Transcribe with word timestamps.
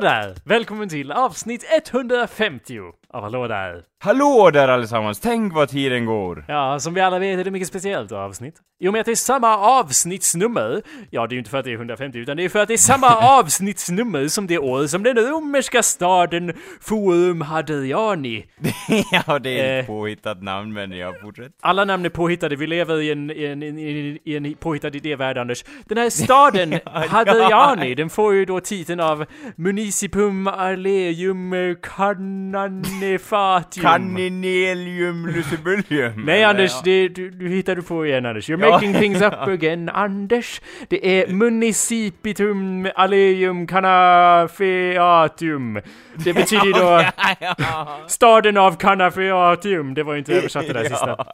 Hallå 0.00 0.10
där! 0.10 0.36
Välkommen 0.44 0.88
till 0.88 1.12
avsnitt 1.12 1.64
150 1.70 2.78
av 3.08 3.22
Hallå 3.22 3.48
där! 3.48 3.89
Hallå 4.10 4.50
där 4.52 4.68
allesammans! 4.68 5.20
Tänk 5.20 5.54
vad 5.54 5.68
tiden 5.68 6.06
går! 6.06 6.44
Ja, 6.48 6.78
som 6.80 6.94
vi 6.94 7.00
alla 7.00 7.18
vet 7.18 7.38
är 7.40 7.44
det 7.44 7.50
mycket 7.50 7.68
speciellt 7.68 8.12
avsnitt. 8.12 8.54
I 8.82 8.88
och 8.88 8.92
med 8.92 9.00
att 9.00 9.06
det 9.06 9.12
är 9.12 9.16
samma 9.16 9.56
avsnittsnummer, 9.58 10.82
ja 11.10 11.26
det 11.26 11.32
är 11.32 11.34
ju 11.34 11.38
inte 11.38 11.50
för 11.50 11.58
att 11.58 11.64
det 11.64 11.70
är 11.70 11.74
150 11.74 12.18
utan 12.18 12.36
det 12.36 12.44
är 12.44 12.48
för 12.48 12.58
att 12.58 12.68
det 12.68 12.74
är 12.74 12.78
samma 12.78 13.16
avsnittsnummer 13.40 14.28
som 14.28 14.46
det 14.46 14.58
år 14.58 14.86
som 14.86 15.02
den 15.02 15.16
romerska 15.16 15.82
staden 15.82 16.52
Forum 16.80 17.40
Hadriani. 17.40 18.44
ja, 19.26 19.38
det 19.38 19.60
är 19.60 19.78
ett 19.80 19.84
Eh. 19.84 19.86
påhittat 19.86 20.42
namn 20.42 20.72
men 20.72 20.92
jag 20.92 21.20
fortsätter. 21.20 21.52
Alla 21.60 21.84
namn 21.84 22.04
är 22.04 22.08
påhittade, 22.08 22.56
vi 22.56 22.66
lever 22.66 23.00
i 23.00 23.10
en, 23.12 23.30
i 23.30 23.44
en, 23.44 23.62
i 23.62 23.68
en, 23.68 24.18
i 24.24 24.36
en 24.36 24.54
påhittad 24.54 24.88
idévärld 24.96 25.38
Anders. 25.38 25.64
Den 25.84 25.98
här 25.98 26.10
staden, 26.10 26.74
Hadriani, 27.08 27.94
den 27.94 28.10
får 28.10 28.34
ju 28.34 28.44
då 28.44 28.60
titeln 28.60 29.00
av 29.00 29.24
Municipum 29.56 30.46
Arleum 30.46 31.76
Cananefatium. 31.82 33.89
Caninelium 33.92 35.26
lucibullium. 35.26 36.12
Nej? 36.26 36.44
Anders, 36.44 36.72
Ja. 36.74 36.80
det, 36.84 37.08
du, 37.08 37.30
du 37.30 37.48
hittar 37.48 37.74
du 37.76 37.82
på 37.82 38.06
igen 38.06 38.26
Anders. 38.26 38.50
You're 38.50 38.60
Ja. 38.66 38.70
making 38.70 38.94
things 38.94 39.22
up 39.22 39.32
again 39.48 39.88
Anders. 39.88 40.60
Det 40.88 41.06
är 41.20 41.26
Municipitum 41.32 42.88
Aleum 42.94 43.66
Canafeatium. 44.60 45.80
Det 46.24 46.32
betyder 46.32 46.72
då 46.80 47.04
staden 48.08 48.56
av 48.56 48.76
Canafeatium. 48.76 49.94
Det 49.94 50.02
var 50.02 50.12
ju 50.12 50.18
inte 50.18 50.34
översatt 50.34 50.66
det 50.66 50.72
där 50.72 50.84
sista. 50.88 51.24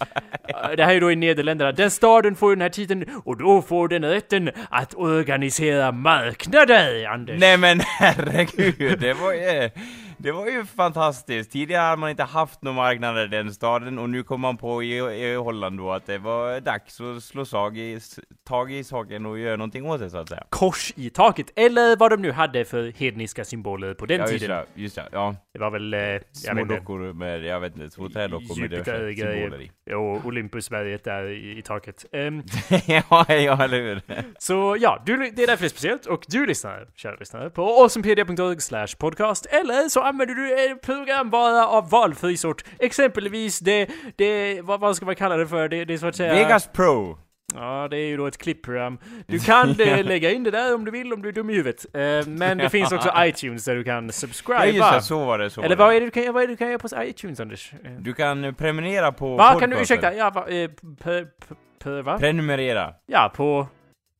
Det 0.77 0.84
här 0.84 0.95
är 0.95 1.01
då 1.01 1.12
i 1.12 1.17
Nederländerna. 1.17 1.73
Den 1.73 1.91
staden 1.91 2.34
får 2.37 2.51
ju 2.51 2.55
den 2.57 2.62
här 2.62 2.69
titeln 2.69 3.05
och 3.25 3.37
då 3.39 3.62
får 3.62 3.89
den 3.89 4.05
rätten 4.05 4.51
att 4.71 4.95
organisera 4.95 5.93
marknader 5.93 7.07
Anders. 7.07 7.41
Nej 7.41 7.57
men 7.57 7.81
herregud, 7.81 8.99
det 9.01 9.12
var 9.15 9.33
ju... 9.33 9.71
Det 10.19 10.33
var 10.33 10.47
ju 10.47 10.64
fantastiskt. 10.64 11.50
Tidigare 11.53 11.83
hade 11.83 11.97
man 11.97 12.11
inte 12.11 12.22
haft 12.22 12.62
några 12.62 12.77
marknader 12.77 13.25
i 13.25 13.28
den 13.28 13.55
staden 13.55 13.98
och 13.98 14.11
nu 14.11 14.22
kom 14.22 14.41
man 14.41 14.56
på 14.56 14.83
i, 14.83 14.97
i 14.98 15.34
Holland 15.34 15.78
då 15.78 15.92
att 15.92 16.06
det 16.06 16.19
var 16.19 16.61
dags 16.61 17.00
att 17.00 17.22
slå 17.22 17.45
sag 17.45 17.78
i, 17.78 18.00
tag 18.44 18.72
i 18.72 18.84
saken 18.84 19.27
och 19.27 19.39
göra 19.39 19.56
någonting 19.56 19.87
åt 19.87 20.00
det 20.00 20.11
så 20.11 20.19
att 20.19 20.28
säga. 20.28 20.44
Kors 20.48 20.92
i 20.97 21.11
taket, 21.11 21.47
eller 21.56 21.97
vad 21.97 22.11
de 22.11 22.22
nu 22.22 22.33
hade 22.33 22.64
för 22.64 22.92
hedniska 22.92 23.44
symboler 23.44 23.94
på 23.94 24.06
den 24.06 24.20
Ja 24.20 24.28
just 24.28 24.41
tiden. 24.41 24.64
det, 24.75 24.83
just 24.83 24.97
det. 24.97 25.09
Ja. 25.12 25.37
Det 25.53 25.59
var 25.59 25.70
väl, 25.70 25.94
eh, 25.94 26.00
Små 26.33 26.64
dockor 26.64 27.12
med, 27.12 27.44
jag 27.44 27.61
vet 27.61 27.77
inte, 27.77 27.97
två 27.97 28.09
trädockor 28.09 28.61
med 28.61 28.70
diverse 28.70 29.14
symboler 29.17 29.62
i. 29.62 29.70
Jo, 29.91 30.20
Olympusberget 30.25 31.05
där 31.05 31.28
i, 31.28 31.59
i 31.59 31.62
taket. 31.62 32.05
Ehm, 32.12 32.42
ja, 32.87 33.25
ja, 33.28 33.65
eller 33.65 33.81
hur? 33.82 34.00
så 34.38 34.76
ja, 34.81 35.03
du, 35.06 35.16
det 35.16 35.43
är 35.43 35.47
därför 35.47 35.62
det 35.62 35.66
är 35.66 35.69
speciellt. 35.69 36.06
Och 36.06 36.25
du 36.28 36.47
lyssnar, 36.47 36.88
kära 36.94 37.16
lyssnare, 37.16 37.50
på 37.50 37.62
awesomepedia.org 37.81 38.60
slash 38.60 38.88
podcast. 38.99 39.47
Eller 39.47 39.88
så 39.88 40.06
använder 40.09 40.34
du 40.34 40.71
en 40.71 40.78
programvara 40.78 41.67
av 41.69 41.91
valfri 41.91 42.37
sort. 42.37 42.65
Exempelvis 42.78 43.59
det, 43.59 43.89
det, 44.17 44.61
vad, 44.62 44.81
vad 44.81 44.97
ska 44.97 45.06
man 45.06 45.15
kalla 45.17 45.37
det 45.37 45.47
för? 45.47 45.69
Det, 45.69 45.84
det 45.84 45.94
är 45.94 45.99
så 45.99 46.06
att 46.06 46.17
säga... 46.17 46.34
Vegas 46.34 46.67
Pro! 46.72 47.19
Ja, 47.55 47.89
det 47.91 47.97
är 47.97 48.06
ju 48.06 48.17
då 48.17 48.27
ett 48.27 48.39
klippprogram. 48.39 48.99
Du 49.27 49.39
kan 49.39 49.81
eh, 49.81 50.05
lägga 50.05 50.31
in 50.31 50.44
det 50.44 50.50
där 50.50 50.75
om 50.75 50.84
du 50.84 50.91
vill, 50.91 51.12
om 51.12 51.22
du 51.22 51.28
är 51.28 51.33
dum 51.33 51.50
i 51.50 51.55
huvudet. 51.55 51.87
Eh, 51.94 52.27
men 52.27 52.59
det 52.59 52.71
finns 52.71 52.93
också 52.93 53.12
iTunes 53.19 53.65
där 53.65 53.75
du 53.75 53.84
kan 53.84 54.06
Ja 54.06 54.12
subscriba. 54.12 54.67
just 54.67 54.93
det, 54.93 55.03
så 55.03 55.25
var 55.25 55.39
det, 55.39 55.50
så 55.50 55.62
Eller 55.62 55.77
vad 55.77 55.94
är 55.94 56.00
det 56.00 56.06
du 56.06 56.11
kan, 56.11 56.33
vad 56.34 56.43
är 56.43 56.47
det 56.47 56.53
du 56.53 56.56
kan 56.56 56.69
göra 56.69 56.78
på 56.78 56.88
iTunes, 57.03 57.41
Anders? 57.41 57.73
Eh, 57.84 57.91
Du 57.99 58.12
kan 58.15 58.44
eh, 58.44 58.53
prenumerera 58.53 59.12
på 59.12 59.37
Vad 59.37 59.61
kan 59.61 59.71
du, 59.71 59.77
ursäkta, 59.81 60.15
ja, 60.15 60.31
va, 60.31 60.49
eh, 60.49 60.69
p, 60.71 61.25
p, 61.49 61.55
p, 61.84 61.91
va? 62.03 62.19
Prenumerera. 62.19 62.94
Ja, 63.06 63.33
på, 63.37 63.67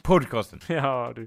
Podcasten. 0.06 0.60
ja 0.66 1.12
du. 1.16 1.26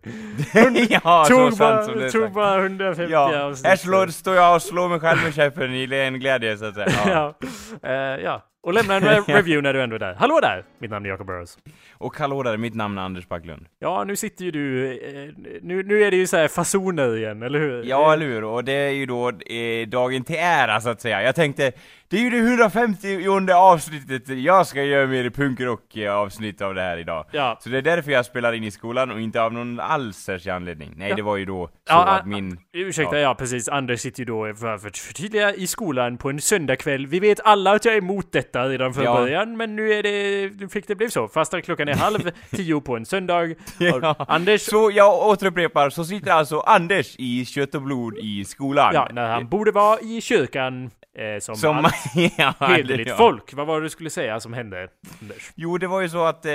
ja, 0.90 1.26
tog 1.28 1.58
bara, 1.58 1.84
som 1.84 2.10
tog 2.12 2.32
bara 2.32 2.62
150 2.62 3.12
Ja, 3.12 3.44
avsnitt. 3.44 3.68
här 3.68 4.08
står 4.12 4.36
jag 4.36 4.56
och 4.56 4.62
slår 4.62 4.90
mig 4.90 5.00
själv 5.00 5.24
med 5.24 5.34
käppen 5.34 5.74
i 5.74 5.88
ren 5.88 6.20
glädje 6.20 6.58
så 6.58 6.66
att 6.66 6.76
säga. 6.76 6.90
Ja. 7.06 7.34
ja. 7.82 7.90
Eh, 7.90 8.24
ja. 8.24 8.46
Och 8.62 8.74
lämna 8.74 8.96
en 8.96 9.04
re- 9.04 9.24
review 9.28 9.62
när 9.62 9.74
du 9.74 9.82
ändå 9.82 9.96
är 9.96 10.00
där. 10.00 10.14
Hallå 10.14 10.40
där! 10.42 10.64
Mitt 10.80 10.92
namn 10.92 11.06
är 11.06 11.10
Jacob 11.10 11.28
Burrows. 11.28 11.58
Och 11.94 12.18
hallå 12.18 12.44
där, 12.44 12.58
mitt 12.58 12.76
namn 12.76 12.98
är 12.98 13.02
Anders 13.02 13.28
Backlund. 13.28 13.66
Ja, 13.80 14.04
nu 14.04 14.16
sitter 14.16 14.46
ju 14.46 14.52
du, 14.52 14.92
eh, 14.92 15.34
nu, 15.62 15.84
nu 15.84 16.04
är 16.04 16.12
det 16.12 16.18
ju 16.18 16.28
så 16.28 16.38
här 16.38 16.48
fasoner 16.48 17.18
igen, 17.18 17.44
eller 17.44 17.60
hur? 17.60 17.84
Ja, 17.84 18.14
eller 18.14 18.26
hur? 18.26 18.44
Och 18.44 18.64
det 18.64 18.72
är 18.74 18.90
ju 18.90 19.06
då 19.06 19.30
eh, 19.30 19.88
dagen 19.88 20.24
till 20.24 20.36
ära 20.40 20.82
så 20.82 20.90
att 20.90 21.02
säga. 21.02 21.22
Jag 21.24 21.36
tänkte, 21.36 21.72
det 22.08 22.18
är 22.18 22.22
ju 22.22 22.30
det 22.30 22.38
150 22.38 23.52
avsnittet, 23.54 24.28
jag 24.30 24.68
ska 24.68 24.84
göra 24.84 25.08
mer 25.08 25.30
punkrock 25.30 25.96
eh, 25.98 26.16
avsnitt 26.16 26.62
av 26.62 26.76
det 26.76 26.82
här 26.82 26.98
idag. 26.98 27.26
Ja. 27.32 27.58
Så 27.62 27.70
det 27.70 27.78
är 27.78 27.82
därför 27.82 28.12
jag 28.12 28.26
spelar 28.26 28.54
in 28.54 28.64
i 28.64 28.72
skolan 28.72 29.12
och 29.12 29.22
inte 29.22 29.42
av 29.42 29.54
någon 29.54 29.80
alls 29.80 30.18
särskild 30.18 30.56
anledning. 30.56 30.94
Nej, 30.96 31.10
Ja. 31.10 31.16
det 31.16 31.22
var 31.22 31.38
ju 31.38 31.46
då 31.46 31.68
så 31.68 31.72
Ja, 31.90 32.06
att 32.08 32.22
ah, 32.22 32.26
min... 32.26 32.58
Ursäkta, 32.74 33.16
ja. 33.16 33.22
Ja. 33.22 33.36
precis. 33.36 33.70
Anders 33.70 34.00
sitter 34.00 34.20
ju 34.20 34.26
då, 34.26 34.54
för 34.54 34.78
för 34.78 34.88
att 34.88 34.98
förtydliga, 34.98 35.54
i 35.56 35.68
skolan 35.68 36.18
på 36.18 36.30
en 36.30 36.42
söndagkväll. 36.42 37.08
Vi 37.08 37.20
vet 37.20 37.40
alla 37.44 37.72
att 37.72 37.86
jag 37.86 37.94
är 37.94 37.98
emot 37.98 38.32
detta 38.32 38.49
redan 38.56 38.94
från 38.94 39.04
Ja. 39.04 39.14
början, 39.16 39.58
men 39.58 39.76
nu 39.76 39.94
är 39.94 40.04
det, 40.04 40.50
nu 40.60 40.70
fick 40.70 40.88
det 40.88 40.96
bli 40.96 41.10
så. 41.12 41.28
Fast 41.28 41.54
att 41.54 41.64
klockan 41.64 41.88
är 41.88 41.94
halv 41.96 42.32
tio 42.52 42.82
på 42.82 42.96
en 42.98 43.06
söndag. 43.06 43.48
Ja. 43.80 44.16
Anders, 44.28 44.62
Så 44.62 44.92
jag 44.94 45.28
återupprepar, 45.28 45.90
så 45.90 46.04
sitter 46.06 46.32
alltså 46.32 46.60
Anders 46.60 47.16
i 47.20 47.46
kött 47.46 47.76
och 47.76 47.82
blod 47.82 48.18
i 48.18 48.46
skolan. 48.46 48.92
ja, 48.94 49.10
när 49.14 49.28
han 49.28 49.48
borde 49.50 49.72
vara 49.72 50.00
i 50.00 50.22
kyrkan, 50.22 50.92
eh, 51.20 51.40
som, 51.40 51.56
Som... 51.56 51.78
allt 51.78 51.96
ja, 52.38 52.54
hederligt 52.60 53.10
ja. 53.10 53.16
folk. 53.16 53.54
Vad 53.54 53.68
var 53.68 53.80
det 53.80 53.86
du 53.86 53.90
skulle 53.90 54.10
säga 54.10 54.40
som 54.40 54.54
hände, 54.54 54.88
Anders? 55.22 55.52
Jo, 55.56 55.78
det 55.78 55.88
var 55.88 56.02
ju 56.02 56.10
så 56.10 56.24
att 56.26 56.46
eh, 56.46 56.54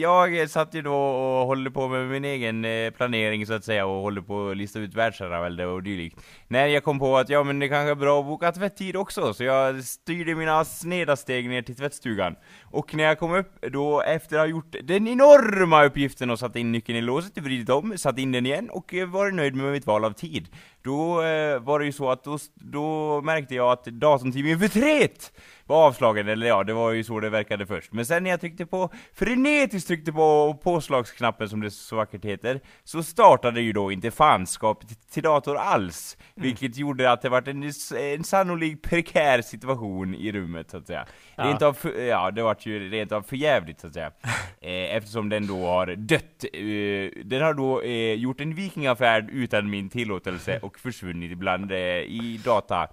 jag 0.00 0.50
satt 0.50 0.74
ju 0.74 0.82
då 0.82 0.94
och 0.94 1.46
håller 1.46 1.70
på 1.70 1.88
med 1.88 2.06
min 2.06 2.24
egen 2.24 2.64
eh, 2.64 2.90
planering 2.90 3.46
så 3.46 3.52
att 3.52 3.64
säga 3.64 3.86
och 3.86 4.02
håller 4.02 4.20
på 4.20 4.48
att 4.48 4.56
lista 4.56 4.78
ut 4.78 4.94
världsherravälde 4.94 5.66
och 5.66 5.82
dylikt. 5.82 6.20
När 6.48 6.66
jag 6.66 6.84
kom 6.84 6.98
på 6.98 7.16
att 7.16 7.28
ja 7.28 7.42
men 7.42 7.58
det 7.58 7.68
kanske 7.68 7.90
är 7.90 7.94
bra 7.94 8.20
att 8.20 8.26
boka 8.26 8.52
tvätttid 8.52 8.96
också, 8.96 9.34
så 9.34 9.44
jag 9.44 9.84
styrde 9.84 10.34
mina 10.34 10.64
sneda 10.64 11.16
steg 11.16 11.48
ner 11.48 11.62
till 11.62 11.76
tvättstugan. 11.76 12.36
Och 12.70 12.94
när 12.94 13.04
jag 13.04 13.18
kom 13.18 13.34
upp 13.34 13.64
då, 13.72 14.02
efter 14.02 14.36
att 14.36 14.42
ha 14.42 14.46
gjort 14.46 14.76
den 14.82 15.08
enorma 15.08 15.84
uppgiften 15.84 16.30
och 16.30 16.38
satt 16.38 16.56
in 16.56 16.72
nyckeln 16.72 16.98
i 16.98 17.00
låset, 17.00 17.38
vridit 17.38 17.68
om, 17.70 17.98
satt 17.98 18.18
in 18.18 18.32
den 18.32 18.46
igen 18.46 18.70
och 18.70 18.94
eh, 18.94 19.08
varit 19.08 19.34
nöjd 19.34 19.54
med 19.54 19.72
mitt 19.72 19.86
val 19.86 20.04
av 20.04 20.12
tid. 20.12 20.48
Då 20.82 21.22
eh, 21.22 21.58
var 21.60 21.78
det 21.78 21.84
ju 21.84 21.92
så 21.92 22.10
att 22.10 22.24
då, 22.24 22.38
då 22.54 23.20
märkte 23.20 23.54
jag 23.54 23.72
att 23.72 23.84
datorn 23.84 24.58
förtret 24.58 25.32
var 25.68 25.86
avslagen, 25.86 26.28
eller 26.28 26.46
ja, 26.46 26.64
det 26.64 26.72
var 26.72 26.92
ju 26.92 27.04
så 27.04 27.20
det 27.20 27.30
verkade 27.30 27.66
först. 27.66 27.92
Men 27.92 28.06
sen 28.06 28.22
när 28.22 28.30
jag 28.30 28.40
tryckte 28.40 28.66
på, 28.66 28.90
frenetiskt 29.14 29.88
tryckte 29.88 30.12
på 30.12 30.58
påslagsknappen 30.62 31.48
som 31.48 31.60
det 31.60 31.70
så 31.70 31.96
vackert 31.96 32.24
heter, 32.24 32.60
så 32.84 33.02
startade 33.02 33.60
ju 33.60 33.72
då 33.72 33.92
inte 33.92 34.10
fanskap 34.10 34.84
till, 35.10 35.22
dator 35.22 35.56
alls. 35.56 36.16
Vilket 36.34 36.76
gjorde 36.76 37.12
att 37.12 37.22
det 37.22 37.28
var 37.28 37.48
en, 37.48 37.72
en 38.16 38.24
sannolik 38.24 38.82
prekär 38.82 39.42
situation 39.42 40.14
i 40.14 40.32
rummet, 40.32 40.70
så 40.70 40.76
att 40.76 40.86
säga. 40.86 41.06
Ja. 41.36 41.44
Rent 41.44 41.62
av, 41.62 41.72
för, 41.72 42.02
ja, 42.02 42.30
det 42.30 42.42
vart 42.42 42.66
ju 42.66 42.90
rent 42.90 43.12
av 43.12 43.22
förjävligt, 43.22 43.80
så 43.80 43.86
att 43.86 43.94
säga. 43.94 44.12
Eh, 44.60 44.96
eftersom 44.96 45.28
den 45.28 45.46
då 45.46 45.66
har 45.66 45.86
dött. 45.86 46.44
Eh, 46.52 47.24
den 47.24 47.42
har 47.42 47.54
då 47.54 47.82
eh, 47.82 48.14
gjort 48.14 48.40
en 48.40 48.54
vikingafärd 48.54 49.30
utan 49.30 49.70
min 49.70 49.88
tillåtelse 49.88 50.58
och 50.62 50.78
försvunnit 50.78 51.32
ibland 51.32 51.72
i 51.72 52.40
data 52.44 52.88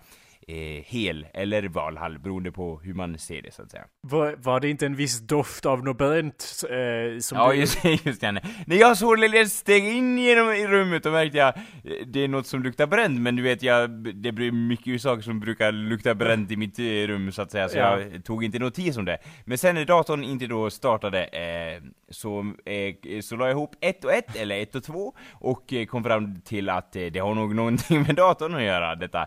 eh, 0.48 0.84
hel 0.86 1.28
eller 1.34 1.64
Valhall, 1.68 2.20
beroende 2.20 2.52
på 2.52 2.80
hur 2.84 2.94
man 2.94 3.18
ser 3.18 3.42
det 3.42 3.54
så 3.54 3.62
att 3.62 3.72
säga. 3.72 3.84
Var, 4.02 4.36
var 4.38 4.60
det 4.60 4.70
inte 4.70 4.86
en 4.86 4.96
viss 4.96 5.20
doft 5.20 5.66
av 5.66 5.84
något 5.84 5.98
bränt 5.98 6.64
eh, 6.70 7.20
som 7.20 7.38
Ja 7.38 7.52
du- 7.52 7.58
just, 7.58 7.84
just 8.06 8.22
det, 8.22 8.32
när 8.68 8.76
jag 8.76 8.98
således 8.98 9.58
steg 9.58 9.84
in 9.88 10.18
genom 10.18 10.52
i 10.52 10.68
rummet 10.68 11.04
då 11.04 11.12
märkte 11.12 11.38
jag, 11.38 11.58
eh, 11.58 11.62
det 12.08 12.20
är 12.24 12.28
något 12.28 12.48
som 12.48 12.64
luktar 12.64 12.88
bränt, 12.88 13.20
men 13.22 13.36
du 13.36 13.44
vet 13.44 13.64
jag, 13.64 13.90
det 14.16 14.32
blir 14.32 14.52
mycket 14.52 15.02
saker 15.02 15.22
som 15.22 15.40
brukar 15.40 15.72
lukta 15.72 16.16
bränt 16.16 16.52
i 16.52 16.56
mitt 16.58 16.80
eh, 16.80 16.84
rum 16.84 17.32
så 17.32 17.42
att 17.42 17.52
säga, 17.52 17.70
så 17.70 17.78
Ja. 17.78 18.00
jag 18.00 18.26
tog 18.26 18.44
inte 18.44 18.60
notis 18.60 18.98
om 18.98 19.06
det. 19.06 19.18
Men 19.46 19.58
sen 19.58 19.76
när 19.76 19.86
datorn 19.86 20.24
inte 20.24 20.48
då 20.48 20.70
startade, 20.70 21.24
eh, 21.24 21.82
så, 22.10 22.54
eh, 22.66 23.20
så 23.22 23.36
la 23.36 23.46
jag 23.46 23.52
ihop 23.52 23.76
ett 23.82 24.06
och 24.06 24.12
ett, 24.14 24.36
eller 24.36 24.62
ett 24.62 24.76
och 24.76 24.84
två, 24.84 25.14
och 25.34 25.74
eh, 25.74 25.86
kom 25.86 26.04
fram 26.04 26.42
till 26.42 26.70
att 26.70 26.92
det 26.94 27.20
har 27.20 27.36
nog 27.36 27.56
någonting 27.56 28.02
med 28.02 28.16
datorn 28.16 28.56
att 28.56 28.64
göra, 28.64 28.96
detta 28.96 29.26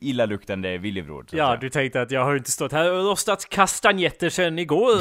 illaluktande 0.00 0.59
villebråd. 0.62 1.30
så 1.30 1.36
att 1.36 1.38
Ja, 1.38 1.46
säga. 1.46 1.56
du 1.60 1.70
tänkte 1.70 2.00
att 2.02 2.10
jag 2.10 2.24
har 2.24 2.36
inte 2.36 2.50
stått 2.50 2.72
här 2.72 2.92
och 2.92 3.04
rostat 3.04 3.48
kastanjetter 3.48 4.28
sen 4.28 4.58
igår. 4.58 4.92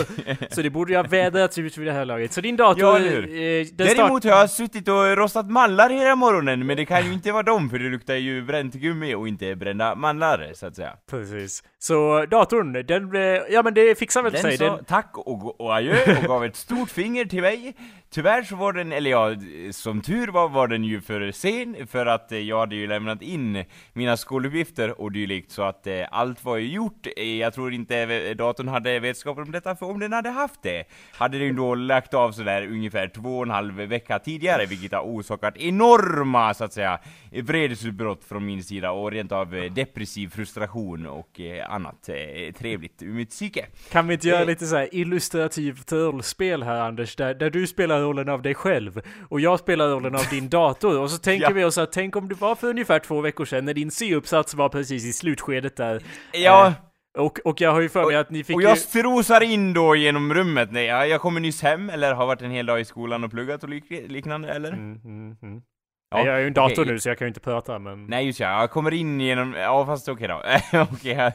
så 0.56 0.62
det 0.62 0.70
borde 0.70 0.92
ju 0.92 0.98
ha 0.98 1.04
vädrats 1.04 1.58
ut 1.58 1.78
vid 1.78 1.88
det 1.88 1.94
här 1.94 2.06
laget. 2.06 2.34
Så 2.34 2.42
din 2.42 2.56
dator... 2.58 2.82
Ja, 2.82 2.98
eh, 3.00 3.66
Däremot 3.74 4.24
har 4.24 4.32
jag 4.32 4.50
suttit 4.50 4.88
och 4.88 5.18
rostat 5.18 5.50
mandlar 5.52 5.90
hela 5.90 6.16
morgonen, 6.16 6.66
men 6.66 6.78
det 6.78 6.86
kan 6.86 7.06
ju 7.06 7.14
inte 7.14 7.32
vara 7.32 7.44
dem, 7.44 7.70
för 7.70 7.80
det 7.80 7.90
luktar 7.90 8.16
ju 8.16 8.42
bränt 8.42 8.74
gummi 8.74 9.16
och 9.16 9.28
inte 9.28 9.56
brända 9.56 9.96
mandlar, 9.96 10.52
så 10.54 10.66
att 10.68 10.76
säga. 10.76 10.92
Precis. 11.10 11.64
Så 11.80 12.26
datorn, 12.26 12.74
den... 12.74 13.16
eh, 13.16 13.42
Ja 13.50 13.64
men 13.64 13.74
det 13.74 14.00
fixar 14.00 14.24
väl 14.24 14.32
Den 14.34 14.42
sig. 14.42 14.58
sa 14.58 14.76
Den, 14.76 14.86
tack 14.86 15.12
och, 15.18 15.62
och 15.62 15.76
adjö 15.76 15.96
och 16.18 16.24
gav 16.24 16.46
ett 16.46 16.56
stort 16.56 16.90
finger 16.90 17.26
till 17.26 17.42
mig, 17.42 17.74
tyvärr 18.10 18.44
så 18.44 18.56
var 18.56 18.74
den, 18.74 18.92
eller 18.92 19.12
ja, 19.12 19.36
som 19.72 20.02
tur 20.02 20.28
var 20.28 20.50
var 20.50 20.68
den 20.68 20.84
ju 20.84 21.02
för 21.02 21.32
sen, 21.32 21.88
för 21.88 22.06
att 22.06 22.32
eh, 22.32 22.40
jag 22.40 22.60
hade 22.60 22.76
ju 22.76 22.88
lämnat 22.88 23.22
in 23.22 23.66
mina 23.94 24.18
skoluppgifter 24.18 25.02
och 25.02 25.12
dylikt, 25.12 25.52
så 25.52 25.64
att 25.64 25.88
eh, 25.88 26.06
allt 26.12 26.44
var 26.44 26.58
ju 26.58 26.68
gjort. 26.68 27.08
Eh, 27.18 27.36
jag 27.36 27.54
tror 27.54 27.74
inte 27.74 27.98
eh, 27.98 28.36
datorn 28.36 28.68
hade 28.68 29.00
vetskap 29.00 29.38
om 29.38 29.52
detta, 29.52 29.76
för 29.76 29.86
om 29.86 30.00
den 30.00 30.14
hade 30.14 30.30
haft 30.30 30.62
det, 30.62 30.84
hade 31.14 31.40
den 31.40 31.56
då 31.56 31.76
lagt 31.76 32.14
av 32.14 32.32
sådär 32.32 32.68
ungefär 32.68 33.08
två 33.08 33.38
och 33.38 33.44
en 33.44 33.52
halv 33.52 33.74
vecka 33.74 34.20
tidigare, 34.20 34.66
vilket 34.66 34.94
har 34.94 35.02
orsakat 35.02 35.58
enorma, 35.58 36.54
så 36.54 36.64
att 36.64 36.74
säga, 36.74 37.00
vredesutbrott 37.32 38.24
från 38.24 38.46
min 38.46 38.64
sida, 38.64 38.92
och 38.92 39.12
rent 39.12 39.32
av 39.32 39.70
depressiv 39.76 40.28
frustration 40.28 41.06
och 41.06 41.42
annat 41.70 42.10
trevligt 42.58 43.02
ur 43.02 43.14
mitt 43.14 43.30
psyke. 43.30 43.66
Kan 43.92 44.08
vi 44.08 44.14
inte 44.14 44.28
göra 44.28 44.44
lite 44.44 44.66
så 44.66 44.76
här 44.76 44.90
illustrativt 44.92 45.92
rollspel 45.92 46.64
här 46.64 46.82
Anders, 46.82 47.16
där, 47.16 47.34
där 47.34 47.50
du 47.50 47.68
spelar 47.68 48.02
rollen 48.02 48.30
av 48.30 48.42
dig 48.42 48.56
själv 48.56 49.02
och 49.30 49.40
jag 49.40 49.60
spelar 49.60 49.90
rollen 49.90 50.16
av 50.16 50.26
din 50.32 50.50
dator 50.50 51.00
och 51.00 51.12
så 51.12 51.18
tänker 51.22 51.48
ja. 51.48 51.54
vi 51.54 51.64
oss 51.64 51.78
att 51.78 51.92
tänk 51.92 52.16
om 52.16 52.30
det 52.30 52.36
var 52.36 52.56
för 52.56 52.70
ungefär 52.70 53.00
två 53.00 53.22
veckor 53.22 53.46
sedan 53.46 53.66
när 53.66 53.74
din 53.74 53.92
C-uppsats 53.92 54.54
var 54.54 54.70
precis 54.70 55.06
i 55.06 55.14
slutskedet 55.14 55.76
där. 55.78 56.04
Ja. 56.34 56.68
Eh, 56.68 56.74
och, 57.18 57.40
och 57.46 57.62
jag 57.62 57.72
har 57.72 57.82
ju 57.82 57.90
för 57.90 58.06
mig 58.06 58.16
att 58.16 58.30
ni 58.30 58.44
fick 58.44 58.56
Och 58.56 58.62
jag 58.62 58.78
strosar 58.78 59.42
in 59.42 59.74
då 59.74 59.96
genom 59.96 60.34
rummet, 60.34 60.72
nej, 60.72 60.86
jag, 60.86 61.08
jag 61.08 61.22
kommer 61.22 61.40
nyss 61.40 61.62
hem, 61.62 61.90
eller 61.90 62.14
har 62.14 62.26
varit 62.26 62.42
en 62.42 62.52
hel 62.52 62.66
dag 62.66 62.82
i 62.82 62.86
skolan 62.86 63.24
och 63.24 63.32
pluggat 63.32 63.64
och 63.64 63.70
lik, 63.70 63.84
liknande, 63.90 64.50
eller? 64.50 64.72
Mm, 64.72 65.02
mm, 65.06 65.38
mm. 65.42 65.62
Ja, 66.12 66.26
jag 66.26 66.36
är 66.36 66.40
ju 66.40 66.48
en 66.48 66.54
dator 66.54 66.82
okay. 66.82 66.94
nu 66.94 67.00
så 67.00 67.10
jag 67.10 67.18
kan 67.18 67.26
ju 67.26 67.28
inte 67.28 67.40
prata 67.40 67.80
men... 67.80 68.06
Nej 68.06 68.26
just 68.26 68.40
ja, 68.40 68.60
jag 68.60 68.72
kommer 68.72 68.94
in 68.94 69.22
genom, 69.22 69.54
ja 69.54 69.86
fast 69.86 70.10
okej 70.10 70.34
okay 70.34 70.60
då. 70.72 70.82
okej, 70.94 71.14
okay, 71.14 71.32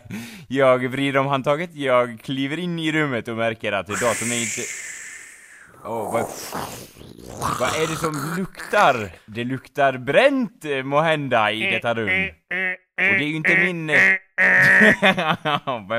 jag 0.48 0.88
vrider 0.88 1.20
om 1.20 1.26
handtaget, 1.26 1.74
jag 1.74 2.20
kliver 2.22 2.58
in 2.58 2.78
i 2.78 2.92
rummet 2.92 3.28
och 3.28 3.36
märker 3.36 3.72
att 3.72 3.86
datorn 3.86 4.32
är 4.32 4.40
inte... 4.40 4.60
Åh, 5.84 5.90
oh, 5.90 6.12
vad... 6.12 6.26
Vad 7.60 7.68
är 7.68 7.86
det 7.86 7.96
som 7.96 8.34
luktar? 8.38 9.10
Det 9.26 9.44
luktar 9.44 9.98
bränt 9.98 10.64
eh, 10.64 10.82
må 10.82 11.00
hända 11.00 11.52
i 11.52 11.70
detta 11.70 11.94
rum. 11.94 12.08
Och 12.96 13.18
det 13.18 13.24
är 13.24 13.28
ju 13.28 13.36
inte 13.36 13.56
min... 13.56 13.90
Eh, 13.90 13.96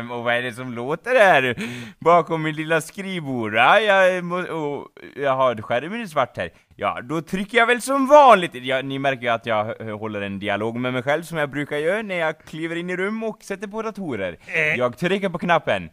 och 0.12 0.24
vad 0.24 0.36
är 0.36 0.42
det 0.42 0.54
som 0.54 0.74
låter 0.74 1.16
här 1.20 1.56
bakom 2.00 2.44
min 2.44 2.56
lilla 2.56 2.82
skrivbord? 2.82 3.56
Ja, 3.56 3.80
jag, 3.80 4.24
må, 4.24 4.36
oh, 4.36 4.86
jag 5.16 5.36
har 5.36 5.56
skärmen 5.56 6.02
är 6.02 6.06
svart 6.06 6.38
här. 6.38 6.50
Ja, 6.76 7.00
då 7.04 7.22
trycker 7.22 7.58
jag 7.58 7.68
väl 7.68 7.82
som 7.82 8.08
vanligt. 8.08 8.52
Ja, 8.56 8.82
ni 8.82 9.00
märker 9.00 9.22
ju 9.22 9.30
att 9.30 9.46
jag 9.46 9.66
håller 10.00 10.22
en 10.22 10.40
dialog 10.40 10.76
med 10.80 10.94
mig 10.94 11.04
själv 11.04 11.24
som 11.24 11.38
jag 11.38 11.50
brukar 11.50 11.78
göra 11.78 12.02
när 12.02 12.16
jag 12.16 12.40
kliver 12.40 12.76
in 12.76 12.90
i 12.90 12.96
rum 12.96 13.24
och 13.24 13.44
sätter 13.44 13.68
på 13.68 13.82
datorer. 13.82 14.38
Eh. 14.46 14.76
Jag 14.76 14.98
trycker 14.98 15.30
på 15.30 15.38
knappen. 15.38 15.90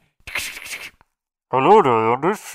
Hallå 1.53 1.83
där 1.83 2.13
Anders! 2.13 2.55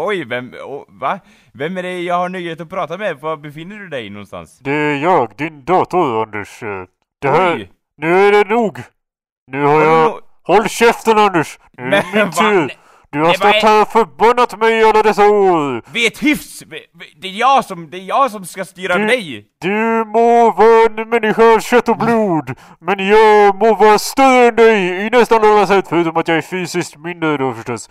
Oj, 0.06 0.24
vem, 0.24 0.54
oh, 0.54 0.84
va? 0.88 1.20
Vem 1.52 1.76
är 1.76 1.82
det 1.82 2.00
jag 2.00 2.14
har 2.14 2.28
nöjet 2.28 2.60
att 2.60 2.68
prata 2.68 2.98
med? 2.98 3.20
Var 3.20 3.36
befinner 3.36 3.78
du 3.78 3.88
dig 3.88 4.10
någonstans? 4.10 4.58
Det 4.58 4.72
är 4.72 4.96
jag, 4.96 5.32
din 5.36 5.64
dator 5.64 6.22
Anders. 6.22 6.60
Det 7.20 7.28
här, 7.28 7.56
Oj. 7.56 7.70
nu 7.96 8.12
är 8.12 8.32
det 8.32 8.54
nog! 8.54 8.78
Nu 9.52 9.62
har 9.62 9.82
jag... 9.82 10.20
Håll 10.42 10.68
käften 10.68 11.18
Anders! 11.18 11.58
Nu 11.72 11.82
är 11.82 11.90
det 11.90 12.24
min 12.24 12.32
tur! 12.32 12.72
Du 13.16 13.22
har 13.22 13.34
stått 13.34 13.62
här 13.62 13.82
och 13.82 13.88
förbannat 13.88 14.58
mig 14.58 14.84
alla 14.84 15.02
dessa 15.02 15.26
år! 15.26 15.82
Vet 15.92 16.22
hyfs! 16.22 16.62
Det 17.20 17.28
är 17.28 17.32
jag 17.32 17.64
som, 17.64 17.90
det 17.90 17.96
är 17.96 18.02
jag 18.02 18.30
som 18.30 18.44
ska 18.44 18.64
styra 18.64 18.98
du, 18.98 19.06
dig! 19.06 19.44
Du 19.60 20.04
må 20.04 20.50
vara 20.50 20.86
en 20.86 21.08
människa 21.08 21.54
av 21.54 21.60
kött 21.60 21.88
och 21.88 21.96
blod, 21.96 22.54
men 22.80 23.08
jag 23.08 23.54
må 23.54 23.74
vara 23.74 23.98
större 23.98 24.48
än 24.48 24.56
dig 24.56 25.06
i 25.06 25.10
nästan 25.10 25.44
alla 25.44 25.66
sätt, 25.66 25.86
förutom 25.88 26.16
att 26.16 26.28
jag 26.28 26.36
är 26.36 26.42
fysiskt 26.42 26.96
mindre 26.96 27.36
då 27.36 27.54
förstås. 27.54 27.90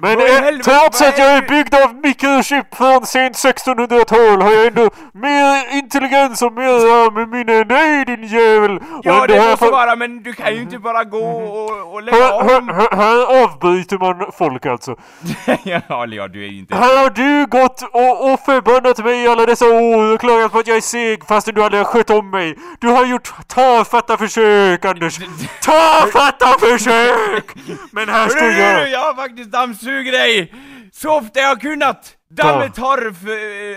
Men 0.00 0.20
eh, 0.20 0.58
trots 0.64 1.02
att 1.02 1.18
jag 1.18 1.36
är 1.36 1.42
byggd 1.42 1.74
av 1.74 1.94
mikrochip 1.94 2.74
från 2.74 3.06
sent 3.06 3.36
1600-tal 3.36 4.42
har 4.42 4.52
jag 4.52 4.66
ändå 4.66 4.90
mer 5.12 5.76
intelligens 5.76 6.42
och 6.42 6.52
mer 6.52 7.10
med 7.10 7.28
minne. 7.28 7.64
Nej 7.64 8.04
din 8.04 8.24
jävel! 8.24 8.80
Ja 9.02 9.26
det 9.26 9.50
måste 9.50 9.70
vara, 9.70 9.96
men 9.96 10.22
du 10.22 10.32
kan 10.32 10.54
ju 10.54 10.62
inte 10.62 10.78
bara 10.78 11.04
gå 11.04 11.18
och, 11.18 11.94
och 11.94 12.02
lägga 12.02 12.16
här, 12.16 12.58
om. 12.58 12.68
Här, 12.68 12.96
här 12.96 13.42
avbryter 13.42 13.98
man 13.98 14.32
folk 14.38 14.66
alltså. 14.66 14.96
ja, 15.62 16.06
ja, 16.06 16.28
du 16.28 16.44
är 16.44 16.52
inte... 16.52 16.74
Här 16.74 17.02
har 17.02 17.10
du 17.10 17.46
gått 17.46 17.82
och, 17.82 18.32
och 18.32 18.40
förbannat 18.40 18.98
mig 19.04 19.28
alla 19.28 19.46
dessa 19.46 19.64
år 19.64 20.14
och 20.14 20.20
klagat 20.20 20.52
på 20.52 20.58
att 20.58 20.66
jag 20.66 20.76
är 20.76 20.80
seg 20.80 21.24
fastän 21.26 21.54
du 21.54 21.62
aldrig 21.62 21.80
har 21.82 21.92
skött 21.92 22.10
om 22.10 22.30
mig. 22.30 22.56
Du 22.80 22.88
har 22.88 23.06
gjort 23.06 23.34
tafatta 23.46 24.16
försök 24.16 24.84
Anders. 24.84 25.18
Tafatta 25.62 26.58
försök! 26.58 27.54
Men 27.90 28.08
här 28.08 28.28
står 28.28 28.48
jag. 28.48 28.90
Jag 28.90 29.00
har 29.00 29.14
faktiskt 29.14 29.50
dammsugit 29.50 29.75
dig! 29.84 30.52
Så 30.92 31.18
ofta 31.18 31.40
jag 31.40 31.60
kunnat! 31.60 32.12
Dammet 32.30 32.76
har 32.76 33.06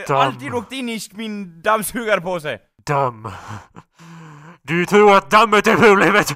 äh, 0.09 0.17
alltid 0.17 0.53
åkt 0.53 0.71
in 0.71 0.89
i 0.89 0.99
min 1.11 1.61
dammsugarpåse. 1.61 2.59
Damm. 2.87 3.27
Du 4.61 4.85
tror 4.85 5.17
att 5.17 5.29
dammet 5.29 5.67
är 5.67 5.75
problemet? 5.75 6.35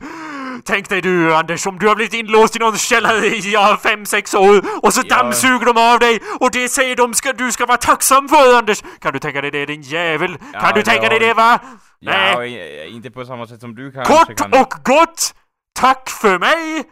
Tänk 0.65 0.89
dig 0.89 1.01
du 1.01 1.35
Anders, 1.35 1.67
om 1.67 1.79
du 1.79 1.87
har 1.87 1.95
blivit 1.95 2.13
inlåst 2.13 2.55
i 2.55 2.59
någon 2.59 2.77
källare 2.77 3.25
i 3.25 3.51
ja, 3.51 3.79
fem, 3.83 4.05
sex 4.05 4.33
år 4.33 4.61
och 4.81 4.93
så 4.93 5.01
ja. 5.05 5.17
dammsuger 5.17 5.65
de 5.65 5.77
av 5.77 5.99
dig 5.99 6.19
och 6.39 6.51
det 6.51 6.69
säger 6.69 6.95
de 6.95 7.13
ska, 7.13 7.33
du 7.33 7.51
ska 7.51 7.65
vara 7.65 7.77
tacksam 7.77 8.29
för 8.29 8.57
Anders! 8.57 8.83
Kan 8.99 9.13
du 9.13 9.19
tänka 9.19 9.41
dig 9.41 9.51
det 9.51 9.65
din 9.65 9.81
jävel? 9.81 10.37
Ja, 10.53 10.59
kan 10.59 10.73
du 10.75 10.83
tänka 10.83 11.09
dig 11.09 11.19
det 11.19 11.33
va? 11.33 11.59
Nej. 12.01 12.53
Ja, 12.53 12.85
inte 12.85 13.11
på 13.11 13.25
samma 13.25 13.47
sätt 13.47 13.61
som 13.61 13.75
du 13.75 13.91
kanske 13.91 14.13
Kort 14.13 14.37
kan. 14.37 14.61
och 14.61 14.73
gott! 14.83 15.35
Tack 15.79 16.09
för 16.09 16.39
mig! 16.39 16.83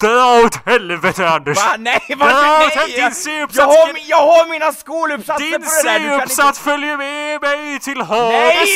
Dra 0.00 0.42
åt 0.44 0.66
helvete 0.66 1.28
Anders! 1.28 1.56
Va? 1.56 1.76
Nej, 1.78 2.00
vad? 2.16 2.32
Nej! 2.32 2.96
Din 2.96 3.14
C-uppsats! 3.14 3.56
Jag 3.56 3.66
har, 3.66 3.98
jag 4.08 4.16
har 4.16 4.48
mina 4.48 4.72
skoluppsatser 4.72 5.44
Din 5.44 5.52
på 5.52 5.58
det 5.58 5.82
där! 5.88 5.98
Din 5.98 6.08
C-uppsats 6.08 6.58
inte... 6.58 6.70
följer 6.70 6.96
med 6.96 7.40
mig 7.40 7.80
till 7.80 8.00
Hades! 8.02 8.30
Nej! 8.30 8.66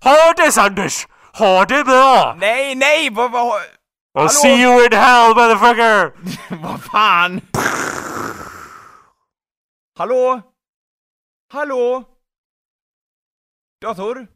Hades 0.00 0.58
Anders! 0.58 1.06
Ha 1.32 1.64
det 1.64 1.84
bra! 1.84 2.36
Nej, 2.38 2.74
nej! 2.74 3.10
Vad, 3.10 3.30
vad... 3.30 3.42
I'll 3.44 3.60
Hallå? 4.14 4.28
see 4.28 4.62
you 4.62 4.84
in 4.84 4.92
hell 4.92 5.34
motherfucker! 5.34 6.12
vad 6.62 6.82
fan? 6.82 7.40
Hallå? 9.98 10.40
Hallå? 11.52 12.04
Dator? 13.82 14.26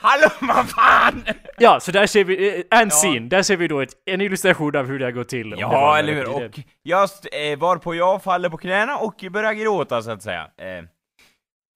Hallå, 0.00 0.28
vad 0.40 0.70
fan! 0.70 1.24
Ja, 1.58 1.80
så 1.80 1.92
där 1.92 2.06
ser 2.06 2.24
vi, 2.24 2.48
eh, 2.48 2.80
en 2.80 2.88
ja. 2.88 2.90
scene, 2.90 3.28
där 3.28 3.42
ser 3.42 3.56
vi 3.56 3.68
då 3.68 3.80
ett, 3.80 3.90
en 4.06 4.20
illustration 4.20 4.76
av 4.76 4.86
hur 4.86 4.98
det 4.98 5.12
går 5.12 5.24
till. 5.24 5.54
Ja, 5.58 5.98
eller 5.98 6.12
hur, 6.12 6.28
och 6.28 6.60
just 6.84 7.26
eh, 7.32 7.58
varpå 7.58 7.94
jag 7.94 8.22
faller 8.22 8.48
på 8.48 8.56
knäna 8.56 8.96
och 8.96 9.24
börjar 9.30 9.52
gråta 9.52 10.02
så 10.02 10.10
att 10.10 10.22
säga. 10.22 10.42
Eh, 10.42 10.84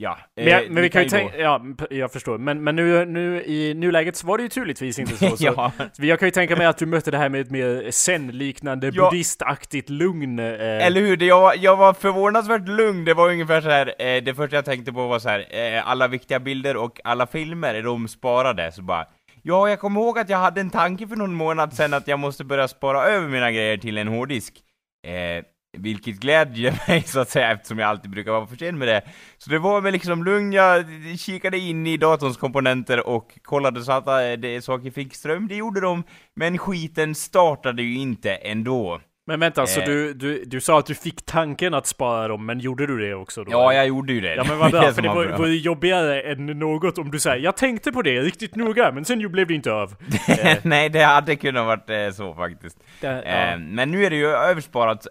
Ja, 0.03 0.19
men, 0.37 0.47
jag, 0.47 0.65
eh, 0.65 0.71
men 0.71 0.83
vi 0.83 0.91
kan 0.91 1.03
ju 1.03 1.09
tänka, 1.09 1.39
ja, 1.39 1.63
jag 1.91 2.13
förstår. 2.13 2.39
Men, 2.39 2.65
men 2.65 2.77
nu, 2.77 3.05
nu 3.05 3.43
i 3.43 3.75
nuläget 3.75 4.17
så 4.17 4.27
var 4.27 4.39
det 4.39 4.43
ju 4.43 4.49
turligtvis 4.49 4.99
inte 4.99 5.17
så. 5.17 5.37
så 5.37 5.45
ja. 5.45 5.73
Jag 5.99 6.19
kan 6.19 6.27
ju 6.27 6.31
tänka 6.31 6.57
mig 6.57 6.67
att 6.67 6.79
du 6.79 6.87
mötte 6.87 7.11
det 7.11 7.19
här 7.19 7.29
med 7.29 7.41
ett 7.41 7.51
mer 7.51 7.91
zen-liknande, 7.91 8.91
ja. 8.95 9.11
buddhistaktigt 9.11 9.91
lugn. 9.91 10.39
Eh. 10.39 10.87
Eller 10.87 11.01
hur, 11.01 11.17
det, 11.17 11.27
jag, 11.27 11.57
jag 11.57 11.77
var 11.77 11.93
förvånansvärt 11.93 12.69
lugn, 12.69 13.05
det 13.05 13.15
var 13.15 13.31
ungefär 13.31 13.61
så 13.61 13.71
här. 13.71 13.95
Eh, 13.99 14.23
det 14.23 14.35
första 14.35 14.57
jag 14.57 14.65
tänkte 14.65 14.93
på 14.93 15.07
var 15.07 15.19
så 15.19 15.29
här, 15.29 15.47
eh, 15.51 15.89
alla 15.89 16.09
viktiga 16.09 16.41
bilder 16.41 16.77
och 16.77 17.01
alla 17.05 17.27
filmer 17.27 17.75
är 17.75 17.83
de 17.83 18.09
sparade, 18.09 18.73
så 18.73 18.83
bara 18.83 19.07
Ja, 19.43 19.69
jag 19.69 19.81
kommer 19.81 20.01
ihåg 20.01 20.19
att 20.19 20.29
jag 20.29 20.39
hade 20.39 20.61
en 20.61 20.71
tanke 20.71 21.09
för 21.09 21.17
någon 21.17 21.35
månad 21.35 21.73
sedan 21.73 21.95
att 21.95 22.09
jag 22.09 22.19
måste 22.19 22.45
börja 22.45 22.69
spara 22.69 23.05
över 23.05 23.29
mina 23.29 23.53
grejer 23.53 23.77
till 23.77 23.99
en 23.99 24.09
hårddisk. 24.09 24.55
Vilket 25.79 26.21
glädjer 26.21 26.83
mig 26.89 27.03
så 27.03 27.21
att 27.21 27.31
säga 27.31 27.53
eftersom 27.53 27.79
jag 27.79 27.89
alltid 27.89 28.11
brukar 28.11 28.33
vara 28.33 28.47
för 28.47 28.57
sen 28.57 28.79
med 28.79 28.89
det. 28.89 29.03
Så 29.39 29.51
det 29.51 29.59
var 29.59 29.81
väl 29.81 29.93
liksom 29.93 30.25
lugn, 30.25 30.53
jag 30.53 30.85
kikade 31.19 31.59
in 31.59 31.87
i 31.87 31.97
datorns 31.97 32.37
komponenter 32.37 33.09
och 33.09 33.39
kollade 33.43 33.85
så 33.85 33.93
att 33.93 34.07
eh, 34.07 34.33
det, 34.39 34.65
saker 34.65 34.91
fick 34.91 35.15
ström, 35.15 35.49
det 35.49 35.55
gjorde 35.55 35.81
de. 35.81 36.03
Men 36.37 36.59
skiten 36.59 37.15
startade 37.15 37.83
ju 37.83 37.95
inte 37.95 38.35
ändå. 38.35 39.01
Men 39.27 39.41
vänta, 39.41 39.67
så 39.67 39.81
eh. 39.81 39.87
du, 39.87 40.15
du, 40.15 40.45
du 40.45 40.61
sa 40.61 40.79
att 40.79 40.87
du 40.87 40.95
fick 40.95 41.27
tanken 41.27 41.75
att 41.75 41.87
spara 41.87 42.29
dem, 42.29 42.47
men 42.47 42.61
gjorde 42.61 42.87
du 42.87 42.99
det 42.99 43.15
också 43.15 43.45
då? 43.45 43.53
Ja, 43.53 43.75
jag 43.75 43.87
gjorde 43.87 44.13
ju 44.13 44.21
det. 44.21 44.35
Ja 44.35 44.45
men 44.49 44.59
vad 44.59 44.71
bra, 44.71 44.83
för 44.93 45.03
det 45.03 45.09
var, 45.09 45.27
var 45.27 45.47
jobbigare 45.47 46.21
än 46.21 46.47
något 46.47 46.99
om 46.99 47.11
du 47.11 47.19
säger 47.19 47.45
jag 47.45 47.57
tänkte 47.57 47.93
på 47.93 48.03
det 48.03 48.21
riktigt 48.21 48.57
noga, 48.57 48.93
men 48.93 49.05
sen 49.05 49.33
blev 49.33 49.47
det 49.47 49.55
inte 49.55 49.73
av. 49.73 49.95
Eh. 50.29 50.57
Nej, 50.63 50.89
det 50.89 51.03
hade 51.03 51.37
kunnat 51.37 51.67
varit 51.67 51.91
eh, 51.91 52.11
så 52.11 52.35
faktiskt. 52.35 52.79
Det, 53.01 53.23
ja. 53.27 53.57
Men 53.57 53.91
nu 53.91 54.05
är 54.05 54.11
det 54.11 54.17
ju 54.17 54.27
översparat. 54.27 55.07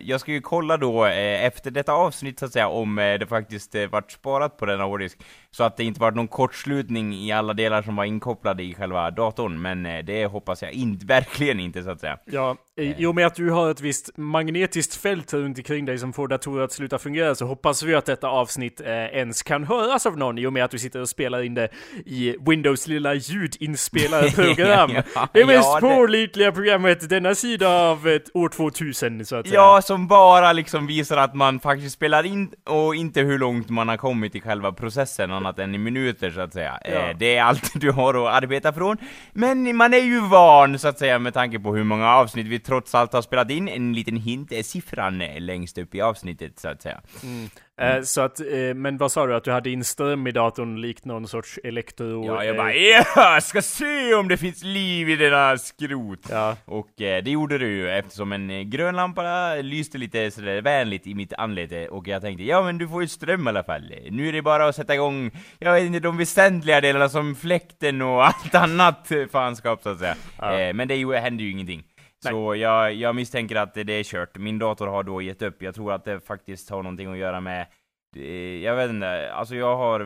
Jag 0.00 0.20
ska 0.20 0.32
ju 0.32 0.40
kolla 0.40 0.76
då 0.76 1.04
efter 1.04 1.70
detta 1.70 1.92
avsnitt 1.92 2.38
så 2.38 2.44
att 2.44 2.52
säga, 2.52 2.68
om 2.68 2.96
det 2.96 3.26
faktiskt 3.28 3.74
vart 3.90 4.12
sparat 4.12 4.56
på 4.56 4.66
denna 4.66 4.84
hårddisk. 4.84 5.18
Så 5.50 5.64
att 5.64 5.76
det 5.76 5.84
inte 5.84 6.00
varit 6.00 6.14
någon 6.14 6.28
kortslutning 6.28 7.14
i 7.14 7.32
alla 7.32 7.52
delar 7.52 7.82
som 7.82 7.96
var 7.96 8.04
inkopplade 8.04 8.62
i 8.62 8.74
själva 8.74 9.10
datorn, 9.10 9.62
men 9.62 9.82
det 10.06 10.26
hoppas 10.26 10.62
jag 10.62 10.72
inte, 10.72 11.06
verkligen 11.06 11.60
inte 11.60 11.82
så 11.82 11.90
att 11.90 12.00
säga. 12.00 12.18
Ja, 12.24 12.56
i 12.76 13.06
och 13.06 13.14
med 13.14 13.26
att 13.26 13.34
du 13.34 13.50
har 13.50 13.63
har 13.64 13.70
ett 13.70 13.80
visst 13.80 14.10
magnetiskt 14.16 14.94
fält 14.94 15.32
runt 15.32 15.58
omkring 15.58 15.84
dig 15.84 15.98
som 15.98 16.12
får 16.12 16.28
datorer 16.28 16.64
att 16.64 16.72
sluta 16.72 16.98
fungera 16.98 17.34
så 17.34 17.46
hoppas 17.46 17.82
vi 17.82 17.94
att 17.94 18.06
detta 18.06 18.28
avsnitt 18.28 18.80
eh, 18.80 18.88
ens 18.92 19.42
kan 19.42 19.64
höras 19.64 20.06
av 20.06 20.18
någon 20.18 20.38
i 20.38 20.46
och 20.46 20.52
med 20.52 20.64
att 20.64 20.70
du 20.70 20.78
sitter 20.78 21.00
och 21.00 21.08
spelar 21.08 21.42
in 21.42 21.54
det 21.54 21.68
i 22.06 22.36
Windows 22.46 22.86
lilla 22.86 23.14
ljudinspelare-program. 23.14 24.90
Ja, 25.14 25.28
det 25.32 25.46
mest 25.46 25.64
ja, 25.64 25.74
det- 25.80 25.94
pålitliga 25.94 26.52
programmet 26.52 27.08
denna 27.08 27.34
sida 27.34 27.68
av 27.68 28.08
ett 28.08 28.36
år 28.36 28.48
2000 28.48 29.24
så 29.26 29.36
att 29.36 29.48
säga. 29.48 29.60
Ja, 29.60 29.82
som 29.82 30.06
bara 30.08 30.52
liksom 30.52 30.86
visar 30.86 31.16
att 31.16 31.34
man 31.34 31.60
faktiskt 31.60 31.94
spelar 31.94 32.26
in 32.26 32.50
och 32.64 32.94
inte 32.94 33.20
hur 33.20 33.38
långt 33.38 33.68
man 33.70 33.88
har 33.88 33.96
kommit 33.96 34.34
i 34.34 34.40
själva 34.40 34.72
processen 34.72 35.30
annat 35.32 35.58
än 35.58 35.74
i 35.74 35.78
minuter 35.78 36.30
så 36.30 36.40
att 36.40 36.52
säga. 36.52 36.78
Ja. 36.84 36.90
Eh, 36.90 37.16
det 37.16 37.36
är 37.36 37.42
allt 37.42 37.70
du 37.80 37.90
har 37.90 38.14
att 38.28 38.42
arbeta 38.42 38.72
från. 38.72 38.96
Men 39.32 39.76
man 39.76 39.94
är 39.94 39.98
ju 39.98 40.20
van 40.20 40.78
så 40.78 40.88
att 40.88 40.98
säga 40.98 41.18
med 41.18 41.34
tanke 41.34 41.58
på 41.58 41.74
hur 41.74 41.84
många 41.84 42.14
avsnitt 42.14 42.46
vi 42.46 42.58
trots 42.58 42.94
allt 42.94 43.12
har 43.12 43.22
spelat 43.22 43.43
in. 43.52 43.68
En 43.68 43.92
liten 43.92 44.16
hint 44.16 44.52
är 44.52 44.62
siffran 44.62 45.20
eh, 45.20 45.40
längst 45.40 45.78
upp 45.78 45.94
i 45.94 46.00
avsnittet 46.00 46.58
så 46.58 46.68
att 46.68 46.82
säga. 46.82 47.00
Eh, 47.80 48.02
så 48.02 48.20
att, 48.20 48.40
eh, 48.40 48.74
men 48.74 48.98
vad 48.98 49.12
sa 49.12 49.26
du? 49.26 49.34
Att 49.34 49.44
du 49.44 49.52
hade 49.52 49.70
in 49.70 49.84
ström 49.84 50.26
i 50.26 50.32
datorn 50.32 50.80
likt 50.80 51.04
någon 51.04 51.28
sorts 51.28 51.58
elektro... 51.64 52.26
Ja, 52.26 52.44
jag 52.44 52.56
eh, 52.56 52.62
bara 52.62 52.74
ja, 52.74 53.40
ska 53.42 53.62
se 53.62 54.14
om 54.14 54.28
det 54.28 54.36
finns 54.36 54.62
liv 54.62 55.10
i 55.10 55.16
denna 55.16 55.56
skrot. 55.58 56.26
Ja. 56.30 56.56
Och 56.64 57.00
eh, 57.00 57.22
det 57.22 57.30
gjorde 57.30 57.58
det 57.58 57.66
ju 57.66 57.90
eftersom 57.90 58.32
en 58.32 58.50
eh, 58.50 58.62
grön 58.62 58.96
lampa 58.96 59.54
lyste 59.54 59.98
lite 59.98 60.30
sådär 60.30 60.62
vänligt 60.62 61.06
i 61.06 61.14
mitt 61.14 61.32
anlete 61.32 61.88
och 61.88 62.08
jag 62.08 62.22
tänkte 62.22 62.44
ja 62.44 62.62
men 62.62 62.78
du 62.78 62.88
får 62.88 63.02
ju 63.02 63.08
ström 63.08 63.46
i 63.46 63.48
alla 63.48 63.64
fall. 63.64 63.94
Nu 64.10 64.28
är 64.28 64.32
det 64.32 64.42
bara 64.42 64.68
att 64.68 64.76
sätta 64.76 64.94
igång, 64.94 65.30
jag 65.58 65.72
vet 65.72 65.84
inte, 65.84 66.00
de 66.00 66.16
väsentliga 66.16 66.80
delarna 66.80 67.08
som 67.08 67.34
fläkten 67.34 68.02
och 68.02 68.26
allt 68.26 68.54
annat 68.54 69.10
eh, 69.10 69.26
fanskap 69.32 69.82
så 69.82 69.88
att 69.88 69.98
säga. 69.98 70.16
Ja. 70.38 70.60
Eh, 70.60 70.74
men 70.74 70.88
det 70.88 71.20
hände 71.20 71.42
ju 71.42 71.50
ingenting. 71.50 71.84
Så 72.30 72.54
jag, 72.54 72.94
jag 72.94 73.14
misstänker 73.14 73.56
att 73.56 73.74
det, 73.74 73.92
är 73.92 74.02
kört. 74.04 74.38
Min 74.38 74.58
dator 74.58 74.86
har 74.86 75.02
då 75.02 75.22
gett 75.22 75.42
upp. 75.42 75.62
Jag 75.62 75.74
tror 75.74 75.92
att 75.92 76.04
det 76.04 76.20
faktiskt 76.20 76.70
har 76.70 76.82
någonting 76.82 77.12
att 77.12 77.18
göra 77.18 77.40
med 77.40 77.66
eh, 78.16 78.62
jag 78.62 78.76
vet 78.76 78.90
inte, 78.90 79.32
alltså 79.32 79.54
jag 79.54 79.76
har 79.76 80.00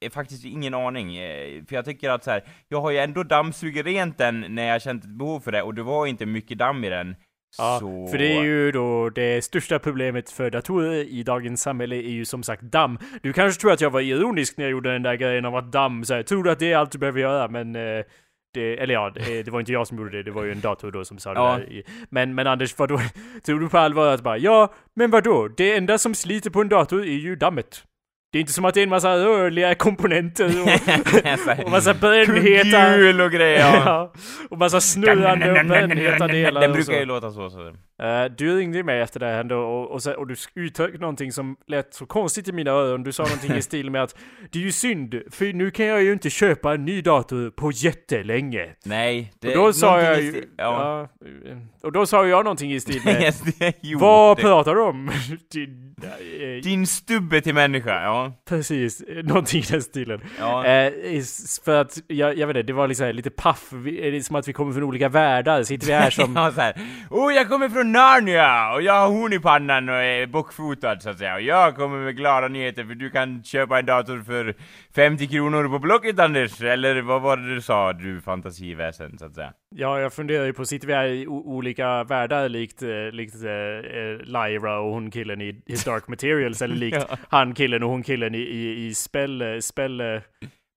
eh, 0.00 0.10
faktiskt 0.10 0.44
ingen 0.44 0.74
aning. 0.74 1.16
eh, 1.16 1.64
För 1.68 1.76
jag 1.76 1.84
tycker 1.84 2.10
att 2.10 2.24
så 2.24 2.30
här, 2.30 2.44
jag 2.68 2.80
har 2.80 2.90
ju 2.90 2.98
ändå 2.98 3.22
dammsugit 3.22 3.86
rent 3.86 4.18
den 4.18 4.46
när 4.48 4.66
jag 4.68 4.82
känt 4.82 5.04
ett 5.04 5.10
behov 5.10 5.40
för 5.40 5.52
det, 5.52 5.62
och 5.62 5.74
det 5.74 5.82
var 5.82 6.06
inte 6.06 6.26
mycket 6.26 6.58
damm 6.58 6.84
i 6.84 6.88
den. 6.88 7.16
Ja, 7.58 7.78
så... 7.80 8.06
för 8.06 8.18
det 8.18 8.32
är 8.36 8.42
ju 8.42 8.72
då 8.72 9.10
det 9.10 9.44
största 9.44 9.78
problemet 9.78 10.30
för 10.30 10.50
datorer 10.50 10.92
i 10.94 11.22
dagens 11.22 11.62
samhälle 11.62 11.96
är 11.96 12.10
ju 12.10 12.24
som 12.24 12.42
sagt 12.42 12.62
damm. 12.62 12.98
Du 13.22 13.32
kanske 13.32 13.60
tror 13.60 13.72
att 13.72 13.80
jag 13.80 13.90
var 13.90 14.00
ironisk 14.00 14.56
när 14.56 14.64
jag 14.64 14.72
gjorde 14.72 14.92
den 14.92 15.02
där 15.02 15.14
grejen 15.14 15.44
om 15.44 15.54
att 15.54 15.72
damm, 15.72 16.04
så 16.04 16.14
här, 16.14 16.22
tror 16.22 16.44
du 16.44 16.50
att 16.50 16.58
det 16.58 16.72
är 16.72 16.76
allt 16.76 16.92
du 16.92 16.98
behöver 16.98 17.20
göra, 17.20 17.48
men 17.48 17.76
eh, 17.76 18.04
det, 18.56 18.82
eller 18.82 18.94
ja, 18.94 19.12
det, 19.44 19.48
var 19.48 19.60
inte 19.60 19.72
jag 19.72 19.86
som 19.86 19.98
gjorde 19.98 20.10
det, 20.10 20.22
det 20.22 20.30
var 20.30 20.44
ju 20.44 20.52
en 20.52 20.60
dator 20.60 20.90
då 20.90 21.04
som 21.04 21.18
sa 21.18 21.34
Ja. 21.34 21.58
det 21.58 21.74
där. 21.74 21.82
Men, 22.10 22.34
men 22.34 22.46
Anders, 22.46 22.78
vadå? 22.78 23.00
Tror 23.46 23.60
du 23.60 23.68
på 23.68 23.78
allvar 23.78 24.14
att 24.14 24.22
bara, 24.22 24.38
ja, 24.38 24.72
men 24.96 25.10
vadå? 25.10 25.48
Det 25.56 25.76
enda 25.76 25.98
som 25.98 26.14
sliter 26.14 26.50
på 26.50 26.60
en 26.60 26.68
dator 26.68 27.00
är 27.00 27.06
ju 27.18 27.36
dammet. 27.36 27.82
Det 28.32 28.38
är 28.38 28.40
inte 28.40 28.52
som 28.52 28.64
att 28.64 28.74
det 28.74 28.80
är 28.80 28.82
en 28.82 28.88
massa 28.88 29.16
rörliga 29.16 29.74
komponenter 29.74 30.46
och, 30.62 31.64
och 31.64 31.70
massa 31.70 31.94
brännheta... 31.94 32.84
Kugghjul 32.84 33.20
och 33.20 33.30
grejer. 33.30 33.60
Ja. 33.86 34.12
Och 34.50 34.58
massa 34.58 34.80
snurrande 34.80 35.60
och 35.60 35.66
brännheta 35.66 36.26
delar 36.28 36.60
Den 36.60 36.72
brukar 36.72 36.92
ju 36.92 37.04
låta 37.04 37.30
så. 37.30 37.50
så. 37.50 37.74
Eh, 38.02 38.24
du 38.38 38.56
ringde 38.58 38.82
mig 38.82 39.00
efter 39.00 39.20
det 39.20 39.26
här 39.26 39.40
ändå 39.40 39.56
och, 39.58 39.90
och, 39.90 40.14
och 40.16 40.26
du 40.26 40.34
uttryckte 40.54 40.98
någonting 41.00 41.32
som 41.32 41.56
lät 41.66 41.94
så 41.94 42.06
konstigt 42.06 42.48
i 42.48 42.52
mina 42.52 42.70
öron. 42.70 43.02
Du 43.02 43.12
sa 43.12 43.22
någonting 43.22 43.52
i 43.56 43.62
stil 43.70 43.90
med 43.90 44.02
att 44.02 44.16
det 44.52 44.58
är 44.58 44.62
ju 44.62 44.72
synd, 44.72 45.22
för 45.30 45.52
nu 45.52 45.70
kan 45.70 45.86
jag 45.86 46.02
ju 46.02 46.12
inte 46.12 46.30
köpa 46.30 46.74
en 46.74 46.84
ny 46.84 47.02
dator 47.02 47.50
på 47.50 47.70
jättelänge. 47.72 48.68
Nej, 48.84 49.32
det 49.40 49.48
Och 49.48 49.54
då 49.66 49.72
sa 49.72 49.86
någonting 49.86 50.06
jag 50.14 50.22
ju... 50.22 50.32
sti- 50.32 50.44
Ja. 50.56 51.08
Ja, 51.20 51.56
och 51.82 51.92
då 51.92 52.06
sa 52.06 52.26
jag 52.26 52.44
någonting 52.44 52.72
i 52.72 52.80
stil 52.80 53.00
med 53.04 53.34
det- 53.58 53.72
jo, 53.80 53.98
Vad 53.98 54.36
det- 54.36 54.40
pratar 54.42 54.74
du 54.74 54.80
om? 54.82 55.10
Din- 55.52 55.94
eh, 56.02 56.62
Din 56.62 56.86
stubbe 56.86 57.40
till 57.40 57.54
människa, 57.54 58.02
ja. 58.02 58.32
Precis, 58.48 59.00
eh, 59.00 59.24
någonting 59.24 59.60
i 59.60 59.64
den 59.70 59.82
stilen. 59.82 60.20
ja. 60.38 60.86
Is- 61.04 61.60
för 61.64 61.80
att, 61.80 61.98
jag, 62.06 62.38
jag 62.38 62.46
vet 62.46 62.56
inte, 62.56 62.66
det 62.66 62.72
var 62.72 62.88
liksom 62.88 63.08
lite 63.10 63.30
paff, 63.30 63.68
Vi- 63.72 64.08
är 64.08 64.12
det 64.12 64.22
som 64.22 64.36
att 64.36 64.48
vi 64.48 64.52
kommer 64.52 64.72
från 64.72 64.82
olika 64.82 65.08
världar, 65.08 65.62
sitter 65.62 65.86
vi 65.86 65.92
här 65.92 66.10
som... 66.10 66.36
ja, 66.36 66.52
så 66.52 66.60
här. 66.60 66.74
Oh, 67.10 67.34
jag 67.34 67.48
kommer 67.48 67.68
från 67.68 67.85
Narnia 67.92 68.72
och 68.74 68.82
jag 68.82 68.92
har 68.92 69.08
horn 69.08 69.32
i 69.32 69.38
pannan 69.38 69.88
och 69.88 69.94
är 69.94 70.26
bockfotad 70.26 71.02
så 71.02 71.10
att 71.10 71.18
säga. 71.18 71.34
Och 71.34 71.40
jag 71.40 71.76
kommer 71.76 71.98
med 71.98 72.16
glada 72.16 72.48
nyheter 72.48 72.84
för 72.84 72.94
du 72.94 73.10
kan 73.10 73.42
köpa 73.44 73.78
en 73.78 73.86
dator 73.86 74.22
för 74.22 74.54
50 74.94 75.26
kronor 75.28 75.68
på 75.68 75.78
Blocket 75.78 76.18
Anders. 76.18 76.60
Eller 76.62 77.02
vad 77.02 77.22
var 77.22 77.36
det 77.36 77.54
du 77.54 77.60
sa, 77.60 77.92
du 77.92 78.20
fantasiväsen 78.20 79.18
så 79.18 79.24
att 79.26 79.34
säga. 79.34 79.52
Ja, 79.74 80.00
jag 80.00 80.12
funderar 80.12 80.44
ju 80.44 80.52
på, 80.52 80.64
sitter 80.64 80.86
vi 80.86 80.94
här 80.94 81.06
i 81.08 81.26
olika 81.26 82.04
världar 82.04 82.48
likt, 82.48 82.82
eh, 82.82 82.88
likt 83.12 83.34
eh, 83.34 84.26
Lyra 84.26 84.78
och 84.80 84.92
hon 84.92 85.10
killen 85.10 85.40
i 85.40 85.62
His 85.66 85.84
Dark 85.84 86.08
Materials, 86.08 86.62
eller 86.62 86.74
likt 86.76 87.06
Ja. 87.10 87.16
han 87.28 87.54
killen 87.54 87.82
och 87.82 87.90
hon 87.90 88.02
killen 88.02 88.34
i, 88.34 88.38
i, 88.38 88.86
i 88.86 88.94
spell, 88.94 89.62
spell, 89.62 90.00
eh, 90.00 90.06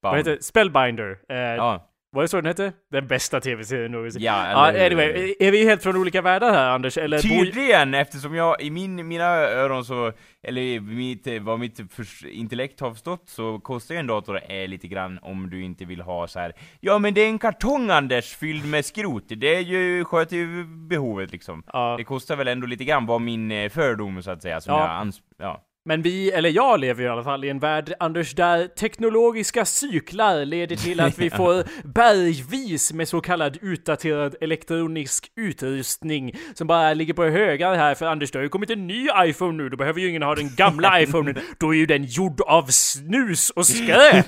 vad 0.02 0.18
heter 0.18 0.32
det? 0.36 0.44
Spellbinder. 0.44 1.18
Eh, 1.30 1.38
Ja. 1.38 1.86
Var 2.12 2.22
det 2.22 2.28
så 2.28 2.38
den 2.38 2.46
hette? 2.46 2.74
Den 2.92 3.08
bästa 3.08 3.42
tv-serien 3.42 3.92
någonsin. 3.92 4.22
Ja, 4.22 4.68
eller 4.72 4.80
hur? 4.80 4.86
anyway, 4.86 5.36
är 5.40 5.52
vi 5.52 5.66
helt 5.66 5.84
från 5.84 5.96
olika 5.98 6.22
världar 6.22 6.52
här 6.54 6.70
Anders? 6.70 6.98
Eller 6.98 7.20
Tydligen, 7.20 7.94
eftersom 7.94 8.36
jag 8.36 8.62
i 8.62 8.70
min, 8.72 9.08
mina 9.08 9.26
öron 9.36 9.86
så, 9.86 10.12
eller 10.44 10.80
mitt, 10.80 11.28
vad 11.42 11.60
mitt 11.60 11.80
intellekt 12.26 12.80
har 12.80 12.92
förstått, 12.92 13.24
så 13.30 13.60
kostar 13.60 13.96
ju 13.96 14.00
en 14.00 14.08
dator 14.08 14.40
eh, 14.52 14.68
lite 14.68 14.88
grann 14.88 15.20
om 15.22 15.50
du 15.50 15.64
inte 15.64 15.86
vill 15.86 16.02
ha 16.02 16.28
så 16.28 16.40
här. 16.40 16.54
Ja 16.80 17.00
men 17.00 17.14
det 17.14 17.22
är 17.22 17.28
en 17.28 17.40
kartong 17.40 17.90
Anders, 17.90 18.36
fylld 18.36 18.66
med 18.66 18.86
skrot, 18.86 19.24
det 19.28 19.56
är 19.56 19.60
ju, 19.62 20.06
sköter 20.06 20.36
ju 20.36 20.64
behovet 20.66 21.32
liksom. 21.32 21.64
Ja. 21.74 21.96
Det 21.98 22.04
kostar 22.04 22.36
väl 22.36 22.48
ändå 22.48 22.68
lite 22.68 22.84
grann, 22.84 23.06
var 23.06 23.20
min 23.20 23.52
eh, 23.52 23.70
fördom 23.70 24.24
så 24.24 24.32
att 24.32 24.42
säga, 24.42 24.62
som 24.62 24.74
Ja. 24.74 24.80
jag 24.80 25.08
ans- 25.08 25.22
ja. 25.38 25.62
Men 25.90 26.02
vi, 26.02 26.32
eller 26.32 26.50
jag 26.50 26.80
lever 26.80 27.04
i 27.04 27.08
alla 27.08 27.24
fall 27.24 27.44
i 27.46 27.50
en 27.50 27.60
värld, 27.60 27.94
Anders, 28.00 28.34
där 28.36 28.68
teknologiska 28.68 29.66
cyklar 29.66 30.46
leder 30.46 30.76
till 30.76 31.00
att 31.00 31.20
vi 31.20 31.30
får 31.40 31.64
bergvis 31.94 32.94
med 32.94 33.08
så 33.08 33.22
kallad 33.22 33.58
utdaterad 33.62 34.36
elektronisk 34.42 35.32
utrustning 35.36 36.34
som 36.54 36.68
bara 36.68 36.94
ligger 36.94 37.14
på 37.14 37.26
högar 37.26 37.76
här. 37.76 37.96
För 37.96 38.06
Anders, 38.06 38.32
det 38.32 38.38
har 38.40 38.44
ju 38.44 38.50
kommit 38.50 38.70
en 38.70 38.88
ny 38.88 39.08
iPhone 39.26 39.64
nu, 39.64 39.70
då 39.70 39.78
behöver 39.78 40.00
ju 40.00 40.10
ingen 40.10 40.22
ha 40.22 40.36
den 40.36 40.56
gamla 40.56 41.02
iPhonen. 41.02 41.38
Då 41.58 41.74
är 41.74 41.78
ju 41.78 41.86
den 41.86 42.04
gjord 42.04 42.42
av 42.42 42.66
snus 42.70 43.50
och 43.50 43.66
skräp! 43.78 44.28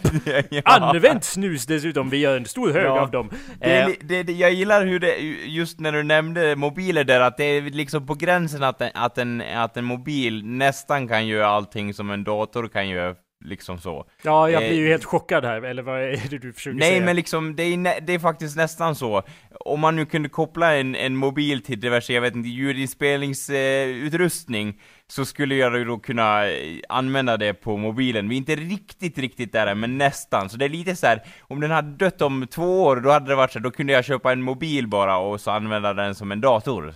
Använt 0.63 1.23
snus 1.23 1.65
dessutom, 1.65 2.09
vi 2.09 2.17
gör 2.17 2.37
en 2.37 2.45
stor 2.45 2.71
hög 2.73 2.85
Ja. 2.85 3.01
av 3.01 3.11
dem. 3.11 3.29
Det, 3.59 3.81
Eh, 3.81 3.89
det, 4.01 4.23
det, 4.23 4.33
jag 4.33 4.53
gillar 4.53 4.85
hur 4.85 4.99
det, 4.99 5.17
just 5.45 5.79
när 5.79 5.91
du 5.91 6.03
nämnde 6.03 6.55
mobiler 6.55 7.03
där, 7.03 7.19
att 7.19 7.37
det 7.37 7.43
är 7.43 7.61
liksom 7.61 8.07
på 8.07 8.13
gränsen 8.15 8.63
att 8.63 8.81
en, 8.81 8.89
att 8.93 9.17
en, 9.17 9.41
att 9.55 9.77
en 9.77 9.85
mobil 9.85 10.45
nästan 10.45 11.07
kan 11.07 11.27
göra 11.27 11.50
allting 11.51 11.93
som 11.93 12.11
en 12.11 12.23
dator 12.23 12.67
kan 12.67 12.89
göra, 12.89 13.15
liksom 13.45 13.79
så. 13.79 14.05
ja, 14.21 14.49
jag 14.49 14.63
blir 14.63 14.73
ju 14.73 14.85
eh, 14.85 14.91
helt 14.91 15.05
chockad 15.05 15.45
här, 15.45 15.61
eller 15.61 15.83
vad 15.83 16.01
är 16.01 16.29
det 16.29 16.37
du 16.37 16.53
försöker 16.53 16.79
Nej 16.79 16.89
säga? 16.89 17.05
men 17.05 17.15
liksom, 17.15 17.55
det 17.55 17.63
är, 17.63 18.01
det 18.01 18.13
är 18.13 18.19
faktiskt 18.19 18.57
nästan 18.57 18.95
så. 18.95 19.23
Om 19.59 19.79
man 19.79 19.95
nu 19.95 20.05
kunde 20.05 20.29
koppla 20.29 20.75
en, 20.75 20.95
en 20.95 21.15
mobil 21.15 21.63
till 21.63 21.79
diverse, 21.79 22.13
jag 22.13 22.21
vet 22.21 22.35
inte, 22.35 22.49
ljudinspelningsutrustning, 22.49 24.81
så 25.07 25.25
skulle 25.25 25.55
jag 25.55 25.77
ju 25.77 25.85
då 25.85 25.99
kunna 25.99 26.47
eh, 26.47 26.79
använda 26.89 27.37
det 27.37 27.53
på 27.53 27.77
mobilen. 27.77 28.29
Vi 28.29 28.35
är 28.35 28.37
inte 28.37 28.55
riktigt, 28.55 29.17
riktigt 29.17 29.53
där 29.53 29.75
men 29.75 29.97
nästan. 29.97 30.49
Så 30.49 30.57
det 30.57 30.65
är 30.65 30.69
lite 30.69 30.95
så 30.95 31.07
här, 31.07 31.23
om 31.41 31.59
den 31.59 31.71
hade 31.71 32.05
dött 32.05 32.21
om 32.21 32.47
två 32.47 32.83
år, 32.83 32.95
då 32.95 33.09
hade 33.09 33.29
det 33.29 33.35
varit 33.35 33.51
så 33.51 33.59
här, 33.59 33.63
då 33.63 33.71
kunde 33.71 33.93
jag 33.93 34.05
köpa 34.05 34.31
en 34.31 34.41
mobil 34.41 34.87
bara 34.87 35.17
och 35.17 35.41
så 35.41 35.51
använda 35.51 35.93
den 35.93 36.15
som 36.15 36.31
en 36.31 36.41
dator. 36.41 36.93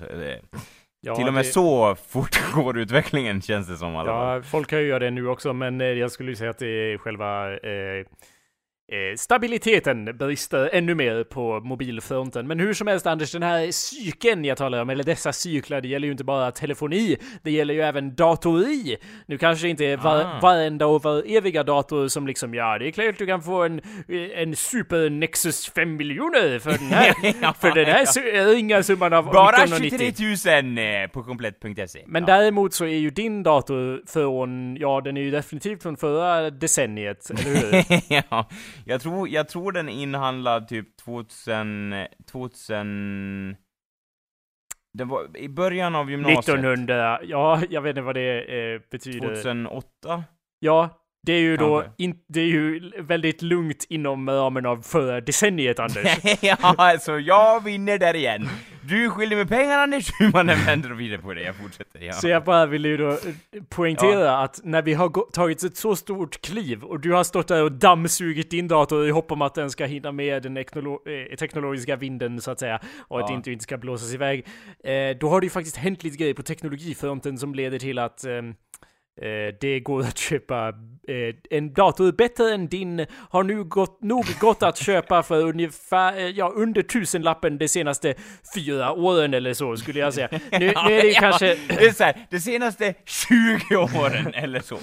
Ja, 1.05 1.15
Till 1.15 1.27
och 1.27 1.33
med 1.33 1.45
det- 1.45 1.49
så 1.49 1.95
fort 2.07 2.39
går 2.53 2.77
utvecklingen, 2.77 3.41
känns 3.41 3.67
det 3.67 3.75
som 3.77 3.95
alla. 3.95 4.11
Ja, 4.35 4.41
folk 4.41 4.69
kan 4.69 4.79
ju 4.79 4.85
göra 4.87 4.99
det 4.99 5.11
nu 5.11 5.27
också, 5.27 5.53
men 5.53 5.81
eh, 5.81 5.87
jag 5.87 6.11
skulle 6.11 6.29
ju 6.31 6.35
säga 6.35 6.49
att 6.49 6.59
det 6.59 6.67
är 6.93 6.97
själva 6.97 7.51
eh, 7.53 8.05
eh, 8.91 9.15
stabiliteten 9.17 10.17
brister 10.17 10.69
ännu 10.73 10.95
mer 10.95 11.23
på 11.23 11.59
mobilfronten. 11.59 12.47
Men 12.47 12.59
hur 12.59 12.73
som 12.73 12.87
helst 12.87 13.07
Anders, 13.07 13.31
den 13.31 13.43
här 13.43 13.71
cykeln 13.71 14.45
jag 14.45 14.57
talar 14.57 14.81
om, 14.81 14.89
eller 14.89 15.03
dessa 15.03 15.33
cyklar, 15.33 15.81
det 15.81 15.87
gäller 15.87 16.05
ju 16.07 16.11
inte 16.11 16.23
bara 16.23 16.51
telefoni, 16.51 17.17
det 17.43 17.51
gäller 17.51 17.73
ju 17.73 17.81
även 17.81 18.15
datori. 18.15 18.97
Nu 19.25 19.37
kanske 19.37 19.65
det 19.65 19.69
inte 19.69 19.85
är 19.85 19.97
var, 19.97 20.15
Ah. 20.21 20.39
varenda 20.41 20.87
och 20.87 21.03
var 21.03 21.23
eviga 21.37 21.63
dator 21.63 22.07
som 22.07 22.27
liksom, 22.27 22.53
ja 22.53 22.77
det 22.79 22.87
är 22.87 22.91
klart 22.91 23.17
du 23.17 23.25
kan 23.25 23.41
få 23.43 23.63
en, 23.63 23.81
en 24.35 24.55
Super 24.55 25.09
Nexus 25.09 25.69
5 25.69 25.95
miljoner 25.95 26.59
för 26.59 26.71
den 26.71 26.87
här, 26.87 27.13
för 27.61 27.71
den 27.75 27.85
här 27.85 28.05
su- 28.05 28.53
ringa 28.53 28.83
summan 28.83 29.13
av 29.13 29.25
Bara 29.31 29.63
1990. 29.63 30.13
23 30.43 30.61
000 30.61 31.03
eh, 31.03 31.07
på 31.11 31.23
komplett.se. 31.23 32.03
Men 32.07 32.23
ja. 32.27 32.35
däremot 32.37 32.73
så 32.73 32.85
är 32.85 32.97
ju 32.97 33.09
din 33.09 33.43
dator 33.43 34.01
från, 34.07 34.77
ja 34.77 35.01
den 35.01 35.17
är 35.17 35.21
ju 35.21 35.31
definitivt 35.31 35.83
från 35.83 35.97
förra 35.97 36.49
decenniet, 36.49 37.29
eller 37.29 37.43
hur? 37.43 38.01
ja, 38.29 38.49
jag 38.85 39.01
tror, 39.01 39.29
jag 39.29 39.47
tror 39.47 39.71
den 39.71 39.89
inhandlad 39.89 40.67
typ 40.67 40.97
2000, 40.97 41.93
2000... 42.31 43.55
Det 44.93 45.03
var 45.03 45.37
i 45.37 45.49
början 45.49 45.95
av 45.95 46.11
gymnasiet. 46.11 46.39
1900, 46.39 47.19
ja 47.23 47.61
jag 47.69 47.81
vet 47.81 47.89
inte 47.89 48.01
vad 48.01 48.15
det 48.15 48.73
eh, 48.73 48.81
betyder. 48.91 49.35
2008? 49.35 50.23
Ja, 50.59 51.04
det 51.25 51.33
är 51.33 51.39
ju 51.39 51.57
då, 51.57 51.83
in, 51.97 52.15
det 52.27 52.39
är 52.39 52.45
ju 52.45 52.91
väldigt 52.99 53.41
lugnt 53.41 53.85
inom 53.89 54.29
ramen 54.29 54.65
av 54.65 54.81
förra 54.81 55.21
decenniet 55.21 55.79
Anders. 55.79 56.17
ja, 56.41 56.57
alltså 56.61 57.19
jag 57.19 57.63
vinner 57.63 57.97
där 57.97 58.15
igen. 58.15 58.49
Du 58.81 59.05
är 59.05 59.09
skyldig 59.09 59.37
med 59.37 59.49
pengar 59.49 59.77
Anders, 59.79 60.11
hur 60.19 60.31
man 60.31 60.49
än 60.49 60.65
vänder 60.65 60.91
och 60.91 60.97
vrider 60.97 61.17
på 61.17 61.33
det. 61.33 61.41
Jag 61.41 61.55
fortsätter. 61.55 62.01
Ja. 62.01 62.13
Så 62.13 62.27
jag 62.27 62.43
bara 62.43 62.65
ville 62.65 62.87
ju 62.87 62.97
då 62.97 63.09
eh, 63.09 63.17
poängtera 63.69 64.37
att 64.37 64.59
när 64.63 64.81
vi 64.81 64.93
har 64.93 65.31
tagit 65.31 65.63
ett 65.63 65.77
så 65.77 65.95
stort 65.95 66.41
kliv 66.41 66.83
och 66.83 66.99
du 66.99 67.11
har 67.13 67.23
stått 67.23 67.47
där 67.47 67.63
och 67.63 67.71
dammsugit 67.71 68.49
din 68.49 68.67
dator 68.67 69.07
i 69.07 69.11
hopp 69.11 69.31
om 69.31 69.41
att 69.41 69.55
den 69.55 69.69
ska 69.69 69.85
hinna 69.85 70.11
med 70.11 70.43
den 70.43 70.57
eh, 70.57 70.63
teknologiska 71.39 71.95
vinden 71.95 72.41
så 72.41 72.51
att 72.51 72.59
säga 72.59 72.79
och 72.97 73.19
att 73.19 73.23
Ja. 73.23 73.27
det 73.27 73.33
inte, 73.37 73.51
inte 73.51 73.63
ska 73.63 73.77
blåsas 73.77 74.13
iväg. 74.13 74.45
Eh, 74.83 75.17
då 75.19 75.29
har 75.29 75.41
det 75.41 75.45
ju 75.45 75.49
faktiskt 75.51 75.77
hänt 75.77 76.03
lite 76.03 76.17
grejer 76.17 76.33
på 76.33 76.43
teknologifronten 76.43 77.37
som 77.37 77.55
leder 77.55 77.79
till 77.79 77.99
att 77.99 78.25
Eh, 78.25 78.41
det 79.61 79.79
går 79.79 80.01
att 80.01 80.17
köpa 80.17 80.73
eh, 81.07 81.35
en 81.49 81.73
dator 81.73 82.11
bättre 82.11 82.53
än 82.53 82.67
din 82.67 83.05
har 83.29 83.43
nu 83.43 83.63
gått, 83.63 84.01
nog 84.01 84.25
gått 84.39 84.63
att 84.63 84.77
köpa 84.77 85.23
för 85.23 85.41
ungefär, 85.41 86.17
eh, 86.17 86.27
ja 86.27 86.51
under 86.55 86.81
tusenlappen 86.81 87.57
de 87.57 87.67
senaste 87.67 88.13
fyra 88.55 88.91
åren 88.91 89.33
eller 89.33 89.53
så 89.53 89.77
skulle 89.77 89.99
jag 89.99 90.13
säga. 90.13 90.29
Nu, 90.31 90.39
nu 90.59 90.65
är 90.75 91.01
det 91.01 91.07
ju 91.07 91.13
kanske... 91.13 91.57
Det 91.67 91.85
är 91.85 91.91
så 91.91 92.03
här, 92.03 92.27
de 92.29 92.39
senaste 92.39 92.93
20 93.05 93.75
åren 93.75 94.33
eller 94.33 94.59
så. 94.59 94.77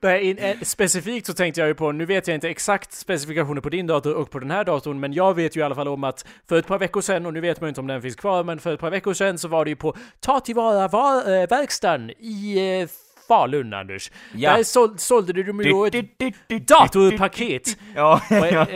Nej, 0.00 0.38
eh, 0.38 0.56
specifikt 0.62 1.26
så 1.26 1.32
tänkte 1.32 1.60
jag 1.60 1.68
ju 1.68 1.74
på, 1.74 1.92
nu 1.92 2.04
vet 2.04 2.28
jag 2.28 2.34
inte 2.34 2.48
exakt 2.48 2.92
specifikationer 2.92 3.60
på 3.60 3.68
din 3.68 3.86
dator 3.86 4.14
och 4.14 4.30
på 4.30 4.38
den 4.38 4.50
här 4.50 4.64
datorn, 4.64 5.00
men 5.00 5.12
jag 5.12 5.34
vet 5.34 5.56
ju 5.56 5.60
i 5.60 5.62
alla 5.62 5.74
fall 5.74 5.88
om 5.88 6.04
att 6.04 6.26
för 6.48 6.58
ett 6.58 6.66
par 6.66 6.78
veckor 6.78 7.00
sedan, 7.00 7.26
och 7.26 7.32
nu 7.32 7.40
vet 7.40 7.60
man 7.60 7.68
ju 7.68 7.68
inte 7.68 7.80
om 7.80 7.86
den 7.86 8.02
finns 8.02 8.16
kvar, 8.16 8.44
men 8.44 8.58
för 8.58 8.74
ett 8.74 8.80
par 8.80 8.90
veckor 8.90 9.14
sedan 9.14 9.38
så 9.38 9.48
var 9.48 9.64
det 9.64 9.68
ju 9.68 9.76
på 9.76 9.96
Ta 10.20 10.40
tillvara 10.40 10.88
var, 10.88 11.46
verkstaden 11.46 12.10
i 12.10 12.58
eh, 12.80 12.88
Falun, 13.28 13.74
Anders. 13.74 14.10
Ja. 14.34 14.56
Där 14.56 14.62
sål, 14.62 14.98
sålde 14.98 15.32
du 15.32 15.42
ju 15.42 15.70
då 15.70 15.84
ett 15.86 16.66
datorpaket. 16.68 17.78
Ja, 17.94 18.20
Vad, 18.30 18.52
ja. 18.52 18.66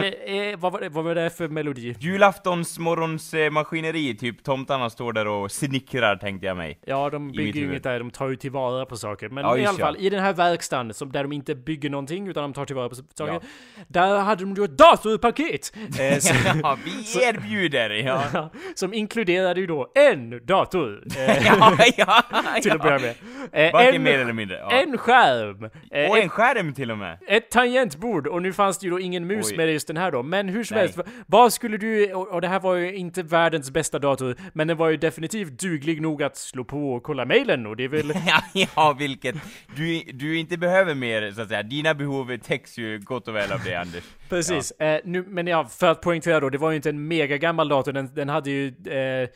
vad, 0.58 0.72
var 0.72 0.80
det, 0.80 0.88
vad 0.88 1.04
var 1.04 1.14
det 1.14 1.30
för 1.30 1.48
melodi? 1.48 1.96
Julaftons 2.00 2.78
morgons 2.78 3.34
eh, 3.34 3.50
maskineri, 3.50 4.16
typ 4.16 4.44
tomtarna 4.44 4.90
står 4.90 5.12
där 5.12 5.26
och 5.26 5.52
snickrar 5.52 6.16
tänkte 6.16 6.46
jag 6.46 6.56
mig. 6.56 6.78
Ja, 6.86 7.10
de 7.10 7.32
bygger 7.32 7.60
ju 7.60 7.66
inget 7.66 7.82
där, 7.82 7.98
de 7.98 8.10
tar 8.10 8.28
ju 8.28 8.36
tillvara 8.36 8.86
på 8.86 8.96
saker. 8.96 9.28
Men 9.28 9.44
Ja, 9.44 9.58
i 9.58 9.66
alla 9.66 9.78
fall, 9.78 9.96
i 9.98 10.10
den 10.10 10.20
här 10.20 10.32
verkstaden, 10.32 10.94
som, 10.94 11.12
där 11.12 11.22
de 11.22 11.32
inte 11.32 11.54
bygger 11.54 11.90
någonting, 11.90 12.28
utan 12.28 12.42
de 12.42 12.52
tar 12.52 12.64
tillvara 12.64 12.88
på 12.88 12.94
saker. 12.94 13.40
Där 13.88 14.18
hade 14.18 14.44
de 14.44 14.54
ju 14.54 14.64
ett 14.64 14.78
datorpaket! 14.78 15.72
Eh, 16.00 16.18
så, 16.18 16.34
Ja, 16.62 16.78
vi 16.84 16.90
erbjuder! 17.24 17.90
Ja, 17.90 18.50
som 18.74 18.94
inkluderade 18.94 19.60
ju 19.60 19.66
då 19.66 19.92
en 19.94 20.46
dator. 20.46 21.02
Eh, 21.16 21.46
ja, 21.46 21.76
ja, 21.96 22.22
till 22.62 22.72
att 22.72 22.82
börja 22.82 22.98
med. 22.98 23.14
Eh, 23.52 23.74
en, 23.94 24.02
mindre. 24.36 24.56
Ja. 24.56 24.70
en 24.70 24.98
skärm. 24.98 25.64
Eh, 25.90 26.10
Och 26.10 26.16
ett, 26.18 26.22
en 26.22 26.28
skärm 26.28 26.74
till 26.74 26.90
och 26.90 26.98
med. 26.98 27.18
ett 27.28 27.50
tangentbord, 27.50 28.26
och 28.26 28.42
nu 28.42 28.52
fanns 28.52 28.78
det 28.78 28.84
ju 28.84 28.90
då 28.90 29.00
ingen 29.00 29.26
mus 29.26 29.50
Oj. 29.50 29.56
med 29.56 29.72
just 29.72 29.86
den 29.86 29.96
här 29.96 30.12
då. 30.12 30.22
Men 30.22 30.48
hur 30.48 30.64
som 30.64 30.74
Nej. 30.74 30.82
helst, 30.86 30.98
vad 31.26 31.52
skulle 31.52 31.76
du, 31.76 32.14
och, 32.14 32.28
och 32.28 32.40
det 32.40 32.48
här 32.48 32.60
var 32.60 32.74
ju 32.74 32.94
inte 32.94 33.22
världens 33.22 33.70
bästa 33.70 33.98
dator, 33.98 34.36
men 34.52 34.68
den 34.68 34.76
var 34.76 34.88
ju 34.90 34.96
definitivt 34.96 35.60
duglig 35.60 36.02
nog 36.02 36.22
att 36.22 36.36
slå 36.36 36.64
på 36.64 36.92
och 36.92 37.02
kolla 37.02 37.24
mailen 37.24 37.66
och 37.66 37.76
det 37.76 37.84
är 37.84 37.88
väl 37.88 38.12
Ja, 38.54 38.66
ja, 38.76 38.96
vilket 38.98 39.36
du, 39.76 40.02
du 40.12 40.38
inte 40.38 40.56
behöver 40.58 40.94
mer, 40.94 41.32
så 41.32 41.42
att 41.42 41.48
säga. 41.48 41.62
Dina 41.62 41.94
behov 41.94 42.38
täcks 42.38 42.78
ju 42.78 42.98
gott 42.98 43.28
och 43.28 43.34
väl 43.36 43.52
av 43.52 43.60
det, 43.64 43.74
Anders. 43.74 44.04
Precis, 44.28 44.70
eh, 44.70 45.00
nu, 45.04 45.24
men 45.28 45.46
ja, 45.46 45.64
för 45.64 45.86
att 45.86 46.00
poängtera 46.00 46.40
då, 46.40 46.50
det 46.50 46.58
var 46.58 46.70
ju 46.70 46.76
inte 46.76 46.88
en 46.88 47.08
mega 47.08 47.36
gammal 47.36 47.68
dator, 47.68 47.92
den, 47.92 48.14
den 48.14 48.28
hade 48.28 48.50
ju 48.50 48.66
eh, 48.68 49.28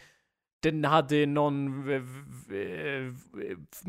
den 0.63 0.85
hade 0.85 1.27
någon, 1.27 1.85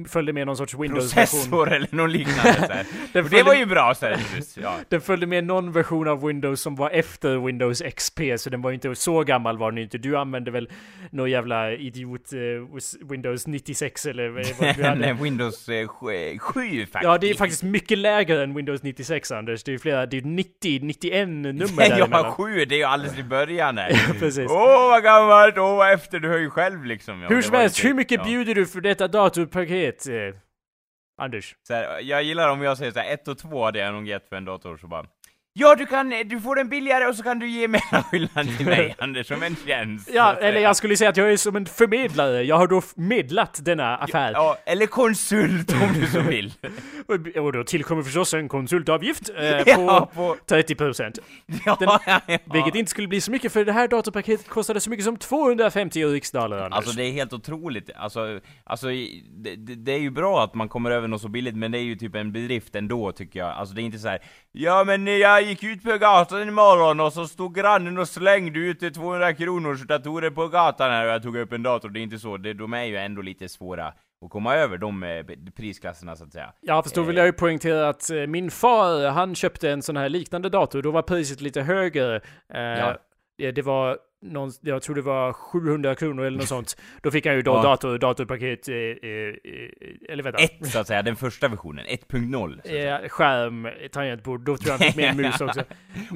följde 0.07 0.33
med 0.33 0.47
någon 0.47 0.57
sorts 0.57 0.73
Windows-version. 0.73 1.39
Processor 1.39 1.71
eller 1.71 1.87
något 1.91 2.09
liknande 2.11 2.85
det 3.13 3.23
följde- 3.23 3.43
var 3.43 3.53
ju 3.53 3.65
bra 3.65 3.93
just, 4.37 4.57
ja. 4.57 4.75
Den 4.89 5.01
följde 5.01 5.27
med 5.27 5.43
någon 5.43 5.71
version 5.71 6.07
av 6.07 6.25
Windows 6.27 6.61
som 6.61 6.75
var 6.75 6.89
efter 6.89 7.37
Windows 7.37 7.81
XP, 7.95 8.19
så 8.37 8.49
den 8.49 8.61
var 8.61 8.69
ju 8.69 8.73
inte 8.73 8.95
så 8.95 9.23
gammal 9.23 9.57
var 9.57 9.71
den 9.71 9.77
inte. 9.77 9.97
Du 9.97 10.17
använde 10.17 10.51
väl 10.51 10.69
någon 11.09 11.31
jävla 11.31 11.71
idiot 11.71 12.33
eh, 12.33 13.09
Windows 13.09 13.47
96 13.47 14.05
eller 14.05 14.29
vad 14.29 14.75
du 14.77 14.83
hade? 14.83 14.95
Nej, 14.99 15.13
Windows 15.13 15.69
eh, 15.69 15.87
7 15.87 16.31
faktiskt. 16.85 17.03
Ja, 17.03 17.17
det 17.17 17.29
är 17.29 17.33
faktiskt 17.33 17.63
mycket 17.63 17.97
lägre 17.97 18.43
än 18.43 18.53
Windows 18.53 18.83
96 18.83 19.31
Anders. 19.31 19.63
Det 19.63 19.69
är 19.69 19.73
ju 19.73 19.79
flera, 19.79 20.05
det 20.05 20.17
är 20.17 20.21
90, 20.21 20.79
91 20.83 21.29
nummer 21.29 21.65
Ja, 21.77 21.89
däremellan. 21.89 22.31
7, 22.31 22.65
det 22.65 22.75
är 22.75 22.77
ju 22.77 22.83
alldeles 22.83 23.17
i 23.19 23.23
början. 23.23 23.79
Åh 24.49 24.89
vad 24.89 25.03
gammalt, 25.03 25.57
åh 25.57 25.75
vad 25.75 25.93
efter, 25.93 26.19
du 26.19 26.27
hör 26.27 26.37
ju 26.37 26.49
själv 26.49 26.85
liksom. 26.85 27.21
Ja, 27.21 27.29
Hur 27.29 27.35
det 27.35 27.43
som 27.43 27.55
helst, 27.55 27.85
hur 27.85 27.93
mycket 27.93 28.17
ja. 28.17 28.23
bjuder 28.23 28.50
betyder 28.53 28.61
du 28.61 28.67
för 28.67 28.81
detta 28.81 29.07
datorpaket? 29.07 30.07
Eh, 30.07 30.35
Anders? 31.17 31.55
Så 31.63 31.73
här, 31.73 31.99
jag 31.99 32.23
gillar 32.23 32.49
om 32.49 32.61
jag 32.61 32.77
säger 32.77 32.91
så 32.91 32.99
här, 32.99 33.13
ett 33.13 33.27
och 33.27 33.37
två 33.37 33.65
hade 33.65 33.79
jag 33.79 33.93
nog 33.93 34.07
gett 34.07 34.29
för 34.29 34.35
en 34.35 34.45
dator 34.45 34.77
så 34.77 34.87
bara 34.87 35.05
Ja, 35.53 35.75
du 35.75 35.85
kan, 35.85 36.09
du 36.25 36.39
får 36.41 36.55
den 36.55 36.69
billigare 36.69 37.05
och 37.05 37.15
så 37.15 37.23
kan 37.23 37.39
du 37.39 37.47
ge 37.49 37.67
mellanskillnaden 37.67 38.47
till 38.57 38.65
mig, 38.65 38.95
Anders, 38.99 39.27
som 39.27 39.43
en 39.43 39.55
tjänst. 39.67 40.09
Ja, 40.13 40.33
eller 40.33 40.59
jag 40.61 40.75
skulle 40.75 40.97
säga 40.97 41.09
att 41.09 41.17
jag 41.17 41.31
är 41.31 41.37
som 41.37 41.55
en 41.55 41.65
förmedlare. 41.65 42.43
Jag 42.43 42.55
har 42.57 42.67
då 42.67 42.81
medlat 42.95 43.59
denna 43.65 43.97
affär. 43.97 44.31
Ja, 44.33 44.57
eller 44.65 44.85
konsult 44.85 45.71
om 45.73 45.93
du 46.01 46.07
så 46.07 46.19
vill. 46.19 46.53
Och- 47.07 47.43
Och 47.45 47.53
då 47.53 47.63
tillkommer 47.63 48.03
förstås 48.03 48.33
en 48.33 48.49
konsultavgift 48.49 49.29
eh, 49.37 49.43
Ja, 49.65 50.09
på 50.15 50.35
på... 50.47 50.55
30%. 50.55 51.19
Ja, 51.65 51.77
Den- 51.79 51.89
ja, 52.05 52.19
ja. 52.27 52.37
Vilket 52.53 52.75
inte 52.75 52.91
skulle 52.91 53.07
bli 53.07 53.21
så 53.21 53.31
mycket 53.31 53.51
för 53.53 53.65
det 53.65 53.71
här 53.73 53.87
datorpaketet 53.87 54.47
kostade 54.47 54.79
så 54.79 54.89
mycket 54.89 55.05
som 55.05 55.17
250 55.17 56.05
riksdaler 56.05 56.57
Anders. 56.57 56.77
Alltså 56.77 56.91
det 56.91 57.03
är 57.03 57.11
helt 57.11 57.33
otroligt, 57.33 57.89
alltså, 57.95 58.39
alltså 58.63 58.87
det, 58.87 59.55
det 59.55 59.91
är 59.91 59.99
ju 59.99 60.09
bra 60.09 60.43
att 60.43 60.53
man 60.53 60.69
kommer 60.69 60.91
över 60.91 61.07
något 61.07 61.21
så 61.21 61.27
billigt, 61.27 61.55
men 61.55 61.71
det 61.71 61.77
är 61.77 61.83
ju 61.83 61.95
typ 61.95 62.15
en 62.15 62.31
bedrift 62.31 62.75
ändå 62.75 63.11
tycker 63.11 63.39
jag. 63.39 63.49
Alltså 63.49 63.75
det 63.75 63.81
är 63.81 63.83
inte 63.83 63.99
så 63.99 64.07
här. 64.07 64.19
Ja 64.51 64.83
men 64.83 65.07
jag 65.19 65.40
gick 65.41 65.63
ut 65.63 65.83
på 65.83 65.97
gatan 65.97 66.47
imorgon 66.47 66.99
och 66.99 67.13
så 67.13 67.27
stod 67.27 67.55
grannen 67.55 67.97
och 67.97 68.07
slängde 68.07 68.59
ut 68.59 68.93
200 68.93 69.33
kronors 69.33 69.81
datorer 69.87 70.29
på 70.29 70.47
gatan 70.47 70.91
här 70.91 71.05
och 71.05 71.11
jag 71.11 71.23
tog 71.23 71.37
upp 71.37 71.53
en 71.53 71.63
dator. 71.63 71.89
Det 71.89 71.99
är 71.99 72.01
inte 72.01 72.19
så, 72.19 72.37
det, 72.37 72.53
de 72.53 72.73
är 72.73 72.83
ju 72.83 72.97
ändå 72.97 73.21
lite 73.21 73.49
svåra 73.49 73.87
att 74.25 74.29
komma 74.29 74.55
över 74.55 74.77
de 74.77 75.03
eh, 75.03 75.25
prisklasserna 75.55 76.15
så 76.15 76.23
att 76.23 76.33
säga. 76.33 76.53
Ja, 76.61 76.83
fast 76.83 76.95
då 76.95 77.01
vill 77.03 77.17
jag 77.17 77.25
ju 77.25 77.33
poängtera 77.33 77.89
att 77.89 78.09
eh, 78.09 78.27
min 78.27 78.51
far, 78.51 79.09
han 79.09 79.35
köpte 79.35 79.69
en 79.71 79.81
sån 79.81 79.97
här 79.97 80.09
liknande 80.09 80.49
dator. 80.49 80.81
Då 80.81 80.91
var 80.91 81.01
priset 81.01 81.41
lite 81.41 81.61
högre. 81.61 82.15
Eh, 82.53 82.61
Ja. 82.61 82.97
det- 83.37 83.51
Det 83.51 83.61
var 83.61 83.97
någon, 84.21 84.51
jag 84.61 84.81
tror 84.81 84.95
det 84.95 85.01
var 85.01 85.33
700 85.33 85.95
kronor 85.95 86.23
eller 86.25 86.37
något 86.37 86.47
sånt. 86.47 86.77
Då 87.01 87.11
fick 87.11 87.25
han 87.25 87.35
ju 87.35 87.41
då 87.41 87.51
Ja. 87.51 87.61
dator, 87.63 87.97
datorpaket, 87.97 88.67
eh, 88.69 88.75
eh, 88.75 90.11
eller 90.13 90.23
vänta. 90.23 90.39
Ett 90.43 90.67
så 90.71 90.79
att 90.79 90.87
säga, 90.87 91.01
den 91.01 91.15
första 91.15 91.47
versionen, 91.47 91.85
1.0. 91.85 92.53
så 92.53 92.59
att 92.59 92.67
säga. 92.67 92.99
Eh, 93.01 93.09
skärm, 93.09 93.67
tangentbord, 93.91 94.41
då 94.41 94.57
tror 94.57 94.69
jag 94.71 94.77
han 94.77 94.87
fick 94.87 94.95
med 94.95 95.09
en 95.09 95.17
mus 95.21 95.41
också. 95.41 95.59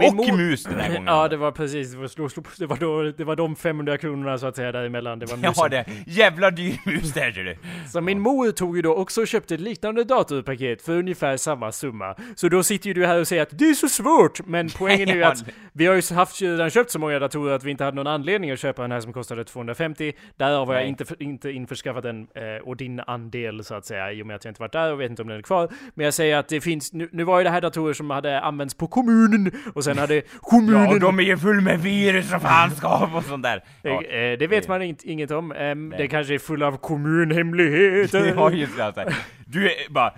Och 0.07 0.13
mor- 0.15 0.37
mus 0.37 0.63
den 0.63 0.79
här 0.79 0.87
gången. 0.89 1.05
Ja, 1.07 1.27
det 1.27 1.37
var 1.37 1.51
precis, 1.51 1.91
det 1.91 1.97
var, 1.97 2.59
det 2.59 2.65
var, 2.65 2.77
då, 2.77 3.11
det 3.17 3.23
var 3.23 3.35
de 3.35 3.55
500 3.55 3.97
kronorna 3.97 4.37
så 4.37 4.47
att 4.47 4.55
säga 4.55 4.71
däremellan. 4.71 5.19
Det 5.19 5.25
var 5.25 5.37
musen. 5.37 5.53
Ja, 5.57 5.67
det 5.69 5.85
jävla 6.07 6.51
dyr 6.51 6.73
mus 6.85 7.13
där 7.13 7.31
ser 7.31 7.43
du. 7.43 7.57
Så 7.91 8.01
min 8.01 8.19
mor 8.19 8.51
tog 8.51 8.75
ju 8.75 8.81
då 8.81 8.95
också 8.95 9.21
och 9.21 9.27
köpte 9.27 9.55
ett 9.55 9.61
liknande 9.61 10.03
datorpaket 10.03 10.81
för 10.81 10.93
ungefär 10.97 11.37
samma 11.37 11.71
summa. 11.71 12.15
Så 12.35 12.49
då 12.49 12.63
sitter 12.63 12.87
ju 12.87 12.93
du 12.93 13.05
här 13.05 13.19
och 13.19 13.27
säger 13.27 13.41
att 13.41 13.49
det 13.57 13.69
är 13.69 13.73
så 13.73 13.89
svårt! 13.89 14.45
Men 14.45 14.69
poängen 14.69 15.09
är 15.09 15.13
ju 15.13 15.19
Ja, 15.19 15.27
att 15.31 15.43
vi 15.73 15.85
har 15.85 15.95
ju 15.95 16.15
haft 16.15 16.41
redan 16.41 16.69
köpt 16.69 16.91
så 16.91 16.99
många 16.99 17.19
datorer 17.19 17.53
att 17.55 17.63
vi 17.63 17.71
inte 17.71 17.83
hade 17.83 17.94
någon 17.95 18.07
anledning 18.07 18.51
att 18.51 18.59
köpa 18.59 18.81
den 18.81 18.91
här 18.91 18.99
som 18.99 19.13
kostade 19.13 19.43
250. 19.43 20.13
Därav 20.37 20.67
har 20.67 20.73
jag 20.73 20.87
inte, 20.87 21.05
inte 21.19 21.51
införskaffat 21.51 22.03
den 22.03 22.27
eh, 22.35 22.67
och 22.67 22.77
din 22.77 22.99
andel 22.99 23.63
så 23.63 23.75
att 23.75 23.85
säga 23.85 24.11
i 24.11 24.21
och 24.21 24.27
med 24.27 24.35
att 24.35 24.45
jag 24.45 24.51
inte 24.51 24.61
varit 24.61 24.71
där 24.71 24.91
och 24.93 25.01
vet 25.01 25.09
inte 25.09 25.21
om 25.21 25.27
den 25.27 25.37
är 25.37 25.41
kvar. 25.41 25.69
Men 25.93 26.03
jag 26.03 26.13
säger 26.13 26.37
att 26.37 26.47
det 26.47 26.61
finns, 26.61 26.93
nu, 26.93 27.09
nu 27.11 27.23
var 27.23 27.37
ju 27.37 27.43
det 27.43 27.49
här 27.49 27.61
datorer 27.61 27.93
som 27.93 28.09
hade 28.09 28.41
använts 28.41 28.73
på 28.73 28.87
kommunen 28.87 29.51
och 29.73 29.83
sen 29.83 29.97
hade 29.97 30.21
kommunen 30.39 30.89
Ja, 30.91 30.99
de 30.99 31.19
är 31.19 31.23
ju 31.23 31.37
full 31.37 31.61
med 31.61 31.79
virus 31.79 32.33
och 32.33 32.41
fanskap 32.41 33.15
och 33.15 33.23
sånt 33.23 33.43
där. 33.43 33.63
Ja. 33.81 34.01
Det, 34.09 34.31
eh, 34.31 34.37
det 34.39 34.47
vet 34.47 34.67
man 34.67 34.81
inte, 34.81 35.09
inget 35.09 35.31
om. 35.31 35.51
Ehm, 35.51 35.93
det 35.97 36.07
kanske 36.07 36.33
är 36.33 36.39
full 36.39 36.63
av 36.63 36.77
kommunhemligheter. 36.77 38.25
Ja, 38.35 38.51
just 38.51 38.77
det. 38.77 38.85
Alltså. 38.85 39.03
Du 39.45 39.65
är 39.65 39.89
bara... 39.89 40.13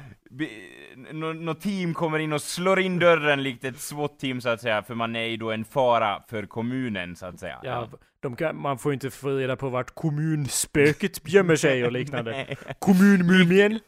Något 1.11 1.61
team 1.61 1.93
kommer 1.93 2.19
in 2.19 2.33
och 2.33 2.41
slår 2.41 2.79
in 2.79 2.99
dörren 2.99 3.43
likt 3.43 3.63
ett 3.63 3.79
SWAT-team 3.79 4.41
så 4.41 4.49
att 4.49 4.61
säga, 4.61 4.83
för 4.83 4.95
man 4.95 5.15
är 5.15 5.25
ju 5.25 5.37
då 5.37 5.51
en 5.51 5.65
fara 5.65 6.23
för 6.27 6.45
kommunen 6.45 7.15
så 7.15 7.25
att 7.25 7.39
säga. 7.39 7.59
Ja, 7.63 7.89
kan, 8.37 8.61
man 8.61 8.77
får 8.77 8.93
inte 8.93 9.11
få 9.11 9.29
reda 9.29 9.55
på 9.55 9.69
vart 9.69 9.95
kommunspöket 9.95 11.19
gömmer 11.33 11.55
sig 11.55 11.85
och 11.85 11.91
liknande. 11.91 12.55
Kommunmumien. 12.79 13.79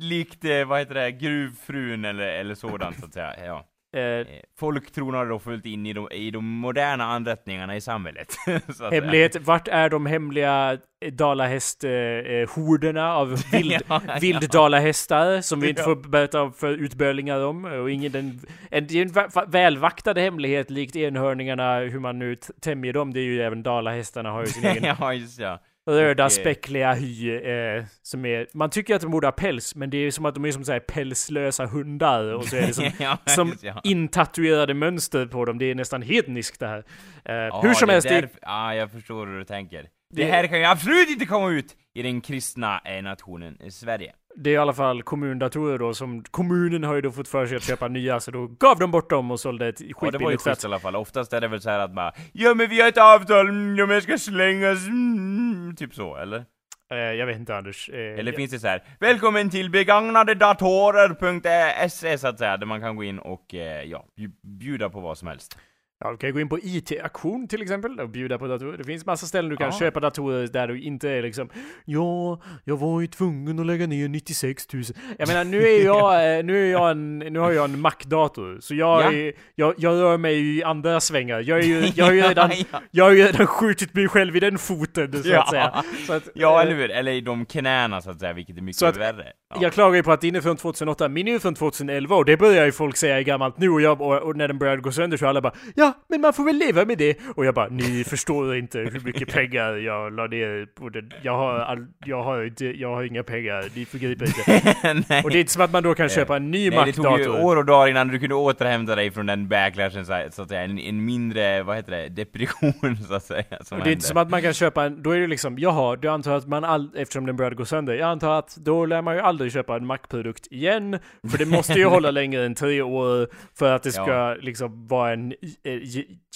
Likt, 0.00 0.44
eh, 0.44 0.64
vad 0.64 0.78
heter 0.78 0.94
det, 0.94 1.12
gruvfrun 1.12 2.04
eller, 2.04 2.28
eller 2.28 2.54
sådant 2.54 2.98
så 2.98 3.06
att 3.06 3.12
säga. 3.12 3.46
Ja. 3.46 3.68
Eh, 3.96 4.02
Eh, 4.02 4.26
Folktron 4.58 5.14
har 5.14 5.26
då 5.26 5.38
följt 5.38 5.66
in 5.66 5.86
i 5.86 5.92
de, 5.92 6.08
i 6.12 6.30
de 6.30 6.44
moderna 6.44 7.04
anrättningarna 7.04 7.76
i 7.76 7.80
samhället. 7.80 8.32
så 8.46 8.50
att 8.70 8.76
säga. 8.76 8.90
hemlighet, 8.90 9.36
vart 9.36 9.68
är 9.68 9.88
de 9.90 10.06
hemliga 10.06 10.78
dalahäst-horderna 11.12 13.14
av 13.14 13.28
vild, 13.52 13.82
Ja, 13.88 14.00
ja. 14.06 14.18
vilddalahästar 14.20 15.40
som 15.40 15.60
vi 15.60 15.68
inte 15.68 15.80
Ja. 15.82 15.84
får 15.84 15.96
berätta 15.96 16.50
för 16.50 16.72
utbörlingar 16.72 17.44
om? 17.44 17.64
Och 17.64 17.90
ingen, 17.90 18.12
den, 18.12 18.40
en, 18.70 18.86
det 18.86 18.98
är 18.98 19.02
en 19.02 19.08
vä- 19.08 19.50
välvaktad 19.50 20.14
hemlighet 20.20 20.70
likt 20.70 20.96
enhörningarna, 20.96 21.78
hur 21.78 22.00
man 22.00 22.18
nu 22.18 22.36
tämjer 22.60 22.92
dem. 22.92 23.12
Det 23.14 23.20
är 23.20 23.24
ju 23.24 23.42
även 23.42 23.62
dalahästarna 23.62 24.30
har 24.30 24.40
ju 24.40 24.46
sin 24.46 24.64
egen 24.66 24.96
ja, 25.00 25.12
just 25.14 25.38
ja. 25.40 25.58
Röda 25.88 26.24
Och, 26.24 26.30
eh, 26.30 26.34
späckliga 26.34 26.94
hy 26.94 27.36
eh, 27.36 27.84
som 28.02 28.24
är, 28.24 28.46
man 28.54 28.70
tycker 28.70 28.94
att 28.94 29.00
de 29.00 29.10
borde 29.10 29.26
ha 29.26 29.32
päls, 29.32 29.74
men 29.74 29.90
det 29.90 29.96
är 29.98 30.10
som 30.10 30.26
att 30.26 30.34
de 30.34 30.44
är 30.44 30.52
som 30.52 30.64
här 30.72 30.80
pälslösa 30.80 31.66
hundar 31.66 32.34
och 32.34 32.44
så 32.44 32.56
är 32.56 32.66
det 32.66 32.74
som, 32.74 32.90
ja, 32.98 33.18
som 33.26 33.54
ja. 33.62 33.80
intatuerade 33.84 34.74
mönster 34.74 35.26
på 35.26 35.44
dem. 35.44 35.58
Det 35.58 35.64
är 35.70 35.74
nästan 35.74 36.02
hedniskt 36.02 36.60
det 36.60 36.66
här. 36.68 36.84
Eh, 37.24 37.34
Ja, 37.34 37.60
hur 37.62 37.74
som 37.74 37.86
det 37.86 37.92
är 37.92 37.94
helst, 37.94 38.08
det, 38.08 38.20
därf- 38.20 38.38
Ja, 38.42 38.74
jag 38.74 38.90
förstår 38.92 39.26
hur 39.26 39.38
du 39.38 39.44
tänker. 39.44 39.88
Det 40.14 40.24
här 40.24 40.46
kan 40.46 40.58
ju 40.58 40.64
absolut 40.64 41.08
inte 41.10 41.26
komma 41.26 41.50
ut 41.50 41.76
i 41.94 42.02
den 42.02 42.20
kristna 42.20 42.80
eh, 42.84 43.02
nationen 43.02 43.56
eh, 43.60 43.68
Sverige. 43.68 44.12
Det 44.40 44.50
är 44.50 44.54
i 44.54 44.56
alla 44.56 44.72
fall 44.72 45.02
kommundatorer 45.02 45.78
då 45.78 45.94
som 45.94 46.22
kommunen 46.30 46.84
har 46.84 46.94
ju 46.94 47.00
då 47.00 47.10
fått 47.12 47.28
för 47.28 47.46
sig 47.46 47.56
att 47.56 47.62
köpa 47.62 47.88
nya 47.88 48.20
så 48.20 48.30
då 48.30 48.46
gav 48.46 48.78
de 48.78 48.90
bort 48.90 49.10
dem 49.10 49.30
och 49.30 49.40
sålde 49.40 49.68
ett 49.68 49.80
Ja, 49.80 49.86
det 49.88 49.94
var 50.00 50.06
ju 50.06 50.10
skitbilligt 50.12 50.42
schysst 50.44 50.64
i 50.64 50.66
alla 50.66 50.78
fall. 50.78 50.96
Oftast 50.96 51.32
är 51.32 51.40
det 51.40 51.48
väl 51.48 51.60
så 51.60 51.70
här 51.70 51.78
att 51.78 51.94
man 51.94 52.12
Ja 52.32 52.54
men 52.54 52.68
vi 52.70 52.80
har 52.80 52.88
ett 52.88 52.98
avtal, 52.98 53.48
mm, 53.48 53.84
om 53.84 53.90
jag 53.90 54.02
ska 54.02 54.18
slängas, 54.18 54.86
mm, 54.86 55.74
typ 55.76 55.94
så, 55.94 56.16
eller? 56.16 56.44
Eh, 56.90 56.98
jag 56.98 57.26
vet 57.26 57.36
inte 57.36 57.56
Anders. 57.56 57.88
Eh, 57.88 57.94
Eller 57.98 58.24
jag- 58.24 58.34
finns 58.36 58.50
det 58.50 58.58
så 58.58 58.68
här 58.68 58.82
Välkommen 59.00 59.50
till 59.50 59.70
begagnadedatorer.se 59.70 62.18
så 62.18 62.28
att 62.28 62.38
säga, 62.38 62.56
där 62.56 62.66
man 62.66 62.80
kan 62.80 62.96
gå 62.96 63.04
in 63.04 63.18
och, 63.18 63.54
eh, 63.54 63.82
ja, 63.82 64.04
bju- 64.18 64.58
bjuda 64.58 64.90
på 64.90 65.00
vad 65.00 65.18
som 65.18 65.28
helst. 65.28 65.58
Ja, 66.00 66.10
du 66.10 66.16
kan 66.16 66.32
gå 66.32 66.40
in 66.40 66.48
på 66.48 66.58
IT-auktion 66.58 67.48
till 67.48 67.62
exempel 67.62 68.00
och 68.00 68.08
bjuda 68.08 68.38
på 68.38 68.46
datorer. 68.46 68.78
Det 68.78 68.84
finns 68.84 69.06
massa 69.06 69.26
ställen 69.26 69.50
du 69.50 69.56
kan 69.56 69.70
Ja. 69.72 69.78
köpa 69.78 70.00
datorer 70.00 70.46
där 70.46 70.68
du 70.68 70.80
inte 70.82 71.10
är 71.10 71.22
liksom 71.22 71.48
Ja, 71.84 72.40
jag 72.64 72.76
var 72.76 73.00
ju 73.00 73.06
tvungen 73.06 73.58
att 73.58 73.66
lägga 73.66 73.86
ner 73.86 74.08
96 74.08 74.72
000. 74.72 74.82
Jag 75.18 75.28
menar, 75.28 75.44
nu 75.44 75.62
är 75.68 75.84
jag, 75.84 76.36
eh, 76.38 76.44
nu 76.44 76.66
är 76.68 76.72
jag 76.72 76.90
en, 76.90 77.18
nu 77.18 77.38
har 77.38 77.50
jag 77.52 77.64
en 77.64 77.80
Mac-dator. 77.80 78.58
Så 78.60 78.74
jag, 78.74 79.02
Ja. 79.02 79.12
är, 79.12 79.32
jag, 79.54 79.74
jag 79.78 79.92
rör 80.00 80.18
mig 80.18 80.34
ju 80.34 80.58
i 80.58 80.62
andra 80.62 81.00
svängar. 81.00 81.40
Jag, 81.40 81.58
är 81.58 81.62
ju, 81.62 81.84
jag 81.94 82.04
har 82.04 82.12
ju 82.12 82.20
redan, 82.28 82.50
ja. 82.72 82.80
jag 82.90 83.04
har 83.04 83.12
ju 83.12 83.22
redan 83.22 83.46
skjutit 83.46 83.94
mig 83.94 84.08
själv 84.08 84.36
i 84.36 84.40
den 84.40 84.58
foten 84.58 85.22
så 85.22 85.28
Ja. 85.28 85.42
att 85.42 85.50
säga. 85.50 85.82
Så 86.06 86.12
att, 86.12 86.28
Ja, 86.34 86.56
eh, 86.56 86.62
eller 86.66 86.74
hur? 86.76 86.90
Eller 86.90 87.12
i 87.12 87.20
de 87.20 87.44
knäna 87.46 88.00
så 88.02 88.10
att 88.10 88.20
säga, 88.20 88.32
vilket 88.32 88.56
är 88.58 88.62
mycket 88.62 88.78
Så 88.78 88.86
att- 88.86 88.96
värre. 88.96 89.26
Ja. 89.54 89.56
Jag 89.60 89.72
klagar 89.72 89.96
ju 89.96 90.02
på 90.02 90.12
att 90.12 90.20
din 90.20 90.36
är 90.36 90.40
från 90.40 90.56
2008, 90.56 91.08
min 91.08 91.28
är 91.28 91.32
ju 91.32 91.38
från 91.38 91.54
2011 91.54 92.16
och 92.16 92.24
det 92.24 92.36
börjar 92.36 92.64
ju 92.64 92.72
folk 92.72 92.96
säga 92.96 93.18
är 93.18 93.22
gammalt 93.22 93.58
nu 93.58 93.68
och, 93.70 93.80
jag, 93.80 94.00
och, 94.00 94.22
och 94.22 94.36
när 94.36 94.48
den 94.48 94.58
började 94.58 94.82
gå 94.82 94.92
sönder 94.92 95.16
så 95.16 95.26
alla 95.26 95.40
bara 95.40 95.52
Ja, 95.74 95.87
men 96.08 96.20
man 96.20 96.32
får 96.32 96.44
väl 96.44 96.56
leva 96.56 96.84
med 96.84 96.98
det. 96.98 97.18
Och 97.36 97.44
jag 97.46 97.54
bara, 97.54 97.68
ni 97.68 98.04
förstår 98.04 98.56
inte 98.56 98.78
hur 98.78 99.00
mycket 99.04 99.32
pengar 99.32 99.72
jag 99.72 100.12
la 100.12 100.26
ner 100.26 100.66
på 100.74 100.88
den. 100.88 101.10
Jag 101.22 101.36
har, 101.36 101.54
all, 101.58 101.86
jag 102.04 102.22
har, 102.22 102.44
inte, 102.44 102.64
jag 102.66 102.94
har 102.94 103.02
inga 103.04 103.22
pengar, 103.22 103.64
ni 103.74 103.84
förgriper 103.84 104.26
inte. 104.26 105.20
Och 105.24 105.30
det 105.30 105.38
är 105.38 105.40
inte 105.40 105.52
som 105.52 105.62
att 105.62 105.72
man 105.72 105.82
då 105.82 105.94
kan 105.94 106.08
köpa 106.08 106.36
en 106.36 106.50
ny 106.50 106.70
Nej, 106.70 106.82
det 106.86 106.92
tog 106.92 107.04
ju 107.04 107.10
Mac-dator. 107.10 107.44
år 107.44 107.56
och 107.56 107.64
dagar 107.64 107.88
innan 107.90 108.08
du 108.08 108.18
kunde 108.18 108.34
återhämta 108.34 108.94
dig 108.94 109.10
från 109.10 109.26
den 109.26 109.48
backlashen 109.48 110.06
så, 110.06 110.12
att 110.12 110.48
säga, 110.48 110.62
en, 110.62 110.78
en 110.78 111.04
mindre, 111.04 111.62
vad 111.62 111.76
heter 111.76 111.92
det, 111.92 112.08
depression 112.08 112.96
så 113.08 113.14
att 113.14 113.22
säga. 113.24 113.44
Och 113.70 113.78
det 113.84 113.90
är 113.90 113.92
inte 113.92 114.04
som 114.06 114.16
att 114.16 114.30
man 114.30 114.42
kan 114.42 114.52
köpa 114.52 114.84
en, 114.84 115.02
då 115.02 115.10
är 115.10 115.20
det 115.20 115.26
liksom, 115.26 115.58
jaha, 115.58 115.96
du 115.96 116.08
antar 116.08 116.36
att 116.36 116.46
man 116.48 116.64
all, 116.64 116.90
eftersom 116.96 117.26
den 117.26 117.36
började 117.36 117.56
gå 117.56 117.64
sönder, 117.64 117.94
jag 117.94 118.08
antar 118.10 118.38
att 118.38 118.56
då 118.56 118.86
lär 118.86 119.02
man 119.02 119.14
ju 119.14 119.20
aldrig 119.20 119.52
köpa 119.52 119.76
en 119.76 119.86
Mac-produkt 119.86 120.46
igen, 120.50 120.98
för 121.30 121.38
det 121.38 121.46
måste 121.46 121.72
ju 121.72 121.84
hålla 121.94 122.10
längre 122.10 122.46
än 122.46 122.54
tre 122.54 122.82
år 122.82 123.28
för 123.58 123.72
att 123.72 123.82
det 123.82 123.92
ska 123.92 124.10
Ja. 124.10 124.34
liksom 124.40 124.86
vara 124.86 125.12
en 125.12 125.30
ge- 125.30 125.77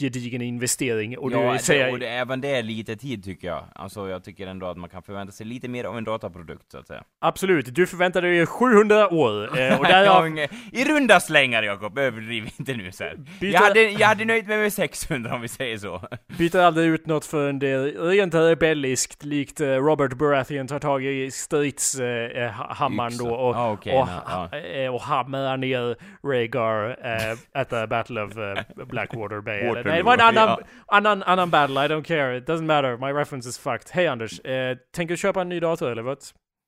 gedigen 0.00 0.42
investering. 0.42 1.18
Och 1.18 1.32
ja, 1.32 1.38
det 1.66 1.74
det, 1.74 1.90
och 1.92 1.98
det, 1.98 2.08
även 2.08 2.40
det 2.40 2.48
är 2.48 2.62
lite 2.62 2.96
tid 2.96 3.24
tycker 3.24 3.48
jag. 3.48 3.64
Alltså 3.74 4.08
jag 4.08 4.24
tycker 4.24 4.46
ändå 4.46 4.66
att 4.66 4.76
man 4.76 4.90
kan 4.90 5.02
förvänta 5.02 5.32
sig 5.32 5.46
lite 5.46 5.68
mer 5.68 5.84
av 5.84 5.98
en 5.98 6.04
dataprodukt 6.04 6.70
så 6.70 6.78
att 6.78 6.86
säga. 6.86 7.02
absolut, 7.20 7.74
du 7.74 7.86
förväntade 7.86 8.28
dig 8.28 8.46
700 8.46 9.08
år. 9.14 9.58
Eh, 9.60 9.78
och 9.80 9.84
där 9.86 10.04
jag 10.04 10.38
I 10.72 10.84
runda 10.84 11.20
slängar 11.20 11.62
Jakob, 11.62 11.98
överdriv 11.98 12.50
inte 12.58 12.74
nu 12.74 12.92
så. 12.92 13.04
Byta- 13.40 13.52
Jag 13.52 13.60
hade, 13.60 13.82
jag 13.90 14.08
hade 14.08 14.24
nöjt 14.24 14.46
mig 14.46 14.58
med 14.58 14.72
600 14.72 15.34
om 15.34 15.40
vi 15.40 15.48
säger 15.48 15.78
så. 15.78 16.02
byter 16.38 16.56
aldrig 16.58 16.86
ut 16.86 17.06
något 17.06 17.24
förrän 17.24 17.58
det 17.58 17.68
är 17.68 18.08
rent 18.10 18.34
rebelliskt, 18.34 19.24
likt 19.24 19.60
eh, 19.60 19.66
Robert 19.66 20.12
Baratheon 20.12 20.66
tar 20.68 20.78
tag 20.78 21.04
i 21.04 21.30
stridshammaren 21.30 23.16
då 23.18 23.34
och, 23.34 23.56
Ah, 23.56 23.72
okej, 23.72 23.92
och, 23.94 24.06
ha- 24.08 24.56
eh, 24.58 24.94
och 24.94 25.00
hamrar 25.02 25.56
ner 25.56 25.96
Rhaegar 26.28 26.96
eh, 27.06 27.60
at 27.60 27.68
the 27.70 27.86
battle 27.86 28.22
of 28.22 28.36
eh, 28.38 28.84
Blackwater 28.86 29.31
Bay. 29.40 29.58
Eller, 29.58 29.68
Waterloo, 29.68 29.90
nej, 29.90 29.96
det 29.96 30.02
var 30.02 30.14
en 30.14 30.20
annan, 30.20 30.48
ja. 30.48 30.58
annan, 30.86 31.22
annan 31.22 31.50
battle, 31.50 31.84
I 31.84 31.88
don't 31.88 32.02
care, 32.02 32.36
it 32.36 32.48
doesn't 32.48 32.64
matter, 32.64 32.96
my 32.96 33.12
reference 33.20 33.48
is 33.48 33.58
fucked. 33.58 33.90
Hej 33.90 34.06
Anders, 34.06 34.40
eh, 34.40 34.76
tänker 34.94 35.14
du 35.14 35.18
köpa 35.18 35.40
en 35.40 35.48
ny 35.48 35.60
dator 35.60 35.90
eller 35.92 36.02
vad? 36.02 36.18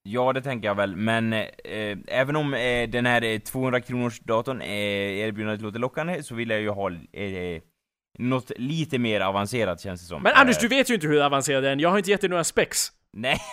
Ja, 0.08 0.32
det 0.32 0.42
tänker 0.42 0.68
jag 0.68 0.74
väl, 0.74 0.96
men 0.96 1.32
eh, 1.32 1.98
även 2.06 2.36
om 2.36 2.54
eh, 2.54 2.88
den 2.88 3.06
här 3.06 3.24
eh, 3.24 3.38
200 3.38 3.80
kronors 3.80 4.20
datorn 4.20 4.60
eh, 4.60 4.68
erbjudandet 5.18 5.62
låter 5.62 5.78
lockande 5.78 6.22
så 6.22 6.34
vill 6.34 6.50
jag 6.50 6.60
ju 6.60 6.68
ha 6.70 6.90
eh, 6.90 7.62
något 8.18 8.52
lite 8.56 8.98
mer 8.98 9.20
avancerat 9.20 9.80
känns 9.80 10.00
det 10.00 10.06
som. 10.06 10.22
Men 10.22 10.32
Anders, 10.34 10.56
Eh, 10.56 10.60
du 10.60 10.68
vet 10.68 10.90
ju 10.90 10.94
inte 10.94 11.06
hur 11.06 11.22
avancerad 11.22 11.64
den 11.64 11.78
är, 11.78 11.82
jag 11.82 11.90
har 11.90 11.98
inte 11.98 12.10
gett 12.10 12.20
dig 12.20 12.30
några 12.30 12.44
specs. 12.44 12.92
Nej, 13.12 13.38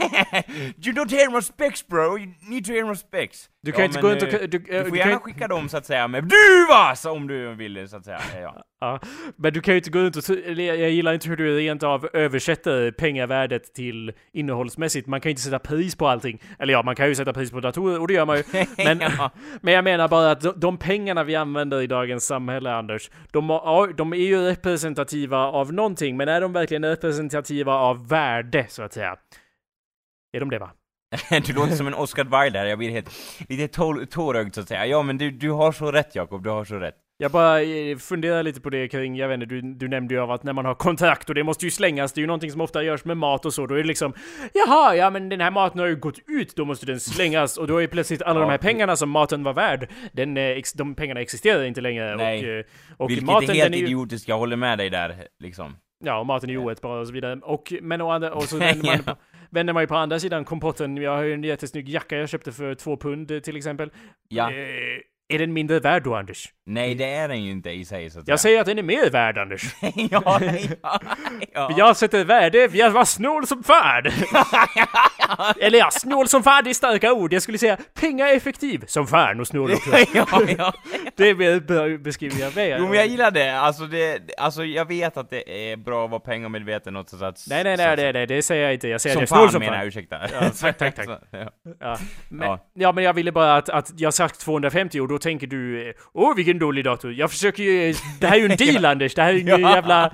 you 0.86 0.94
don't 0.96 1.12
hear 1.12 1.36
my 1.36 1.42
specs 1.42 1.88
bro, 1.88 2.18
you 2.18 2.34
need 2.50 2.66
to 2.66 2.72
hear 2.72 2.86
my 2.86 2.96
specs. 2.96 3.50
Du 3.64 3.72
kan 3.72 3.86
inte 3.86 3.98
men, 3.98 4.02
gå 4.02 4.10
runt 4.10 4.24
och... 4.24 4.34
eh, 4.34 4.40
Du, 4.48 4.58
Du 4.60 4.78
eh, 4.78 4.84
får 4.84 4.92
du 4.92 4.98
gärna 4.98 5.12
kan, 5.12 5.20
skicka 5.20 5.48
dem 5.48 5.70
så 5.70 5.78
att 5.78 5.86
säga 5.86 6.08
med 6.08 6.24
du 6.24 6.66
vas 6.70 7.06
om 7.06 7.28
du 7.28 7.56
vill 7.56 7.90
så 7.90 7.98
att 7.98 8.06
säga. 8.06 8.20
Ja. 8.42 8.64
Ja, 8.80 9.00
men 9.36 9.54
du 9.54 9.62
kan 9.62 9.74
ju 9.74 9.78
inte 9.78 9.90
gå 9.90 10.00
runt 10.00 10.16
och... 10.16 10.24
Jag 10.58 10.90
gillar 10.90 11.14
inte 11.14 11.30
hur 11.30 11.38
du 11.38 11.58
rent 11.58 11.84
av 11.84 12.10
översätter 12.14 12.92
pengavärdet 12.92 13.74
till 13.74 14.12
innehållsmässigt. 14.34 15.08
Man 15.08 15.22
kan 15.22 15.30
ju 15.30 15.32
inte 15.32 15.42
sätta 15.42 15.60
pris 15.60 15.96
på 15.96 16.08
allting. 16.08 16.42
Eller 16.60 16.74
ja, 16.74 16.84
man 16.84 16.96
kan 16.96 17.08
ju 17.08 17.16
sätta 17.16 17.34
pris 17.34 17.52
på 17.52 17.60
datorer 17.60 18.00
och 18.00 18.08
det 18.08 18.14
gör 18.14 18.26
man 18.26 18.38
ju. 18.38 18.44
Men, 18.78 19.00
Ja. 19.00 19.32
men 19.62 19.74
jag 19.74 19.84
menar 19.84 20.08
bara 20.08 20.32
att 20.32 20.62
de, 20.62 20.78
pengarna 20.78 21.24
vi 21.24 21.36
använder 21.36 21.82
i 21.82 21.88
dagens 21.88 22.26
samhälle, 22.26 22.74
Anders, 22.74 23.10
de, 23.32 23.50
har- 23.50 23.62
ja, 23.88 23.94
de 23.98 24.14
är 24.14 24.18
ju 24.18 24.42
representativa 24.42 25.38
av 25.38 25.74
någonting, 25.74 26.18
men 26.18 26.28
är 26.28 26.42
de 26.42 26.54
verkligen 26.54 26.86
representativa 26.86 27.74
av 27.74 28.08
värde, 28.08 28.66
så 28.70 28.84
att 28.84 28.94
säga? 28.94 29.16
Är 30.34 30.40
de 30.40 30.50
det 30.50 30.60
va? 30.60 30.72
Du 31.46 31.54
låter 31.54 31.76
som 31.76 31.88
en 31.88 31.94
Oscar 31.94 32.44
Wilde 32.44 32.60
här, 32.60 32.66
jag 32.66 32.78
blir 32.78 32.90
helt, 32.90 33.10
lite 33.50 33.68
tå- 33.68 34.06
tårögd 34.06 34.56
så 34.56 34.62
att 34.62 34.68
säga. 34.68 34.86
Ja 34.86 35.04
men 35.04 35.18
du, 35.18 35.32
du 35.32 35.50
har 35.52 35.72
så 35.72 35.92
rätt 35.92 36.16
Jakob, 36.16 36.44
du 36.44 36.50
har 36.50 36.66
så 36.66 36.76
rätt. 36.76 36.96
Jag 37.18 37.32
bara 37.32 37.62
eh, 37.62 37.98
funderar 37.98 38.44
lite 38.44 38.62
på 38.62 38.70
det 38.70 38.88
kring, 38.88 39.16
jag 39.16 39.28
vet 39.28 39.34
inte, 39.36 39.46
du, 39.46 39.62
du 39.62 39.88
nämnde 39.88 40.14
ju 40.14 40.20
av 40.20 40.32
att 40.32 40.44
när 40.44 40.54
man 40.54 40.66
har 40.66 40.74
kontrakt 40.76 41.30
och 41.30 41.36
det 41.36 41.44
måste 41.44 41.66
ju 41.66 41.72
slängas, 41.72 42.14
det 42.14 42.20
är 42.20 42.22
ju 42.22 42.28
någonting 42.28 42.52
som 42.52 42.62
ofta 42.62 42.84
görs 42.84 43.06
med 43.06 43.18
mat 43.18 43.46
och 43.46 43.54
så, 43.54 43.68
då 43.68 43.76
är 43.76 43.78
det 43.82 43.88
liksom 43.88 44.14
Jaha, 44.54 44.96
ja 44.96 45.10
men 45.10 45.30
den 45.30 45.42
här 45.42 45.52
maten 45.52 45.80
har 45.80 45.88
ju 45.88 45.96
gått 45.96 46.20
ut, 46.28 46.56
då 46.56 46.66
måste 46.66 46.86
den 46.86 47.00
slängas 47.00 47.58
och 47.58 47.68
då 47.68 47.82
är 47.82 47.88
plötsligt 47.88 48.22
alla 48.22 48.40
Ja. 48.40 48.46
de 48.46 48.52
här 48.52 48.58
pengarna 48.58 48.96
som 48.96 49.10
maten 49.10 49.44
var 49.44 49.54
värd, 49.54 49.90
den, 50.12 50.38
eh, 50.38 50.58
de 50.76 50.96
pengarna 50.96 51.22
existerar 51.22 51.64
inte 51.64 51.82
längre 51.82 52.16
Nej. 52.16 52.40
och, 52.40 52.46
eh, 52.60 52.64
och 52.98 53.10
Vilket 53.10 53.26
maten 53.26 53.50
är 53.50 53.54
helt 53.54 53.74
är 53.74 53.78
ju, 53.78 53.86
idiotiskt, 53.86 54.28
jag 54.28 54.38
håller 54.38 54.56
med 54.56 54.78
dig 54.78 54.90
där 54.90 55.16
liksom. 55.40 55.76
Ja, 56.04 56.20
och 56.20 56.26
maten 56.26 56.50
är 56.50 56.54
ju 56.54 56.60
oätbar 56.60 56.98
och 56.98 57.08
så 57.08 57.14
vidare. 57.14 57.40
Och, 57.44 57.74
men 57.82 58.02
andra, 58.02 58.34
och 58.34 58.44
så 58.44 58.58
vänder 58.58 58.86
man, 58.88 59.04
på, 59.04 59.16
vänder 59.52 59.74
man 59.74 59.84
ju 59.84 59.88
på 59.88 59.96
andra 59.96 60.20
sidan 60.20 60.46
kompotten, 60.46 60.98
jag 60.98 61.16
har 61.16 61.24
ju 61.24 61.34
en 61.34 61.44
jättesnygg 61.44 61.90
jacka 61.90 62.18
jag 62.18 62.30
köpte 62.30 62.52
för 62.52 62.76
två 62.76 62.98
pund 62.98 63.44
till 63.44 63.58
exempel. 63.58 63.92
Ja. 64.28 64.52
Eh, 64.52 65.00
är 65.34 65.40
den 65.40 65.54
mindre 65.54 65.80
värd 65.80 66.04
då, 66.04 66.16
Anders? 66.16 66.50
Nej 66.66 66.96
det 66.96 67.06
är 67.14 67.28
den 67.28 67.44
ju 67.44 67.52
inte 67.52 67.70
i 67.70 67.86
sig 67.86 68.10
så 68.10 68.20
att 68.20 68.28
Jag 68.28 68.40
säga. 68.40 68.52
säger 68.52 68.60
att 68.62 68.66
den 68.66 68.78
är 68.80 68.84
mer 68.84 69.10
värd, 69.10 69.38
Anders. 69.38 69.64
ja, 70.12 70.40
ja, 70.82 71.00
ja. 71.54 71.74
Jag 71.78 71.98
sätter 71.98 72.26
värde, 72.26 72.70
jag 72.74 72.92
var 72.92 73.06
snål 73.06 73.48
som 73.48 73.64
fan! 73.64 74.04
Eller 75.60 75.80
ja, 75.80 75.92
snål 75.92 76.28
som 76.28 76.44
fan 76.44 76.64
det 76.64 76.70
är 76.70 76.74
starka 76.74 77.14
ord. 77.14 77.34
Jag 77.34 77.42
skulle 77.42 77.58
säga 77.58 77.78
pengaeffektiv 77.94 78.84
som 78.88 79.08
fan 79.08 79.40
och 79.40 79.48
snål 79.48 79.72
också. 79.72 79.90
ja, 80.14 80.26
ja. 80.58 80.74
Det 81.16 81.30
är 81.30 81.36
mer 81.36 81.60
bra 81.60 81.98
beskrivning 81.98 82.46
av 82.46 82.56
mig. 82.56 82.76
Jo 82.80 82.88
men 82.88 82.94
jag 82.98 83.08
gillar 83.08 83.32
det, 83.32 83.60
alltså 83.60 83.84
det, 83.86 84.20
alltså 84.38 84.64
jag 84.66 84.86
vet 84.88 85.18
att 85.18 85.30
det 85.30 85.72
är 85.72 85.78
bra 85.78 86.06
att 86.06 86.12
vara 86.12 86.20
pengamedveten 86.20 86.96
och 86.96 87.10
så 87.10 87.26
att... 87.26 87.46
Nej, 87.50 87.64
nej, 87.64 87.78
nej, 87.78 87.96
nej, 87.98 88.14
nej, 88.14 88.28
det 88.28 88.42
säger 88.42 88.64
jag 88.64 88.74
inte. 88.74 88.88
Jag 88.88 89.02
säger 89.02 89.14
Som 89.16 89.24
att 89.24 89.30
jag 89.30 89.38
är 89.38 89.42
snål 89.42 89.52
som 89.52 89.60
menar 89.60 89.72
fan. 89.74 89.80
jag, 89.80 89.88
ursäkta. 89.88 90.20
Ja, 90.34 90.50
tack, 90.62 90.78
tack, 90.78 90.96
tack. 90.96 91.06
Så, 91.06 91.18
ja. 91.32 91.50
Ja. 91.80 91.98
Men, 92.30 92.58
Ja. 92.74 92.92
men 92.92 93.04
jag 93.04 93.14
ville 93.14 93.32
bara 93.32 93.56
att, 93.56 93.70
att 93.70 93.92
jag 94.00 94.14
sagt 94.14 94.40
250 94.40 95.00
och 95.00 95.08
då 95.08 95.18
tänker 95.22 95.48
du 95.48 95.94
Åh 96.14 96.36
vilken 96.36 96.60
dålig 96.60 96.84
dator. 96.86 97.14
Jag 97.14 97.32
försöker 97.32 97.64
ju... 97.64 97.94
Det 98.20 98.28
här 98.28 98.36
är 98.36 98.40
ju 98.40 98.46
en 98.52 98.58
deal 98.74 98.86
Anders. 98.86 99.14
Det 99.16 99.22
här 99.22 99.30
är 99.34 99.38
ju 99.38 99.52
en 99.52 99.62
jävla... 99.62 100.14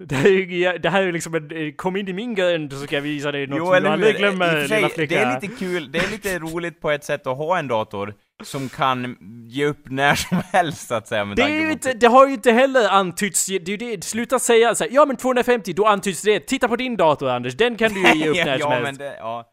Det 0.00 0.14
här, 0.14 0.26
är, 0.52 0.78
det 0.78 0.90
här 0.90 1.02
är 1.02 1.12
liksom 1.12 1.34
en... 1.34 1.50
eh, 1.50 1.72
Kom 1.72 1.96
in 1.96 2.08
i 2.08 2.12
min 2.12 2.34
gränd 2.34 2.72
så 2.72 2.78
ska 2.78 2.94
jag 2.94 3.02
visa 3.02 3.32
dig 3.32 3.46
något 3.46 3.58
Jo 3.58 3.64
som 3.74 3.82
du 3.82 3.88
aldrig 3.88 4.16
glömmer 4.16 4.66
sig, 4.66 5.06
det 5.08 5.16
är 5.16 5.40
lite 5.40 5.54
kul, 5.56 5.92
det 5.92 5.98
är 5.98 6.10
lite 6.10 6.38
roligt 6.38 6.80
på 6.80 6.90
ett 6.90 7.04
sätt 7.04 7.26
att 7.26 7.36
ha 7.36 7.58
en 7.58 7.68
dator 7.68 8.14
som 8.44 8.68
kan 8.68 9.16
ge 9.48 9.66
upp 9.66 9.90
när 9.90 10.14
som 10.14 10.38
helst 10.52 10.88
så 10.88 10.94
att 10.94 11.08
säga 11.08 11.24
med 11.24 11.36
Det, 11.36 11.42
är 11.42 11.70
inte, 11.70 11.92
det 11.92 12.06
har 12.06 12.26
ju 12.26 12.34
inte 12.34 12.52
heller 12.52 12.88
antytts, 12.88 13.46
det 13.46 13.54
är 13.54 13.68
ju 13.68 13.76
det, 13.76 14.04
sluta 14.04 14.38
säga 14.38 14.74
så 14.74 14.84
här, 14.84 14.90
ja 14.92 15.04
men 15.06 15.16
250, 15.16 15.72
då 15.72 15.86
antyds 15.86 16.22
det. 16.22 16.40
Titta 16.40 16.68
på 16.68 16.76
din 16.76 16.96
dator 16.96 17.28
Anders, 17.30 17.56
den 17.56 17.76
kan 17.76 17.92
du 17.94 18.00
ju 18.00 18.14
ge 18.24 18.28
upp 18.28 18.36
när 18.46 18.58
som 18.58 18.70
ja, 18.70 18.76
men 18.76 18.84
helst. 18.86 19.00
det, 19.00 19.16
ja. 19.18 19.44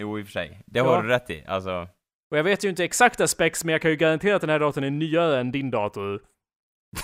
Jo, 0.00 0.18
i 0.18 0.22
och 0.22 0.26
för 0.26 0.32
sig. 0.32 0.60
Det 0.66 0.78
Ja. 0.78 0.84
har 0.84 1.02
du 1.02 1.08
rätt 1.08 1.30
i, 1.30 1.44
alltså. 1.48 1.88
Och 2.30 2.38
jag 2.38 2.44
vet 2.44 2.64
ju 2.64 2.68
inte 2.68 2.84
exakta 2.84 3.28
specs, 3.28 3.64
men 3.64 3.72
jag 3.72 3.82
kan 3.82 3.90
ju 3.90 3.96
garantera 3.96 4.34
att 4.34 4.40
den 4.40 4.50
här 4.50 4.58
datorn 4.58 4.84
är 4.84 4.90
nyare 4.90 5.40
än 5.40 5.52
din 5.52 5.70
dator. 5.70 6.20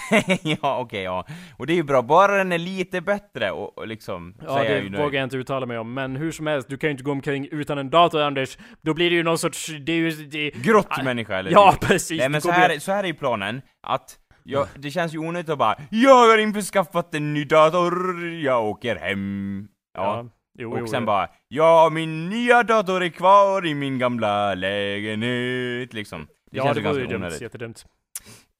ja, 0.42 0.78
okej, 0.78 1.02
ja. 1.02 1.26
Och 1.58 1.66
det 1.66 1.72
är 1.72 1.74
ju 1.74 1.82
bra, 1.82 2.02
bara 2.02 2.37
den 2.37 2.52
är 2.52 2.58
lite 2.58 3.00
bättre 3.00 3.50
och, 3.50 3.78
och 3.78 3.87
liksom, 3.87 4.35
Ja, 4.46 4.64
jag 4.64 4.85
det 4.85 4.90
nöjd. 4.90 5.02
vågar 5.02 5.20
jag 5.20 5.26
inte 5.26 5.37
uttala 5.37 5.66
mig 5.66 5.78
om, 5.78 5.94
men 5.94 6.16
hur 6.16 6.32
som 6.32 6.46
helst, 6.46 6.68
du 6.68 6.76
kan 6.76 6.88
ju 6.88 6.92
inte 6.92 7.04
gå 7.04 7.11
omkring 7.12 7.48
utan 7.50 7.78
en 7.78 7.90
dator 7.90 8.20
Anders. 8.20 8.58
Då 8.82 8.94
blir 8.94 9.11
det 9.11 9.16
ju 9.16 9.22
någon 9.22 9.38
sorts, 9.38 9.66
det 9.66 9.92
är 9.92 9.96
ju... 9.96 10.11
Det, 10.11 10.50
Grott 10.50 11.04
människa 11.04 11.38
eller 11.38 11.50
ja, 11.50 11.72
typ. 11.72 11.88
precis. 11.88 12.18
Nej 12.18 12.28
men 12.28 12.40
så 12.40 12.50
här, 12.50 12.78
så 12.78 12.92
här 12.92 13.02
är 13.04 13.08
ju 13.08 13.14
planen, 13.14 13.62
att 13.87 14.18
jag, 14.44 14.66
det 14.74 14.90
känns 14.90 15.14
ju 15.14 15.18
onödigt 15.18 15.48
att 15.48 15.58
bara 15.58 15.76
Jag 15.90 16.28
har 16.28 16.38
införskaffat 16.38 17.14
en 17.14 17.35
ny 17.35 17.44
dator, 17.44 18.24
jag 18.35 18.64
åker 18.64 18.96
hem. 18.96 19.68
Ja. 19.94 20.16
Ja, 20.16 20.28
jo, 20.58 20.72
och 20.72 20.78
jo, 20.80 20.86
sen 20.86 21.02
jo. 21.02 21.06
bara 21.06 21.28
Ja, 21.48 21.88
min 21.92 22.28
nya 22.28 22.62
dator 22.62 23.02
är 23.02 23.08
kvar 23.08 23.66
i 23.66 23.74
min 23.74 23.98
gamla 23.98 24.54
lägenhet, 24.54 25.92
liksom. 25.92 26.26
Det 26.50 26.56
Ja, 26.58 26.64
känns 26.64 26.74
det 26.74 26.80
ju 26.80 26.84
ganska 26.84 27.02
dumt, 27.02 27.14
onödigt. 27.16 27.40
jättedumt. 27.40 27.86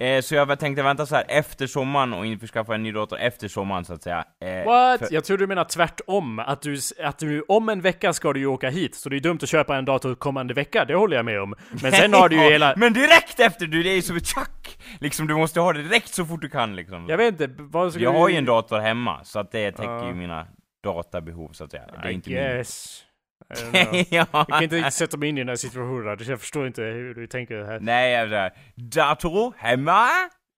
Eh, 0.00 0.20
så 0.20 0.35
jag 0.35 0.59
tänkte 0.59 0.83
vänta 0.83 1.07
så 1.07 1.14
här 1.14 1.24
efter 1.28 1.66
sommaren 1.66 2.12
och 2.12 2.26
införskaffa 2.26 2.74
en 2.74 2.83
ny 2.83 2.92
dator 2.92 3.18
efter 3.18 3.48
sommaren 3.48 3.85
så 3.85 3.92
att 3.92 4.02
säga. 4.02 4.24
Eh, 4.44 4.64
What? 4.66 4.98
för- 4.98 5.14
Jag 5.14 5.24
tror 5.24 5.38
du 5.38 5.46
menar 5.46 5.64
tvärtom. 5.64 6.38
Att 6.38 6.62
du, 6.62 6.76
att 7.05 7.18
du, 7.18 7.42
om 7.48 7.68
en 7.68 7.81
vecka 7.81 8.12
ska 8.12 8.33
du 8.33 8.40
ju 8.40 8.46
åka 8.46 8.70
hit, 8.70 8.94
så 8.94 9.09
det 9.09 9.16
är 9.16 9.20
dumt 9.20 9.38
att 9.42 9.48
köpa 9.48 9.76
en 9.76 9.85
dator 9.85 10.14
kommande 10.14 10.55
vecka, 10.55 10.85
det 10.85 10.94
håller 10.94 11.16
jag 11.16 11.24
med 11.24 11.40
om. 11.40 11.55
Men 11.83 11.92
sen 11.92 12.12
har 12.14 12.28
du 12.28 12.37
ju 12.37 12.42
hela... 12.52 12.74
Men 12.76 12.92
direkt 12.92 13.40
efter 13.40 13.66
du, 13.66 13.83
det 13.83 13.90
är 13.90 13.94
ju 13.94 14.02
som 14.02 14.16
ett 14.16 14.26
tjack! 14.26 14.78
Liksom 15.00 15.26
du 15.26 15.35
måste 15.35 15.61
ha 15.61 15.72
det 15.72 15.83
direkt 15.83 16.09
så 16.14 16.24
fort 16.24 16.40
du 16.40 16.48
kan 16.48 16.76
liksom. 16.76 17.07
Jag 17.09 17.16
vet 17.16 17.40
inte, 17.40 17.55
vad 17.59 17.92
ska 17.92 18.02
Jag 18.02 18.14
du... 18.14 18.18
har 18.18 18.28
ju 18.28 18.37
en 18.37 18.44
dator 18.44 18.78
hemma, 18.78 19.24
så 19.24 19.38
att 19.38 19.52
det 19.52 19.72
täcker 19.72 19.90
Ja. 19.92 20.07
ju 20.09 20.14
mina 20.14 20.46
databehov 20.83 21.53
så 21.53 21.64
att 21.64 21.71
säga. 21.71 21.87
Det 21.87 22.09
är 22.09 22.11
I 22.11 22.14
inte 22.14 22.31
min. 22.31 22.38
guess. 22.38 23.05
Know. 23.71 24.05
ja. 24.11 24.27
Jag 24.33 24.49
kan 24.49 24.62
inte 24.62 24.77
riktigt 24.77 24.95
sätta 24.95 25.16
mig 25.16 25.29
in 25.29 25.38
i 25.38 25.40
den 25.40 25.49
här 25.49 25.57
situationen, 25.57 26.18
jag 26.29 26.40
förstår 26.40 26.66
inte 26.66 26.83
hur 26.83 27.14
du 27.14 27.27
tänker 27.27 27.64
här. 27.64 27.81
Nej, 27.81 28.12
jag 28.12 28.31
där. 28.31 28.53
Dator 28.75 29.55
hemma? 29.57 30.09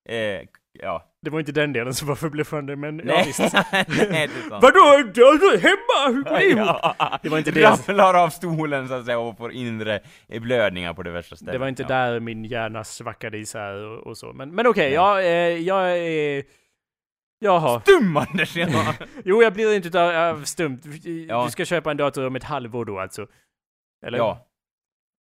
Eh, 0.09 0.41
ja. 0.73 1.11
Det 1.23 1.31
var 1.31 1.41
inte 1.41 1.53
den 1.53 1.73
delen 1.73 1.95
som 1.95 2.09
var 2.09 2.15
förbluffande, 2.15 2.77
men 2.77 2.99
ja, 2.99 3.05
Nej, 3.05 3.25
visst. 3.27 3.39
Nej. 4.11 4.29
Vadå? 4.51 5.11
Du 5.15 5.59
hemma? 5.59 6.17
Hur 6.17 6.23
går 6.23 6.39
det 6.39 6.45
ihop? 6.45 6.69
Ja. 6.99 7.19
Det 7.23 7.29
var 7.29 7.39
inte 7.39 7.51
det. 7.51 7.65
Ramlar 7.89 8.15
av 8.15 8.29
stolen 8.29 8.89
så 8.89 8.95
att 8.95 9.05
säga 9.05 9.19
och 9.19 9.39
får 9.39 9.53
inre 9.53 10.01
blödningar 10.41 10.95
på 10.95 11.03
det 11.03 11.11
värsta 11.11 11.37
stället. 11.37 11.53
Det 11.53 11.59
var 11.59 11.69
inte 11.69 11.83
ja. 11.83 11.89
där 11.89 12.21
min 12.21 12.45
hjärna 12.45 12.85
svackade 12.85 13.39
isär 13.39 13.75
och, 13.75 14.07
och 14.07 14.19
så. 14.19 14.33
Men, 14.33 14.55
men 14.55 14.67
okej, 14.67 14.93
jag, 14.93 15.19
eh, 15.21 15.59
jag 15.59 15.99
är... 15.99 16.45
Jaha. 17.45 17.81
Stum 17.81 18.17
Anders! 18.17 18.57
Ja. 18.57 18.95
Jo, 19.25 19.43
jag 19.43 19.53
blir 19.53 19.75
inte 19.77 20.03
av, 20.05 20.37
av 20.37 20.45
stumt. 20.45 20.79
Du 20.83 21.25
Ja. 21.27 21.49
ska 21.51 21.65
köpa 21.65 21.91
en 21.91 21.97
dator 21.97 22.27
om 22.27 22.37
ett 22.37 22.45
halvår 22.45 22.85
då 22.85 22.99
alltså? 23.01 23.27
Eller? 24.07 24.19
ja. 24.19 24.47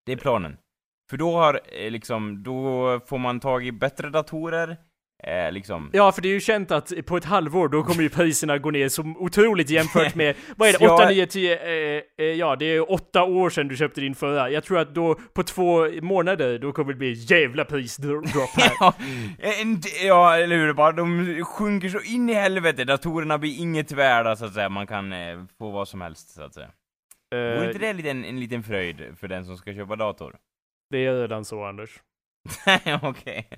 Det 0.06 0.12
är 0.12 0.18
planen. 0.18 0.58
För 1.10 1.18
då 1.18 1.32
har, 1.38 1.62
eh, 1.72 1.92
liksom, 1.92 2.44
då 2.44 3.00
får 3.08 3.18
man 3.18 3.40
tag 3.40 3.66
i 3.66 3.72
bättre 3.72 4.10
datorer, 4.10 4.78
eh, 5.24 5.52
liksom. 5.52 5.90
Ja, 5.94 6.12
för 6.12 6.22
det 6.22 6.28
är 6.28 6.34
ju 6.34 6.40
känt 6.40 6.72
att 6.72 7.06
på 7.06 7.18
ett 7.18 7.26
halvår 7.26 7.68
då 7.68 7.84
kommer 7.84 8.04
ju 8.04 8.10
priserna 8.10 8.58
gå 8.58 8.72
ner 8.72 8.90
så 8.90 9.02
otroligt 9.18 9.70
jämfört 9.70 10.16
med, 10.22 10.36
vad 10.58 10.70
är 10.70 10.74
det, 10.74 10.86
Ja. 10.86 10.96
8, 10.96 11.10
9, 11.10 11.26
10, 11.26 11.58
eh, 11.58 12.02
eh, 12.18 12.26
ja 12.26 12.56
det 12.56 12.66
är 12.66 12.92
åtta 12.92 13.24
år 13.24 13.50
sedan 13.50 13.68
du 13.68 13.76
köpte 13.78 14.02
din 14.02 14.16
förra. 14.16 14.50
Jag 14.50 14.64
tror 14.64 14.80
att 14.80 14.96
då 14.96 15.16
på 15.16 15.44
två 15.44 16.02
månader, 16.02 16.60
då 16.60 16.72
kommer 16.72 16.94
det 16.94 16.98
bli 17.00 17.14
jävla 17.14 17.66
prisdropp 17.66 18.26
här. 18.58 18.72
Ja, 18.80 18.94
en, 19.38 19.82
ja, 20.04 20.38
eller 20.38 20.56
hur? 20.56 20.74
Bara, 20.74 20.92
de 20.92 21.44
sjunker 21.46 21.90
så 21.90 22.00
in 22.00 22.30
i 22.30 22.34
helvete, 22.34 22.84
datorerna 22.84 23.38
blir 23.38 23.60
inget 23.60 23.92
värda 23.92 24.36
så 24.36 24.46
att 24.46 24.54
säga, 24.54 24.70
man 24.70 24.88
kan 24.88 25.14
eh, 25.14 25.44
få 25.58 25.72
vad 25.72 25.88
som 25.88 26.02
helst 26.02 26.30
så 26.30 26.44
att 26.44 26.54
säga. 26.54 26.70
Vore 27.32 27.62
Eh, 27.62 27.68
inte 27.68 27.80
det 27.80 27.88
en 27.88 27.98
liten, 27.98 28.26
en 28.26 28.40
liten 28.40 28.64
fröjd 28.64 29.18
för 29.20 29.28
den 29.28 29.46
som 29.46 29.58
ska 29.58 29.74
köpa 29.74 29.96
dator? 29.96 30.36
det 30.90 31.06
är 31.06 31.22
redan 31.22 31.46
så 31.46 31.64
Anders. 31.66 31.90
Okej. 33.02 33.50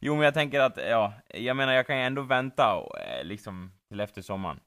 Jo 0.00 0.14
men 0.14 0.24
jag 0.24 0.34
tänker 0.34 0.60
att, 0.60 0.78
ja, 0.90 1.12
jag 1.34 1.56
menar 1.56 1.72
jag 1.72 1.86
kan 1.86 1.96
ju 1.98 2.02
ändå 2.02 2.22
vänta 2.22 2.74
eh, 2.74 3.24
liksom 3.24 3.72
till 3.88 4.00
efter 4.00 4.22
sommaren. 4.22 4.58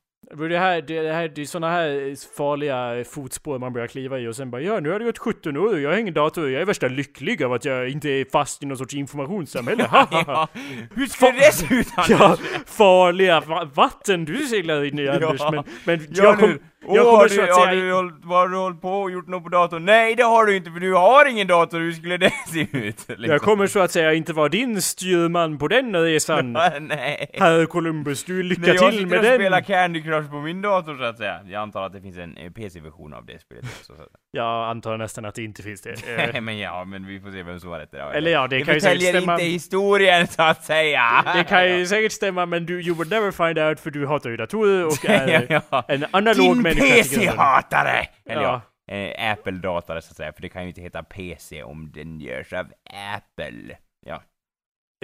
Det 0.50 0.60
här, 0.60 0.82
det, 0.82 1.12
här, 1.14 1.28
det 1.28 1.42
är 1.42 1.46
såna 1.46 1.70
här 1.70 2.16
farliga 2.38 3.04
fotspår 3.06 3.60
man 3.60 3.74
börjar 3.74 3.88
kliva 3.88 4.20
i 4.20 4.28
och 4.28 4.36
sen 4.36 4.52
bara 4.52 4.62
ja, 4.62 4.80
nu 4.80 4.90
har 4.90 5.00
det 5.00 5.06
gått 5.06 5.18
17 5.18 5.58
år 5.58 5.74
och 5.74 5.80
jag 5.80 5.90
har 5.90 5.98
ingen 5.98 6.14
dator 6.14 6.50
jag 6.50 6.62
är 6.62 6.66
värsta 6.66 6.88
lycklig 6.88 7.44
av 7.44 7.54
att 7.54 7.66
jag 7.66 7.90
inte 7.90 8.10
är 8.10 8.26
fast 8.32 8.64
i 8.64 8.66
någon 8.66 8.78
sorts 8.78 8.94
informationssamhälle. 8.94 9.88
ja. 10.12 10.48
Hur 10.96 11.06
skulle 11.06 11.32
det 11.32 11.52
se 11.54 11.76
ut 11.76 11.88
Anders? 11.96 12.10
Ja, 12.10 12.38
farliga 12.66 13.40
va- 13.40 13.70
vatten 13.74 14.26
du 14.26 14.38
seglar 14.38 14.84
in 14.84 15.00
i 15.00 15.08
Anders, 15.10 15.42
men, 15.52 15.64
men 15.86 16.08
Ja, 16.10 16.24
jag, 16.24 16.40
kom. 16.40 16.60
Jag 16.88 17.06
kommer 17.06 17.24
du, 17.24 17.30
så 17.30 17.41
att 17.41 17.50
har, 17.50 17.65
säga... 17.65 18.02
du, 18.02 18.13
vad 18.24 18.39
har 18.39 18.48
du 18.48 18.58
hållit 18.58 18.82
på 18.82 19.02
och 19.02 19.12
gjort 19.12 19.28
något 19.28 19.44
på 19.44 19.50
datorn? 19.50 19.86
Nej 19.86 20.15
det 20.15 20.24
har 20.24 20.46
du 20.46 20.56
inte 20.56 20.72
för 20.72 20.80
du 20.80 20.94
har 20.94 21.26
ingen 21.26 21.48
dator, 21.48 21.80
hur 21.80 21.91
skulle 21.91 22.17
det 22.17 22.32
se 22.54 22.62
ut? 22.62 22.72
Liksom. 23.08 23.26
Jag 23.26 23.41
kommer 23.41 23.67
så 23.67 23.80
att 23.80 23.91
säga 23.91 24.13
inte 24.13 24.34
vara 24.34 24.50
din 24.50 24.82
styrman 24.82 25.58
på 25.58 25.67
den 25.67 25.96
resan. 25.96 26.54
Nej. 26.80 27.30
Herr 27.34 27.65
Columbus, 27.65 28.24
du 28.24 28.44
lycka 28.44 28.67
jag 28.67 28.78
till 28.78 28.91
sitter 28.91 29.06
med 29.06 29.20
och 29.20 29.26
den! 29.26 29.36
spelar 29.36 29.62
Candy 29.62 30.02
Crush 30.02 30.30
på 30.30 30.41
min 30.41 30.62
dator 30.62 30.98
så 30.98 31.04
att 31.04 31.17
säga. 31.17 31.39
Jag 31.46 31.62
antar 31.62 31.82
att 31.82 31.94
det 31.94 32.02
finns 32.02 32.17
en 32.17 32.38
eh, 32.38 32.52
PC-version 32.52 33.13
av 33.13 33.26
det 33.26 33.41
spelet 33.41 33.65
också. 33.65 33.94
Jag 34.32 34.70
antar 34.70 34.98
nästan 34.98 35.26
att 35.26 35.36
det 35.36 35.44
inte 35.44 35.63
finns 35.63 35.82
det. 35.82 35.89
Eh, 35.89 35.96
Nej 36.34 36.41
men 36.41 36.58
ja, 36.60 36.86
men 36.86 37.08
vi 37.08 37.20
får 37.20 37.32
se 37.32 37.44
vem 37.44 37.60
som 37.60 37.70
har 37.70 37.80
rätt 37.80 37.94
idag. 37.94 38.15
Eller 38.15 38.32
ja, 38.32 38.48
det 38.48 38.58
det 38.58 38.65
kan 38.65 38.74
ju 38.74 38.82
säkert 38.82 39.10
stämma. 39.10 39.34
inte 39.34 39.44
historien 39.44 40.28
så 40.28 40.41
att 40.41 40.63
säga. 40.63 41.26
Det 41.36 41.44
kan 41.44 41.80
ju 41.80 41.86
säkert 41.86 42.12
stämma, 42.12 42.46
men 42.46 42.65
du, 42.65 42.82
you 42.82 42.96
would 42.96 43.10
never 43.10 43.32
find 43.32 43.60
out 43.60 43.80
för 43.80 43.91
du 43.91 44.08
hatar 44.08 44.30
ju 44.30 44.38
datorer 44.38 44.86
och 44.86 45.06
är 45.06 45.62
en 45.88 46.06
analog 46.12 46.63
Din 46.63 46.63
människa. 46.80 47.04
PC-hatare! 47.04 48.08
Eller 48.26 48.42
ja, 48.42 48.62
Ja. 48.86 48.94
eh, 48.96 49.32
Apple-datare 49.32 50.02
så 50.02 50.12
att 50.12 50.18
säga, 50.18 50.34
för 50.34 50.42
det 50.42 50.50
kan 50.50 50.62
ju 50.62 50.68
inte 50.68 50.82
heta 50.82 51.04
PC 51.04 51.64
om 51.64 51.92
den 51.92 52.20
görs 52.22 52.54
av 52.54 52.68
Apple. 53.16 53.78
Ja, 54.06 54.24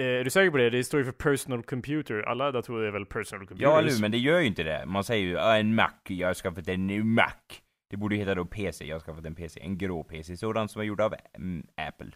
Eh, 0.02 0.06
Är 0.06 0.24
du 0.24 0.30
säker 0.30 0.50
på 0.50 0.56
det? 0.56 0.70
Det 0.70 0.84
står 0.84 1.00
ju 1.00 1.04
för 1.04 1.12
personal 1.12 1.62
computer. 1.62 2.22
Alla 2.22 2.50
datorer 2.52 2.86
är 2.86 2.90
väl 2.90 3.06
personal 3.06 3.46
computers? 3.46 3.62
ja 3.62 3.80
hur, 3.80 4.00
men 4.00 4.10
det 4.10 4.18
gör 4.18 4.38
ju 4.40 4.46
inte 4.46 4.62
det. 4.62 4.86
Man 4.86 5.04
säger 5.04 5.26
ju 5.26 5.38
"Ah, 5.38 5.56
en 5.56 5.74
Mac, 5.74 5.90
jag 6.08 6.26
har 6.28 6.34
skaffat 6.34 6.68
en 6.68 7.08
Mac. 7.14 7.32
Det 7.90 7.96
borde 7.96 8.16
heta 8.16 8.34
då 8.34 8.44
PC, 8.44 8.84
jag 8.84 8.94
har 8.96 9.00
skaffat 9.00 9.24
en 9.24 9.34
PC, 9.34 9.60
en 9.60 9.78
grå 9.78 10.02
PC, 10.04 10.36
sådan 10.36 10.68
som 10.68 10.80
är 10.80 10.84
gjord 10.84 11.00
av 11.00 11.14
mm, 11.36 11.66
Apple. 11.76 12.10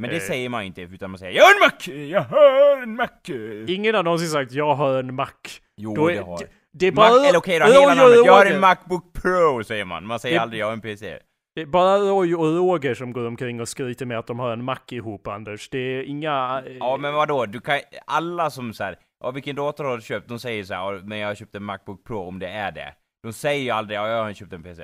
Men 0.00 0.10
det 0.10 0.16
Eh. 0.16 0.22
säger 0.22 0.48
man 0.48 0.62
ju 0.62 0.66
inte, 0.66 0.82
utan 0.82 1.10
man 1.10 1.18
säger 1.18 1.32
'Jag 1.36 1.44
har 1.44 1.54
en 1.54 1.60
Mac! 1.60 2.06
Jag 2.10 2.22
har 2.22 2.82
en 2.82 2.96
Mac!' 2.96 3.66
Ingen 3.74 3.94
har 3.94 4.02
någonsin 4.02 4.28
sagt 4.28 4.52
'Jag 4.52 4.74
har 4.74 4.98
en 4.98 5.20
Mac' 5.20 5.60
Jo, 5.76 5.94
Då 5.94 6.10
är- 6.10 6.14
det 6.14 6.20
har 6.22 6.42
Det 6.72 6.86
är 6.86 6.92
Mac, 6.92 7.08
bara... 7.10 7.26
eller 7.28 7.38
okej 7.38 7.58
då, 7.58 7.64
Roy 7.66 7.74
hela 7.74 7.94
namnet. 7.94 8.26
Jag 8.26 8.32
har 8.32 8.46
en 8.46 8.60
Macbook 8.60 9.12
Pro, 9.12 9.64
säger 9.64 9.84
man. 9.84 10.06
Man 10.06 10.18
säger 10.18 10.36
Det- 10.36 10.42
aldrig 10.42 10.60
jag 10.60 10.66
har 10.66 10.72
en 10.72 10.80
PC. 10.80 11.18
Det 11.54 11.62
är 11.62 11.66
bara 11.66 11.98
Roy 11.98 12.34
och 12.34 12.54
Roger 12.56 12.94
som 12.94 13.12
går 13.12 13.26
omkring 13.26 13.60
och 13.60 13.68
skryter 13.68 14.06
med 14.06 14.18
att 14.18 14.26
de 14.26 14.38
har 14.38 14.50
en 14.52 14.64
Mac 14.64 14.78
ihop, 14.90 15.26
Anders. 15.26 15.68
Det 15.70 15.78
är 15.78 16.02
inga... 16.02 16.62
eh, 16.66 16.76
Ja 16.80 16.96
men 16.96 17.14
vadå, 17.14 17.46
du 17.46 17.60
kan 17.60 17.80
alla 18.06 18.50
som 18.50 18.72
så 18.74 18.84
här, 18.84 18.98
ja 19.24 19.30
vilken 19.30 19.56
dator 19.56 19.84
har 19.84 19.96
du 19.96 20.02
köpt? 20.02 20.28
De 20.28 20.38
säger 20.38 20.64
så 20.64 20.74
här, 20.74 20.92
"Ja, 20.92 21.00
men 21.04 21.18
jag 21.18 21.28
har 21.28 21.34
köpt 21.34 21.54
en 21.54 21.64
Macbook 21.64 22.04
Pro 22.04 22.18
om 22.28 22.38
det 22.38 22.48
är 22.48 22.72
det. 22.72 22.94
De 23.22 23.32
säger 23.32 23.62
ju 23.64 23.70
aldrig, 23.70 23.98
ja 23.98 24.08
jag 24.08 24.22
har 24.24 24.32
köpt 24.32 24.52
en 24.52 24.62
PC. 24.62 24.82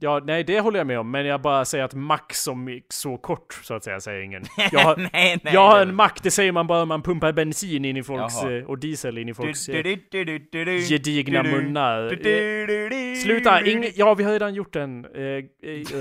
Ja, 0.00 0.20
nej, 0.24 0.44
det 0.44 0.60
håller 0.60 0.78
jag 0.80 0.86
med 0.86 0.98
om. 0.98 1.10
Men 1.10 1.26
jag 1.26 1.40
bara 1.42 1.64
säger 1.64 1.84
att 1.84 1.94
Mac 1.94 2.20
som 2.32 2.68
är 2.68 2.80
så 2.88 3.16
kort, 3.16 3.52
så 3.62 3.74
att 3.74 3.84
säga, 3.84 4.00
säger 4.00 4.22
ingen. 4.22 4.42
Jag 4.72 4.80
har, 4.80 4.96
nej, 4.96 5.10
nej, 5.12 5.54
jag 5.54 5.60
har 5.68 5.80
en 5.80 5.94
Mac, 5.94 6.10
det 6.22 6.30
säger 6.30 6.52
man 6.52 6.66
bara 6.66 6.82
om 6.82 6.88
man 6.88 7.02
pumpar 7.02 7.32
bensin 7.32 7.84
in 7.84 7.96
i 7.96 8.02
folks... 8.02 8.34
Jaha. 8.42 8.52
eh, 8.58 8.64
Och 8.64 8.78
diesel 8.78 9.18
in 9.18 9.28
i 9.28 9.34
folks... 9.34 9.66
du- 9.66 10.24
du- 10.24 10.64
du- 10.64 10.78
gedigna 10.88 11.42
munnar. 11.42 12.08
Sluta! 13.22 13.60
Ing, 13.66 13.84
ja, 13.94 14.14
vi 14.14 14.24
har 14.24 14.32
redan 14.32 14.54
gjort 14.54 14.72
den 14.72 15.04
eh, 15.04 15.44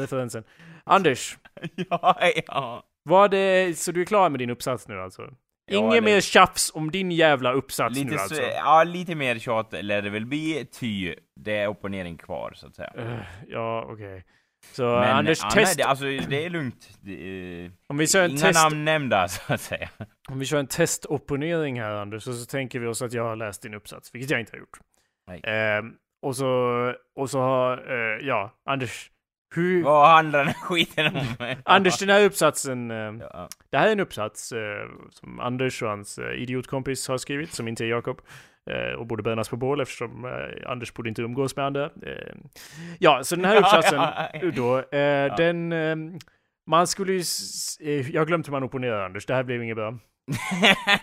referensen. 0.02 0.44
Anders, 0.84 1.38
Ja, 1.90 2.20
ja. 2.48 2.84
vad 3.04 3.32
det, 3.32 3.78
så 3.78 3.92
du 3.92 4.02
är 4.02 4.06
klar 4.06 4.30
med 4.30 4.40
din 4.40 4.50
uppsats 4.50 4.88
nu 4.88 5.00
alltså? 5.02 5.22
Ja, 5.68 5.78
Inget 5.78 5.92
eller- 5.92 6.02
mer 6.02 6.22
tjafs 6.22 6.72
om 6.76 6.92
din 6.92 7.12
jävla 7.12 7.52
uppsats 7.54 7.96
Lite, 7.96 8.12
nu 8.12 8.18
så, 8.18 8.24
alltså? 8.24 8.42
ja, 8.42 8.84
lite 8.84 9.16
mer 9.16 9.40
tjat 9.40 9.74
lär 9.86 10.02
det 10.02 10.10
väl 10.10 10.26
bli, 10.26 10.66
ty 10.80 11.16
det 11.36 11.58
är 11.58 11.68
opponering 11.68 12.18
kvar 12.18 12.52
så 12.56 12.68
att 12.68 12.76
säga. 12.76 12.94
Eh, 12.98 13.20
ja, 13.48 13.86
okej. 13.90 14.26
Så 14.72 14.84
Men 14.84 15.04
Anders, 15.18 15.42
Anna, 15.44 15.52
test... 15.52 15.78
det, 15.78 15.84
alltså 15.84 16.06
det 16.06 16.46
är 16.46 16.50
lugnt. 16.50 16.90
Det 17.02 17.12
är, 17.14 17.72
Om 17.88 17.98
vi 17.98 18.08
kör 18.08 18.24
en 18.24 18.32
inga 18.32 18.40
test... 18.40 18.64
namn 18.64 18.86
nämnda 18.86 19.28
så 19.28 19.54
att 19.54 19.62
säga. 19.62 19.90
Om 20.30 20.40
vi 20.40 20.46
kör 20.46 20.60
en 20.60 20.68
testopponering 20.68 21.82
här 21.82 21.92
Anders, 21.92 22.28
och 22.28 22.34
så 22.34 22.46
tänker 22.46 22.80
vi 22.80 22.88
oss 22.88 23.02
att 23.02 23.14
jag 23.14 23.24
har 23.24 23.36
läst 23.36 23.62
din 23.62 23.74
uppsats, 23.74 24.10
vilket 24.16 24.32
jag 24.32 24.40
inte 24.40 24.52
har 24.52 24.60
gjort. 24.60 24.80
Ehm, 25.44 25.94
och 26.22 26.36
så, 26.36 26.48
och 27.16 27.30
så 27.30 27.40
har, 27.40 27.78
eh, 27.78 28.28
ja, 28.28 28.52
Anders, 28.70 29.12
hur... 29.58 29.84
Vad 29.84 30.08
handlar 30.08 30.46
den 30.46 30.54
skiten 30.54 31.16
om? 31.16 31.56
Anders, 31.66 32.00
den 32.00 32.10
här 32.10 32.26
uppsatsen, 32.26 32.92
eh, 32.92 32.98
Ja. 32.98 33.50
det 33.70 33.78
här 33.78 33.88
är 33.88 33.92
en 33.92 34.00
uppsats 34.00 34.52
eh, 34.52 34.90
som 35.10 35.40
Anders 35.40 35.82
och 35.82 35.90
hans 35.90 36.18
eh, 36.18 36.42
idiotkompis 36.42 37.08
har 37.08 37.18
skrivit, 37.18 37.54
som 37.54 37.68
inte 37.68 37.86
är 37.86 37.88
Jakob. 37.88 38.22
Och 38.98 39.08
borde 39.08 39.24
brännas 39.24 39.50
på 39.50 39.58
bål 39.58 39.82
eftersom 39.82 40.26
Anders 40.66 40.94
borde 40.94 41.10
inte 41.10 41.22
umgås 41.22 41.56
med 41.56 41.66
andra. 41.66 41.90
Ja, 43.00 43.24
så 43.24 43.36
den 43.36 43.46
här 43.46 43.58
uppsatsen 43.60 44.00
ja, 44.00 44.30
ja. 44.34 44.52
då, 44.52 44.84
den... 45.38 45.74
Man 46.68 46.88
skulle 46.88 47.14
ju... 47.14 47.24
jag 48.12 48.22
har 48.22 48.26
glömt 48.26 48.48
hur 48.48 48.52
man 48.52 48.64
opponerar 48.64 49.06
Anders, 49.06 49.26
det 49.26 49.34
här 49.34 49.44
blev 49.44 49.64
inget 49.64 49.76
bra. 49.76 49.98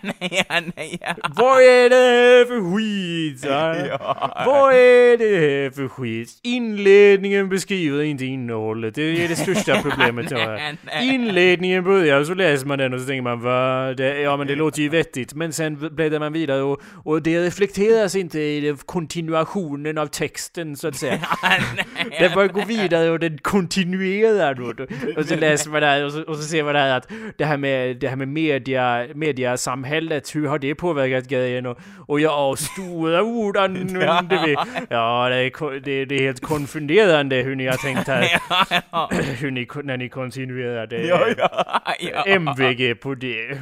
Nej, 0.01 0.45
ja, 0.49 0.61
nej, 0.75 0.97
ja. 1.01 1.15
Vad 1.35 1.61
är 1.61 1.89
det 1.89 2.45
för 2.47 2.75
skit? 2.75 3.45
Ja. 3.53 4.43
Vad 4.45 4.73
är 4.73 5.17
det 5.17 5.75
för 5.75 5.87
skit? 5.87 6.29
Inledningen 6.43 7.49
beskriver 7.49 8.03
inte 8.03 8.25
innehållet. 8.25 8.95
Det 8.95 9.23
är 9.23 9.27
det 9.27 9.35
största 9.35 9.81
problemet 9.89 10.31
jag 10.31 10.39
har. 10.39 10.61
Inledningen 11.01 11.83
börjar 11.83 12.23
så 12.23 12.33
läser 12.33 12.65
man 12.65 12.79
den 12.79 12.93
och 12.93 12.99
så 12.99 13.05
tänker 13.07 13.21
man 13.21 13.41
va? 13.41 13.93
Det, 13.93 14.21
ja 14.21 14.37
men 14.37 14.47
det 14.47 14.55
låter 14.55 14.81
ju 14.81 14.89
vettigt. 14.89 15.33
Men 15.33 15.53
sen 15.53 15.95
bläddrar 15.95 16.19
man 16.19 16.33
vidare 16.33 16.61
och, 16.61 16.81
och 17.03 17.21
det 17.21 17.39
reflekteras 17.39 18.15
inte 18.15 18.39
i 18.39 18.61
det, 18.61 18.85
kontinuationen 18.85 19.97
av 19.97 20.07
texten 20.07 20.77
så 20.77 20.87
att 20.87 20.95
säga. 20.95 21.19
Den 22.19 22.31
bara 22.35 22.47
går 22.47 22.65
vidare 22.65 23.09
och 23.09 23.19
den 23.19 23.37
kontinuerar 23.37 24.53
då. 24.53 24.85
Och 25.17 25.25
så 25.25 25.35
läser 25.35 25.69
man 25.69 25.81
där 25.81 26.05
och 26.05 26.11
så, 26.11 26.21
och 26.23 26.35
så 26.37 26.43
ser 26.43 26.63
man 26.63 26.73
där 26.73 26.97
att 26.97 27.07
det 27.37 27.45
här 27.45 27.57
med, 27.57 27.97
det 27.97 28.07
här 28.07 28.15
med 28.15 28.27
media, 28.27 29.07
mediasamhället, 29.13 30.35
hur 30.35 30.47
har 30.47 30.59
det 30.59 30.75
påverkat 30.75 31.27
grejen? 31.27 31.65
Och, 31.65 31.79
och 32.07 32.19
ja, 32.19 32.55
stora 32.57 33.23
ord 33.23 33.57
använder 33.63 34.45
vi. 34.45 34.55
Ja, 34.89 35.29
det 35.29 35.35
är, 35.35 35.79
det, 35.79 36.05
det 36.05 36.15
är 36.15 36.21
helt 36.21 36.41
konfunderande 36.41 37.35
hur 37.35 37.55
ni 37.55 37.67
har 37.67 37.77
tänkt 37.77 38.07
här. 38.07 38.23
Hur 39.39 39.51
ni, 39.51 39.67
när 39.83 39.97
ni 39.97 40.09
kontinuerade 40.09 41.07
Ja, 41.07 41.27
ja, 41.37 41.81
ja. 41.99 42.23
MVG 42.25 42.99
på 43.01 43.15
det. 43.15 43.57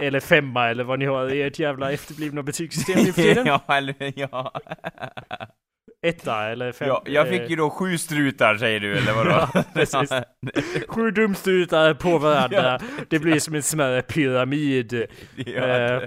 eller 0.00 0.20
femma 0.20 0.68
eller 0.68 0.84
vad 0.84 0.98
ni 0.98 1.04
har 1.04 1.32
i 1.34 1.42
ert 1.42 1.58
jävla 1.58 1.92
efterblivna 1.92 2.42
betygssystem 2.42 2.98
nu 3.04 3.12
för 3.12 3.22
tiden. 3.22 3.46
ja, 3.66 3.76
eller 3.76 3.94
ja. 4.16 4.52
Etta 6.06 6.48
eller 6.48 6.72
fem. 6.72 6.88
ja. 6.88 7.02
Jag 7.06 7.28
fick 7.28 7.40
eh, 7.40 7.46
ju 7.50 7.56
då 7.56 7.70
sju 7.70 7.98
strutar 7.98 8.56
säger 8.56 8.80
du, 8.80 8.98
eller 8.98 9.12
vadå? 9.12 9.30
Ja, 9.54 9.64
precis. 9.74 10.10
Sju 10.88 11.10
dumstrutar 11.10 11.94
på 11.94 12.18
varandra. 12.18 12.78
Det 13.08 13.18
blir 13.18 13.38
som 13.40 13.54
en 13.54 13.62
smärre 13.62 14.02
pyramid. 14.02 15.06
ja, 15.36 15.52
Eh, 15.66 16.02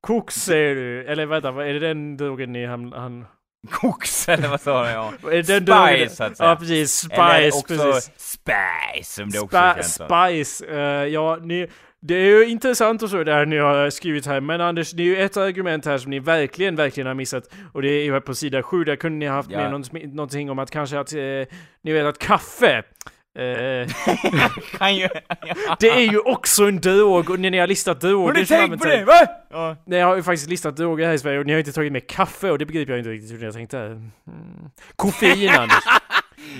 Koks 0.00 0.34
säger 0.34 0.74
du, 0.74 1.04
eller 1.06 1.26
vänta, 1.26 1.50
vad- 1.50 1.66
är 1.68 1.72
det 1.72 1.78
den 1.80 2.16
drogen 2.16 2.52
ni 2.52 2.66
han... 2.66 2.92
han 2.92 3.26
Koks, 3.70 4.28
eller 4.28 4.48
vad 4.48 4.60
sa 4.60 4.90
jag? 4.90 5.14
Spice, 5.44 5.60
drogen- 5.60 6.08
så 6.10 6.24
att 6.24 6.36
säga. 6.36 6.48
Ja 6.48 6.56
precis, 6.56 7.08
Eller 7.10 7.50
spice, 7.50 7.58
också 7.58 7.84
precis. 7.84 8.12
Spice, 8.16 9.12
som 9.22 9.30
det 9.30 9.38
också 9.40 9.56
Spa- 9.56 9.74
är 9.78 9.82
känt. 9.82 10.44
Spice, 10.54 10.66
eh, 10.66 11.04
ja 11.06 11.38
ni... 11.42 11.68
Det 12.06 12.14
är 12.14 12.24
ju 12.26 12.46
intressant 12.48 13.02
och 13.02 13.10
så 13.10 13.24
det 13.24 13.32
här 13.34 13.46
ni 13.46 13.58
har 13.58 13.90
skrivit 13.90 14.26
här, 14.26 14.40
men 14.40 14.60
Anders, 14.60 14.90
det 14.90 15.02
är 15.02 15.04
ju 15.04 15.16
ett 15.16 15.36
argument 15.36 15.84
här 15.86 15.98
som 15.98 16.10
ni 16.10 16.18
verkligen, 16.18 16.76
verkligen 16.76 17.06
har 17.06 17.14
missat. 17.14 17.44
Och 17.72 17.82
det 17.82 17.88
är 17.88 18.04
ju 18.04 18.12
här 18.12 18.20
på 18.20 18.34
sida 18.34 18.62
7, 18.62 18.84
där 18.84 18.96
kunde 18.96 19.18
ni 19.18 19.26
ha 19.26 19.34
haft 19.34 19.50
Ja. 19.50 19.58
med 19.58 19.70
något, 19.70 19.92
någonting 19.92 20.50
om 20.50 20.58
att 20.58 20.70
kanske 20.70 20.98
att, 20.98 21.12
eh, 21.12 21.20
ni 21.82 21.92
vet 21.92 22.04
att 22.06 22.18
kaffe, 22.18 22.82
eh. 23.38 23.44
Ja. 24.80 25.08
det 25.80 25.90
är 25.90 26.10
ju 26.12 26.18
också 26.18 26.64
en 26.64 26.80
drog, 26.80 27.30
och 27.30 27.40
när 27.40 27.50
ni 27.50 27.58
har 27.58 27.66
listat 27.66 28.00
droger 28.00 28.26
Har 28.26 28.40
ni 28.40 28.46
tänkt 28.46 28.82
på 28.82 28.88
det? 28.88 29.04
Va? 29.04 29.26
Ja. 29.50 29.76
Nej, 29.86 29.98
jag 29.98 30.06
har 30.06 30.16
ju 30.16 30.22
faktiskt 30.22 30.48
listat 30.50 30.76
droger 30.76 31.06
här 31.06 31.14
i 31.14 31.18
Sverige 31.18 31.38
och 31.38 31.46
ni 31.46 31.52
har 31.52 31.58
inte 31.58 31.72
tagit 31.72 31.92
med 31.92 32.06
kaffe 32.06 32.50
och 32.50 32.58
det 32.58 32.66
begriper 32.66 32.92
jag 32.92 33.00
inte 33.00 33.10
riktigt 33.10 33.32
hur 33.32 33.38
ni 33.38 33.44
har 33.44 33.52
tänkt 33.52 33.70
där. 33.70 33.86
Mm. 33.86 34.10
Koffein, 34.96 35.48
Anders. 35.50 35.84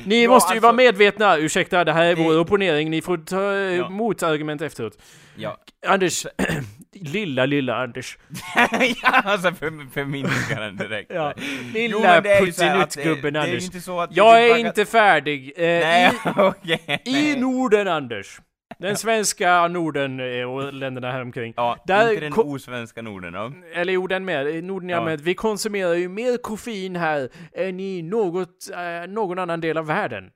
Ni 0.07 0.23
Ja, 0.25 0.31
måste 0.31 0.53
ju 0.53 0.57
alltså- 0.57 0.63
vara 0.67 0.73
medvetna, 0.77 1.37
ursäkta, 1.39 1.85
det 1.85 1.93
här 1.93 2.05
är 2.05 2.17
Det- 2.17 2.23
vår 2.23 2.39
opponering, 2.39 2.91
ni 2.91 3.03
får 3.03 3.17
ta 3.19 3.43
Ja. 3.55 3.87
emot 3.87 4.23
argument 4.23 4.63
efteråt. 4.63 4.99
Ja. 5.37 5.57
Anders, 5.87 6.27
lilla, 6.93 7.47
lilla 7.47 7.77
Anders. 7.83 8.19
ja, 9.03 9.09
alltså 9.25 9.53
för, 9.55 9.91
förminskar 9.93 10.61
den 10.61 10.77
direkt. 10.77 11.11
Ja. 11.15 11.33
Lilla 11.75 11.99
här 11.99 12.19
att 12.19 12.25
det- 12.25 12.41
puttinuttgubben 12.41 13.37
är 13.37 13.41
Anders. 13.41 13.65
inte 13.65 13.81
så 13.81 14.01
att... 14.01 14.17
Jag 14.17 14.45
är 14.51 14.57
inte 14.57 14.85
färdig. 14.85 15.53
Eh, 15.57 15.63
Nej, 15.65 16.11
I, 16.13 16.29
okej. 16.37 17.03
I. 17.05 17.37
Norden, 17.37 17.89
Anders. 17.89 18.39
Den 18.79 18.97
svenska 18.97 19.69
Norden 19.69 20.21
eh, 20.21 20.51
och 20.53 20.73
länderna 20.73 21.13
här 21.13 21.21
omkring. 21.23 21.55
Ja, 21.57 21.77
Där 21.87 22.11
inte 22.11 22.21
den 22.25 22.33
osvenska 22.33 23.03
Norden 23.03 23.33
då. 23.33 23.53
Eller 23.75 23.93
jo, 23.93 24.07
den 24.07 24.25
med. 24.25 24.65
Norden 24.65 24.89
Ja. 24.89 24.97
allmänhet. 24.97 25.21
Vi 25.21 25.35
konsumerar 25.35 25.95
ju 25.95 26.09
mer 26.09 26.37
koffein 26.37 26.97
här 26.97 27.29
än 27.53 27.81
i 27.81 28.03
något, 28.03 28.71
eh, 28.73 29.09
någon 29.11 29.39
annan 29.39 29.61
del 29.61 29.77
av 29.79 29.87
världen. 29.87 30.31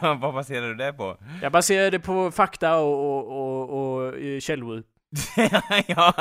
Vad 0.00 0.34
baserar 0.34 0.68
du 0.68 0.74
det 0.74 0.92
på? 0.92 1.16
Jag 1.42 1.52
baserar 1.52 1.90
det 1.90 2.00
på 2.00 2.30
fakta 2.30 2.76
och, 2.78 3.16
och, 3.16 3.28
och, 3.70 3.96
och 4.06 4.18
eh, 4.18 4.38
källor. 4.40 4.82
ja, 5.86 6.14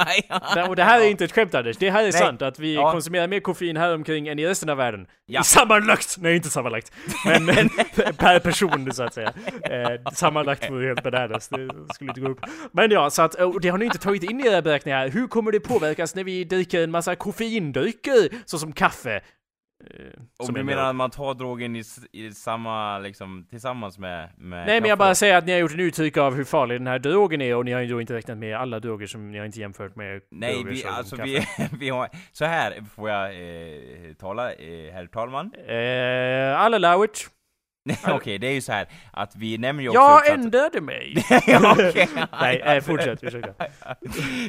ja. 0.55 0.67
Och 0.69 0.75
det 0.75 0.83
här 0.83 1.01
är 1.01 1.09
inte 1.09 1.25
ett 1.25 1.31
skämt 1.31 1.55
Anders, 1.55 1.77
det 1.77 1.91
här 1.91 1.99
är 1.99 2.03
Nej. 2.03 2.11
sant 2.11 2.41
att 2.41 2.59
vi 2.59 2.75
Ja. 2.75 2.91
konsumerar 2.91 3.27
mer 3.27 3.39
koffein 3.39 3.77
här 3.77 3.93
omkring 3.95 4.27
än 4.27 4.39
i 4.39 4.47
resten 4.47 4.69
av 4.69 4.77
världen. 4.77 5.07
Ja. 5.25 5.43
Sammanlagt! 5.43 6.15
Nej, 6.17 6.35
inte 6.35 6.49
sammanlagt. 6.49 6.91
Men, 7.25 7.45
men 7.45 7.69
per 8.17 8.39
person 8.39 8.91
så 8.93 9.03
att 9.03 9.13
säga. 9.13 9.33
Eh, 9.63 10.11
sammanlagt 10.13 10.69
vore 10.71 10.87
helt 10.87 11.03
bananas, 11.03 11.49
det 11.49 11.69
skulle 11.93 12.11
inte 12.11 12.21
gå 12.21 12.29
upp. 12.29 12.39
Men 12.71 12.91
ja, 12.91 13.09
så 13.09 13.21
att, 13.21 13.35
och 13.35 13.61
det 13.61 13.69
har 13.69 13.77
ni 13.77 13.85
inte 13.85 13.97
tagit 13.97 14.23
in 14.23 14.39
i 14.39 14.47
era 14.47 14.61
beräkningar. 14.61 15.07
Hur 15.09 15.27
kommer 15.27 15.51
det 15.51 15.59
påverkas 15.59 16.15
när 16.15 16.23
vi 16.23 16.43
dricker 16.43 16.83
en 16.83 16.91
massa 16.91 17.15
koffeindrycker, 17.15 18.29
såsom 18.45 18.71
kaffe? 18.73 19.21
Eh, 19.83 20.05
Om 20.37 20.45
som 20.45 20.53
du 20.55 20.59
en 20.59 20.65
menar 20.65 20.89
att 20.89 20.95
man 20.95 21.09
tar 21.09 21.33
drogen 21.33 21.75
i, 21.75 21.83
i 22.11 22.31
samma, 22.31 22.99
liksom, 22.99 23.47
tillsammans 23.49 23.99
med, 23.99 24.29
med 24.37 24.67
Nej 24.67 24.81
men 24.81 24.89
jag 24.89 24.97
bara 24.97 25.15
säger 25.15 25.37
att 25.37 25.45
ni 25.45 25.51
har 25.51 25.59
gjort 25.59 25.73
en 25.73 25.79
uttryck 25.79 26.17
av 26.17 26.35
hur 26.35 26.43
farlig 26.43 26.79
den 26.79 26.87
här 26.87 26.99
drogen 26.99 27.41
är 27.41 27.55
och 27.55 27.65
ni 27.65 27.71
har 27.71 27.81
ju 27.81 27.87
då 27.87 28.01
inte 28.01 28.13
räknat 28.13 28.37
med 28.37 28.57
alla 28.57 28.79
droger 28.79 29.07
som 29.07 29.31
ni 29.31 29.37
har 29.37 29.45
inte 29.45 29.59
jämfört 29.59 29.95
med 29.95 30.21
Nej, 30.31 30.63
vi, 30.65 30.75
som 30.77 30.93
alltså 30.93 31.15
kaffe. 31.15 31.29
vi, 31.29 31.69
vi 31.79 31.89
har, 31.89 32.09
så 32.31 32.45
här 32.45 32.83
får 32.95 33.09
jag 33.09 33.25
eh, 33.31 34.13
tala, 34.13 34.53
eh, 34.53 34.93
herr 34.93 35.07
talman? 35.07 35.53
Eh, 35.67 36.61
alla 36.61 36.77
Lauert. 36.77 37.27
Okej, 38.07 38.37
det 38.37 38.47
är 38.47 38.53
ju 38.53 38.61
så 38.61 38.71
här 38.71 38.87
att 39.13 39.35
vi 39.35 39.57
nämner 39.57 39.83
ju 39.83 39.89
också 39.89 39.99
Jag 40.01 40.29
ändrade 40.29 40.81
mig! 40.81 41.25
okej. 41.63 42.07
Nej, 42.41 42.61
eh, 42.65 42.81
fortsätt, 42.81 43.23
ursäkta. 43.23 43.53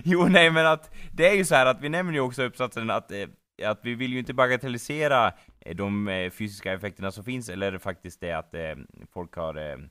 Jo, 0.04 0.26
nej 0.28 0.50
men 0.50 0.66
att 0.66 0.94
det 1.12 1.28
är 1.28 1.34
ju 1.34 1.44
så 1.44 1.54
här 1.54 1.66
att 1.66 1.80
vi 1.80 1.88
nämner 1.88 2.12
ju 2.12 2.20
också 2.20 2.42
uppsatsen 2.42 2.90
att, 2.90 3.12
eh, 3.12 3.18
att 3.64 3.80
vi 3.82 3.94
vill 3.94 4.12
ju 4.12 4.18
inte 4.18 4.34
bagatellisera 4.34 5.32
eh, 5.60 5.76
de 5.76 6.08
eh, 6.08 6.30
fysiska 6.30 6.72
effekterna 6.72 7.10
som 7.10 7.24
finns, 7.24 7.48
eller 7.48 7.78
faktiskt 7.78 8.20
det 8.20 8.32
att 8.32 8.54
eh, 8.54 8.74
folk 9.12 9.34
har 9.34 9.88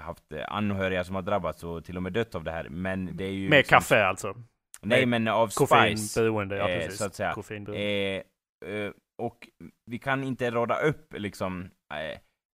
haft 0.00 0.24
anhöriga 0.48 1.04
som 1.04 1.14
har 1.14 1.22
drabbats 1.22 1.64
och 1.64 1.84
till 1.84 1.96
och 1.96 2.02
med 2.02 2.12
dött 2.12 2.34
av 2.34 2.44
det 2.44 2.50
här, 2.50 2.68
men 2.68 3.16
det 3.16 3.24
är 3.24 3.32
ju... 3.32 3.48
Med 3.48 3.56
liksom- 3.56 3.76
kaffe 3.76 4.04
alltså. 4.04 4.34
Nej 4.82 5.06
men 5.06 5.28
av 5.28 5.48
spice. 5.48 5.58
Koffeinberoende, 5.58 6.56
ja 6.56 6.66
precis. 6.66 6.98
så 6.98 7.04
att 7.04 7.14
säga. 7.14 7.32
Koffeinberoende. 7.32 8.22
Eh, 8.66 8.92
och 9.18 9.48
vi 9.86 9.98
kan 9.98 10.24
inte 10.24 10.50
rada 10.50 10.80
upp 10.80 11.14
liksom 11.18 11.70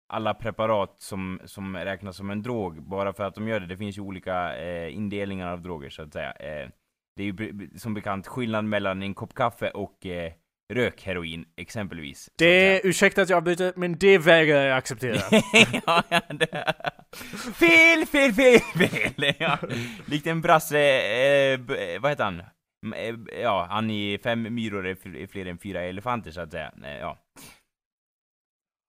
alla 0.09 0.35
preparat 0.35 1.01
som, 1.01 1.41
som 1.45 1.77
räknas 1.77 2.17
som 2.17 2.31
en 2.31 2.43
drog 2.43 2.83
bara 2.83 3.13
för 3.13 3.25
att 3.25 3.35
de 3.35 3.49
gör 3.49 3.61
det. 3.61 3.67
Det 3.67 3.77
finns 3.77 3.99
ju 3.99 4.03
olika 4.03 4.57
eh, 4.57 4.97
indelningar 4.97 5.53
av 5.53 5.63
droger 5.63 5.91
så 5.91 6.03
att 6.03 6.13
säga. 6.13 6.33
Eh, 6.33 6.69
det 7.17 7.23
är 7.23 7.27
ju 7.27 7.71
som 7.77 7.95
bekant 7.95 8.27
skillnad 8.27 8.65
mellan 8.65 9.03
en 9.03 9.15
kopp 9.15 9.35
kaffe 9.35 9.71
och 9.71 10.07
eh, 10.07 10.33
rökheroin 10.75 11.45
exempelvis. 11.57 12.31
Det, 12.39 12.81
ursäkta 12.85 13.23
att 13.23 13.29
jag 13.31 13.45
byter, 13.45 13.73
men 13.79 13.99
det 13.99 14.19
vägrar 14.19 14.63
jag 14.63 14.77
acceptera. 14.79 15.17
ja, 15.87 16.03
ja, 16.09 16.21
det... 16.29 16.75
Fel, 17.55 18.07
fel, 18.07 18.33
fel, 18.33 18.61
fel! 18.89 19.35
Ja. 19.39 19.59
Likt 20.07 20.27
en 20.27 20.41
brasse, 20.41 20.79
eh, 20.81 21.59
b- 21.61 21.99
vad 21.99 22.11
heter 22.11 22.25
han? 22.25 22.41
Eh, 22.95 23.15
Ja, 23.43 23.67
han 23.71 23.91
i 23.91 24.19
Fem 24.23 24.55
myror 24.55 24.87
är 24.87 24.95
fl- 24.95 25.17
är 25.23 25.27
fler 25.27 25.47
än 25.47 25.59
fyra 25.59 25.83
elefanter 25.83 26.31
så 26.31 26.41
att 26.41 26.51
säga. 26.51 26.73
Eh, 26.85 26.97
Ja. 26.99 27.19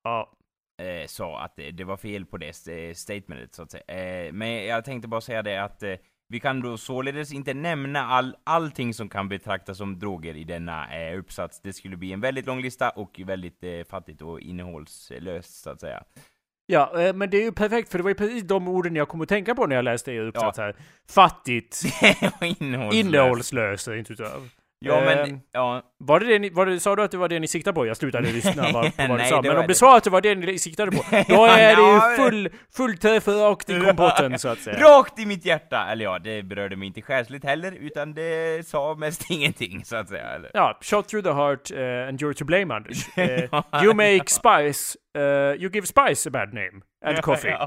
ja. 0.03 0.33
eh, 0.81 1.07
sa 1.07 1.39
att 1.41 1.55
det, 1.55 1.71
det 1.71 1.83
var 1.83 1.97
fel 1.97 2.25
på 2.25 2.37
det 2.37 2.49
st- 2.49 2.95
statementet 2.95 3.53
så 3.55 3.63
att 3.63 3.71
säga. 3.71 3.83
Eh, 4.27 4.33
men 4.33 4.65
jag 4.65 4.85
tänkte 4.85 5.07
bara 5.07 5.21
säga 5.21 5.43
det 5.43 5.63
att 5.63 5.83
eh, 5.83 5.95
vi 6.29 6.39
kan 6.39 6.61
då 6.61 6.77
således 6.77 7.31
inte 7.31 7.53
nämna 7.53 8.05
all, 8.05 8.35
allting 8.43 8.93
som 8.93 9.09
kan 9.09 9.29
betraktas 9.29 9.77
som 9.77 9.99
droger 9.99 10.35
i 10.37 10.43
denna 10.43 11.09
eh, 11.09 11.19
uppsats. 11.19 11.61
Det 11.61 11.73
skulle 11.73 11.97
bli 11.97 12.13
en 12.13 12.21
väldigt 12.21 12.45
lång 12.45 12.61
lista 12.61 12.89
och 12.89 13.21
väldigt 13.25 13.63
eh, 13.63 13.83
fattigt 13.89 14.21
och 14.21 14.39
innehållslöst 14.39 15.61
så 15.61 15.69
att 15.69 15.81
säga. 15.81 16.03
ja, 16.65 17.01
eh, 17.01 17.13
men 17.13 17.29
det 17.29 17.37
är 17.37 17.43
ju 17.43 17.51
perfekt 17.51 17.91
för 17.91 17.97
det 17.97 18.03
var 18.03 18.11
ju 18.11 18.15
precis 18.15 18.43
de 18.43 18.67
orden 18.67 18.95
jag 18.95 19.07
kom 19.07 19.21
att 19.21 19.29
tänka 19.29 19.55
på 19.55 19.65
när 19.67 19.75
jag 19.75 19.85
läste 19.85 20.11
er 20.11 20.21
uppsats 20.21 20.57
här. 20.57 20.75
Fattigt, 21.09 21.83
innehållslöst. 22.59 23.05
innehållslöst, 23.05 23.87
inte 23.87 24.13
utav. 24.13 24.49
Ja 24.79 25.01
men, 25.01 25.17
Ehm, 25.17 25.39
ja. 25.51 25.81
Var 25.99 26.19
det 26.19 26.25
det 26.25 26.39
ni, 26.39 26.49
var 26.49 26.65
det, 26.65 26.79
sa 26.79 26.95
du 26.95 27.03
att 27.03 27.11
det 27.11 27.17
var 27.17 27.29
det 27.29 27.39
ni 27.39 27.47
siktade 27.47 27.75
på? 27.75 27.85
Jag 27.85 27.97
slutade 27.97 28.31
lyssna 28.31 28.63
på 28.63 28.71
vad 29.07 29.19
du 29.19 29.25
sa. 29.29 29.41
Men 29.41 29.57
om 29.57 29.67
du 29.67 29.75
sa 29.75 29.97
att 29.97 30.03
det 30.03 30.09
var 30.09 30.21
det 30.21 30.35
ni 30.35 30.59
siktade 30.59 30.91
på, 30.91 31.03
då 31.27 31.45
är 31.45 31.75
det 31.75 31.81
ju 31.81 32.15
full, 32.25 32.49
full 32.75 32.97
träff 32.97 33.27
rakt 33.27 33.69
i 33.69 33.79
kompotten 33.79 34.39
så 34.39 34.47
att 34.47 34.59
säga. 34.59 34.79
Rakt 34.79 35.19
i 35.19 35.25
mitt 35.25 35.45
hjärta! 35.45 35.87
Eller 35.91 36.05
ja, 36.05 36.19
det 36.19 36.43
berörde 36.43 36.75
mig 36.75 36.87
inte 36.87 37.01
själsligt 37.01 37.43
heller, 37.43 37.71
utan 37.71 38.13
det 38.13 38.67
sa 38.67 38.95
mest 38.95 39.25
ingenting 39.31 39.85
så 39.85 39.95
att 39.95 40.09
säga. 40.09 40.27
Eller? 40.29 40.51
Ja, 40.53 40.77
shot 40.81 41.07
through 41.07 41.23
the 41.27 41.33
heart 41.33 41.71
uh, 41.71 42.07
and 42.07 42.21
you're 42.21 42.33
to 42.33 42.45
blame 42.45 42.73
Anders. 42.75 43.17
Eh, 43.17 43.83
you 43.83 43.93
make 43.93 44.23
Spice, 44.27 44.97
uh, 45.17 45.21
you 45.61 45.69
give 45.73 45.87
Spice 45.87 46.29
a 46.29 46.31
bad 46.31 46.53
name. 46.53 46.81
And 47.05 47.21
coffee. 47.21 47.57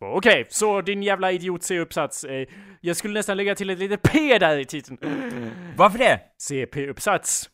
Okej, 0.00 0.46
så 0.48 0.80
din 0.80 1.02
jävla 1.02 1.32
idiot 1.32 1.62
C-uppsats. 1.62 2.24
Eh, 2.24 2.46
jag 2.80 2.96
skulle 2.96 3.14
nästan 3.14 3.36
lägga 3.36 3.54
till 3.54 3.70
ett 3.70 3.78
litet 3.78 4.02
P 4.02 4.38
där 4.38 4.58
i 4.58 4.64
titeln. 4.64 4.98
Varför 5.76 5.98
det? 5.98 6.20
CP-uppsats. 6.38 7.48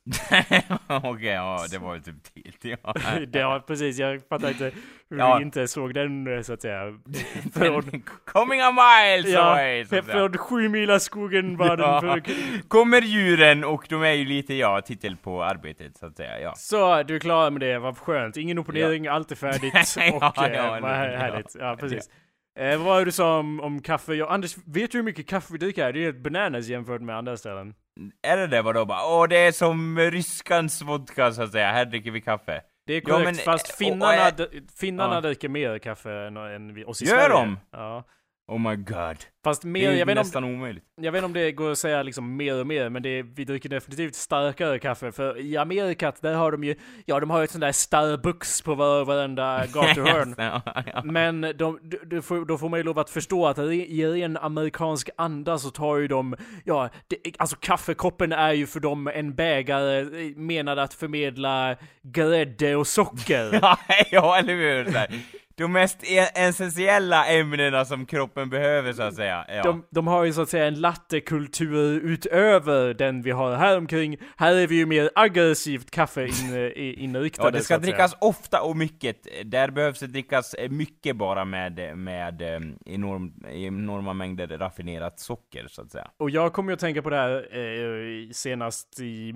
Okej, 1.03 1.27
ja, 1.27 1.67
det 1.71 1.79
var 1.79 1.95
ju 1.95 2.01
typ 2.01 2.23
till, 2.61 2.77
ja. 2.83 2.95
ja, 3.33 3.65
precis. 3.67 3.99
Jag 3.99 4.21
fattar 4.29 4.49
inte 4.49 4.73
hur 5.11 5.19
Ja. 5.19 5.37
du 5.37 5.43
inte 5.43 5.69
såg 5.69 5.95
den, 5.95 6.45
så 6.45 6.53
att 6.53 6.63
säga. 6.63 6.99
Från, 7.55 8.03
Coming 8.27 8.61
a 8.61 8.73
miles 8.73 9.33
ja, 9.33 9.41
away! 9.41 9.85
Så 9.85 10.03
från 10.03 10.39
sju 10.39 10.69
mila 10.69 11.01
skogen 11.01 11.57
var 11.57 11.77
den 11.77 11.87
Ja. 11.87 12.01
för... 12.01 12.23
Kommer 12.69 13.01
djuren 13.01 13.65
och 13.65 13.87
de 13.89 14.03
är 14.03 14.13
ju 14.13 14.25
lite, 14.25 14.55
ja, 14.55 14.81
titel 14.81 15.17
på 15.17 15.45
arbetet 15.45 15.97
så 15.97 16.07
att 16.07 16.17
säga, 16.17 16.41
ja. 16.41 16.55
Så, 16.57 17.03
du 17.03 17.17
är 17.17 17.21
klar 17.21 17.51
med 17.51 17.61
det, 17.61 17.79
vad 17.79 17.99
skönt. 17.99 18.37
Ingen 18.37 18.59
opponering, 18.59 19.07
allt 19.07 19.33
är 19.33 19.37
färdigt. 19.37 19.75
Ja, 19.97 20.17
och 20.17 20.45
eh, 20.45 20.53
ja, 20.53 20.79
vad 20.83 20.91
ja. 20.91 20.95
härligt. 20.95 21.57
Ja, 21.59 21.77
precis. 21.81 22.11
Eh, 22.59 22.77
vad 22.79 22.87
var 22.87 22.99
det 22.99 23.05
du 23.05 23.13
sa 23.13 23.39
om, 23.39 23.61
om 23.61 23.83
kaffe? 23.83 24.15
Ja, 24.15 24.29
Anders, 24.31 24.57
vet 24.67 24.93
du 24.93 24.99
hur 24.99 25.03
mycket 25.03 25.27
kaffe 25.27 25.53
vi 25.53 25.59
dricker 25.59 25.85
här? 25.85 25.93
Det 25.93 25.99
är 26.01 26.05
helt 26.05 26.23
bananas 26.23 26.67
jämfört 26.67 27.01
med 27.01 27.17
andra 27.17 27.37
ställen. 27.37 27.75
Är 28.23 28.37
det 28.37 28.47
det 28.47 28.63
vadå 28.63 28.85
bara? 28.85 29.07
Åh, 29.07 29.29
det 29.29 29.37
är 29.37 29.53
som 29.53 29.99
ryskans 29.99 30.83
vodka 30.83 31.33
så 31.33 31.43
att 31.43 31.53
säga, 31.53 31.73
här 31.73 31.85
dricker 31.85 32.11
vi 32.11 32.21
kaffe. 32.21 32.63
Det 32.87 32.93
är 32.95 33.03
Ja, 33.07 33.15
korrekt, 33.15 33.25
men, 33.25 33.35
fast 33.35 33.69
och- 33.71 33.75
finnarna, 33.79 34.07
och 34.07 34.15
är- 34.15 34.31
d- 34.31 34.61
finnarna 34.81 35.15
Ja. 35.15 35.21
dricker 35.21 35.49
mer 35.49 35.79
kaffe 35.79 36.13
än, 36.13 36.37
än 36.37 36.75
vi, 36.75 36.85
oss 36.85 37.03
i 37.03 37.05
Gör 37.05 37.17
Sverige. 37.17 37.29
de? 37.29 37.59
Ja. 37.73 38.05
Oh 38.53 38.59
my 38.71 38.77
god. 38.77 39.17
Fast 39.45 39.63
Det 39.63 39.69
mer, 39.69 39.91
är 39.91 39.95
jag 39.95 40.07
vet, 40.07 40.15
nästan 40.17 40.45
omöjligt. 40.45 40.85
om, 40.99 41.05
jag 41.05 41.13
vet 41.13 41.19
inte 41.19 41.27
om 41.27 41.33
det 41.33 41.53
går 41.53 41.71
att 41.73 41.79
säga 41.79 42.03
liksom 42.03 42.37
mer 42.37 42.61
och 42.61 42.67
mer, 42.67 42.89
men 42.89 43.03
det 43.03 43.09
är, 43.09 43.23
vi 43.23 43.45
dricker 43.45 43.69
definitivt 43.69 44.15
starkare 44.15 44.79
kaffe. 44.79 45.13
För 45.13 45.39
i 45.41 45.57
Amerika, 45.57 46.13
där 46.21 46.35
har 46.35 46.53
de 46.53 46.65
ju, 46.65 46.75
ja 47.07 47.21
de 47.21 47.31
har 47.31 47.39
ju 47.39 47.45
ett 47.45 47.51
sånt 47.51 47.61
där 47.63 47.73
Starbucks 47.73 48.63
på 48.63 48.75
var, 48.75 49.05
varenda 49.05 49.67
gatuhörn. 49.67 50.35
Men 51.13 51.41
de, 51.41 51.79
d- 51.83 51.97
d- 52.07 52.23
får, 52.23 52.45
då 52.45 52.59
får 52.59 52.69
man 52.69 52.79
ju 52.81 52.85
lov 52.85 52.99
att 52.99 53.11
förstå 53.11 53.47
att 53.47 53.59
i 53.59 54.07
ren 54.07 54.37
amerikansk 54.37 55.11
anda 55.17 55.59
så 55.59 55.71
tar 55.71 55.97
ju 55.97 56.09
de, 56.09 56.37
ja, 56.65 56.89
det, 57.09 57.17
alltså 57.39 57.57
kaffekoppen 57.61 58.33
är 58.33 58.53
ju 58.53 58.67
för 58.67 58.81
dem 58.81 59.09
en 59.15 59.35
bägare 59.35 60.01
eh, 60.01 60.37
menad 60.37 60.79
att 60.79 60.95
förmedla 60.95 61.77
grädde 62.03 62.77
och 62.77 62.87
socker. 62.87 63.61
ja, 64.11 64.39
eller 64.39 64.55
hur? 64.55 64.85
De 65.55 65.73
mest 65.73 65.99
e- 66.05 66.31
essentiella 66.35 67.27
ämnena 67.27 67.85
som 67.85 68.07
kroppen 68.07 68.51
behöver 68.51 68.93
så 68.93 69.03
att 69.03 69.15
säga. 69.15 69.45
Ja. 69.49 69.63
De, 69.63 69.85
de 69.91 70.07
har 70.07 70.25
ju 70.25 70.33
så 70.33 70.43
att 70.43 70.49
säga 70.49 70.67
en 70.67 70.81
lattekultur 70.81 72.01
utöver 72.01 72.95
den 72.95 73.23
vi 73.23 73.31
har 73.31 73.55
här 73.57 73.79
omkring. 73.79 74.17
Här 74.37 74.55
är 74.55 74.67
vi 74.67 74.77
ju 74.77 74.87
mer 74.87 75.11
aggressivt 75.15 75.91
kaffe 75.91 76.27
in. 76.27 76.33
Ja, 77.45 77.51
det 77.51 77.61
ska 77.61 77.79
drickas 77.79 78.17
ofta 78.21 78.63
och 78.63 78.77
mycket. 78.77 79.17
Där 79.45 79.71
behövs 79.71 80.01
det 80.01 80.07
drickas 80.07 80.55
mycket 80.71 81.17
bara 81.17 81.45
med, 81.45 81.99
med 81.99 82.43
eh, 82.43 82.61
enorm, 82.87 83.33
enorma 83.53 84.13
mängder 84.13 84.47
raffinerat 84.47 85.21
socker, 85.21 85.67
så 85.69 85.83
att 85.83 85.91
säga. 85.91 86.11
Och 86.17 86.31
jag 86.31 86.53
kommer 86.53 86.71
ju 86.71 86.75
att 86.75 86.81
tänka 86.81 87.03
på 87.03 87.11
det 87.11 87.17
här 87.17 87.57
eh, 87.57 88.31
senast 88.33 89.01
i, 89.01 89.35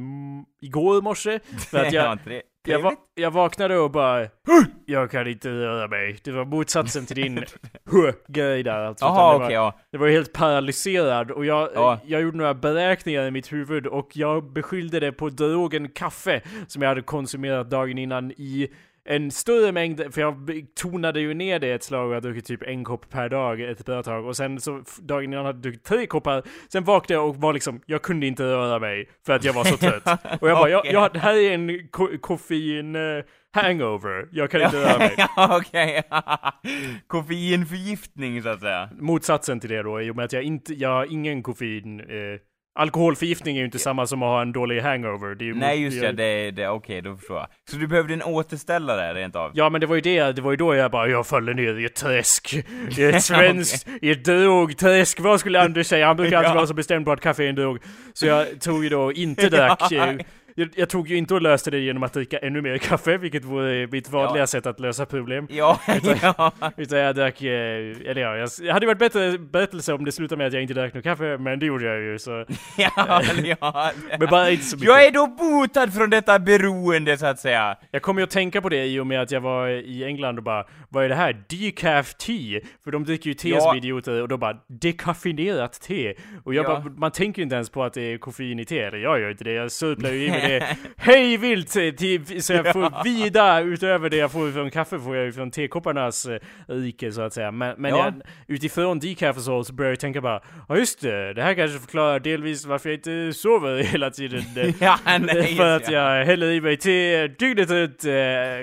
igår 0.60 1.02
morse. 1.02 1.40
För 1.70 1.78
att 1.78 1.92
jag, 1.92 2.18
jag, 2.66 2.80
va, 2.80 2.92
jag 3.14 3.30
vaknade 3.30 3.78
och 3.78 3.90
bara 3.90 4.26
Jag 4.86 5.10
kan 5.10 5.26
inte 5.26 5.50
röra 5.50 5.88
mig. 5.88 6.18
Det 6.24 6.30
var 6.32 6.44
motsatsen 6.44 7.06
till 7.06 7.16
din 7.16 7.44
grej 8.28 8.62
där 8.62 8.84
alltså. 8.84 9.04
Jaha, 9.04 9.32
det, 9.32 9.38
var, 9.38 9.50
ja. 9.50 9.78
det 9.92 9.98
var 9.98 10.08
helt 10.08 10.32
paralyserad 10.32 11.30
och 11.30 11.44
jag, 11.46 11.68
Ja. 11.74 11.98
jag 12.04 12.22
gjorde 12.22 12.36
några 12.38 12.54
beräkningar 12.54 13.26
i 13.26 13.30
mitt 13.30 13.52
huvud 13.52 13.86
och 13.86 14.08
jag 14.12 14.52
beskyllde 14.52 15.00
det 15.00 15.12
på 15.12 15.28
drogen 15.28 15.88
kaffe 15.88 16.40
som 16.66 16.82
jag 16.82 16.88
hade 16.88 17.02
konsumerat 17.02 17.70
dagen 17.70 17.98
innan 17.98 18.30
i 18.30 18.68
en 19.06 19.30
större 19.30 19.72
mängd, 19.72 20.14
för 20.14 20.20
jag 20.20 20.50
tonade 20.74 21.20
ju 21.20 21.34
ner 21.34 21.58
det 21.58 21.72
ett 21.72 21.82
slag 21.82 22.08
och 22.08 22.14
jag 22.14 22.22
druckit 22.22 22.46
typ 22.46 22.62
en 22.62 22.84
kopp 22.84 23.10
per 23.10 23.28
dag 23.28 23.60
ett 23.60 23.84
bra 23.84 24.02
tag 24.02 24.26
och 24.26 24.36
sen 24.36 24.60
så 24.60 24.82
dagen 25.02 25.24
innan 25.24 25.46
hade 25.46 25.56
jag 25.56 25.62
druckit 25.62 25.84
tre 25.84 26.06
koppar, 26.06 26.42
sen 26.68 26.84
vaknade 26.84 27.20
jag 27.20 27.28
och 27.28 27.36
var 27.36 27.52
liksom, 27.52 27.80
jag 27.86 28.02
kunde 28.02 28.26
inte 28.26 28.44
röra 28.44 28.78
mig 28.78 29.08
för 29.26 29.32
att 29.32 29.44
jag 29.44 29.52
var 29.52 29.64
så 29.64 29.76
trött. 29.76 30.06
Och 30.40 30.48
jag 30.48 30.58
bara, 30.58 30.70
jag, 30.70 30.86
jag, 30.86 31.12
det 31.12 31.18
här 31.18 31.34
är 31.34 31.52
en 31.54 31.88
ko- 31.88 32.18
koffein 32.20 32.96
eh, 32.96 33.24
hangover, 33.52 34.28
jag 34.32 34.50
kan 34.50 34.62
inte 34.62 34.76
röra 34.76 34.98
mig. 34.98 35.14
okej. 35.36 36.02
Koffeinförgiftning, 37.06 38.42
så 38.42 38.48
att 38.48 38.60
säga. 38.60 38.90
Motsatsen 39.00 39.60
till 39.60 39.70
det 39.70 39.82
då, 39.82 40.00
i 40.00 40.10
och 40.10 40.16
med 40.16 40.24
att 40.24 40.32
jag 40.32 40.42
inte, 40.42 40.74
jag 40.74 40.88
har 40.88 41.12
ingen 41.12 41.42
koffein, 41.42 42.00
eh, 42.00 42.06
Alkoholförgiftning 42.76 43.56
är 43.56 43.60
ju 43.60 43.64
inte 43.64 43.78
samma 43.78 44.06
som 44.06 44.22
att 44.22 44.26
ha 44.28 44.42
en 44.42 44.52
dålig 44.52 44.80
hangover. 44.80 45.34
Det 45.34 45.44
är 45.44 45.46
ju 45.46 45.54
Nej, 45.54 45.82
just 45.82 46.00
det, 46.00 46.12
det, 46.12 46.50
det 46.50 46.68
okej, 46.68 47.02
då 47.02 47.16
förstår 47.16 47.36
jag. 47.36 47.46
Så 47.70 47.76
du 47.76 47.86
behövde 47.86 48.14
en 48.14 48.22
återställare 48.22 49.14
rent 49.14 49.36
av? 49.36 49.50
Ja 49.54 49.70
men 49.70 49.80
det 49.80 49.86
var 49.86 49.94
ju 49.94 50.00
det, 50.00 50.32
det 50.32 50.42
var 50.42 50.50
ju 50.50 50.56
då 50.56 50.74
jag 50.74 50.90
bara, 50.90 51.08
jag 51.08 51.26
faller 51.26 51.54
ner 51.54 51.78
i 51.78 51.84
ett 51.84 51.94
träsk. 51.94 52.54
I 52.98 53.04
ett 53.04 53.22
svenskt, 53.24 53.88
i 54.02 54.10
ett 54.10 54.24
drogträsk. 54.24 55.20
Vad 55.20 55.40
skulle 55.40 55.60
Anders 55.60 55.86
säga? 55.86 56.06
Han 56.06 56.16
brukar 56.16 56.36
alltid 56.36 56.50
Ja. 56.50 56.54
vara 56.54 56.66
så 56.66 56.74
bestämd 56.74 57.04
på 57.06 57.12
att 57.12 57.20
kaffe 57.20 57.44
är 57.44 57.48
en 57.48 57.54
drog. 57.54 57.78
Så 58.12 58.26
jag 58.26 58.60
tog 58.60 58.84
ju 58.84 58.90
då 58.90 59.12
inte 59.12 59.48
drack. 59.48 59.92
Eh, 60.56 60.62
Jag, 60.62 60.68
jag 60.74 60.88
tog 60.88 61.08
ju 61.08 61.16
inte 61.16 61.34
och 61.34 61.42
löste 61.42 61.70
det 61.70 61.78
genom 61.78 62.02
att 62.02 62.12
dricka 62.12 62.38
ännu 62.38 62.62
mer 62.62 62.78
kaffe, 62.78 63.16
vilket 63.18 63.44
vore 63.44 63.86
mitt 63.86 64.10
vanliga 64.10 64.42
Ja. 64.42 64.46
sätt 64.46 64.66
att 64.66 64.80
lösa 64.80 65.06
problem. 65.06 65.46
Ja, 65.50 65.80
ja. 66.22 66.52
Utan 66.76 66.98
jag 66.98 67.14
drack, 67.14 67.42
eh, 67.42 67.48
eller 68.06 68.16
ja, 68.20 68.36
jag, 68.36 68.48
jag 68.62 68.72
hade 68.74 68.86
varit 68.86 68.98
bättre 68.98 69.38
berättelse 69.38 69.92
om 69.92 70.04
det 70.04 70.12
slutade 70.12 70.38
med 70.38 70.46
att 70.46 70.52
jag 70.52 70.62
inte 70.62 70.74
drack 70.74 70.94
något 70.94 71.04
kaffe, 71.04 71.38
men 71.38 71.58
det 71.58 71.66
gjorde 71.66 71.84
jag 71.84 72.00
ju 72.02 72.18
så. 72.18 72.30
ja, 72.78 73.22
ja. 73.60 73.92
Men 74.18 74.28
bara 74.30 74.50
inte 74.50 74.64
så 74.64 74.76
mycket. 74.76 74.88
Jag 74.88 75.06
är 75.06 75.10
då 75.10 75.26
botad 75.26 75.94
från 75.94 76.10
detta 76.10 76.38
beroende, 76.38 77.18
så 77.18 77.26
att 77.26 77.38
säga. 77.40 77.76
Jag 77.90 78.02
kommer 78.02 78.20
ju 78.20 78.24
att 78.24 78.30
tänka 78.30 78.60
på 78.60 78.68
det 78.68 78.84
i 78.86 79.00
och 79.00 79.06
med 79.06 79.20
att 79.22 79.30
jag 79.30 79.40
var 79.40 79.68
i 79.68 80.04
England 80.04 80.38
och 80.38 80.44
bara 80.44 80.64
Vad 80.88 81.04
är 81.04 81.08
det 81.08 81.14
här? 81.14 81.42
Decaf 81.48 82.14
tea? 82.14 82.60
För 82.84 82.90
de 82.90 83.04
dricker 83.04 83.28
ju 83.30 83.34
te 83.34 83.48
Ja. 83.48 83.60
som 83.60 83.76
idioter 83.76 84.22
och 84.22 84.28
då 84.28 84.36
bara 84.36 84.56
Dekaffinerat 84.68 85.80
te 85.80 86.14
Och 86.44 86.54
jag 86.54 86.64
Ja. 86.64 86.68
bara, 86.68 86.92
man 86.96 87.10
tänker 87.10 87.38
ju 87.38 87.42
inte 87.42 87.54
ens 87.54 87.70
på 87.70 87.82
att 87.84 87.94
det 87.94 88.02
är 88.02 88.18
koffein 88.18 88.58
i 88.58 88.64
te, 88.64 88.78
eller 88.80 88.98
jag 88.98 89.20
gör 89.20 89.30
inte 89.30 89.44
det 89.44 89.52
Jag 89.52 89.72
surplar 89.72 90.10
ju 90.10 90.24
i 90.26 90.30
mig 90.30 90.45
det 90.48 90.76
hej 90.96 91.36
vilt 91.36 91.76
eh, 91.76 91.90
till, 91.90 92.42
Så 92.42 92.52
jag 92.52 92.72
får 92.72 93.04
vida 93.04 93.60
utöver 93.60 94.10
det 94.10 94.16
jag 94.16 94.32
får 94.32 94.52
från 94.52 94.70
kaffe 94.70 94.98
får 94.98 95.16
jag 95.16 95.24
ju 95.24 95.32
från 95.32 95.50
tekopparnas 95.50 96.26
eh, 96.26 96.38
rike 96.68 97.12
så 97.12 97.22
att 97.22 97.32
säga 97.32 97.50
Men, 97.50 97.74
men 97.78 97.90
Ja. 97.90 98.04
jag, 98.04 98.14
utifrån 98.46 98.98
decaf 98.98 99.38
så, 99.38 99.64
börjar 99.72 99.90
jag 99.92 100.00
tänka 100.00 100.20
bara 100.20 100.40
Ja 100.68 100.76
just 100.76 101.00
det, 101.00 101.32
det 101.34 101.42
här 101.42 101.54
kanske 101.54 101.78
förklarar 101.78 102.20
delvis 102.20 102.64
varför 102.66 102.88
jag 102.88 102.96
inte 102.98 103.32
sover 103.38 103.82
hela 103.82 104.10
tiden 104.10 104.44
eh, 104.56 104.74
Ja, 104.80 104.98
nej, 105.20 105.56
för 105.56 105.76
att 105.76 105.90
jag 105.90 106.24
häller 106.24 106.50
i 106.50 106.60
mig 106.60 106.76
te 106.76 107.28
dygnet 107.28 107.70
runt 107.70 108.04
eh, 108.04 108.12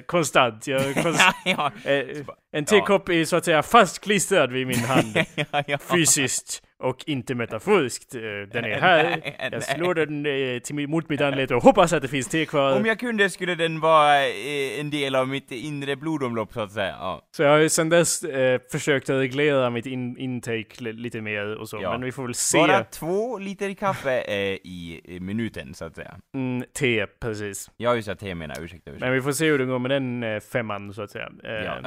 konstant. 0.06 0.68
Jag, 0.68 0.96
konst, 1.04 1.22
ja, 1.46 1.72
eh, 1.86 2.06
en 2.52 2.66
tekopp 2.66 3.10
är 3.10 3.26
så 3.26 3.36
att 3.36 3.46
säga 3.46 3.64
fastklistrad 3.64 4.52
vid 4.52 4.68
min 4.68 4.80
hand. 4.80 5.18
ja, 5.36 5.64
ja. 5.68 5.78
Fysiskt 5.78 6.64
och 6.84 7.04
inte 7.08 7.36
metaforiskt. 7.36 8.16
Eh, 8.16 8.22
Den 8.52 8.66
är 8.66 8.80
här. 8.82 9.04
Nej, 9.04 9.38
nej. 9.40 9.50
Jag 9.52 9.64
slår 9.64 9.96
den 9.96 10.26
eh, 10.26 10.60
till, 10.60 10.88
mot 10.88 11.10
mitt 11.10 11.22
anlete 11.22 11.56
och 11.56 11.64
hoppas 11.64 11.94
att 11.94 12.02
det 12.02 12.08
finns 12.08 12.28
te 12.28 12.46
kvar. 12.46 12.76
Om 12.78 12.86
jag 12.86 13.00
kunde 13.00 13.30
skulle 13.30 13.56
den 13.56 13.80
vara 13.80 14.26
eh, 14.28 14.80
en 14.80 14.90
del 14.90 15.16
av 15.16 15.28
mitt 15.28 15.52
inre 15.52 15.96
blodomlopp, 15.96 16.54
så 16.54 16.62
att 16.62 16.72
säga. 16.72 16.96
Ja. 17.00 17.28
Så 17.36 17.44
jag 17.44 17.50
har 17.50 17.58
ju 17.58 17.70
sedan 17.70 17.90
dess 17.90 18.24
eh, 18.24 18.60
försökt 18.72 19.10
att 19.10 19.20
reglera 19.22 19.70
mitt 19.70 19.86
in, 19.86 20.18
intake 20.18 20.68
li- 20.84 20.94
lite 20.94 21.22
mer 21.22 21.56
och 21.58 21.70
så. 21.70 21.80
Ja. 21.82 21.92
Men 21.92 22.02
vi 22.02 22.12
får 22.12 22.24
väl 22.24 22.34
se. 22.34 22.58
Bara 22.58 22.84
två 22.84 23.38
liter 23.38 23.74
kaffe 23.74 24.22
eh, 24.22 24.36
i 24.54 25.02
minuten, 25.22 25.74
så 25.74 25.86
att 25.86 25.96
säga. 25.96 26.16
Mm, 26.36 26.64
te, 26.80 27.06
precis. 27.06 27.72
Ja, 27.78 27.96
just 27.96 28.08
det, 28.08 28.16
te 28.16 28.36
menar 28.36 28.56
jag. 28.56 28.64
ursäkta, 28.64 28.92
ursäkta. 28.92 29.06
Men 29.06 29.14
vi 29.16 29.22
får 29.22 29.32
se 29.32 29.46
hur 29.46 29.60
det 29.60 29.66
går 29.66 29.80
med 29.80 29.92
den 29.92 30.24
eh, 30.24 30.40
femman 30.40 30.94
så 30.94 31.02
att 31.02 31.12
säga. 31.12 31.30
Ja. 31.44 31.78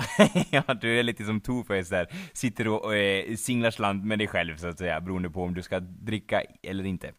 ja, 0.66 0.74
du 0.74 0.98
är 0.98 1.02
lite 1.02 1.24
som 1.24 1.40
Two-Face 1.40 1.90
där. 1.90 2.06
Sitter 2.32 2.68
och 2.68 2.96
eh, 2.96 3.34
singlar 3.36 3.70
slant 3.70 4.04
med 4.04 4.18
dig 4.18 4.26
själv, 4.28 4.56
så 4.56 4.68
att 4.68 4.78
säga, 4.78 4.85
beroende 5.00 5.30
på 5.30 5.42
om 5.42 5.54
du 5.54 5.62
ska 5.62 5.80
dricka 5.80 6.42
eller 6.62 6.84
inte. 6.84 7.12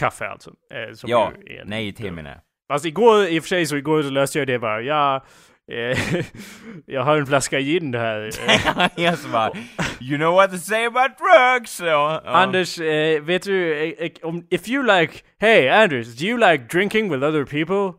Kaffe 0.00 0.28
alltså. 0.28 0.50
Eh, 0.74 0.94
som 0.94 1.10
Ja, 1.10 1.32
en- 1.46 1.68
nej, 1.68 1.92
te 1.92 2.10
menar 2.10 2.30
jag. 2.30 2.40
Fast 2.72 2.84
igår, 2.84 3.26
i 3.26 3.38
och 3.38 3.42
för 3.42 3.48
sig 3.48 3.66
så 3.66 3.76
igår 3.76 4.02
så 4.02 4.10
löste 4.10 4.38
jag 4.38 4.46
det 4.46 4.58
bara, 4.58 4.82
ja, 4.82 5.24
eh, 5.72 5.98
jag 6.86 7.02
har 7.02 7.16
en 7.16 7.26
flaska 7.26 7.60
gin 7.60 7.94
här. 7.94 8.30
Eh, 8.48 9.04
jag 9.04 9.18
så 9.18 9.28
bara, 9.28 9.50
you 10.00 10.16
know 10.18 10.34
what 10.34 10.50
to 10.50 10.58
say 10.58 10.84
about 10.84 11.10
drugs! 11.18 11.80
Ja, 11.80 12.22
ja. 12.24 12.30
Anders, 12.30 12.78
eh, 12.80 13.22
vet 13.22 13.42
du, 13.42 13.74
eh, 13.98 14.10
om, 14.22 14.46
if 14.50 14.68
you 14.68 14.82
like, 15.00 15.12
hey 15.38 15.68
Anders, 15.68 16.16
do 16.16 16.24
you 16.26 16.38
like 16.38 16.64
drinking 16.78 17.10
with 17.12 17.24
other 17.24 17.44
people? 17.44 17.98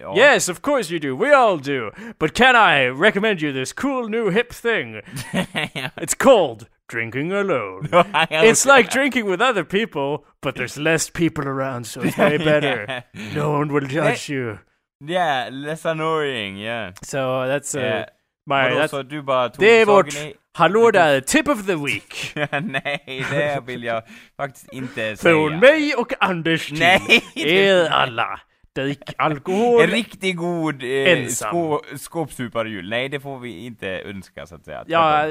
Ja. 0.00 0.16
Yes, 0.16 0.48
of 0.48 0.60
course 0.60 0.94
you 0.94 0.98
do, 0.98 1.24
we 1.24 1.36
all 1.36 1.58
do. 1.62 1.90
But 2.18 2.34
can 2.34 2.56
I 2.56 2.88
recommend 2.88 3.42
you 3.42 3.52
this 3.52 3.72
cool 3.72 4.08
new 4.08 4.30
hip 4.30 4.52
thing? 4.52 5.02
It's 5.96 6.14
called 6.18 6.66
drinking 6.88 7.32
alone. 7.32 7.88
It's 8.30 8.66
like 8.66 8.90
drinking 8.90 9.26
with 9.26 9.40
other 9.40 9.64
people, 9.64 10.24
but 10.42 10.54
there's 10.54 10.78
less 10.78 11.10
people 11.10 11.44
around, 11.48 11.86
so 11.86 12.02
it's 12.02 12.18
way 12.18 12.38
better. 12.38 13.04
No 13.34 13.50
one 13.50 13.72
will 13.72 13.86
judge 13.86 14.28
you. 14.28 14.58
Yeah, 15.00 15.48
less 15.52 15.84
annoying, 15.84 16.56
yeah. 16.56 16.92
So 17.02 17.46
that's 17.46 17.74
uh, 17.74 17.80
Eh, 17.80 18.04
my, 18.46 18.74
vadå, 18.74 18.88
så 18.88 19.02
du 19.02 19.22
bara 19.22 19.48
tog 19.48 19.60
det 19.60 19.80
är 19.80 19.86
vårt 19.86 20.14
i... 20.14 20.34
hallå 20.52 20.90
där, 20.90 21.20
tip 21.20 21.48
of 21.48 21.66
the 21.66 21.74
week. 21.76 22.32
Nej, 22.62 23.24
det 23.30 23.62
vill 23.66 23.84
jag 23.84 24.02
faktiskt 24.36 24.72
inte 24.72 25.16
säga. 25.16 25.16
Från 25.16 25.58
mig 25.58 25.94
och 25.94 26.12
Anders 26.20 26.68
till 26.68 26.78
Nej, 26.78 27.22
er 27.34 27.88
alla. 27.90 28.40
Drick 28.76 29.14
alkohol. 29.18 29.82
En 29.82 29.90
riktigt 29.90 30.36
god 30.36 30.82
eh, 30.82 30.88
Ensam. 30.88 31.48
skå, 31.48 31.82
skåpsuparjul. 31.96 32.88
Nej, 32.88 33.08
det 33.08 33.20
får 33.20 33.38
vi 33.38 33.64
inte 33.66 33.88
önska 33.88 34.46
så 34.46 34.54
att 34.54 34.64
säga. 34.64 34.84
Ja, 34.86 35.26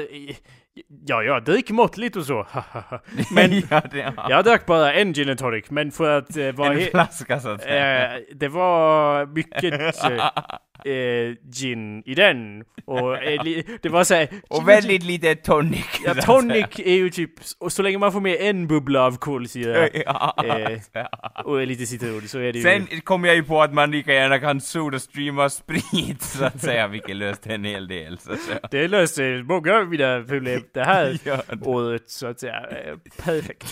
ja, 1.06 1.22
jag 1.22 1.44
drick 1.44 1.70
måttligt 1.70 2.16
och 2.16 2.24
så. 2.26 2.46
men 3.34 3.62
ja, 3.70 3.82
det, 3.90 3.98
ja. 4.16 4.26
jag 4.30 4.44
drack 4.44 4.66
bara 4.66 4.92
en 4.92 5.12
gin 5.14 5.28
and 5.30 5.38
tonic, 5.38 5.70
men 5.70 5.90
för 5.90 6.18
att 6.18 6.36
eh, 6.36 6.52
vara 6.52 6.74
en 6.74 6.80
flaska 6.90 7.40
så 7.40 7.48
att 7.48 7.62
säga. 7.62 8.16
eh, 8.16 8.20
Det 8.34 8.48
var 8.48 9.26
mycket 9.26 9.64
eh, 10.84 10.92
eh, 10.92 11.34
gin 11.54 12.02
i 12.06 12.14
den. 12.14 12.64
Och 12.84 13.22
eh, 13.22 13.42
det 13.82 13.88
var 13.88 14.04
såhär... 14.04 14.28
Och 14.48 14.68
väldigt 14.68 15.02
lite 15.02 15.34
tonic. 15.34 15.86
så 15.92 16.02
Ja, 16.06 16.14
tonic 16.14 16.66
är 16.78 16.94
ju 16.94 17.10
typ, 17.10 17.30
och 17.58 17.72
så 17.72 17.82
länge 17.82 17.98
man 17.98 18.12
får 18.12 18.20
med 18.20 18.36
en 18.40 18.66
bubbla 18.66 19.02
av 19.02 19.16
kolsyra 19.16 19.88
Eh, 19.88 20.78
och 21.44 21.66
lite 21.66 21.86
citron 21.86 22.28
så 22.28 22.38
är 22.38 22.52
det 22.52 22.58
ju... 22.58 22.62
Sen 22.62 23.00
kom 23.00 23.24
jag 23.24 23.34
ju 23.34 23.42
på 23.44 23.62
att 23.62 23.74
man 23.74 23.90
lika 23.90 24.14
gärna 24.14 24.38
kan 24.38 24.60
sodastreama 24.60 25.50
sprit 25.50 26.22
så 26.22 26.44
att 26.44 26.60
säga, 26.60 26.88
vilket 26.88 27.16
löste 27.16 27.54
en 27.54 27.64
hel 27.64 27.88
del 27.88 28.18
så 28.18 28.32
att 28.32 28.40
säga. 28.40 28.58
Det 28.70 28.88
löste 28.88 29.42
många 29.48 29.74
av 29.74 29.88
mina 29.88 30.22
problem 30.28 30.60
det 30.72 30.84
här 30.84 31.18
året 31.62 32.10
så 32.10 32.26
att 32.26 32.40
säga. 32.40 32.66
Eh, 32.70 32.96
Perfekt. 33.24 33.66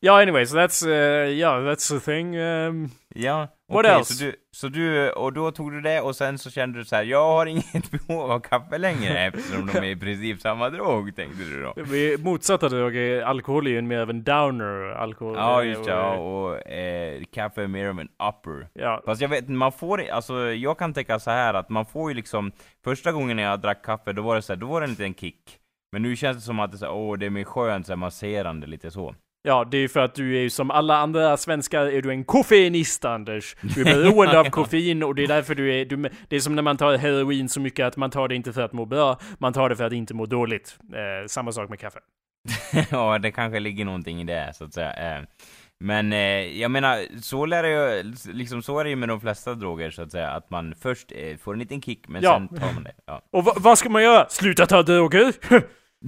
Ja, 0.00 0.22
anyway, 0.22 0.46
so 0.46 0.56
that's, 0.56 0.86
uh, 0.86 1.30
yeah, 1.30 1.60
that's 1.60 1.88
the 1.88 2.00
thing. 2.00 2.36
Um, 2.38 2.90
Ja, 3.16 3.48
What 3.68 3.84
okej, 3.84 3.90
else? 3.98 4.14
Så 4.14 4.24
du, 4.24 4.34
så 4.52 4.68
du, 4.68 5.10
och 5.10 5.32
då 5.32 5.50
tog 5.50 5.72
du 5.72 5.80
det 5.80 6.00
och 6.00 6.16
sen 6.16 6.38
så 6.38 6.50
kände 6.50 6.78
du 6.78 6.84
så 6.84 6.96
här: 6.96 7.02
jag 7.02 7.26
har 7.26 7.46
inget 7.46 7.90
behov 8.06 8.30
av 8.30 8.40
kaffe 8.40 8.78
längre 8.78 9.18
eftersom 9.26 9.66
de 9.66 9.78
är 9.78 9.84
i 9.84 9.96
princip 9.96 10.40
samma 10.40 10.70
drog, 10.70 11.16
tänkte 11.16 11.44
du 11.44 11.62
då? 11.62 11.74
vi 11.76 12.16
motsatta 12.18 12.68
drag, 12.68 12.96
är 12.96 13.22
alkohol 13.22 13.66
är 13.66 13.70
ju 13.70 13.82
mer 13.82 13.98
av 13.98 14.10
en 14.10 14.22
downer. 14.22 14.90
Alkohol. 14.90 15.34
Ja, 15.36 15.62
just 15.62 15.84
det, 15.84 15.90
ja, 15.90 16.14
och 16.16 16.68
eh, 16.68 17.22
kaffe 17.34 17.62
är 17.62 17.66
mer 17.66 17.88
av 17.88 18.00
en 18.00 18.08
upper. 18.08 18.68
Ja, 18.72 19.02
Fast 19.04 19.20
jag 19.20 19.28
vet 19.28 19.48
man 19.48 19.72
får 19.72 20.08
alltså 20.10 20.52
jag 20.52 20.78
kan 20.78 20.94
tänka 20.94 21.18
så 21.18 21.30
här 21.30 21.54
att 21.54 21.68
man 21.68 21.86
får 21.86 22.10
ju 22.10 22.14
liksom, 22.16 22.52
första 22.84 23.12
gången 23.12 23.38
jag 23.38 23.60
drack 23.60 23.84
kaffe, 23.84 24.12
då 24.12 24.22
var 24.22 24.34
det 24.36 24.42
så 24.42 24.52
här, 24.52 24.60
då 24.60 24.66
var 24.66 24.80
det 24.80 24.84
en 24.84 24.90
liten 24.90 25.14
kick. 25.14 25.58
Men 25.94 26.02
nu 26.02 26.16
känns 26.16 26.36
det 26.36 26.42
som 26.42 26.60
att 26.60 26.70
det 26.72 26.76
är 26.76 26.78
så 26.78 26.90
åh, 26.90 27.18
det 27.18 27.26
är 27.26 27.30
mer 27.30 27.44
skönt, 27.44 27.86
så 27.86 27.92
här, 27.92 27.96
masserande, 27.96 28.66
lite 28.66 28.90
så. 28.90 29.14
Ja, 29.46 29.64
det 29.70 29.78
är 29.78 29.88
för 29.88 30.00
att 30.00 30.14
du 30.14 30.36
är 30.36 30.40
ju 30.40 30.50
som 30.50 30.70
alla 30.70 30.96
andra 30.96 31.36
svenskar 31.36 31.86
är 31.86 32.02
du 32.02 32.10
en 32.10 32.24
koffeinist 32.24 33.04
Anders. 33.04 33.56
Du 33.74 33.80
är 33.80 33.84
beroende 33.84 34.40
av 34.40 34.44
koffein 34.50 35.02
och 35.02 35.14
det 35.14 35.22
är 35.24 35.28
därför 35.28 35.54
du 35.54 35.74
är, 35.74 35.84
du, 35.84 35.96
det 36.28 36.36
är 36.36 36.40
som 36.40 36.54
när 36.54 36.62
man 36.62 36.76
tar 36.76 36.96
heroin 36.96 37.48
så 37.48 37.60
mycket 37.60 37.86
att 37.86 37.96
man 37.96 38.10
tar 38.10 38.28
det 38.28 38.34
inte 38.34 38.52
för 38.52 38.62
att 38.62 38.72
må 38.72 38.84
bra, 38.84 39.18
man 39.38 39.52
tar 39.52 39.68
det 39.68 39.76
för 39.76 39.84
att 39.84 39.92
inte 39.92 40.14
må 40.14 40.26
dåligt. 40.26 40.76
Eh, 40.94 41.26
samma 41.26 41.52
sak 41.52 41.68
med 41.70 41.78
kaffe. 41.80 41.98
ja, 42.90 43.18
det 43.18 43.30
kanske 43.32 43.60
ligger 43.60 43.84
någonting 43.84 44.20
i 44.20 44.24
det, 44.24 44.52
så 44.54 44.64
att 44.64 44.74
säga. 44.74 45.16
Eh, 45.16 45.22
Men 45.84 46.12
eh, 46.12 46.18
jag 46.60 46.70
menar, 46.70 47.20
så 47.22 47.46
lär 47.46 47.64
ju, 47.64 48.12
liksom 48.32 48.62
så 48.62 48.78
är 48.78 48.84
det 48.84 48.90
ju 48.90 48.96
med 48.96 49.08
de 49.08 49.20
flesta 49.20 49.54
droger, 49.54 49.90
så 49.90 50.02
att 50.02 50.12
säga, 50.12 50.30
att 50.30 50.50
man 50.50 50.74
först 50.80 51.12
eh, 51.16 51.36
får 51.36 51.52
en 51.52 51.58
liten 51.58 51.82
kick, 51.82 52.08
men 52.08 52.22
Ja. 52.22 52.34
sen 52.50 52.60
tar 52.60 52.72
man 52.74 52.82
det. 52.84 52.92
Ja. 53.06 53.22
Och 53.32 53.44
va- 53.44 53.54
vad 53.56 53.78
ska 53.78 53.88
man 53.88 54.02
göra? 54.02 54.26
Sluta 54.28 54.66
ta 54.66 54.82
droger? 54.82 55.32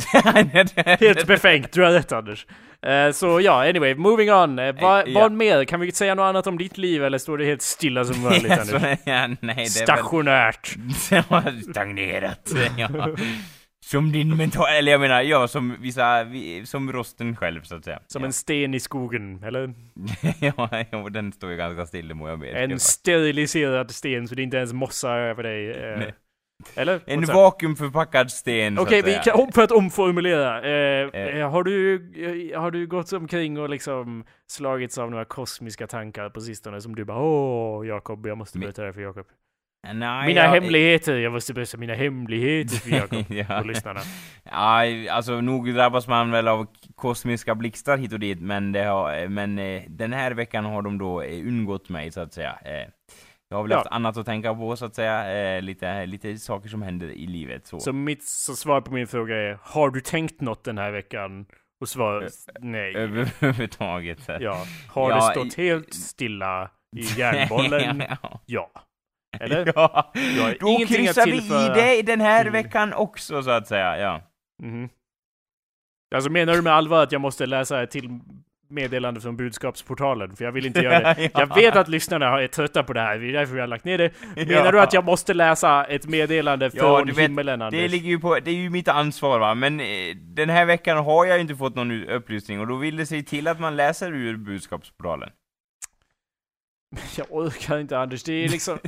Helt 1.01 1.26
befängt, 1.26 1.72
du 1.72 1.82
har 1.82 1.90
rätt 1.90 2.12
Anders. 2.12 2.47
Eh, 2.82 3.11
så 3.11 3.40
ja, 3.40 3.68
anyway, 3.68 3.94
moving 3.94 4.32
on. 4.32 4.59
Uh, 4.59 4.80
vad 4.80 5.09
Eh, 5.09 5.12
ja. 5.12 5.20
vad 5.20 5.32
mer? 5.32 5.64
Kan 5.64 5.80
vi 5.80 5.92
säga 5.92 6.14
något 6.14 6.24
annat 6.24 6.47
om 6.47 6.59
ditt 6.59 6.78
liv 6.78 7.05
eller 7.05 7.18
står 7.18 7.38
det 7.38 7.44
helt 7.44 7.62
stilla 7.62 8.05
som 8.05 8.14
så, 8.22 8.28
Anders? 8.28 8.99
ja, 9.05 9.26
nej, 9.26 9.36
det 9.40 9.51
är 9.51 9.57
väl... 9.57 9.68
Stationärt. 9.68 10.76
Stagnerat. 11.70 12.53
ja. 12.76 12.88
Som 13.84 14.12
din 14.12 14.36
mental, 14.36 14.66
eller 14.78 14.92
jag 14.92 15.01
menar, 15.01 15.22
ja, 15.22 15.49
som 15.49 15.76
vissa, 15.80 16.24
vi, 16.24 16.66
som 16.66 16.92
rosten 16.92 17.36
själv 17.36 17.62
så 17.62 17.76
att 17.76 17.84
säga. 17.84 18.01
Som 18.07 18.22
ja. 18.22 18.26
en 18.26 18.32
sten 18.32 18.74
i 18.74 18.80
skogen, 18.80 19.42
eller? 19.44 19.74
ja, 20.40 20.84
ja, 20.90 21.09
den 21.09 21.32
står 21.32 21.51
ju 21.51 21.57
ganska 21.57 21.86
still, 21.86 22.14
må 22.14 22.28
jag 22.28 22.38
be. 22.38 22.49
En 22.49 22.80
steriliserad 22.80 23.90
sten 23.90 24.28
så 24.28 24.34
det 24.34 24.42
inte 24.42 24.57
ens 24.57 24.72
mossar 24.72 25.18
över 25.18 25.42
dig. 25.42 26.14
Eller? 26.74 27.00
En 27.07 27.24
vakuumförpackad 27.24 28.30
sten, 28.30 28.78
Okej, 28.78 29.00
så 29.00 29.07
vi 29.07 29.14
kan, 29.24 29.52
för 29.52 29.62
att 29.62 29.70
omformulera. 29.72 30.62
Eh, 30.62 31.09
Eh. 31.22 31.38
eh, 31.40 31.50
har, 31.50 31.62
du, 31.64 31.94
eh, 32.52 32.61
har 32.61 32.70
du 32.70 32.86
gått 32.86 33.12
omkring 33.12 33.59
och 33.61 33.68
liksom 33.70 34.24
slagits 34.50 34.98
av 34.98 35.11
några 35.11 35.24
kosmiska 35.24 35.86
tankar 35.86 36.28
på 36.30 36.40
sistone 36.40 36.80
som 36.80 36.94
du 36.94 37.04
bara 37.04 37.18
Åh, 37.18 37.86
Jakob, 37.86 38.26
jag 38.26 38.38
måste 38.38 38.59
berätta 38.59 38.82
det 38.82 38.88
här 38.88 38.92
för 38.92 39.00
Jakob. 39.00 39.26
Nej, 39.94 40.26
Mina 40.26 40.40
jag- 40.40 40.50
hemligheter, 40.50 41.16
jag 41.16 41.32
måste 41.32 41.54
berätta 41.54 41.78
mina 41.78 41.94
hemligheter 41.94 42.76
för 42.76 42.90
Jakob 42.90 43.24
Ja. 43.28 43.61
och 43.61 43.66
lyssnarna. 43.66 44.00
Ja, 44.50 44.82
alltså 45.12 45.40
nog 45.40 45.74
drabbas 45.74 46.09
man 46.09 46.30
väl 46.30 46.48
av 46.48 46.66
kosmiska 46.94 47.54
blixtar 47.54 47.96
hit 47.96 48.12
och 48.12 48.20
dit, 48.20 48.40
men 48.40 48.74
har, 48.74 49.28
men 49.28 49.59
eh, 49.59 49.82
den 49.88 50.12
här 50.12 50.30
veckan 50.30 50.64
har 50.64 50.82
de 50.82 50.98
då 50.98 51.22
undgått 51.22 51.88
mig 51.88 52.11
så 52.12 52.20
att 52.20 52.34
säga. 52.34 52.59
Jag 53.49 53.57
har 53.57 53.62
väl 53.62 53.70
Ja. 53.70 53.76
haft 53.76 53.90
annat 53.90 54.16
att 54.16 54.26
tänka 54.26 54.55
på 54.55 54.76
så 54.76 54.84
att 54.84 54.94
säga, 54.94 55.57
eh, 55.57 55.62
lite, 55.62 56.07
lite 56.07 56.38
saker 56.38 56.68
som 56.68 56.82
händer 56.82 57.07
i 57.09 57.26
livet 57.26 57.66
så. 57.66 57.80
Så 57.80 57.92
mitt 57.92 58.24
så 58.24 58.57
svar 58.57 58.80
på 58.80 58.92
min 58.92 59.07
fråga 59.07 59.36
är, 59.36 59.59
har 59.62 59.90
du 59.90 60.01
tänkt 60.01 60.40
något 60.40 60.64
den 60.64 60.78
här 60.78 60.90
veckan? 60.90 61.47
Och 61.80 61.88
svar, 61.88 62.28
nej. 62.61 62.97
Överhuvudtaget. 62.97 64.18
Ja. 64.40 64.64
Har 64.88 65.11
Ja, 65.11 65.16
det 65.16 65.22
stått 65.22 65.59
i- 65.59 65.62
helt 65.68 65.94
stilla 65.94 66.70
i 66.97 67.01
järnbollen? 67.18 68.03
ja. 68.22 68.40
Ja. 68.47 68.70
Eller? 69.40 69.66
Ja, 69.76 70.12
Jag 70.14 70.57
då 70.61 70.78
kryssar 70.88 71.26
vi 71.26 71.36
i 71.36 71.68
det 71.97 72.03
den 72.03 72.20
här 72.20 72.42
till- 72.42 72.53
veckan 72.53 72.92
också 72.92 73.42
så 73.42 73.51
att 73.51 73.66
säga, 73.68 73.99
ja. 73.99 74.20
Mhm. 74.62 74.88
Alltså 76.14 76.30
menar 76.30 76.53
du 76.53 76.62
med 76.62 76.72
allvar 76.72 77.03
att 77.03 77.12
jag 77.12 77.20
måste 77.20 77.47
läsa 77.47 77.86
till 77.86 78.20
meddelande 78.69 79.21
från 79.21 79.37
budskapsportalen? 79.37 80.37
För 80.37 80.45
jag 80.45 80.53
vill 80.53 80.67
inte 80.67 80.81
göra 80.83 81.01
det. 81.14 81.31
Ja. 81.35 81.41
Jag 81.41 81.55
vet 81.55 81.77
att 81.77 81.89
lyssnarna 81.89 82.43
är 82.43 82.47
trötta 82.49 82.83
på 82.83 82.93
det 82.93 83.01
här, 83.01 83.19
det 83.19 83.29
är 83.29 83.33
därför 83.33 83.55
vi 83.55 83.61
har 83.61 83.67
lagt 83.67 83.85
ner 83.85 83.99
det. 83.99 84.11
Menar 84.37 84.64
Ja. 84.64 84.71
du 84.73 84.81
att 84.81 84.93
jag 84.93 85.05
måste 85.05 85.35
läsa 85.35 85.85
ett 85.85 86.07
meddelande 86.07 86.71
Ja, 86.75 86.81
från 86.81 87.07
du 87.07 87.12
vet, 87.12 87.25
himmelen, 87.25 87.62
Anders? 87.62 87.81
Det 87.81 87.89
ligger 87.89 88.09
ju 88.09 88.19
på, 88.19 88.39
det 88.45 88.51
är 88.51 88.55
ju 88.55 88.71
mitt 88.71 88.89
ansvar 88.89 89.39
va, 89.39 89.55
men 89.55 89.81
eh, 89.81 89.87
den 90.17 90.51
här 90.51 90.64
veckan 90.64 90.97
har 91.05 91.27
jag 91.27 91.41
inte 91.41 91.55
fått 91.57 91.75
någon 91.75 92.05
upplysning 92.09 92.61
och 92.61 92.67
då 92.67 92.77
vill 92.77 92.97
det 92.97 93.07
sig 93.07 93.23
till 93.25 93.49
att 93.49 93.61
man 93.61 93.77
läser 93.77 94.12
ur 94.12 94.37
budskapsportalen. 94.37 95.31
Jag 97.16 97.26
orkar 97.30 97.78
inte 97.78 97.99
Anders, 97.99 98.22
det 98.22 98.32
är 98.44 98.49
liksom... 98.49 98.78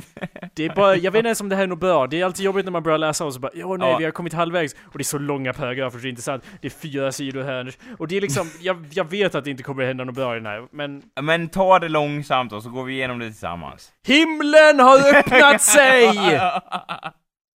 Det 0.53 0.65
är 0.65 0.75
bara, 0.75 0.95
jag 0.95 1.11
vet 1.11 1.19
inte 1.19 1.27
ens 1.27 1.41
om 1.41 1.49
det 1.49 1.55
här 1.55 1.63
är 1.63 1.67
något 1.67 1.79
bra. 1.79 2.07
Det 2.07 2.21
är 2.21 2.25
alltid 2.25 2.45
jobbigt 2.45 2.65
när 2.65 2.71
man 2.71 2.83
börjar 2.83 2.97
läsa 2.97 3.25
och 3.25 3.33
så 3.33 3.39
bara 3.39 3.51
ja 3.55 3.77
nej 3.77 3.89
Ja. 3.91 3.97
vi 3.97 4.03
har 4.03 4.11
kommit 4.11 4.33
halvvägs. 4.33 4.73
Och 4.73 4.97
det 4.97 5.01
är 5.01 5.03
så 5.03 5.17
långa 5.17 5.53
paragrafer 5.53 5.97
så 5.97 6.01
det 6.01 6.07
är 6.07 6.09
inte 6.09 6.21
sant. 6.21 6.43
Det 6.61 6.67
är 6.67 6.71
fyra 6.71 7.11
sidor 7.11 7.43
här 7.43 7.59
Anders. 7.59 7.77
Och 7.97 8.07
det 8.07 8.17
är 8.17 8.21
liksom, 8.21 8.47
jag, 8.61 8.85
jag 8.91 9.09
vet 9.09 9.35
att 9.35 9.43
det 9.43 9.51
inte 9.51 9.63
kommer 9.63 9.85
hända 9.85 10.03
något 10.03 10.15
bra 10.15 10.31
i 10.35 10.39
den 10.39 10.45
här. 10.45 10.67
Men 10.71 11.03
Men 11.21 11.49
ta 11.49 11.79
det 11.79 11.89
långsamt 11.89 12.53
och 12.53 12.63
så 12.63 12.69
går 12.69 12.83
vi 12.83 12.93
igenom 12.93 13.19
det 13.19 13.25
tillsammans. 13.25 13.91
himlen 14.07 14.79
har 14.79 15.15
öppnat 15.17 15.61
sig! 15.61 16.39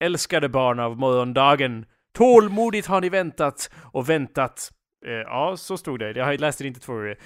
Älskade 0.03 0.49
barn 0.49 0.79
av 0.79 0.97
morgondagen. 0.97 1.85
Tålmodigt 2.17 2.87
har 2.87 3.01
ni 3.01 3.09
väntat 3.09 3.69
och 3.91 4.09
väntat. 4.09 4.71
Eh, 5.05 5.11
ja, 5.13 5.55
så 5.57 5.77
stod 5.77 5.99
det. 5.99 6.11
Jag 6.11 6.25
har 6.25 6.37
läst 6.37 6.59
det 6.59 6.67
inte 6.67 6.79
två 6.79 6.93
gånger. 6.93 7.17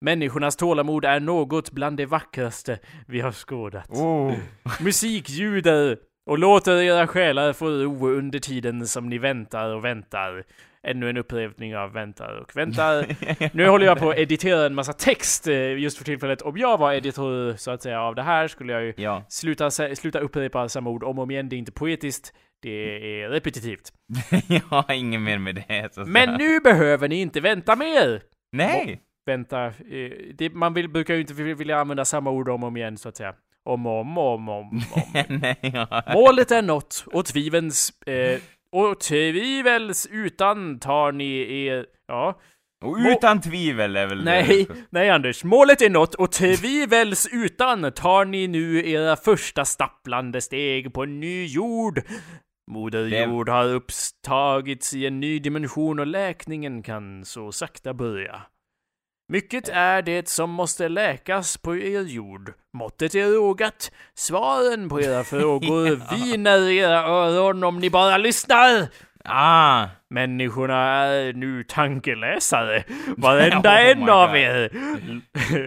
Människornas 0.00 0.56
tålamod 0.56 1.04
är 1.04 1.20
något 1.20 1.70
bland 1.70 1.96
det 1.96 2.06
vackraste 2.06 2.78
vi 3.06 3.20
har 3.20 3.32
skådat. 3.32 3.88
Oh. 3.90 4.34
Musik 4.80 5.30
ljuder 5.30 5.98
och 6.26 6.38
låter 6.38 6.82
era 6.82 7.06
själar 7.06 7.52
få 7.52 7.68
ro 7.68 8.08
under 8.08 8.38
tiden 8.38 8.86
som 8.86 9.08
ni 9.08 9.18
väntar 9.18 9.74
och 9.74 9.84
väntar. 9.84 10.44
Ännu 10.84 11.10
en 11.10 11.16
upprepning 11.16 11.76
av 11.76 11.92
väntar 11.92 12.36
och 12.36 12.56
väntar. 12.56 13.06
Nu 13.56 13.66
håller 13.68 13.86
jag 13.86 13.98
på 13.98 14.10
att 14.10 14.18
editera 14.18 14.66
en 14.66 14.74
massa 14.74 14.92
text 14.92 15.46
eh, 15.46 15.78
just 15.78 15.98
för 15.98 16.04
tillfället. 16.04 16.42
Om 16.42 16.56
jag 16.56 16.78
var 16.78 16.92
editor 16.92 17.56
så 17.56 17.70
att 17.70 17.82
säga 17.82 18.00
av 18.00 18.14
det 18.14 18.22
här 18.22 18.48
skulle 18.48 18.72
jag 18.72 18.82
ju 18.84 18.94
Ja. 18.96 19.24
sluta, 19.28 19.70
sluta 19.70 20.18
upprepa 20.18 20.68
samma 20.68 20.90
ord 20.90 21.04
om 21.04 21.18
och 21.18 21.22
om 21.22 21.30
igen. 21.30 21.48
Det 21.48 21.56
är 21.56 21.58
inte 21.58 21.72
poetiskt, 21.72 22.32
det 22.62 22.70
är 23.22 23.28
repetitivt. 23.28 23.92
jag 24.48 24.60
har 24.84 24.92
ingen 24.94 25.22
mer 25.24 25.38
med 25.38 25.54
det 25.54 25.88
så 25.94 26.00
Men 26.00 26.26
säga. 26.26 26.36
nu 26.38 26.60
behöver 26.60 27.08
ni 27.08 27.20
inte 27.20 27.40
vänta 27.40 27.76
mer! 27.76 28.22
Nej! 28.52 29.00
Vänta, 29.26 29.66
eh, 29.66 29.72
det, 30.34 30.50
man 30.54 30.74
vill, 30.74 30.88
brukar 30.88 31.14
ju 31.14 31.20
inte 31.20 31.34
vilja 31.34 31.78
använda 31.80 32.04
samma 32.04 32.30
ord 32.30 32.48
om 32.48 32.62
och 32.62 32.68
om 32.68 32.76
igen 32.76 32.96
så 32.96 33.08
att 33.08 33.16
säga. 33.16 33.34
Om 33.64 33.86
och 33.86 34.00
om 34.00 34.18
och 34.18 34.34
om, 34.34 34.48
om, 34.48 34.68
om. 34.92 35.54
Målet 36.14 36.50
är 36.50 36.62
nått 36.62 37.04
och 37.12 37.26
tvivels... 37.26 37.92
Eh, 38.06 38.40
och 38.72 39.00
tvivels 39.00 40.06
utan 40.10 40.78
tar 40.78 41.12
ni 41.12 41.64
er... 41.66 41.86
Ja. 42.08 42.38
Och 42.84 42.96
utan 42.98 43.40
tvivel 43.40 43.96
är 43.96 44.06
väl 44.06 44.24
Nej, 44.24 44.68
nej 44.90 45.10
Anders. 45.10 45.44
Målet 45.44 45.82
är 45.82 45.90
nått 45.90 46.14
och 46.14 46.32
tvivels 46.32 47.28
utan 47.32 47.92
tar 47.92 48.24
ni 48.24 48.48
nu 48.48 48.90
era 48.90 49.16
första 49.16 49.64
stapplande 49.64 50.40
steg 50.40 50.94
på 50.94 51.02
en 51.02 51.20
ny 51.20 51.46
jord. 51.46 52.00
Moder 52.70 53.10
Det- 53.10 53.22
jord 53.22 53.48
har 53.48 53.64
upptagits 53.64 54.94
i 54.94 55.06
en 55.06 55.20
ny 55.20 55.38
dimension 55.38 55.98
och 55.98 56.06
läkningen 56.06 56.82
kan 56.82 57.24
så 57.24 57.52
sakta 57.52 57.94
börja. 57.94 58.42
Mycket 59.32 59.68
är 59.68 60.02
det 60.02 60.28
som 60.28 60.50
måste 60.50 60.88
läkas 60.88 61.56
på 61.56 61.76
er 61.76 62.00
jord. 62.00 62.52
Måttet 62.72 63.14
är 63.14 63.26
rågat. 63.26 63.90
Svaren 64.14 64.88
på 64.88 65.00
era 65.00 65.24
frågor 65.24 66.00
viner 66.16 66.68
i 66.68 66.76
era 66.76 67.00
öron 67.02 67.64
om 67.64 67.78
ni 67.78 67.90
bara 67.90 68.18
lyssnar. 68.18 68.88
Ah! 69.24 69.86
Människorna 70.10 70.76
är 70.76 71.32
nu 71.32 71.64
tankeläsare. 71.64 72.84
Varenda 73.16 73.70
Oh 73.70 73.90
en 73.90 74.08
av 74.08 74.36
er. 74.36 74.70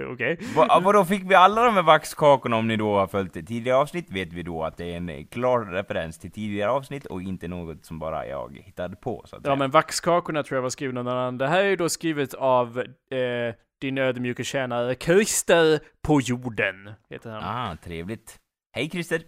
Okej. 0.13 0.39
Va, 0.55 0.79
vadå, 0.83 1.05
fick 1.05 1.31
vi 1.31 1.35
alla 1.35 1.63
de 1.63 1.73
här 1.73 1.81
vaxkakorna 1.83 2.55
om 2.55 2.67
ni 2.67 2.75
då 2.77 2.95
har 2.95 3.07
följt 3.07 3.33
tidigare 3.33 3.77
avsnitt 3.77 4.11
vet 4.11 4.33
vi 4.33 4.43
då 4.43 4.63
att 4.63 4.77
det 4.77 4.85
är 4.93 4.97
en 4.97 5.09
eh, 5.09 5.25
klar 5.31 5.65
referens 5.65 6.19
till 6.19 6.31
tidigare 6.31 6.71
avsnitt 6.71 7.05
och 7.05 7.21
inte 7.21 7.47
något 7.47 7.85
som 7.85 7.99
bara 7.99 8.27
jag 8.27 8.57
hittade 8.65 8.95
på 8.95 9.23
så 9.25 9.35
att 9.35 9.41
Ja 9.43 9.47
säga. 9.47 9.55
men 9.55 9.71
vaxkakorna 9.71 10.43
tror 10.43 10.57
jag 10.57 10.61
var 10.61 10.69
skrivna 10.69 11.03
någon 11.03 11.13
annan. 11.13 11.37
Det 11.37 11.47
här 11.47 11.59
är 11.63 11.69
ju 11.69 11.75
då 11.75 11.89
skrivet 11.89 12.33
av 12.33 12.79
eh, 12.79 13.55
din 13.81 13.97
ödmjuke 13.97 14.43
tjänare 14.43 14.95
Christer 14.95 15.79
på 16.07 16.21
jorden. 16.21 16.91
Heter 17.09 17.29
han. 17.29 17.43
Ah, 17.43 17.75
trevligt. 17.83 18.35
Hej 18.75 18.89
Christer! 18.89 19.21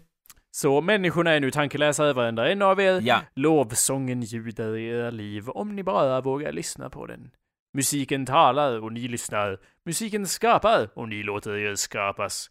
Så 0.57 0.81
människorna 0.81 1.31
är 1.31 1.39
nu 1.39 1.51
tankeläsare 1.51 2.13
varenda 2.13 2.51
en 2.51 2.61
av 2.61 2.81
er. 2.81 3.01
Ja, 3.03 3.21
Lovsången 3.35 4.21
ljuder 4.21 4.77
i 4.77 4.87
era 4.87 5.09
liv 5.09 5.49
om 5.49 5.75
ni 5.75 5.83
bara 5.83 6.21
vågar 6.21 6.51
lyssna 6.51 6.89
på 6.89 7.05
den. 7.05 7.31
Musiken 7.73 8.25
talar 8.25 8.83
och 8.83 8.93
ni 8.93 9.07
lyssnar. 9.07 9.59
Musiken 9.85 10.27
skapar 10.27 10.89
och 10.93 11.09
ni 11.09 11.23
låter 11.23 11.57
er 11.57 11.75
skapas. 11.75 12.49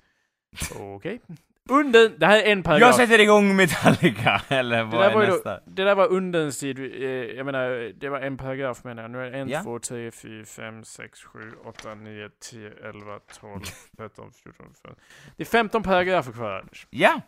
Okej. 0.78 1.20
Under, 1.68 2.08
det 2.18 2.26
här 2.26 2.42
är 2.42 2.52
en 2.52 2.62
paragraf. 2.62 2.88
jag 2.88 2.94
sätter 2.94 3.20
igång 3.20 3.56
Metallica, 3.56 4.42
eller 4.48 4.76
det, 4.76 4.84
vad 4.84 5.00
där 5.00 5.10
är 5.10 5.14
var 5.14 5.26
nästa? 5.26 5.54
då, 5.54 5.60
det 5.66 5.84
där 5.84 5.94
var 5.94 6.12
underns 6.12 6.58
tid. 6.58 6.78
Eh, 6.78 7.10
jag 7.10 7.46
menar, 7.46 7.92
det 8.00 8.08
var 8.08 8.20
en 8.20 8.36
paragraf 8.36 8.84
menar 8.84 9.02
jag. 9.02 9.10
Nu 9.10 9.26
är 9.26 9.30
det 9.30 9.38
en, 9.38 9.48
Ja. 9.48 9.62
två, 9.62 9.78
tre, 9.78 10.10
fyra, 10.10 10.44
fem, 10.44 10.84
sex, 10.84 11.22
sju, 11.22 11.52
åtta, 11.64 11.94
nio, 11.94 12.30
tio, 12.50 12.72
elva, 12.88 13.18
tolv, 13.40 13.60
tretton, 13.96 14.32
fjorton, 14.32 14.66
femton. 14.66 14.94
Det 15.36 15.42
är 15.42 15.46
15 15.46 15.82
paragrafer 15.82 16.32
kvar 16.32 16.52
Anders. 16.52 16.86
Ja! 16.90 17.20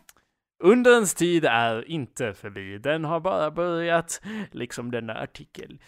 Underns 0.63 1.13
tid 1.13 1.45
är 1.45 1.89
inte 1.89 2.33
förbi, 2.33 2.77
den 2.77 3.05
har 3.05 3.19
bara 3.19 3.51
börjat, 3.51 4.21
liksom 4.51 4.91
denna 4.91 5.13
artikel. 5.13 5.79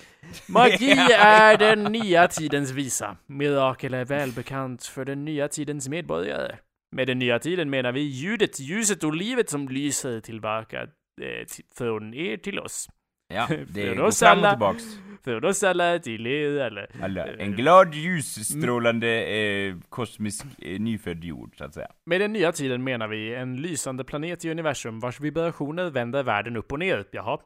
Magi 0.49 0.91
är 1.19 1.57
den 1.57 1.83
nya 1.83 2.27
tidens 2.27 2.71
visa. 2.71 3.17
Mirakel 3.25 3.93
är 3.93 4.05
välbekant 4.05 4.85
för 4.85 5.05
den 5.05 5.25
nya 5.25 5.47
tidens 5.47 5.89
medborgare. 5.89 6.55
Med 6.95 7.07
den 7.07 7.19
nya 7.19 7.39
tiden 7.39 7.69
menar 7.69 7.91
vi 7.91 8.01
ljudet, 8.01 8.59
ljuset 8.59 9.03
och 9.03 9.15
livet 9.15 9.49
som 9.49 9.69
lyser 9.69 10.19
tillbaka 10.19 10.81
eh, 11.21 11.45
från 11.77 12.13
er 12.13 12.37
till 12.37 12.59
oss. 12.59 12.89
Ja, 13.33 13.47
det 13.67 13.95
går 13.95 14.11
fram 14.11 14.43
och 14.43 14.49
tillbaks. 14.49 14.83
För 15.23 15.45
oss 15.45 15.63
alla, 15.63 15.99
till 15.99 16.27
er 16.27 16.59
alla. 16.59 16.85
Alla. 17.03 17.27
En 17.27 17.51
glad 17.55 17.93
ljusstrålande 17.93 19.07
eh, 19.07 19.75
kosmisk 19.89 20.45
eh, 20.57 20.79
nyfödd 20.79 21.23
jord, 21.23 21.57
så 21.57 21.63
att 21.63 21.73
säga. 21.73 21.87
Med 22.05 22.21
den 22.21 22.33
nya 22.33 22.51
tiden 22.51 22.83
menar 22.83 23.07
vi 23.07 23.35
en 23.35 23.57
lysande 23.57 24.03
planet 24.03 24.45
i 24.45 24.51
universum 24.51 24.99
vars 24.99 25.19
vibrationer 25.19 25.89
vänder 25.89 26.23
världen 26.23 26.57
upp 26.57 26.71
och 26.71 26.79
ner. 26.79 27.05
Jaha. 27.11 27.37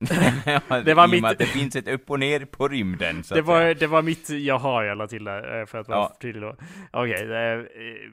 det 0.84 0.94
var 0.94 1.08
mitt- 1.08 1.24
att 1.24 1.38
det 1.38 1.46
finns 1.46 1.76
ett 1.76 1.88
upp 1.88 2.10
och 2.10 2.18
ner 2.20 2.44
på 2.44 2.68
rymden, 2.68 3.24
så 3.24 3.34
Det 3.34 3.42
var, 3.42 3.60
säga. 3.60 3.74
det 3.74 3.86
var 3.86 4.02
mitt 4.02 4.30
jaha 4.30 4.84
jag 4.84 4.98
la 4.98 5.06
till 5.06 5.24
där, 5.24 5.60
eh, 5.60 5.66
för 5.66 5.78
att 5.78 5.88
vara 5.88 5.98
Ja. 5.98 6.16
tydlig 6.20 6.42
då. 6.42 6.56
Okej, 6.92 7.22
eh, 7.22 7.64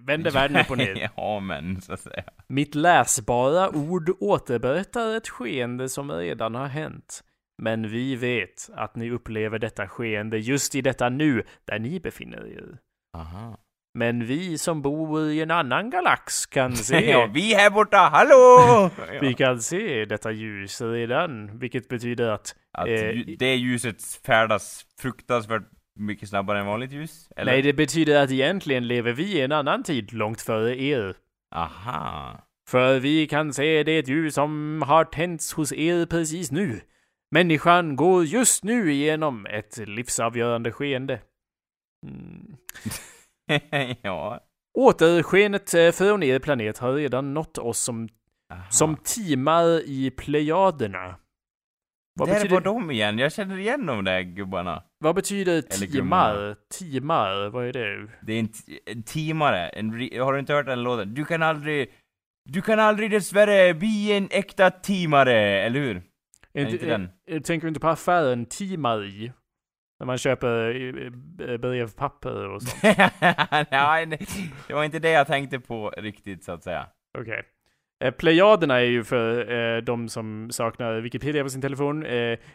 vänder 0.07 0.31
världen 0.31 0.57
upp 0.61 0.71
och 0.71 0.77
ner. 0.77 1.09
ja, 1.17 1.39
men 1.39 1.81
så 1.81 1.93
att 1.93 1.99
säga. 1.99 2.23
Mitt 2.47 2.75
läsbara 2.75 3.69
ord 3.69 4.09
återberättar 4.19 5.17
ett 5.17 5.29
skeende 5.29 5.89
som 5.89 6.11
redan 6.11 6.55
har 6.55 6.67
hänt. 6.67 7.23
Men 7.61 7.89
vi 7.89 8.15
vet 8.15 8.69
att 8.75 8.95
ni 8.95 9.11
upplever 9.11 9.59
detta 9.59 9.87
skeende 9.87 10.37
just 10.37 10.75
i 10.75 10.81
detta 10.81 11.09
nu, 11.09 11.43
där 11.65 11.79
ni 11.79 11.99
befinner 11.99 12.47
er. 12.57 12.77
Aha. 13.17 13.57
Men 13.95 14.25
vi 14.25 14.57
som 14.57 14.81
bor 14.81 15.31
i 15.31 15.41
en 15.41 15.51
annan 15.51 15.89
galax 15.89 16.45
kan 16.45 16.75
se, 16.89 17.11
ja, 17.11 17.29
vi 17.33 17.53
här 17.53 17.69
borta, 17.69 17.97
hallå! 17.97 18.89
vi 19.21 19.33
kan 19.33 19.61
se 19.61 20.05
detta 20.05 20.31
ljus 20.31 20.81
redan, 20.81 21.59
vilket 21.59 21.87
betyder 21.87 22.27
att 22.27 22.55
Att 22.71 22.87
eh, 22.87 23.09
det 23.37 23.55
ljuset 23.55 24.03
färdas 24.25 24.85
fruktansvärt 24.99 25.63
mycket 25.99 26.29
snabbare 26.29 26.59
än 26.59 26.65
vanligt 26.65 26.91
ljus? 26.91 27.29
Eller? 27.35 27.51
Nej, 27.51 27.61
det 27.61 27.73
betyder 27.73 28.23
att 28.23 28.31
egentligen 28.31 28.87
lever 28.87 29.13
vi 29.13 29.23
i 29.23 29.41
en 29.41 29.51
annan 29.51 29.83
tid 29.83 30.13
långt 30.13 30.41
före 30.41 30.81
er. 30.81 31.15
Aha. 31.55 32.39
För 32.69 32.99
vi 32.99 33.27
kan 33.27 33.53
se 33.53 33.83
det 33.83 34.07
ljus 34.07 34.33
som 34.33 34.81
har 34.87 35.05
tänts 35.05 35.53
hos 35.53 35.73
er 35.73 36.05
precis 36.05 36.51
nu. 36.51 36.81
Människan 37.31 37.95
går 37.95 38.25
just 38.25 38.63
nu 38.63 38.91
igenom 38.91 39.45
ett 39.45 39.77
livsavgörande 39.77 40.71
skeende. 40.71 41.19
Mm. 42.07 42.55
ja. 44.01 44.39
Återskenet 44.77 45.73
eh, 45.73 45.91
från 45.91 46.23
er 46.23 46.39
planet 46.39 46.77
har 46.77 46.93
redan 46.93 47.33
nått 47.33 47.57
oss 47.57 47.79
som, 47.79 48.09
Aha. 48.53 48.69
som 48.69 48.97
timar 48.97 49.81
i 49.85 50.11
Plejaderna. 50.11 51.15
Vad 52.19 52.27
Där 52.27 52.35
betyder, 52.35 52.55
var 52.55 52.61
de 52.61 52.91
igen, 52.91 53.19
jag 53.19 53.33
känner 53.33 53.57
igen 53.57 53.85
de 53.85 54.03
där 54.03 54.21
gubbarna. 54.21 54.83
vad 54.99 55.15
betyder 55.15 55.87
gummorna. 55.87 56.55
Timar, 56.79 57.49
vad 57.49 57.65
är 57.65 57.73
det? 57.73 58.09
Det 58.21 58.33
är 58.33 58.39
en, 58.39 58.49
en 58.85 59.03
timare, 59.03 59.69
en, 59.69 59.89
har 60.19 60.33
du 60.33 60.39
inte 60.39 60.53
hört 60.53 60.65
den 60.65 60.83
låten? 60.83 61.13
Du 61.13 61.25
kan 61.25 61.43
aldrig, 61.43 61.91
du 62.49 62.61
kan 62.61 62.79
aldrig 62.79 63.11
dessvärre 63.11 63.73
bli 63.73 64.11
en 64.11 64.27
äkta 64.31 64.71
timare, 64.71 65.39
eller 65.39 65.79
hur? 65.79 66.01
Är 66.53 66.65
inte 66.65 66.85
den. 66.85 67.09
Tänker 67.43 67.61
du 67.61 67.67
inte 67.67 67.79
på 67.79 67.87
affären 67.87 68.45
Timari? 68.45 69.31
När 70.03 70.07
man 70.07 70.17
köper 70.17 71.57
brevpapper 71.57 72.47
och 72.49 72.61
sånt. 72.61 72.83
Nej, 73.71 74.05
det- 74.67 74.73
var 74.73 74.83
inte 74.83 74.99
det 74.99 75.09
jag 75.11 75.27
tänkte 75.27 75.59
på 75.59 75.89
riktigt, 75.89 76.43
så 76.43 76.51
att 76.51 76.63
säga. 76.63 76.85
Okej. 77.19 77.43
Eh, 78.03 78.11
Plejaderna 78.11 78.75
är 78.79 78.85
ju 78.85 79.03
för 79.03 79.51
eh, 79.51 79.81
de 79.81 80.09
som 80.09 80.51
saknar 80.51 80.99
Wikipedia 80.99 81.43
på 81.43 81.49
sin 81.49 81.61
telefon, 81.61 82.05
eh, 82.05 82.11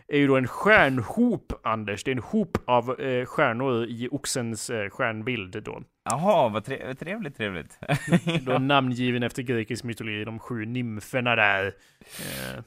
är 0.08 0.16
ju 0.18 0.26
då 0.26 0.36
en 0.36 0.46
stjärnhop, 0.48 1.52
Anders. 1.62 2.04
Det 2.04 2.10
är 2.10 2.16
en 2.16 2.22
hop 2.22 2.58
av 2.66 3.00
eh, 3.00 3.24
stjärnor 3.26 3.84
i 3.84 4.08
oxens 4.10 4.70
eh, 4.70 4.90
stjärnbild 4.90 5.62
då. 5.62 5.82
Jaha, 6.10 6.48
vad 6.48 6.64
tre, 6.64 6.94
trevligt, 6.94 7.36
trevligt. 7.36 7.78
Då 8.46 8.58
namngiven 8.58 9.22
efter 9.22 9.42
grekisk 9.42 9.84
mytologi, 9.84 10.24
de 10.24 10.38
sju 10.38 10.64
nymferna 10.64 11.36
där. 11.36 11.66
Eh, 11.66 12.62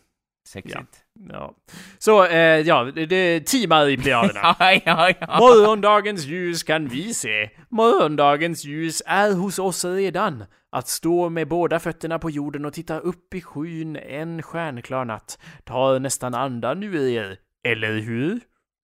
Sexigt. 0.47 1.03
ja. 1.29 1.55
Så, 1.99 2.25
eh, 2.25 2.37
ja, 2.59 2.83
det, 2.83 3.05
det 3.05 3.15
är 3.15 3.39
timar 3.39 3.89
i 3.89 3.97
Plejaderna. 3.97 4.55
Ja, 4.59 4.73
ja, 4.85 5.13
ja. 5.19 5.39
Morgondagens 5.39 6.25
ljus 6.25 6.63
kan 6.63 6.87
vi 6.87 7.13
se. 7.13 7.49
Morgondagens 7.69 8.65
ljus 8.65 9.01
är 9.05 9.33
hos 9.33 9.59
oss 9.59 9.85
redan. 9.85 10.43
Att 10.71 10.87
stå 10.87 11.29
med 11.29 11.47
båda 11.47 11.79
fötterna 11.79 12.19
på 12.19 12.29
jorden 12.29 12.65
och 12.65 12.73
titta 12.73 12.99
upp 12.99 13.33
i 13.33 13.41
skyn 13.41 13.95
en 13.95 14.41
stjärnklar 14.41 15.05
natt 15.05 15.39
tar 15.63 15.99
nästan 15.99 16.33
andan 16.33 16.83
ur 16.83 17.07
er. 17.09 17.37
Eller 17.67 17.93
hur? 17.99 18.39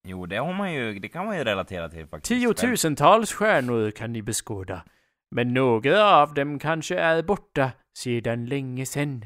Jo, 0.07 0.25
det 0.25 0.35
har 0.37 0.53
man 0.53 0.73
ju, 0.73 0.99
det 0.99 1.07
kan 1.09 1.25
man 1.25 1.37
ju 1.37 1.43
relatera 1.43 1.89
till 1.89 2.07
faktiskt. 2.07 2.41
Tiotusentals 2.41 3.33
stjärnor 3.33 3.91
kan 3.91 4.13
ni 4.13 4.21
beskåda. 4.21 4.83
Men 5.31 5.53
några 5.53 6.15
av 6.15 6.33
dem 6.33 6.59
kanske 6.59 6.99
är 6.99 7.23
borta 7.23 7.71
sedan 7.97 8.45
länge 8.45 8.85
sen. 8.85 9.25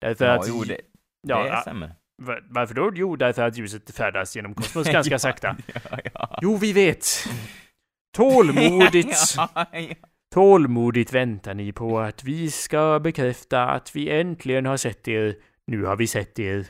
Därför 0.00 0.24
Ja, 0.26 0.32
att... 0.40 0.48
jo, 0.48 0.64
det, 0.64 0.80
ja, 1.26 1.42
det 1.42 1.48
ja, 1.48 1.60
stämmer. 1.60 1.94
va- 2.22 2.40
varför 2.50 2.74
då? 2.74 2.92
Jo, 2.94 3.16
därför 3.16 3.42
att 3.42 3.56
ljuset 3.56 3.96
färdas 3.96 4.36
genom 4.36 4.54
kosmos 4.54 4.88
ganska 4.92 5.18
sakta. 5.18 5.56
Ja, 5.90 5.98
ja. 6.14 6.38
Jo, 6.42 6.56
vi 6.56 6.72
vet. 6.72 7.06
Tålmodigt. 8.16 9.34
ja, 9.36 9.48
ja. 9.72 9.94
Tålmodigt 10.34 11.12
väntar 11.12 11.54
ni 11.54 11.72
på 11.72 12.00
att 12.00 12.24
vi 12.24 12.50
ska 12.50 13.00
bekräfta 13.00 13.68
att 13.68 13.96
vi 13.96 14.10
äntligen 14.20 14.66
har 14.66 14.76
sett 14.76 15.08
er. 15.08 15.34
Nu 15.66 15.84
har 15.84 15.96
vi 15.96 16.06
sett 16.06 16.38
er. 16.38 16.66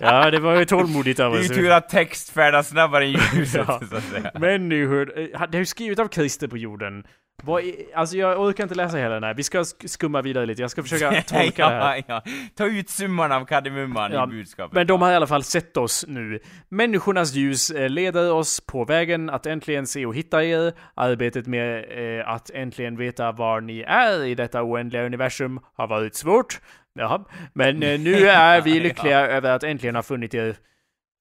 Ja, 0.00 0.30
det 0.30 0.38
var 0.40 0.58
ju 0.58 0.64
tålmodigt 0.64 1.20
av 1.20 1.32
Det 1.32 1.38
är 1.38 1.40
oss. 1.40 1.50
ju 1.50 1.54
tur 1.54 1.70
att 1.70 1.88
text 1.88 2.30
färdas 2.30 2.68
snabbare 2.68 3.04
än 3.04 3.10
ljuset, 3.12 3.64
Ja. 3.68 3.80
så 3.90 3.96
att 3.96 4.04
säga. 4.04 4.30
Människor, 4.38 5.18
eh, 5.18 5.40
det 5.50 5.56
är 5.56 5.60
ju 5.60 5.66
skrivet 5.66 5.98
av 5.98 6.08
Christer 6.08 6.48
på 6.48 6.56
jorden. 6.58 7.06
Vad 7.42 7.62
är, 7.64 7.74
alltså 7.94 8.16
jag 8.16 8.40
orkar 8.40 8.62
inte 8.64 8.74
läsa 8.74 8.96
hela 8.96 9.14
den 9.14 9.24
här. 9.24 9.34
Vi 9.34 9.42
ska 9.42 9.60
sk- 9.60 9.86
skumma 9.88 10.22
vidare 10.22 10.46
lite. 10.46 10.62
Jag 10.62 10.70
ska 10.70 10.82
försöka 10.82 11.22
tolka 11.26 11.68
det 11.68 11.74
här. 11.74 11.96
ja, 12.06 12.22
ja. 12.26 12.32
Ta 12.56 12.66
ut 12.66 12.90
summan 12.90 13.32
av 13.32 13.44
kardemumman 13.44 14.12
Ja, 14.12 14.24
i 14.24 14.26
budskapet. 14.26 14.72
Men 14.74 14.86
de 14.86 15.02
har 15.02 15.12
i 15.12 15.14
alla 15.14 15.26
fall 15.26 15.42
sett 15.44 15.76
oss 15.76 16.04
nu. 16.08 16.40
Människornas 16.68 17.34
ljus 17.34 17.70
eh, 17.70 17.88
leder 17.88 18.32
oss 18.32 18.60
på 18.60 18.84
vägen 18.84 19.30
att 19.30 19.46
äntligen 19.46 19.86
se 19.86 20.06
och 20.06 20.14
hitta 20.14 20.44
er. 20.44 20.72
Arbetet 20.94 21.46
med 21.46 21.84
eh, 22.20 22.28
att 22.28 22.50
äntligen 22.50 22.96
veta 22.96 23.32
var 23.32 23.60
ni 23.60 23.80
är 23.80 24.24
i 24.24 24.34
detta 24.34 24.62
oändliga 24.62 25.02
universum 25.06 25.60
har 25.74 25.86
varit 25.86 26.14
svårt. 26.14 26.60
Jaha. 26.94 27.24
Men 27.52 27.82
eh, 27.82 28.00
nu 28.00 28.14
är 28.28 28.60
vi 28.60 28.80
lyckliga 28.80 29.26
över 29.26 29.50
att 29.50 29.62
äntligen 29.62 29.94
ha 29.94 30.02
funnit 30.02 30.34
er. 30.34 30.56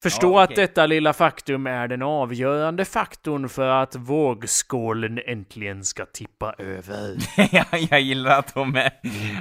Förstå 0.04 0.34
Ja, 0.34 0.44
att 0.44 0.52
okej. 0.52 0.64
detta 0.64 0.86
lilla 0.86 1.14
faktum 1.14 1.68
är 1.68 1.88
den 1.88 2.02
avgörande 2.02 2.86
faktorn 2.86 3.50
för 3.50 3.68
att 3.68 3.96
vågskålen 3.96 5.20
äntligen 5.26 5.84
ska 5.84 6.06
tippa 6.06 6.54
över. 6.58 7.16
ja, 7.52 7.66
jag 7.90 8.02
gillar 8.02 8.40
att 8.40 8.54
de 8.54 8.76
är, 8.76 8.92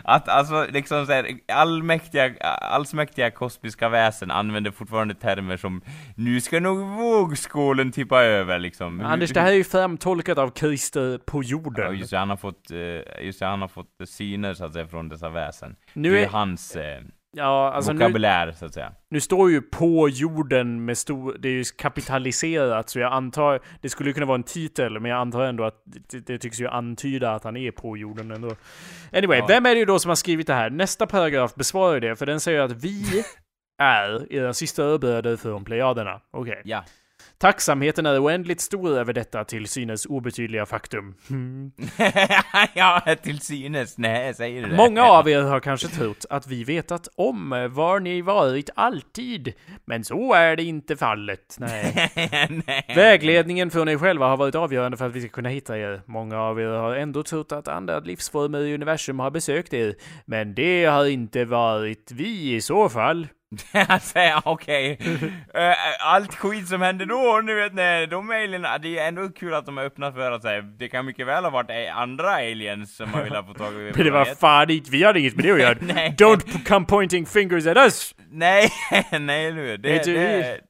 att 0.05 0.29
alltså 0.29 0.67
liksom 0.71 1.07
såhär, 1.07 1.27
allmäktiga, 1.53 2.35
allsmäktiga 2.61 3.31
kosmiska 3.31 3.89
väsen 3.89 4.31
använder 4.31 4.71
fortfarande 4.71 5.15
termer 5.15 5.57
som 5.57 5.83
nu 6.17 6.41
ska 6.41 6.61
nog 6.61 6.79
vågskålen 6.79 7.93
tippa 7.93 8.23
över 8.23 8.59
liksom. 8.59 9.01
Anders, 9.01 9.31
det 9.31 9.41
här 9.41 9.53
är 9.53 9.57
ju 9.57 9.65
framtolkat 9.65 10.39
av 10.39 10.51
Christer 10.55 11.19
på 11.19 11.43
jorden. 11.43 11.85
Ja, 11.87 11.93
just 11.93 12.11
det, 12.11 12.19
han 12.19 12.31
har 12.31 12.37
fått, 12.37 12.71
eh, 12.71 13.25
just 13.27 13.41
det, 13.41 13.47
han 13.47 13.61
har 13.61 13.69
fått 13.69 13.97
syner 14.05 14.55
så 14.55 14.65
att 14.65 14.73
säga 14.73 14.87
från 14.87 15.09
dessa 15.09 15.29
väsen. 15.29 15.77
Nu 15.93 16.11
det 16.13 16.19
är 16.19 16.25
är, 16.25 16.29
hans, 16.29 16.77
eh, 16.77 17.01
Ja, 17.37 17.73
alltså 17.73 17.93
nu, 17.93 17.99
vokabulär 17.99 18.53
så 18.53 18.67
att 18.67 18.75
säga. 18.75 18.93
nu 19.11 19.21
står 19.21 19.51
ju 19.51 19.63
på 19.63 20.09
jorden 20.09 20.85
med 20.85 20.99
stor, 20.99 21.37
det 21.39 21.49
är 21.49 21.53
ju 21.53 21.65
kapitaliserat 21.65 22.89
så 22.89 22.99
jag 22.99 23.13
antar, 23.13 23.61
det 23.81 23.89
skulle 23.89 24.11
ju 24.11 24.15
kunna 24.15 24.27
vara 24.27 24.35
en 24.35 24.43
titel 24.43 25.01
men 25.01 25.11
jag 25.11 25.21
antar 25.21 25.43
ändå 25.43 25.65
att 25.65 25.83
det, 25.85 26.27
det 26.27 26.39
tycks 26.39 26.61
ju 26.61 26.69
antyda 26.69 27.31
att 27.33 27.45
han 27.45 27.57
är 27.57 27.71
på 27.71 27.97
jorden 27.97 28.31
ändå. 28.31 28.57
Anyway, 29.13 29.39
Ja. 29.39 29.47
vem 29.49 29.67
är 29.67 29.75
det 29.75 29.79
ju 29.79 29.85
då 29.85 29.99
som 29.99 30.09
har 30.09 30.17
skrivit 30.17 30.47
det 30.47 30.55
här? 30.55 30.71
Nästa 30.71 31.07
paragraf 31.07 31.55
besvarar 31.55 31.95
ju 31.95 32.01
det, 32.01 32.17
för 32.17 32.27
den 32.27 32.41
säger 32.41 32.61
att 32.61 32.73
vi 32.85 33.25
är 33.83 34.33
era 34.33 34.53
sista 34.55 34.83
öbröder 34.83 35.37
från 35.37 35.65
Plejaderna. 35.65 36.21
Okej. 36.31 36.63
Ja. 36.65 36.85
Tacksamheten 37.43 38.07
är 38.07 38.25
oändligt 38.25 38.61
stor 38.61 38.99
över 38.99 39.13
detta 39.13 39.45
till 39.45 39.69
synes 39.69 40.07
obetydliga 40.07 40.67
faktum. 40.67 41.15
Hmm. 41.29 41.73
ja, 42.75 43.17
till 43.23 43.41
synes. 43.41 43.99
Nej, 43.99 44.35
säger 44.35 44.63
du 44.63 44.69
det? 44.69 44.77
Många 44.77 45.05
av 45.05 45.29
er 45.29 45.43
har 45.43 45.61
kanske 45.61 45.89
trott 45.89 46.25
att 46.31 46.47
vi 46.47 46.65
vetat 46.65 47.09
om 47.17 47.69
var 47.71 48.01
ni 48.01 48.23
varit 48.23 48.71
alltid, 48.75 49.53
men 49.85 50.05
så 50.05 50.33
är 50.33 50.57
det 50.57 50.63
inte 50.63 50.97
fallet. 50.97 51.57
Nej. 51.59 52.11
Nej. 52.67 52.93
Vägledningen 52.97 53.71
från 53.71 53.89
er 53.89 53.99
själva 53.99 54.27
har 54.27 54.37
varit 54.37 54.55
avgörande 54.55 54.97
för 54.97 55.07
att 55.07 55.13
vi 55.13 55.21
ska 55.21 55.31
kunna 55.31 55.49
hitta 55.49 55.79
er. 55.79 56.03
Många 56.07 56.41
av 56.41 56.61
er 56.61 56.67
har 56.67 56.97
ändå 56.97 57.23
trott 57.23 57.53
att 57.53 57.69
andra 57.69 57.99
livsformer 58.01 58.61
i 58.61 58.75
universum 58.75 59.19
har 59.19 59.31
besökt 59.31 59.75
er, 59.75 59.95
men 60.27 60.55
det 60.55 60.85
har 60.85 61.07
inte 61.07 61.45
varit 61.45 62.13
vi 62.13 62.55
i 62.55 62.61
så 62.61 62.89
fall. 62.89 63.27
okej. 64.45 64.99
Eh, 65.55 65.75
allt 66.13 66.35
skit 66.35 66.69
som 66.69 66.83
hände 66.83 67.05
då, 67.05 67.41
nu 67.45 67.55
vet 67.55 67.75
ni, 67.75 68.07
de 68.11 68.31
alienerna, 68.31 68.79
det 68.79 68.99
är 68.99 69.09
ändå 69.09 69.29
kul 69.29 69.55
att 69.55 69.67
de 69.67 69.79
är 69.79 69.83
öppna 69.85 70.13
för 70.13 70.31
att 70.33 70.43
säga, 70.43 70.63
det 70.63 70.89
kan 70.89 71.07
mycket 71.07 71.27
väl 71.27 71.45
ha 71.45 71.51
varit 71.51 71.91
andra 71.95 72.31
aliens 72.31 72.97
som 72.97 73.15
har 73.15 73.23
velat 73.23 73.47
få 73.47 73.55
tag 73.55 73.73
i 73.75 73.77
Men 73.97 74.05
det 74.05 74.11
var 74.11 74.25
fan 74.25 74.71
inte, 74.71 74.91
vi 74.91 75.05
hade 75.05 75.21
inget 75.21 75.37
med 75.37 75.45
det 75.45 75.53
att 75.53 75.61
göra. 75.61 75.75
Don't 76.09 76.65
come 76.65 76.87
pointing 76.87 77.27
fingers 77.27 77.67
at 77.67 77.77
us! 77.77 78.15
Nej, 78.31 78.69
nej 79.21 79.53
nu, 79.53 79.77
det, 79.77 80.05
du- 80.05 80.15
det, 80.15 80.61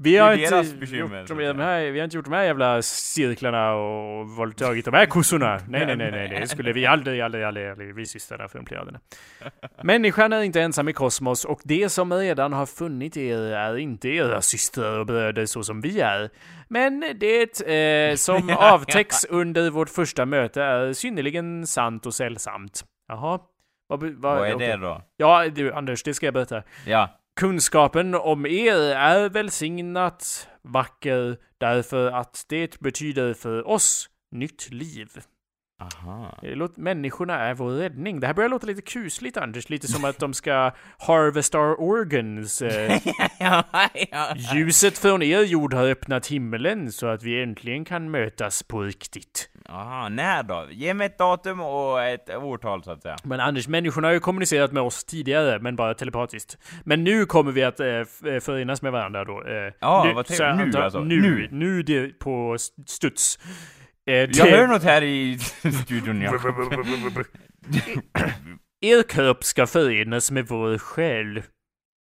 Vi 0.00 0.16
har 0.16 0.32
inte 0.32 0.76
bekymmer, 0.76 1.18
gjort 1.18 1.28
de, 1.28 1.44
de 1.44 1.58
här, 1.58 1.90
vi 1.90 1.98
har 1.98 2.04
inte 2.04 2.16
gjort 2.16 2.24
de 2.24 2.34
här 2.34 2.44
jävla 2.44 2.82
cirklarna 2.82 3.74
och 3.74 4.28
våldtagit 4.28 4.84
de 4.84 4.94
här 4.94 5.06
kossorna. 5.06 5.60
Nej, 5.68 5.86
nej, 5.86 5.96
nej, 5.96 6.10
nej, 6.10 6.40
det 6.40 6.48
skulle 6.48 6.72
vi 6.72 6.86
aldrig, 6.86 7.20
aldrig, 7.20 7.44
aldrig, 7.44 7.68
aldrig 7.68 7.94
vi 7.94 8.06
systrarna 8.06 8.48
från 8.48 8.64
Plejaderna. 8.64 9.00
Människan 9.82 10.32
är 10.32 10.42
inte 10.42 10.60
ensam 10.62 10.88
i 10.88 10.92
kosmos 10.92 11.44
och 11.44 11.60
det 11.64 11.88
som 11.88 12.12
redan 12.12 12.52
har 12.52 12.66
funnit 12.66 13.16
er 13.16 13.38
är 13.38 13.76
inte 13.76 14.08
era 14.08 14.42
systrar 14.42 14.98
och 14.98 15.06
bröder 15.06 15.46
så 15.46 15.62
som 15.62 15.80
vi 15.80 16.00
är. 16.00 16.30
Men 16.68 17.04
det 17.20 17.60
eh, 17.60 18.14
som 18.14 18.50
avtäcks 18.58 19.24
under 19.24 19.70
vårt 19.70 19.90
första 19.90 20.26
möte 20.26 20.62
är 20.62 20.92
synnerligen 20.92 21.66
sant 21.66 22.06
och 22.06 22.14
sällsamt. 22.14 22.84
Jaha. 23.08 23.40
Vad, 23.86 24.02
vad, 24.02 24.14
vad 24.14 24.48
är 24.48 24.54
okej. 24.54 24.68
det 24.68 24.76
då? 24.76 25.02
Ja, 25.16 25.48
du 25.48 25.72
Anders, 25.72 26.02
det 26.02 26.14
ska 26.14 26.26
jag 26.26 26.34
berätta. 26.34 26.62
Ja. 26.86 27.17
Kunskapen 27.38 28.14
om 28.14 28.46
er 28.46 28.94
är 28.96 29.28
välsignat 29.28 30.48
vacker 30.62 31.36
därför 31.58 32.10
att 32.10 32.44
det 32.48 32.80
betyder 32.80 33.34
för 33.34 33.68
oss 33.68 34.08
nytt 34.32 34.70
liv. 34.70 35.08
Aha. 35.80 36.38
Låter, 36.42 36.80
människorna 36.80 37.34
är 37.40 37.54
vår 37.54 37.70
räddning. 37.70 38.20
Det 38.20 38.26
här 38.26 38.34
börjar 38.34 38.48
låta 38.50 38.66
lite 38.66 38.82
kusligt 38.82 39.36
Anders, 39.36 39.68
lite 39.68 39.88
som 39.88 40.04
att 40.04 40.18
de 40.18 40.34
ska 40.34 40.70
harvest 40.98 41.54
our 41.54 41.80
organs. 41.80 42.62
Eh, 42.62 42.98
ljuset 44.54 44.98
från 44.98 45.22
er 45.22 45.40
jord 45.42 45.74
har 45.74 45.84
öppnat 45.88 46.26
himmelen 46.26 46.92
så 46.92 47.06
att 47.06 47.22
vi 47.22 47.42
äntligen 47.42 47.84
kan 47.84 48.10
mötas 48.10 48.62
på 48.62 48.82
riktigt. 48.82 49.50
Aha, 49.68 50.08
när 50.08 50.42
då? 50.42 50.66
Ge 50.70 50.94
mig 50.94 51.06
ett 51.06 51.18
datum 51.18 51.60
och 51.60 52.02
ett 52.02 52.30
årtal 52.30 52.82
så 52.84 52.90
att 52.90 53.02
säga. 53.02 53.16
Men 53.24 53.40
Anders, 53.40 53.68
människorna 53.68 54.08
har 54.08 54.12
ju 54.12 54.20
kommunicerat 54.20 54.72
med 54.72 54.82
oss 54.82 55.04
tidigare, 55.04 55.58
men 55.58 55.76
bara 55.76 55.94
telepatiskt. 55.94 56.58
Men 56.84 57.04
nu 57.04 57.26
kommer 57.26 57.52
vi 57.52 57.64
att 57.64 57.80
eh, 57.80 57.86
eh, 57.88 58.04
förenas 58.40 58.82
med 58.82 58.92
varandra 58.92 59.24
då. 59.24 59.32
Eh, 59.46 59.72
Ja, 59.80 60.04
nu, 60.06 60.14
vad 60.14 60.26
trevligt. 60.26 60.56
Nu 60.58 60.64
antar- 60.64 60.82
alltså. 60.82 61.00
Nu, 61.00 61.20
Nu. 61.20 61.48
nu 61.50 61.82
det 61.82 62.18
på 62.18 62.54
st- 62.54 62.82
studs. 62.86 63.38
Eh, 64.08 64.14
Jag 64.14 64.46
hör 64.46 64.66
något 64.66 64.82
här 64.82 65.02
i 65.02 65.38
studion, 65.84 66.20
ja. 66.22 66.32
Er 68.80 69.02
kropp 69.02 69.44
ska 69.44 69.66
förenas 69.66 70.30
med 70.30 70.46
vår 70.48 70.78
själ. 70.78 71.42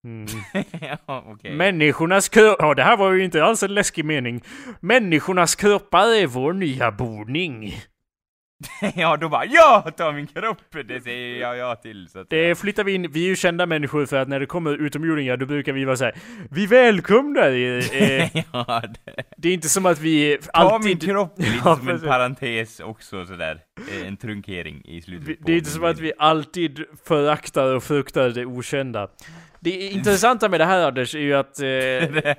Mm. 0.07 0.25
ja, 1.07 1.23
okej. 1.27 1.55
Människornas 1.55 2.29
kropp... 2.29 2.55
Ja, 2.59 2.73
det 2.73 2.83
här 2.83 2.97
var 2.97 3.11
ju 3.11 3.23
inte 3.23 3.43
alls 3.43 3.63
en 3.63 3.73
läskig 3.73 4.05
mening. 4.05 4.43
Människornas 4.79 5.55
kroppar 5.55 6.15
är 6.15 6.27
vår 6.27 6.53
nya 6.53 6.91
boning. 6.91 7.75
ja, 8.95 9.17
då 9.17 9.29
bara 9.29 9.45
ja, 9.45 9.91
ta 9.97 10.11
min 10.11 10.27
kropp! 10.27 10.57
Det 10.87 11.03
säger 11.03 11.41
jag 11.41 11.57
ja 11.57 11.75
till 11.75 12.07
så 12.09 12.19
att 12.19 12.29
Det 12.29 12.55
flyttar 12.59 12.83
vi 12.83 12.93
in. 12.93 13.11
Vi 13.11 13.23
är 13.23 13.27
ju 13.27 13.35
kända 13.35 13.65
människor 13.65 14.05
för 14.05 14.17
att 14.17 14.27
när 14.27 14.39
det 14.39 14.45
kommer 14.45 14.73
utomjordingar 14.81 15.37
då 15.37 15.45
brukar 15.45 15.73
vi 15.73 15.85
vara 15.85 15.95
så 15.97 16.03
här. 16.03 16.13
Vi 16.51 16.65
välkomnar 16.65 17.49
er. 17.51 17.83
Eh, 18.03 18.29
ja, 18.53 18.81
det. 19.05 19.23
det 19.37 19.49
är 19.49 19.53
inte 19.53 19.69
som 19.69 19.85
att 19.85 19.99
vi 19.99 20.37
Ta 20.43 20.49
alltid... 20.59 20.85
min 20.89 20.99
kropp 20.99 21.33
lite 21.39 21.51
Ja, 21.65 21.75
som 21.77 21.89
en 21.89 22.01
parentes 22.01 22.79
också 22.79 23.25
sådär. 23.25 23.59
Eh, 24.01 24.07
En 24.07 24.17
trunkering 24.17 24.81
i 24.85 25.01
slutet 25.01 25.27
Vi- 25.27 25.35
på 25.35 25.43
Det 25.45 25.51
är 25.53 25.57
inte 25.57 25.69
som 25.69 25.83
att 25.83 25.99
vi 25.99 26.11
alltid 26.17 26.83
föraktar 27.07 27.75
och 27.75 27.83
fruktar 27.83 28.29
det 28.29 28.45
okända. 28.45 29.07
Det 29.59 29.69
intressanta 29.91 30.49
med 30.49 30.59
det 30.59 30.65
här 30.65 30.87
Anders 30.87 31.15
är 31.15 31.19
ju 31.19 31.33
att 31.33 31.59
eh, 31.59 32.33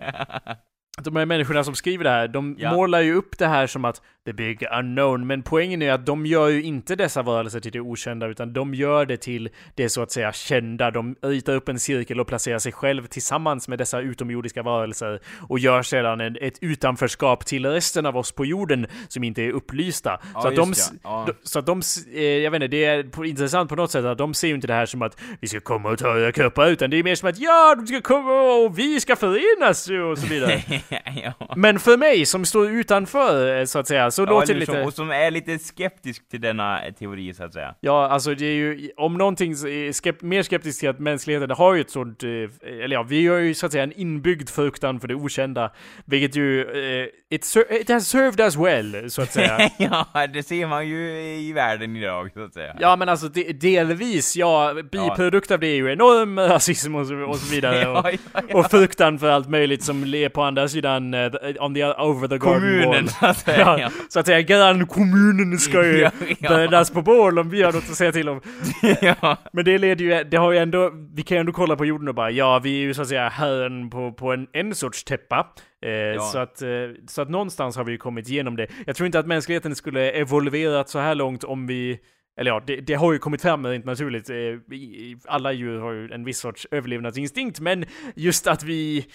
de 1.05 1.17
här 1.17 1.27
människorna 1.27 1.65
som 1.65 1.75
skriver 1.75 2.05
det 2.05 2.11
här, 2.11 2.29
de 2.29 2.57
Ja. 2.59 2.73
målar 2.75 3.01
ju 3.01 3.15
upp 3.15 3.39
det 3.39 3.47
här 3.47 3.67
som 3.67 3.85
att 3.85 4.03
the 4.27 4.33
big 4.33 4.65
unknown, 4.79 5.27
men 5.27 5.43
poängen 5.43 5.83
är 5.83 5.93
att 5.93 6.07
de 6.07 6.27
gör 6.27 6.49
ju 6.49 6.63
inte 6.63 6.97
dessa 6.97 7.23
varelser 7.23 7.61
till 7.61 7.73
det 7.73 7.81
okända, 7.81 8.27
utan 8.27 8.53
de 8.53 8.75
gör 8.75 9.07
det 9.07 9.17
till 9.17 9.49
det 9.75 9.89
så 9.89 10.03
att 10.03 10.11
säga 10.11 10.33
kända. 10.33 10.91
De 10.91 11.17
ritar 11.23 11.55
upp 11.55 11.69
en 11.69 11.79
cirkel 11.79 12.21
och 12.21 12.27
placerar 12.27 12.59
sig 12.59 12.73
själv 12.73 13.07
tillsammans 13.07 13.69
med 13.69 13.79
dessa 13.79 14.01
utomjordiska 14.01 14.63
varelser 14.63 15.21
och 15.49 15.59
gör 15.59 15.83
sedan 15.83 16.21
en, 16.21 16.37
ett 16.41 16.59
utanförskap 16.61 17.47
till 17.47 17.67
resten 17.67 18.07
av 18.07 18.17
oss 18.17 18.33
på 18.33 18.45
jorden 18.45 18.87
som 19.09 19.25
inte 19.25 19.43
är 19.43 19.51
upplysta. 19.51 20.21
Ja, 20.35 20.43
så 20.43 20.49
att 20.49 20.57
de, 20.57 20.73
ja. 21.03 21.25
De- 21.27 21.35
så 21.43 21.59
att 21.59 21.67
de, 21.67 21.81
eh, 22.15 22.23
jag 22.23 22.51
vet 22.51 22.63
inte, 22.63 22.69
det 22.77 22.85
är 22.85 23.25
intressant 23.25 23.69
på 23.69 23.77
något 23.77 23.91
sätt 23.91 24.05
att 24.05 24.19
de 24.19 24.35
ser 24.35 24.49
ju 24.49 24.55
inte 24.55 24.67
det 24.67 24.75
här 24.75 24.87
som 24.87 25.03
att 25.03 25.21
vi 25.41 25.49
ska 25.49 25.61
komma 25.61 25.91
och 25.91 25.99
ta 25.99 26.19
era 26.19 26.33
kroppar, 26.33 26.69
utan 26.69 26.91
det 26.91 26.97
är 26.99 27.03
mer 27.03 27.15
som 27.15 27.29
att 27.29 27.39
ja, 27.39 27.75
de 27.75 27.87
ska 27.87 28.01
komma 28.01 28.43
och 28.55 28.79
vi 28.79 29.01
ska 29.01 29.17
förenas 29.17 29.89
och 30.11 30.19
så 30.19 30.27
vidare. 30.27 30.63
ja. 31.39 31.55
Men 31.57 31.79
för 31.79 31.97
mig 31.97 32.27
som 32.27 32.45
står 32.45 32.71
utanför, 32.71 33.59
eh, 33.59 33.65
så 33.65 33.79
att 33.79 33.89
säga, 33.89 34.11
så 34.15 34.23
Ja, 34.23 34.31
låter 34.31 34.55
lite... 34.55 34.73
som, 34.73 34.83
och 34.83 34.93
som 34.93 35.11
är 35.11 35.31
lite 35.31 35.59
skeptisk 35.59 36.29
till 36.29 36.41
denna 36.41 36.81
teori 36.99 37.35
så 37.35 37.45
att 37.45 37.53
säga. 37.53 37.75
Ja, 37.81 38.09
alltså 38.09 38.35
det 38.35 38.47
är 38.47 38.55
ju, 38.55 38.91
om 38.97 39.15
någonting 39.15 39.55
skep 39.93 40.23
mer 40.23 40.43
skeptiskt 40.43 40.81
till 40.81 40.89
att 40.89 40.99
mänskligheten 40.99 41.51
har 41.51 41.75
ju 41.75 41.81
ett 41.81 41.91
sånt, 41.91 42.23
eh, 42.23 42.29
eller 42.85 42.97
ja, 42.97 43.03
vi 43.03 43.27
har 43.27 43.37
ju 43.37 43.55
så 43.55 43.67
att 43.67 43.73
säga 43.73 43.85
en 43.85 43.93
inbyggd 43.93 44.49
fruktan 44.49 45.01
för 45.01 45.09
det 45.09 45.15
okända, 45.15 45.71
vilket 46.05 46.37
ju, 46.37 46.63
eh, 46.63 47.09
it, 47.31 47.45
ser 47.45 47.81
it 47.81 47.89
has 47.89 48.09
served 48.09 48.41
us 48.41 48.57
well, 48.57 49.11
så 49.11 49.23
att 49.23 49.33
säga. 49.33 49.71
ja, 49.79 50.27
det 50.33 50.43
ser 50.43 50.67
man 50.67 50.89
ju 50.89 51.21
i 51.21 51.53
världen 51.53 51.97
idag 51.97 52.31
så 52.35 52.45
att 52.45 52.55
säga. 52.55 52.77
Ja 52.81 52.97
men 52.97 53.09
alltså 53.09 53.29
de, 53.29 53.53
delvis, 53.53 54.37
ja, 54.37 54.75
biprodukt 54.93 55.51
av 55.51 55.61
det 55.61 55.67
är 55.67 55.77
ju 55.77 55.93
enorm 55.93 56.39
rasism 56.39 56.95
och 56.95 57.07
så, 57.07 57.17
och 57.17 57.37
så 57.37 57.55
vidare. 57.55 57.89
Och, 57.95 58.07
ja, 58.07 58.11
ja, 58.33 58.41
ja. 58.49 58.59
och 58.59 58.71
fruktan 58.71 59.19
för 59.19 59.31
allt 59.31 59.49
möjligt 59.49 59.83
som 59.83 60.15
är 60.15 60.29
på 60.29 60.43
andra 60.43 60.69
sidan, 60.69 61.15
uh, 61.15 61.31
on 61.59 61.75
the 61.75 61.85
over 61.85 62.29
the 62.29 62.39
garden 62.39 62.61
Kommunen 62.61 62.89
wall. 62.91 63.09
så 63.09 63.27
att 63.27 63.39
säga. 63.39 63.79
Ja, 63.79 63.91
så 64.09 64.21
att 64.21 64.27
säga, 64.27 64.43
grannkommunen 64.43 65.59
ska 65.59 65.87
ju 65.87 65.99
Ja, 65.99 66.11
ja. 66.39 66.49
brännas 66.49 66.91
på 66.91 67.03
bål 67.03 67.39
om 67.39 67.51
vi 67.51 67.63
har 67.63 67.73
något 67.73 67.91
att 67.91 67.97
säga 67.97 68.13
till 68.13 68.29
om. 68.29 68.41
ja. 69.01 69.37
Men 69.53 69.65
det 69.65 69.79
leder 69.79 70.05
ju, 70.05 70.25
det 70.25 70.37
har 70.37 70.53
ju 70.53 70.59
ändå, 70.59 70.93
vi 71.15 71.23
kan 71.23 71.37
ju 71.37 71.41
ändå 71.41 71.53
kolla 71.53 71.77
på 71.77 71.85
jorden 71.85 72.09
och 72.09 72.15
bara, 72.15 72.31
ja 72.31 72.59
vi 72.59 72.79
är 72.79 72.83
ju 72.83 72.95
så 72.95 73.03
att 73.03 73.09
säga 73.09 73.29
herren 73.29 73.91
på, 73.91 74.13
på 74.13 74.33
en, 74.33 74.47
en 74.53 74.75
sorts 74.75 75.05
täppa. 75.05 75.47
Eh, 75.83 76.23
så, 76.23 76.39
att, 76.39 76.63
eh, 76.63 76.69
så 77.09 77.23
att 77.23 77.31
någonstans 77.31 77.77
har 77.77 77.85
vi 77.85 77.93
ju 77.93 77.99
kommit 77.99 78.29
igenom 78.29 78.57
det. 78.57 78.67
Jag 78.87 78.97
tror 78.97 79.07
inte 79.07 79.19
att 79.19 79.27
mänskligheten 79.27 79.75
skulle 79.75 80.11
evolverat 80.11 80.89
så 80.89 80.99
här 80.99 81.15
långt 81.15 81.45
om 81.45 81.67
vi 81.67 81.99
eller 82.37 82.51
ja, 82.51 82.63
det, 82.67 82.81
det 82.81 82.95
har 82.95 83.13
ju 83.13 83.19
kommit 83.19 83.43
fram 83.43 83.67
rent 83.67 83.85
naturligt. 83.85 84.31
Eh, 84.31 84.37
alla 85.25 85.53
djur 85.53 85.79
har 85.81 85.93
ju 85.93 86.13
en 86.13 86.25
viss 86.25 86.39
sorts 86.39 86.67
överlevnadsinstinkt, 86.71 87.61
men 87.61 87.85
just 88.15 88.47
att 88.47 88.63
vi 88.63 89.07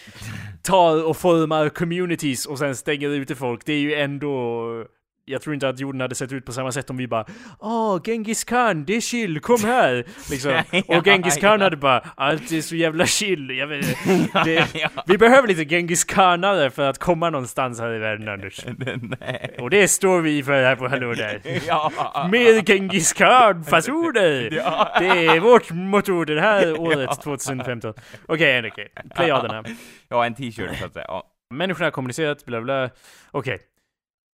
tar 0.63 1.03
och 1.03 1.17
formar 1.17 1.70
communities 1.70 2.45
och 2.45 2.59
sen 2.59 2.76
stänger 2.76 3.09
ute 3.09 3.36
folk, 3.36 3.65
det 3.65 3.74
är 3.74 3.80
ju 3.80 3.93
ändå... 3.93 4.86
Jag 5.30 5.42
tror 5.42 5.54
inte 5.54 5.70
att 5.70 5.80
jorden 5.80 6.02
hade 6.02 6.16
sett 6.16 6.32
ut 6.32 6.46
på 6.46 6.52
samma 6.52 6.72
sätt 6.72 6.90
om 6.90 6.98
vi 6.98 7.08
bara 7.08 7.26
Åh, 7.60 8.02
Genghis 8.04 8.44
Khan, 8.44 8.86
det 8.86 8.96
är 8.96 9.02
chill, 9.02 9.40
kom 9.40 9.64
här! 9.64 10.06
Liksom. 10.32 10.64
Och 10.88 11.06
Genghis 11.06 11.38
Khan 11.38 11.62
hade 11.62 11.78
bara 11.78 12.04
Allt 12.16 12.52
är 12.52 12.62
så 12.62 12.76
jävla 12.76 13.06
chill, 13.06 13.50
jag 13.50 13.68
vet 13.68 13.86
det. 14.44 14.90
Vi 15.08 15.18
behöver 15.18 15.48
lite 15.48 15.66
Genghis 15.76 16.04
Khanare 16.04 16.70
för 16.70 16.90
att 16.90 16.98
komma 16.98 17.30
någonstans 17.30 17.80
här 17.80 17.94
i 17.94 18.00
världen, 18.00 18.28
Anders. 18.28 18.66
Och 19.60 19.70
det 19.70 19.88
står 19.88 20.22
vi 20.22 20.44
för 20.44 20.64
här 20.64 20.76
på 20.76 20.88
Hallå 20.88 21.14
där. 21.14 21.42
Mer 22.30 22.62
Genghis 22.62 23.14
Khan-fasoner! 23.14 24.50
Det 25.00 25.26
är 25.26 25.40
vårt 25.40 25.72
motto 25.72 26.26
det 26.26 26.42
här 26.42 26.80
året, 26.80 27.22
2015. 27.22 27.94
Okej, 28.26 28.68
okej. 28.72 28.88
Plejaderna. 29.16 29.64
Ja, 30.10 30.26
en 30.26 30.36
t-shirt 30.36 30.80
så 30.80 30.86
att 30.86 30.94
säga. 30.94 31.22
Människorna 31.54 31.86
har 31.86 31.92
kommunicerat, 31.92 32.46
bla 32.46 32.62
bla. 32.62 32.90
Okej. 33.32 33.54
Eh, 33.54 33.60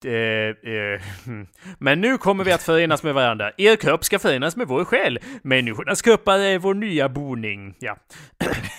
men 1.79 2.01
nu 2.01 2.17
kommer 2.17 2.43
vi 2.43 2.51
att 2.51 2.63
förenas 2.63 3.03
med 3.03 3.13
varandra. 3.13 3.51
Er 3.57 3.75
kropp 3.75 4.03
ska 4.03 4.19
förenas 4.19 4.55
med 4.55 4.67
vår 4.67 4.85
själ. 4.85 5.19
Människornas 5.43 6.01
kroppar 6.01 6.39
är 6.39 6.59
vår 6.59 6.73
nya 6.73 7.09
boning. 7.09 7.75
Ja. 7.79 7.97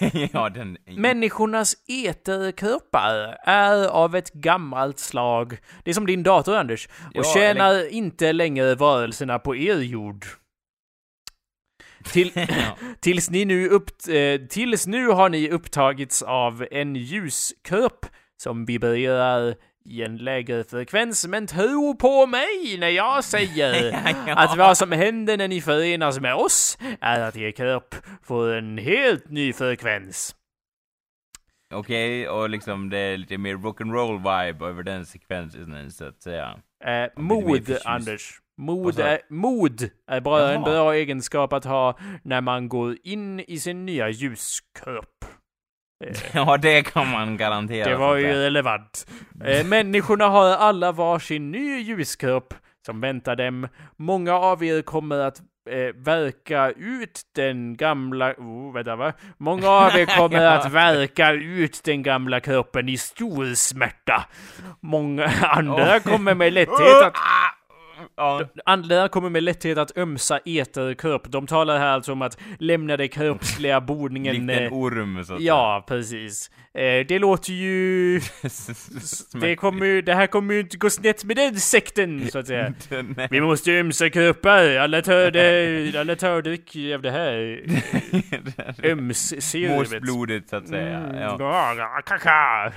ja, 0.33 0.49
den... 0.49 0.77
Människornas 0.97 1.75
eterkroppar 1.89 3.37
är 3.47 3.89
av 3.89 4.17
ett 4.17 4.33
gammalt 4.33 4.99
slag. 4.99 5.59
Det 5.85 5.91
är 5.91 5.95
som 5.95 6.07
din 6.07 6.23
dator, 6.23 6.57
Anders. 6.57 6.87
Och 6.87 7.11
Ja, 7.14 7.23
tjänar 7.35 7.71
eller- 7.75 7.89
inte 7.93 8.33
längre 8.33 8.75
varelserna 8.75 9.39
på 9.39 9.57
er 9.57 9.77
jord. 9.77 10.25
Till, 12.12 12.33
Ja. 12.35 12.77
tills 13.01 13.31
ni 13.31 13.45
nu 13.45 13.69
upp, 13.69 13.91
eh, 14.09 14.47
tills 14.49 14.87
nu 14.87 15.07
har 15.09 15.29
ni 15.29 15.51
upptagits 15.51 16.23
av 16.23 16.67
en 16.71 16.97
ljuskropp 16.97 18.07
som 18.43 18.64
vibrerar 18.64 19.55
i 19.89 20.03
en 20.03 20.16
lägre 20.16 20.64
frekvens, 20.64 21.26
men 21.26 21.47
tro 21.47 21.97
på 21.97 22.26
mig 22.26 22.76
när 22.78 22.89
jag 22.89 23.24
säger 23.24 23.97
att 24.37 24.57
vad 24.57 24.78
som 24.78 24.93
händer 24.93 25.37
när 25.37 25.49
ni 25.49 25.61
förenas 25.61 26.20
med 26.20 26.34
oss 26.34 26.78
är 27.01 27.20
att 27.20 27.37
er 27.37 27.51
kropp 27.51 27.95
får 28.22 28.55
en 28.55 28.78
helt 28.78 29.30
ny 29.30 29.53
frekvens. 29.53 30.37
Okej, 31.74 32.28
och 32.28 32.51
liksom 32.51 32.91
det 32.91 32.99
är 32.99 33.16
lite 33.16 33.39
mer 33.39 33.55
rock'n'roll 33.55 34.16
vibe 34.16 34.66
över 34.66 34.82
den 34.82 35.07
sekvensen 35.07 35.91
så 35.91 36.05
att 36.05 36.22
säga. 36.22 36.59
Eh, 36.84 37.22
mod. 37.22 37.78
Anders. 37.84 38.41
Mod 38.59 38.99
är, 39.01 39.20
mod 39.30 39.91
är 40.07 40.20
bara 40.20 40.49
en 40.49 40.62
Jaha. 40.62 40.64
bra 40.64 40.95
egenskap 40.95 41.53
att 41.53 41.64
ha 41.64 41.99
när 42.22 42.41
man 42.41 42.68
går 42.68 42.97
in 43.03 43.41
i 43.41 43.59
sin 43.59 43.87
nya 43.87 44.09
ljuskropp. 44.09 45.24
Eh, 46.05 46.16
Ja, 46.34 46.57
det 46.57 46.82
kan 46.82 47.11
man 47.11 47.36
garantera. 47.36 47.88
Det 47.90 47.97
var 47.97 48.16
ju 48.16 48.32
relevant. 48.32 49.07
Eh, 49.44 49.66
människorna 49.66 50.28
har 50.28 50.44
alla 50.57 50.92
varsin 50.92 51.51
ny 51.51 51.78
ljuskropp 51.80 52.55
som 52.86 53.01
väntar 53.01 53.36
dem. 53.36 53.68
Många 53.97 54.34
av 54.34 54.64
er 54.64 54.82
kommer 54.82 55.18
att 55.18 55.38
eh, 55.70 55.94
verka 55.97 56.70
ut 56.70 57.20
den 57.36 57.76
gamla... 57.76 58.32
Oh, 58.32 58.72
vänta, 58.74 58.97
va? 58.97 59.12
Många 59.38 59.68
av 59.68 59.97
er 59.97 60.07
kommer 60.18 60.42
Ja. 60.42 60.51
att 60.51 60.72
verka 60.72 61.32
ut 61.32 61.80
den 61.84 62.03
gamla 62.03 62.40
kroppen 62.40 62.88
i 62.88 62.97
stor 62.97 63.55
smärta. 63.55 64.24
Många 64.80 65.26
andra 65.42 65.94
Åh. 65.97 65.99
kommer 66.12 66.34
med 66.34 66.53
lätthet 66.53 67.03
att... 67.05 67.14
Ja, 68.16 68.42
Andra 68.64 69.09
kommer 69.09 69.30
med 69.30 69.42
lätthet 69.42 69.78
att 69.78 69.99
ömsa 69.99 70.38
eterkropp. 70.44 71.22
De 71.28 71.47
talar 71.47 71.78
här 71.78 71.88
alltså 71.88 72.12
om 72.12 72.22
att 72.22 72.38
lämna 72.59 72.97
den 72.97 73.09
kroppsliga 73.09 73.80
boningen... 73.80 74.47
likt 74.47 74.59
en 74.61 74.66
eh, 74.66 74.72
orm 74.72 75.24
så 75.24 75.34
att 75.34 75.40
Ja, 75.40 75.84
precis. 75.88 76.51
Eh, 76.74 77.07
det 77.09 77.18
låter 77.18 77.53
ju... 77.53 78.20
Det, 79.40 79.57
kommer, 79.57 80.03
det 80.03 80.14
här 80.14 80.26
kommer 80.26 80.55
ju 80.55 80.61
inte 80.61 80.76
gå 80.76 80.90
snett 80.90 81.24
med 81.24 81.36
den 81.36 81.57
sekten, 81.57 82.28
så 82.30 82.38
att 82.38 82.47
säga. 82.47 82.72
Vi 83.30 83.40
måste 83.40 83.72
ömsa 83.72 84.11
kroppar. 84.11 84.76
Alla 84.76 85.03
tar 85.03 85.30
det, 85.30 86.01
alla 86.01 86.16
tar 86.16 86.42
dryck 86.42 86.76
av 86.94 87.03
det 87.03 87.11
här 87.11 87.61
öms-serumet. 88.82 89.76
Morsblodet 89.76 90.49
så 90.49 90.57
att 90.57 90.68
säga. 90.68 90.99
Mm, 90.99 91.16
Ja. 91.16 92.03
kaka. 92.07 92.72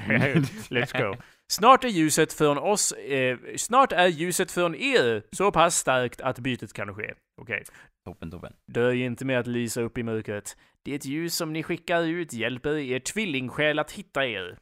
Let's 0.70 1.02
go. 1.02 1.16
Snart 1.52 1.84
är 1.84 1.88
ljuset 1.88 2.34
från 2.34 2.58
oss, 2.58 2.92
eh, 2.92 3.38
snart 3.58 3.92
är 3.92 4.08
ljuset 4.08 4.52
från 4.52 4.76
er 4.76 5.24
så 5.32 5.52
pass 5.52 5.76
starkt 5.78 6.22
att 6.22 6.40
bytet 6.40 6.74
kan 6.74 6.96
ske. 6.96 7.14
Okej. 7.42 7.64
Toppen, 8.06 8.32
toppen. 8.32 8.54
Dröj 8.74 9.02
inte 9.02 9.26
med 9.26 9.40
att 9.40 9.48
lysa 9.48 9.82
upp 9.82 9.98
i 9.98 10.04
mörkret. 10.04 10.58
Det 10.86 11.06
ljus 11.06 11.36
som 11.36 11.54
ni 11.54 11.64
skickar 11.64 12.02
ut 12.04 12.34
hjälper 12.34 12.78
er 12.78 13.00
tvillingsjäl 13.00 13.80
att 13.80 13.92
hitta 13.92 14.26
er. 14.26 14.58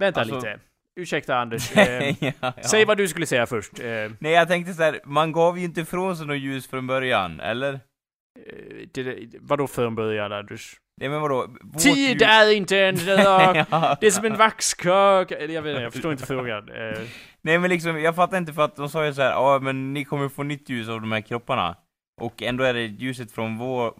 Vänta 0.00 0.20
Alltså- 0.20 0.34
lite. 0.36 0.60
Ursäkta 1.00 1.36
Anders. 1.36 1.72
Eh, 1.76 2.24
ja, 2.24 2.32
ja. 2.40 2.52
Säg 2.62 2.84
vad 2.84 2.96
du 2.96 3.08
skulle 3.08 3.26
säga 3.26 3.46
först. 3.46 3.80
Eh, 3.80 4.10
Nej, 4.18 4.32
jag 4.32 4.48
tänkte 4.48 4.74
så 4.74 4.82
här, 4.82 5.00
man 5.04 5.32
gav 5.32 5.58
ju 5.58 5.64
inte 5.64 5.80
ifrån 5.80 6.16
sig 6.16 6.26
något 6.26 6.38
ljus 6.38 6.66
från 6.66 6.86
början, 6.86 7.40
eller? 7.40 7.80
Det, 8.94 9.18
vadå 9.40 9.66
början 9.94 10.32
Anders? 10.32 10.76
Nej 11.00 11.08
men 11.08 11.20
vadå? 11.20 11.46
Vårt 11.62 11.82
Tid 11.82 12.22
är 12.22 12.52
inte 12.52 12.78
en 12.78 12.96
ja. 13.06 13.96
Det 14.00 14.06
är 14.06 14.10
som 14.10 14.24
en 14.24 14.36
vaxkök. 14.36 15.30
Jag 15.30 15.38
vet 15.62 15.70
inte, 15.70 15.82
jag 15.82 15.92
förstår 15.92 16.12
inte 16.12 16.26
frågan. 16.26 16.68
Eh, 16.68 16.98
Nej 17.42 17.58
men 17.58 17.70
liksom, 17.70 18.00
jag 18.00 18.16
fattar 18.16 18.38
inte 18.38 18.52
för 18.52 18.62
att 18.62 18.76
de 18.76 18.88
sa 18.88 19.06
ju 19.06 19.14
så 19.14 19.22
här, 19.22 19.30
ja 19.30 19.58
men 19.62 19.92
ni 19.92 20.04
kommer 20.04 20.28
få 20.28 20.42
nytt 20.42 20.68
ljus 20.68 20.88
av 20.88 21.00
de 21.00 21.12
här 21.12 21.20
kropparna. 21.20 21.76
Och 22.20 22.42
ändå 22.42 22.64
är 22.64 22.74
det 22.74 22.86
ljuset 22.86 23.32
från 23.32 23.58
vår, 23.58 23.94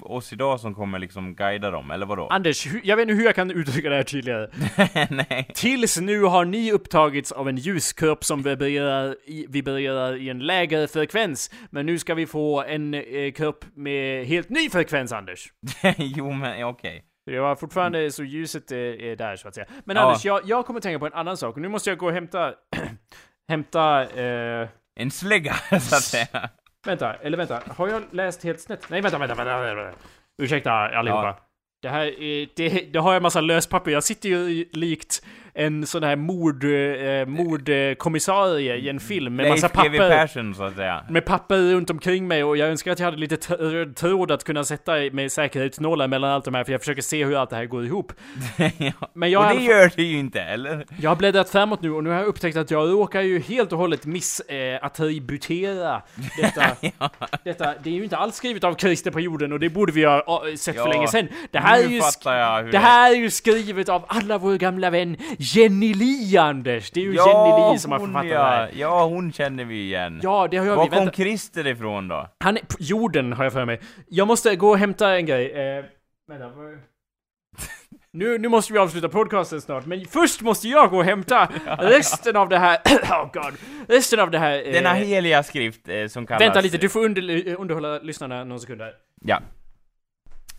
oss 0.00 0.32
idag 0.32 0.60
som 0.60 0.74
kommer 0.74 0.98
liksom 0.98 1.34
guida 1.34 1.70
dem, 1.70 1.90
eller 1.90 2.06
vadå? 2.06 2.26
Anders, 2.26 2.66
jag 2.84 2.96
vet 2.96 3.02
inte 3.02 3.14
hur 3.14 3.24
jag 3.24 3.34
kan 3.34 3.50
uttrycka 3.50 3.90
det 3.90 3.96
här 3.96 4.02
tydligare. 4.02 4.48
Nej. 5.10 5.50
Tills 5.54 6.00
nu 6.00 6.22
har 6.22 6.44
ni 6.44 6.72
upptagits 6.72 7.32
av 7.32 7.48
en 7.48 7.56
ljuskropp 7.56 8.24
som 8.24 8.42
vibrerar 8.42 9.16
i, 9.24 9.46
vibrerar 9.48 10.16
i 10.16 10.28
en 10.28 10.38
lägre 10.38 10.88
frekvens. 10.88 11.50
Men 11.70 11.86
nu 11.86 11.98
ska 11.98 12.14
vi 12.14 12.26
få 12.26 12.62
en 12.62 12.94
eh, 12.94 13.32
kropp 13.32 13.64
med 13.74 14.26
helt 14.26 14.48
ny 14.48 14.70
frekvens, 14.70 15.12
Anders. 15.12 15.52
jo 15.96 16.32
men, 16.32 16.64
okej. 16.64 17.04
Det 17.26 17.40
var 17.40 17.56
fortfarande 17.56 18.10
så 18.10 18.24
ljuset 18.24 18.70
är, 18.72 19.02
är 19.02 19.16
där, 19.16 19.36
så 19.36 19.48
att 19.48 19.54
säga. 19.54 19.66
Men 19.84 19.96
Ja. 19.96 20.02
Anders, 20.02 20.24
jag, 20.24 20.40
jag 20.44 20.66
kommer 20.66 20.80
tänka 20.80 20.98
på 20.98 21.06
en 21.06 21.12
annan 21.12 21.36
sak. 21.36 21.56
Nu 21.56 21.68
måste 21.68 21.90
jag 21.90 21.98
gå 21.98 22.06
och 22.06 22.12
hämta... 22.12 22.52
hämta... 23.48 24.02
Eh, 24.20 24.68
En 24.96 25.10
slägga, 25.10 25.54
så 25.70 25.96
att 25.96 26.02
säga. 26.02 26.50
Vänta, 26.86 27.14
eller 27.14 27.36
vänta. 27.36 27.62
Har 27.76 27.88
jag 27.88 28.02
läst 28.10 28.44
helt 28.44 28.60
snett? 28.60 28.90
Nej, 28.90 29.00
vänta, 29.00 29.18
vänta, 29.18 29.34
vänta. 29.34 29.60
vänta, 29.60 29.82
vänta. 29.82 29.98
Ursäkta 30.42 30.72
allihopa. 30.72 31.26
Ja. 31.26 31.38
Det 31.82 31.88
här 31.88 32.22
är, 32.22 32.48
det, 32.56 32.68
det 32.92 32.98
har 32.98 33.10
jag 33.10 33.16
en 33.16 33.22
massa 33.22 33.40
löspapper. 33.40 33.90
Jag 33.90 34.04
sitter 34.04 34.28
ju 34.28 34.68
likt 34.72 35.24
en 35.58 35.86
sån 35.86 36.02
här 36.02 36.16
mord, 36.16 36.64
eh, 36.64 37.26
mordkommissarie 37.26 38.76
i 38.76 38.88
en 38.88 39.00
film 39.00 39.36
med 39.36 39.48
massa 39.48 39.66
Leif 39.66 39.72
papper. 39.72 40.10
Persson, 40.10 40.54
så 40.54 40.62
att 40.62 40.74
säga. 40.74 41.04
Med 41.08 41.24
papper 41.24 41.56
runt 41.56 41.90
omkring 41.90 42.28
mig 42.28 42.44
och 42.44 42.56
jag 42.56 42.68
önskar 42.68 42.92
att 42.92 42.98
jag 42.98 43.06
hade 43.06 43.16
lite 43.16 43.54
röd 43.54 43.96
tråd 43.96 44.30
att 44.30 44.44
kunna 44.44 44.64
sätta 44.64 44.92
med 45.12 45.32
säkerhetsnålar 45.32 46.08
mellan 46.08 46.30
allt 46.30 46.44
de 46.44 46.54
här 46.54 46.64
för 46.64 46.72
jag 46.72 46.80
försöker 46.80 47.02
se 47.02 47.24
hur 47.24 47.36
allt 47.36 47.50
det 47.50 47.56
här 47.56 47.66
går 47.66 47.84
ihop. 47.84 48.12
ja. 48.78 48.92
Men 49.12 49.30
jag 49.30 49.50
Och 49.50 49.56
det 49.56 49.64
gör 49.64 49.92
det 49.96 50.02
ju 50.02 50.18
inte, 50.18 50.40
eller? 50.40 50.86
Jag 51.00 51.10
har 51.10 51.16
bläddrat 51.16 51.50
framåt 51.50 51.82
nu 51.82 51.90
och 51.90 52.04
nu 52.04 52.10
har 52.10 52.16
jag 52.16 52.26
upptäckt 52.26 52.56
att 52.56 52.70
jag 52.70 52.90
råkar 52.90 53.20
ju 53.20 53.40
helt 53.40 53.72
och 53.72 53.78
hållet 53.78 54.06
missattributera 54.06 56.02
detta, 56.40 56.64
ja. 56.98 57.10
detta. 57.44 57.74
Det 57.82 57.90
är 57.90 57.94
ju 57.94 58.04
inte 58.04 58.16
alls 58.16 58.36
skrivet 58.36 58.64
av 58.64 58.74
Christer 58.74 59.10
på 59.10 59.20
jorden 59.20 59.52
och 59.52 59.60
det 59.60 59.68
borde 59.68 59.92
vi 59.92 60.04
ha 60.04 60.42
sett 60.56 60.76
för 60.76 60.82
Ja, 60.82 60.92
länge 60.92 61.08
sedan. 61.08 61.28
Det 61.50 61.58
här 61.58 61.78
är 61.78 61.88
ju 61.88 62.00
det 62.70 62.78
här 62.78 63.10
är 63.10 63.16
ju 63.16 63.30
skrivet 63.30 63.88
av 63.88 64.04
alla 64.08 64.38
vår 64.38 64.56
gamla 64.56 64.90
vän 64.90 65.16
Jenny 65.54 65.94
Li, 65.94 66.36
Anders! 66.36 66.90
Det 66.90 67.00
är 67.00 67.04
ju 67.04 67.14
ja, 67.14 67.26
Jenny 67.28 67.72
Li 67.72 67.78
som 67.78 67.92
har 67.92 67.98
författat 67.98 68.26
ja. 68.26 68.38
det 68.38 68.44
här. 68.44 68.70
Ja, 68.74 69.04
hon 69.04 69.32
känner 69.32 69.64
vi 69.64 69.82
igen. 69.82 70.20
Ja, 70.22 70.48
det 70.50 70.56
har 70.56 70.66
jag 70.66 70.76
Var 70.76 70.90
vi. 70.90 70.96
kom. 70.96 71.10
Christer 71.10 71.66
ifrån 71.66 72.08
då? 72.08 72.28
Han 72.40 72.56
är 72.56 72.60
på 72.60 72.76
jorden, 72.78 73.32
har 73.32 73.44
jag 73.44 73.52
för 73.52 73.64
mig. 73.64 73.80
Jag 74.08 74.26
måste 74.28 74.56
gå 74.56 74.68
och 74.68 74.78
hämta 74.78 75.16
en 75.16 75.26
grej. 75.26 75.52
Eh, 75.52 75.84
vänta, 76.28 76.48
vad- 76.48 76.78
nu, 78.12 78.38
nu 78.38 78.48
måste 78.48 78.72
vi 78.72 78.78
avsluta 78.78 79.08
podcasten 79.08 79.60
snart, 79.60 79.86
men 79.86 80.04
först 80.06 80.40
måste 80.42 80.68
jag 80.68 80.90
gå 80.90 80.96
och 80.98 81.04
hämta 81.04 81.48
resten 81.78 82.36
av 82.36 82.48
det 82.48 82.58
här... 82.58 82.78
oh 83.10 83.30
god. 83.32 83.54
Resten 83.88 84.20
av 84.20 84.30
det 84.30 84.38
här... 84.38 84.66
eh, 84.66 84.72
Denna 84.72 84.94
heliga 84.94 85.42
skrift 85.42 85.88
eh, 85.88 86.06
som 86.06 86.26
kallas... 86.26 86.40
Vänta 86.40 86.60
lite, 86.60 86.78
du 86.78 86.88
får 86.88 87.04
under, 87.04 87.54
underhålla 87.54 87.98
lyssnarna 87.98 88.44
någon 88.44 88.60
sekund 88.60 88.80
här. 88.80 88.92
Ja. 89.24 89.40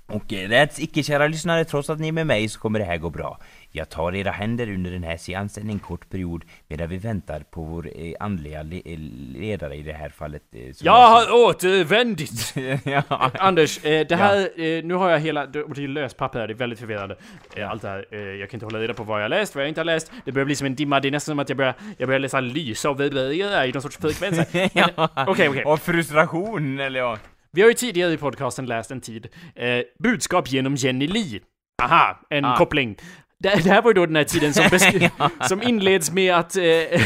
Och 0.08 0.34
eh, 0.34 0.50
rätt 0.50 0.80
icke 0.80 1.04
kära 1.04 1.28
lyssnare, 1.28 1.66
trots 1.66 1.90
att 1.90 2.00
ni 2.00 2.08
är 2.08 2.12
med 2.12 2.28
mig 2.28 2.50
så 2.50 2.60
kommer 2.60 2.80
det 2.80 2.86
här 2.86 2.98
gå 2.98 3.10
bra. 3.10 3.40
Jag 3.78 3.90
tar 3.90 4.16
era 4.16 4.32
händer 4.32 4.70
under 4.74 4.92
den 4.92 5.04
här 5.04 5.18
seansen 5.18 5.70
en 5.70 5.80
kort 5.80 6.10
period 6.10 6.44
medan 6.68 6.90
vi 6.90 6.98
väntar 6.98 7.40
på 7.40 7.64
vår 7.64 7.88
eh, 7.96 8.14
andliga 8.20 8.64
le- 8.64 8.82
eh, 8.86 9.00
ledare 9.40 9.76
i 9.76 9.82
det 9.82 9.94
här 9.94 10.10
fallet. 10.10 10.42
Eh, 10.56 10.62
Jag 10.82 11.08
har 11.10 11.48
återvändit! 11.48 12.54
ja. 12.84 13.04
Anders, 13.40 13.86
eh, 13.86 14.08
det 14.08 14.16
här, 14.16 14.38
eh, 14.62 14.84
nu 14.84 14.94
har 14.94 15.10
jag 15.10 15.20
hela, 15.20 15.46
det 15.46 15.60
är 15.60 15.88
löspapper 15.88 16.40
här, 16.40 16.48
det 16.48 16.54
är 16.54 16.56
väldigt 16.56 16.80
förvirrande. 16.80 17.16
Eh, 17.56 17.70
allt 17.72 17.82
det 17.82 17.88
här, 17.88 18.06
eh, 18.12 18.20
jag 18.20 18.50
kan 18.50 18.56
inte 18.58 18.66
hålla 18.66 18.80
reda 18.80 18.94
på 18.94 19.04
vad 19.04 19.18
jag 19.20 19.24
har 19.24 19.30
läst, 19.30 19.56
vad 19.56 19.64
jag 19.64 19.70
inte 19.70 19.80
har 19.82 19.86
läst. 19.86 20.12
Det 20.26 20.32
börjar 20.32 20.46
bli 20.46 20.56
som 20.56 20.68
en 20.68 20.76
dimma, 20.76 21.00
det 21.00 21.08
är 21.08 21.12
nästan 21.12 21.32
som 21.32 21.40
att 21.40 21.50
jag 21.50 21.58
börjar, 21.58 21.76
jag 21.98 22.08
börjar 22.08 22.20
läsa 22.20 22.40
lysa 22.40 22.90
och 22.90 23.00
vibrera 23.02 23.66
i 23.66 23.72
någon 23.72 23.82
sorts 23.82 23.98
frekvens. 23.98 24.40
ja. 24.74 25.10
Okej, 25.28 25.50
okej. 25.50 25.64
Och 25.66 25.80
frustration, 25.82 26.80
eller 26.80 27.00
ja. 27.00 27.18
Vi 27.52 27.62
har 27.62 27.68
ju 27.70 27.74
tidigare 27.74 28.14
i 28.14 28.18
podcasten 28.18 28.66
läst 28.66 28.92
en 28.92 29.02
tid, 29.02 29.28
eh, 29.56 29.80
budskap 30.00 30.52
genom 30.52 30.76
Jenny 30.76 31.08
Li. 31.08 31.42
Aha, 31.84 32.20
en 32.30 32.46
Ah. 32.46 32.58
koppling. 32.58 32.96
Det, 33.40 33.50
det 33.64 33.70
här 33.70 33.82
var 33.82 33.90
ju 33.90 33.94
då 33.94 34.06
den 34.06 34.16
här 34.16 34.24
tiden 34.24 34.54
som, 34.54 34.64
besk- 34.66 35.10
som 35.48 35.62
inleds 35.64 36.12
med 36.12 36.36
att, 36.36 36.56
eh, 36.58 37.02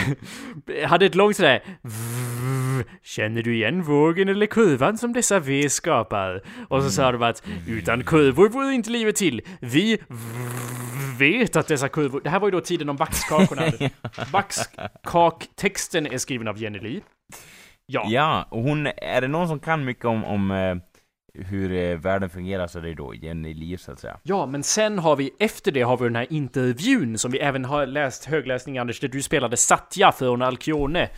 hade 0.87 1.05
ett 1.05 1.15
långt 1.15 1.35
sådär 1.35 1.63
"Vrr, 1.81 2.85
Känner 3.03 3.41
du 3.41 3.55
igen 3.55 3.83
vågen 3.83 4.29
eller 4.29 4.45
kurvan 4.45 4.97
som 4.97 5.13
dessa 5.13 5.39
V 5.39 5.69
skapar? 5.69 6.41
Och 6.69 6.83
så 6.83 6.89
sa 6.89 7.11
de 7.11 7.23
att 7.23 7.43
utan 7.67 8.03
kurvor 8.03 8.49
vore 8.49 8.73
inte 8.73 8.89
livet 8.89 9.15
till. 9.15 9.41
Vi 9.59 9.97
vet 11.19 11.55
att 11.55 11.67
dessa 11.67 11.89
kurvor... 11.89 12.21
Det 12.23 12.29
här 12.29 12.39
var 12.39 12.47
ju 12.47 12.51
då 12.51 12.61
tiden 12.61 12.89
om 12.89 12.95
vaxkakorna. 12.95 13.63
Vaxkaktexten 14.31 16.05
är 16.07 16.17
skriven 16.17 16.47
av 16.47 16.57
Jenny 16.57 16.79
Li. 16.79 17.01
Ja. 17.85 18.05
Ja, 18.09 18.47
och 18.49 18.61
hon, 18.63 18.87
är 18.87 19.21
det 19.21 19.27
någon 19.27 19.47
som 19.47 19.59
kan 19.59 19.85
mycket 19.85 20.05
om, 20.05 20.25
om 20.25 20.51
eh, 20.51 20.75
hur 21.33 21.71
eh, 21.71 21.97
världen 21.97 22.29
fungerar 22.29 22.67
så 22.67 22.79
är 22.79 22.83
det 22.83 22.93
då 22.93 23.15
Jenny 23.15 23.53
Liv 23.53 23.77
så 23.77 23.91
att 23.91 23.99
säga. 23.99 24.17
Ja, 24.23 24.45
men 24.45 24.63
sen 24.63 24.99
har 24.99 25.15
vi 25.15 25.31
efter 25.39 25.71
det 25.71 25.81
har 25.81 25.97
vi 25.97 26.03
den 26.03 26.15
här 26.15 26.27
intervjun 26.29 27.17
som 27.17 27.31
vi 27.31 27.39
även 27.39 27.65
har 27.65 27.85
läst 27.85 28.25
högläsning 28.25 28.77
Anders, 28.77 28.99
där 28.99 29.07
du 29.07 29.21
spelade 29.21 29.57
Satya 29.57 30.11
för 30.11 30.41
Alcione. 30.43 31.09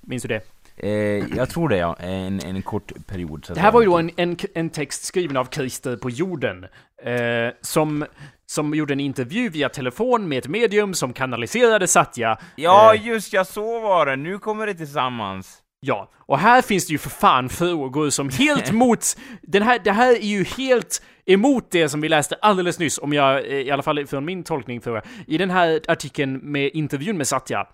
Minns 0.00 0.22
du 0.22 0.28
det? 0.28 0.40
Eh, 0.76 1.36
jag 1.36 1.48
tror 1.48 1.68
det 1.68 1.76
ja, 1.76 1.96
en, 1.98 2.40
en 2.40 2.62
kort 2.62 2.92
period. 3.06 3.46
Det 3.54 3.60
här 3.60 3.72
var 3.72 3.80
ju 3.80 3.86
då 3.86 3.98
en, 3.98 4.10
en, 4.16 4.36
en 4.54 4.70
text 4.70 5.04
skriven 5.04 5.36
av 5.36 5.48
Christer 5.50 5.96
på 5.96 6.10
jorden. 6.10 6.66
Eh, 7.04 7.52
som, 7.60 8.06
som 8.46 8.74
gjorde 8.74 8.92
en 8.92 9.00
intervju 9.00 9.48
via 9.48 9.68
telefon 9.68 10.28
med 10.28 10.38
ett 10.38 10.48
medium 10.48 10.94
som 10.94 11.12
kanaliserade 11.12 11.86
Satya. 11.86 12.38
Ja, 12.56 12.94
Eh, 12.94 13.06
just 13.06 13.32
ja, 13.32 13.44
så 13.44 13.80
var 13.80 14.06
det. 14.06 14.16
Nu 14.16 14.38
kommer 14.38 14.66
det 14.66 14.74
tillsammans. 14.74 15.60
Ja, 15.86 16.10
och 16.16 16.38
här 16.38 16.62
finns 16.62 16.86
det 16.86 16.92
ju 16.92 16.98
för 16.98 17.10
fan 17.10 17.48
frågor 17.48 18.10
som 18.10 18.28
helt 18.28 18.72
mot... 18.82 19.16
Den 19.42 19.62
här, 19.62 19.78
det 19.84 19.92
här 19.92 20.12
är 20.12 20.26
ju 20.26 20.44
helt 20.44 21.02
emot 21.26 21.70
det 21.70 21.88
som 21.88 22.00
vi 22.00 22.08
läste 22.08 22.34
alldeles 22.34 22.78
nyss, 22.78 22.98
om 22.98 23.12
jag, 23.12 23.46
eh, 23.46 23.52
i 23.52 23.70
alla 23.70 23.82
fall 23.82 24.06
från 24.06 24.24
min 24.24 24.44
tolkning 24.44 24.80
för 24.80 25.02
I 25.26 25.38
den 25.38 25.50
här 25.50 25.80
artikeln 25.88 26.38
med 26.52 26.70
intervjun 26.74 27.16
med 27.16 27.26
Satya, 27.26 27.66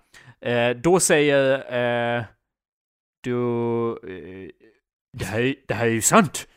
eh, 0.45 0.69
då 0.69 0.99
säger 0.99 1.53
eh, 2.17 2.23
du... 3.23 3.39
Eh, 3.89 4.49
det, 5.17 5.25
här, 5.25 5.55
det 5.67 5.73
här 5.73 5.85
är 5.85 5.91
ju 5.91 6.01
sant! 6.01 6.47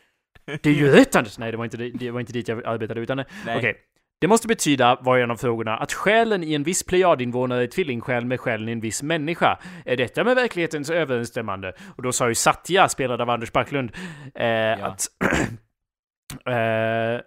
Det 0.45 0.65
är 0.65 0.73
ju 0.73 0.91
rätt 0.91 1.15
Anders! 1.15 1.37
Nej, 1.37 1.51
det 1.51 1.57
var 1.57 1.65
inte, 1.65 1.77
det, 1.77 1.89
det 1.89 2.11
var 2.11 2.19
inte 2.19 2.33
dit 2.33 2.47
jag 2.47 2.65
arbetade, 2.65 3.01
utan... 3.01 3.19
Okej. 3.57 3.84
Det 4.21 4.27
måste 4.27 4.47
betyda, 4.47 4.97
var 5.01 5.17
en 5.17 5.31
av 5.31 5.35
frågorna, 5.35 5.77
att 5.77 5.93
själen 5.93 6.43
i 6.43 6.53
en 6.53 6.63
viss 6.63 6.83
plejadinvånare 6.83 7.63
är 7.63 7.67
tvillingsjäl 7.67 8.25
med 8.25 8.39
själen 8.39 8.69
i 8.69 8.71
en 8.71 8.79
viss 8.79 9.03
människa. 9.03 9.59
Är 9.85 9.97
detta 9.97 10.23
med 10.23 10.35
verklighetens 10.35 10.89
överensstämmande? 10.89 11.73
Och 11.95 12.03
då 12.03 12.11
sa 12.11 12.27
ju 12.29 12.35
Satya, 12.35 12.89
spelad 12.89 13.21
av 13.21 13.29
Anders 13.29 13.51
Backlund, 13.51 13.91
eh, 14.35 14.85
att... 14.85 15.01
eh, 16.49 17.21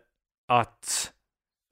att... 0.52 1.12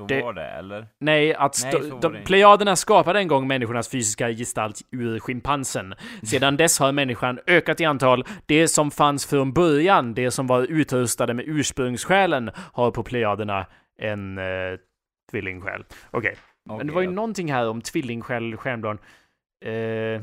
Så 0.01 0.07
Det- 0.07 0.23
var 0.23 0.33
det, 0.33 0.47
eller? 0.47 0.87
Nej, 1.01 1.35
att 1.35 1.57
Nej, 1.73 1.93
de, 2.01 2.17
plejaderna 2.25 2.77
skapade 2.77 3.19
en 3.19 3.29
gång 3.29 3.47
människornas 3.47 3.89
fysiska 3.89 4.31
gestalt 4.31 4.81
ur 4.93 5.19
schimpansen. 5.21 5.95
Sedan 6.23 6.57
dess 6.57 6.79
har 6.79 6.93
människan 6.93 7.39
ökat 7.47 7.81
i 7.81 7.85
antal. 7.85 8.25
Det 8.47 8.69
som 8.69 8.91
fanns 8.91 9.27
från 9.27 9.53
början, 9.53 10.15
det 10.15 10.31
som 10.31 10.47
var 10.47 10.63
utrustade 10.63 11.35
med 11.35 11.45
ursprungssjälen, 11.49 12.51
har 12.73 12.91
på 12.91 13.03
plejaderna 13.03 13.67
en 13.99 14.39
eh, 14.39 14.45
tvillingsjäl. 15.41 15.85
Okej, 16.11 16.37
men 16.69 16.87
det 16.87 16.93
var 16.93 17.01
ju 17.01 17.09
ja. 17.09 17.13
någonting 17.13 17.53
här 17.53 17.69
om 17.69 17.81
tvillingsjäl, 17.83 18.57
stjärnblad. 18.57 18.99
Eh, 19.65 20.23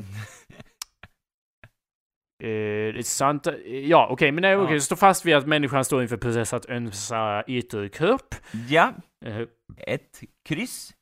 Eh, 2.42 2.48
det 2.92 2.98
är 2.98 3.02
sant. 3.02 3.46
Ja, 3.66 4.08
okej, 4.10 4.32
men 4.32 4.42
nej, 4.42 4.56
okej, 4.56 4.74
Ja. 4.74 4.80
stå 4.80 4.96
fast 4.96 5.24
vid 5.24 5.34
att 5.34 5.46
människan 5.46 5.84
står 5.84 6.02
inför 6.02 6.16
process 6.16 6.52
att 6.52 6.66
önsa 6.66 7.44
ytterkropp. 7.46 8.34
Ja, 8.68 8.92
Eh, 9.24 9.40
ett 9.78 10.20
kryss. 10.48 10.94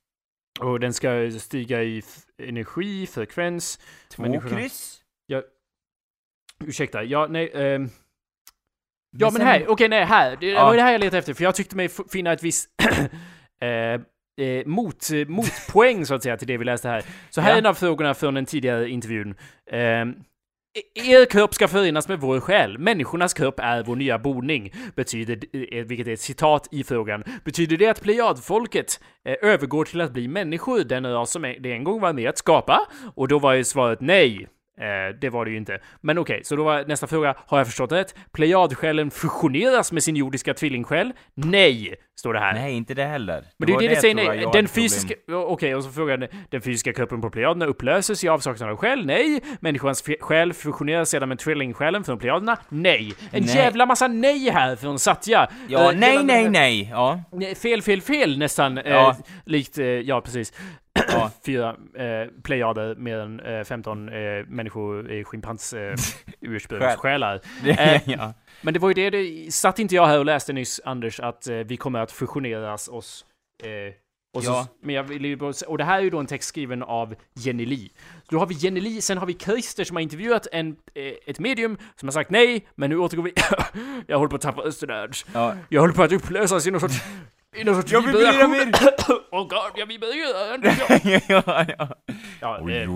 och 0.61 0.81
den 0.81 0.93
ska 0.95 1.31
stiga 1.41 1.83
i 1.83 2.03
energi, 2.43 3.07
frekvens. 3.07 3.79
Två 4.11 4.23
Människorna. 4.23 4.57
kryss. 4.61 5.03
Ursäkta, 6.65 7.05
ja, 7.05 7.27
nej, 7.31 7.51
ehm, 7.55 7.89
Ja 9.19 9.31
men 9.31 9.43
här, 9.43 9.69
okej 9.69 9.89
nej 9.89 10.05
här, 10.05 10.37
det 10.41 10.47
Ja. 10.47 10.65
var 10.65 10.77
det 10.77 10.83
här 10.83 10.93
jag 10.93 11.01
letade 11.01 11.19
efter 11.19 11.35
för 11.35 11.45
jag 11.45 11.55
tyckte 11.55 11.77
mig 11.77 11.89
finna 12.13 12.33
ett 12.33 12.43
visst 12.43 12.69
eh, 13.63 14.01
eh, 14.47 14.67
mot, 14.67 15.11
eh, 15.13 15.29
motpoäng 15.29 16.07
så 16.07 16.15
att 16.15 16.23
säga 16.23 16.37
till 16.37 16.49
det 16.49 16.57
vi 16.57 16.65
läste 16.65 16.89
här. 16.89 17.05
Så 17.31 17.41
här 17.41 17.51
Ja. 17.51 17.55
är 17.55 17.59
en 17.59 17.67
av 17.67 17.75
frågorna 17.75 18.15
från 18.15 18.35
den 18.35 18.47
tidigare 18.47 18.89
intervjun. 18.89 19.35
Ehm, 19.71 20.15
er 20.95 21.25
kropp 21.25 21.55
ska 21.55 21.69
förenas 21.69 22.09
med 22.09 22.21
vår 22.21 22.41
själ. 22.41 22.79
Människornas 22.79 23.35
kropp 23.35 23.61
är 23.61 23.83
vår 23.83 23.97
nya 23.97 24.19
boning. 24.19 24.73
Betyder, 24.97 25.39
eh, 25.77 25.85
vilket 25.85 26.07
är 26.07 26.13
ett 26.13 26.21
citat 26.21 26.69
i 26.71 26.85
frågan. 26.85 27.25
Betyder 27.45 27.77
det 27.77 27.87
att 27.89 28.03
plejadfolket 28.03 29.01
eh, 29.25 29.51
övergår 29.51 29.85
till 29.85 30.01
att 30.01 30.13
bli 30.13 30.29
människor, 30.29 30.85
den 30.85 31.13
ras 31.13 31.31
som 31.31 31.43
det 31.43 31.73
en 31.73 31.85
gång 31.85 32.01
var 32.01 32.13
med 32.13 32.29
att 32.29 32.39
skapa? 32.39 32.81
Och 33.15 33.29
då 33.29 33.39
var 33.39 33.53
ju 33.53 33.65
svaret 33.65 34.01
nej. 34.01 34.49
Eh, 34.81 35.15
det 35.21 35.31
var 35.31 35.45
det 35.45 35.51
ju 35.51 35.57
inte. 35.57 35.79
Men 36.01 36.19
okej, 36.19 36.41
så 36.45 36.57
då 36.57 36.65
var 36.65 36.85
nästa 36.85 37.07
fråga, 37.07 37.35
har 37.47 37.59
jag 37.59 37.67
förstått 37.67 37.93
rätt? 37.93 38.15
Plejadsjälen 38.33 39.11
fusioneras 39.11 39.93
med 39.93 40.03
sin 40.03 40.17
jordiska 40.17 40.55
tvillingsjäl? 40.55 41.13
Nej, 41.35 41.95
står 42.21 42.35
det 42.35 42.41
här. 42.41 42.53
Nej, 42.55 42.73
inte 42.77 42.95
det 42.95 43.05
heller. 43.05 43.45
Men 43.59 43.67
det 43.67 43.73
är 43.75 43.79
det 43.81 43.89
det 43.89 43.97
säger 44.01 44.15
nej. 44.15 44.47
Den 44.53 44.69
fysiska... 44.69 45.15
Okej, 45.33 45.75
och 45.75 45.85
så 45.85 45.91
frågar 45.91 46.17
den, 46.17 46.29
den 46.51 46.63
fysiska 46.63 46.93
kroppen 46.93 47.21
på 47.21 47.31
plejaderna 47.31 47.67
upplöses 47.67 48.25
i 48.25 48.29
avsaknad 48.29 48.71
av 48.71 48.77
själ? 48.77 49.07
Nej. 49.07 49.41
Människans 49.61 50.05
själ 50.21 50.53
fusioneras 50.53 51.09
sedan 51.11 51.29
med 51.29 51.39
tvillingsjälen 51.39 52.05
från 52.05 52.19
plejaderna? 52.19 52.57
Nej. 52.69 53.15
En 53.33 53.43
Nej. 53.45 53.57
jävla 53.57 53.87
massa 53.87 54.09
nej 54.09 54.51
här 54.51 54.77
från 54.77 54.99
Satya. 54.99 55.49
Ja, 55.69 55.93
Eh, 55.93 55.99
nej, 55.99 56.25
nej, 56.25 56.51
nej. 56.51 56.89
Ja. 56.93 57.21
Fel, 57.63 57.83
fel, 57.83 58.01
fel 58.03 58.39
nästan. 58.39 58.79
Eh, 58.79 58.93
Ja. 58.93 59.17
likt, 59.45 59.79
eh, 59.79 59.87
ja 59.87 60.21
precis. 60.21 60.53
Ja. 60.95 61.31
Fyra 61.47 61.77
eh, 61.95 62.29
plejader 62.43 62.95
mer 62.95 63.19
än 63.19 63.41
eh, 63.41 63.65
15 63.65 64.09
eh, 64.09 64.15
människor 64.49 65.11
i 65.11 65.25
schimpans 65.25 65.73
eh, 65.73 65.95
ursprungssjälar. 66.41 67.41
Eh, 67.67 68.01
ja. 68.11 68.35
Men 68.63 68.75
det 68.75 68.81
var 68.81 68.89
ju 68.89 68.95
det, 68.95 69.11
det 69.11 69.53
satt 69.55 69.79
inte 69.79 69.95
jag 69.95 70.07
här 70.07 70.19
och 70.19 70.25
läste 70.25 70.53
nyss, 70.53 70.81
Anders, 70.85 71.21
att 71.21 71.49
eh, 71.49 71.57
vi 71.57 71.77
kommer 71.77 71.99
att 71.99 72.13
fusioneras 72.13 72.89
oss. 72.89 73.25
Eh, 73.63 73.95
och, 74.35 74.45
så, 74.45 74.51
Ja. 74.51 74.67
men 74.83 74.95
jag 74.95 75.03
vill 75.03 75.25
ju 75.25 75.39
och 75.67 75.79
det 75.79 75.85
här 75.85 75.99
är 75.99 76.03
ju 76.03 76.11
då 76.11 76.19
en 76.19 76.27
text 76.27 76.49
skriven 76.49 76.83
av 76.83 77.15
Jenny 77.35 77.67
Li. 77.67 77.93
Då 78.29 78.39
har 78.39 78.47
vi 78.47 78.55
Jenny 78.55 78.81
Li, 78.81 79.01
sen 79.01 79.19
har 79.19 79.27
vi 79.27 79.35
Christer 79.35 79.85
som 79.85 79.97
har 79.97 80.01
intervjuat 80.01 80.47
en, 80.53 80.77
eh, 80.95 81.13
ett 81.27 81.39
medium 81.39 81.79
som 81.97 82.09
har 82.09 82.13
sagt 82.13 82.31
nej, 82.31 82.67
men 82.75 82.91
nu 82.91 82.99
återgår 82.99 83.23
vi... 83.23 83.33
jag 84.07 84.19
håller 84.19 84.31
på 84.31 84.37
att 84.37 84.43
tappa 84.43 84.61
rösten 84.61 84.91
här. 84.91 85.11
ja. 85.35 85.55
Jag 85.69 85.81
håller 85.81 85.95
på 85.95 86.03
att 86.03 86.13
upplösas 86.13 86.67
i 86.67 86.71
någon 86.71 86.81
sorts... 86.81 87.03
I 87.57 87.65
någon 87.65 87.75
sorts 87.75 87.93
Jag 87.93 88.03
vibration. 88.03 88.73
Åh 89.31 89.41
oh 89.41 89.49
god, 89.49 89.73
jag 89.77 89.87
vibrerar! 89.87 90.59
Ja, 91.29 91.43
ja, 91.47 91.65
ja. 91.79 91.97
ja, 92.41 92.71
eh, 92.71 92.91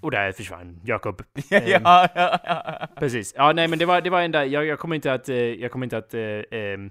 och 0.00 0.10
där 0.10 0.32
försvann 0.32 0.80
Jakob. 0.84 1.22
ja, 1.48 1.60
ja, 1.66 2.08
ja, 2.14 2.38
ja. 2.44 2.86
Precis. 2.96 3.34
Ja, 3.36 3.52
nej 3.52 3.68
men 3.68 3.78
det 3.78 3.86
var, 3.86 4.00
det 4.00 4.10
var 4.10 4.20
enda, 4.20 4.46
jag, 4.46 4.66
jag 4.66 4.78
kommer 4.78 4.96
inte 4.96 5.12
att, 5.12 5.28
eh, 5.28 5.36
jag 5.36 5.72
kommer 5.72 5.86
inte 5.86 5.98
att, 5.98 6.14
eh, 6.14 6.20
ehm, 6.50 6.90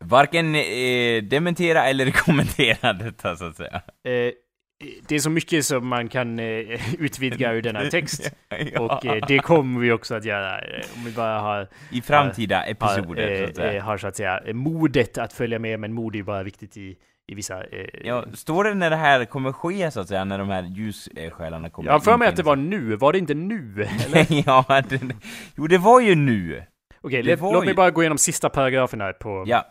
Varken 0.00 0.54
eh, 0.54 1.22
dementera 1.22 1.84
eller 1.84 2.10
kommentera 2.24 2.92
detta, 2.92 3.36
så 3.36 3.44
att 3.44 3.56
säga. 3.56 3.82
Det 5.08 5.14
är 5.14 5.18
så 5.18 5.30
mycket 5.30 5.64
som 5.64 5.88
man 5.88 6.08
kan 6.08 6.38
eh, 6.38 6.94
utvidga 7.00 7.52
ur 7.52 7.62
denna 7.62 7.80
text. 7.90 8.32
Ja. 8.72 8.80
Och 8.80 9.06
eh, 9.06 9.24
det 9.28 9.38
kommer 9.38 9.80
vi 9.80 9.92
också 9.92 10.14
att 10.14 10.24
göra. 10.24 10.58
eh, 10.58 10.84
Om 10.96 11.04
vi 11.04 11.12
bara 11.12 11.38
har, 11.40 11.68
I 11.90 12.02
framtida 12.02 12.56
har, 12.58 12.66
episoder, 12.70 13.36
så 13.36 13.42
eh, 13.42 13.48
att 13.48 13.56
säga. 13.56 13.82
har 13.82 13.96
så 13.98 14.06
att 14.06 14.16
säga 14.16 14.40
modet 14.52 15.18
att 15.18 15.32
följa 15.32 15.58
med, 15.58 15.80
men 15.80 15.92
mod 15.92 16.14
är 16.14 16.16
ju 16.16 16.22
bara 16.24 16.42
viktigt 16.42 16.76
i, 16.76 16.96
i 17.28 17.34
vissa... 17.34 17.64
Eh, 17.64 17.86
Ja, 18.04 18.24
står 18.34 18.64
det 18.64 18.74
när 18.74 18.90
det 18.90 18.96
här 18.96 19.24
kommer 19.24 19.52
ske, 19.52 19.90
så 19.90 20.00
att 20.00 20.08
säga, 20.08 20.24
när 20.24 20.38
de 20.38 20.48
här 20.48 20.62
ljussjälarna 20.62 21.70
kommer 21.70 21.88
jag 21.88 21.94
har 21.94 22.00
för 22.00 22.16
mig 22.16 22.28
att 22.28 22.36
det 22.36 22.42
var 22.42 22.56
nu, 22.56 22.96
var 22.96 23.12
det 23.12 23.18
inte 23.18 23.34
nu? 23.34 23.86
ja, 24.46 24.82
det, 24.88 25.00
jo, 25.56 25.66
det 25.66 25.78
var 25.78 26.00
ju 26.00 26.14
nu. 26.14 26.62
Okej, 27.00 27.36
var 27.36 27.52
låt 27.52 27.62
ju- 27.62 27.66
mig 27.66 27.74
bara 27.74 27.90
gå 27.90 28.02
igenom 28.02 28.18
sista 28.18 28.48
paragrafen 28.48 29.00
här 29.00 29.12
på, 29.12 29.44
Ja, 29.46 29.64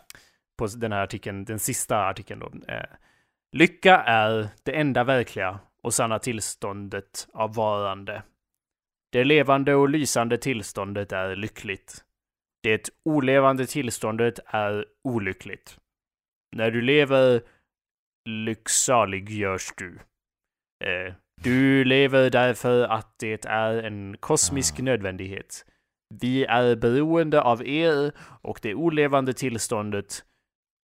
på 0.57 0.67
den 0.67 0.91
här 0.91 1.03
artikeln, 1.03 1.45
den 1.45 1.59
sista 1.59 1.97
artikeln 2.05 2.39
då. 2.39 2.51
Lycka 3.57 3.97
är 3.97 4.49
det 4.63 4.71
enda 4.71 5.03
verkliga 5.03 5.59
och 5.83 5.93
sanna 5.93 6.19
tillståndet 6.19 7.27
av 7.33 7.55
varande. 7.55 8.23
Det 9.11 9.23
levande 9.23 9.75
och 9.75 9.89
lysande 9.89 10.37
tillståndet 10.37 11.11
är 11.11 11.35
lyckligt. 11.35 12.03
Det 12.63 12.89
olevande 13.05 13.65
tillståndet 13.65 14.39
är 14.45 14.85
olyckligt. 15.03 15.77
När 16.55 16.71
du 16.71 16.81
lever 16.81 17.41
lycksalig 18.29 19.29
görs 19.29 19.73
du. 19.77 19.99
Eh, 20.85 21.13
du 21.43 21.83
lever 21.83 22.29
därför 22.29 22.83
att 22.83 23.19
det 23.19 23.45
är 23.45 23.83
en 23.83 24.17
kosmisk 24.19 24.79
Ah. 24.79 24.83
nödvändighet. 24.83 25.65
Vi 26.21 26.45
är 26.45 26.75
beroende 26.75 27.41
av 27.41 27.67
er 27.67 28.11
och 28.41 28.59
det 28.61 28.75
olevande 28.75 29.33
tillståndet... 29.33 30.25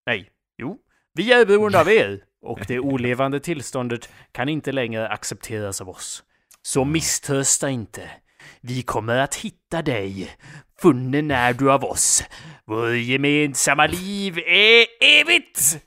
Nej, 0.06 0.32
jo. 0.58 0.80
Vi 1.14 1.34
är 1.34 1.46
beroende 1.46 1.82
av 1.82 1.90
er 2.02 2.31
och 2.42 2.60
det 2.68 2.80
olevande 2.80 3.40
tillståndet 3.40 4.10
kan 4.32 4.50
inte 4.50 4.72
längre 4.72 5.08
accepteras 5.10 5.82
av 5.82 5.90
oss. 5.90 6.24
Så 6.62 6.86
misströsta 6.86 7.70
inte. 7.70 8.10
Vi 8.62 8.82
kommer 8.82 9.18
att 9.18 9.36
hitta 9.36 9.82
dig. 9.82 10.30
Funnen 10.82 11.32
är 11.32 11.54
du 11.54 11.72
av 11.72 11.84
oss. 11.84 12.24
Vår 12.66 12.96
gemensamma 12.96 13.88
liv 13.88 14.38
är 14.38 14.86
evigt! 15.22 15.80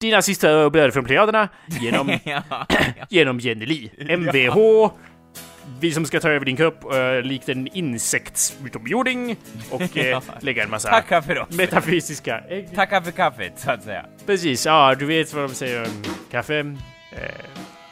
Dina 0.00 0.22
systrar 0.22 0.64
och 0.64 0.72
bröder 0.72 0.90
från 0.90 1.04
Plejaderna 1.04 1.48
genom, 1.80 2.18
ja, 2.24 2.42
genom 3.10 3.40
Jenny 3.40 3.66
Li. 3.66 3.90
MVH. 4.16 4.90
Vi 5.80 5.92
som 5.92 6.06
ska 6.06 6.20
ta 6.20 6.28
över 6.28 6.44
din 6.46 6.56
kropp 6.56 6.84
uh, 6.94 7.22
likt 7.22 7.48
en 7.48 7.66
insektsutomjording 7.76 9.36
och 9.70 9.82
Ja. 9.96 10.22
lägga 10.40 10.62
en 10.62 10.70
massa 10.70 10.88
Tacka 10.90 11.22
för 11.22 11.38
oss. 11.38 11.48
metafysiska 11.50 12.40
ägg. 12.48 12.74
Tacka 12.74 13.02
för 13.02 13.10
kaffet, 13.10 13.52
så 13.56 13.70
att 13.70 13.82
säga. 13.82 14.04
Precis, 14.26 14.66
ja 14.66 14.94
du 14.98 15.06
vet 15.06 15.34
vad 15.34 15.48
de 15.48 15.54
säger 15.54 15.82
om 15.82 16.04
kaffe. 16.30 16.58
Eh, 16.58 17.18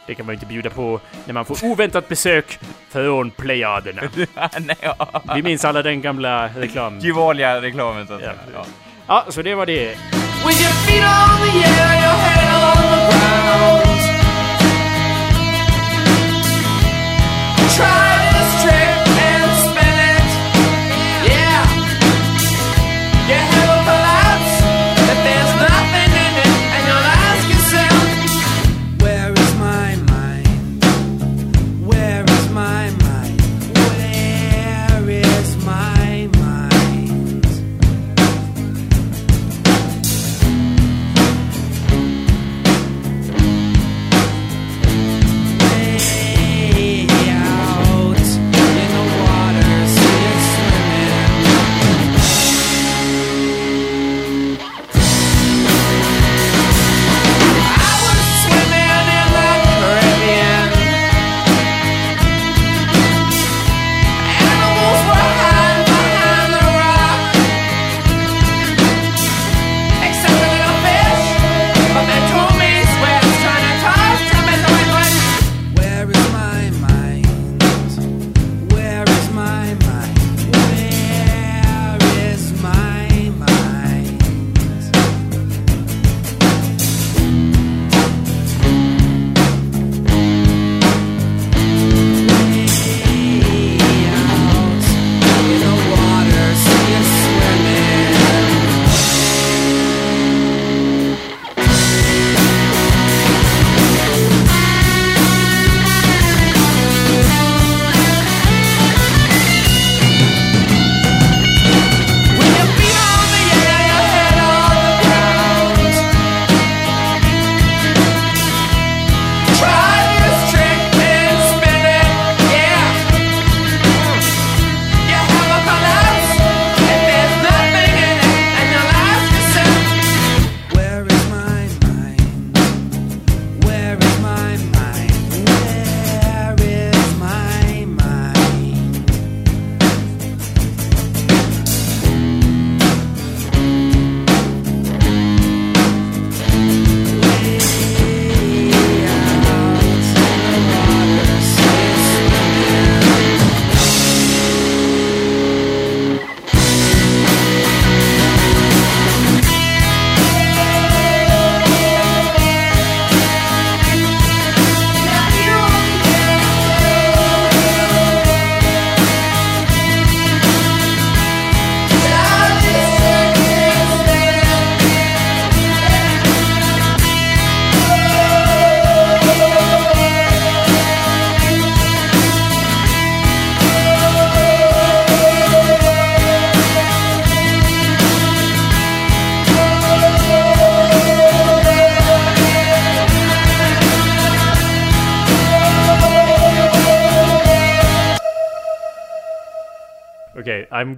Det 0.06 0.14
kan 0.14 0.26
man 0.26 0.32
ju 0.32 0.36
inte 0.36 0.46
bjuda 0.46 0.70
på 0.70 1.00
när 1.26 1.34
man 1.34 1.44
får 1.44 1.64
oväntat 1.64 2.08
besök 2.08 2.58
från 2.90 3.30
Plejaderna. 3.30 4.02
Nej, 4.60 4.76
ja. 4.80 5.22
Vi 5.34 5.42
minns 5.42 5.64
alla 5.64 5.82
den 5.82 6.00
gamla 6.02 6.48
reklamen. 6.48 7.00
Gevalia-reklamen 7.00 8.06
så 8.06 8.12
att 8.14 8.20
Ja. 8.22 8.26
säga. 8.26 8.38
Ja. 8.54 8.64
Ja, 9.06 9.24
så 9.28 9.42
det 9.42 9.54
var 9.54 9.66
det. 9.66 9.88
With 10.46 10.62
your 10.62 10.72
feet 10.72 11.04
on 11.04 11.52
the 11.52 11.58
air, 11.58 12.02
your 12.02 12.16
head 12.16 12.54
on 12.66 12.76
the 12.76 13.18
ground. 13.18 14.13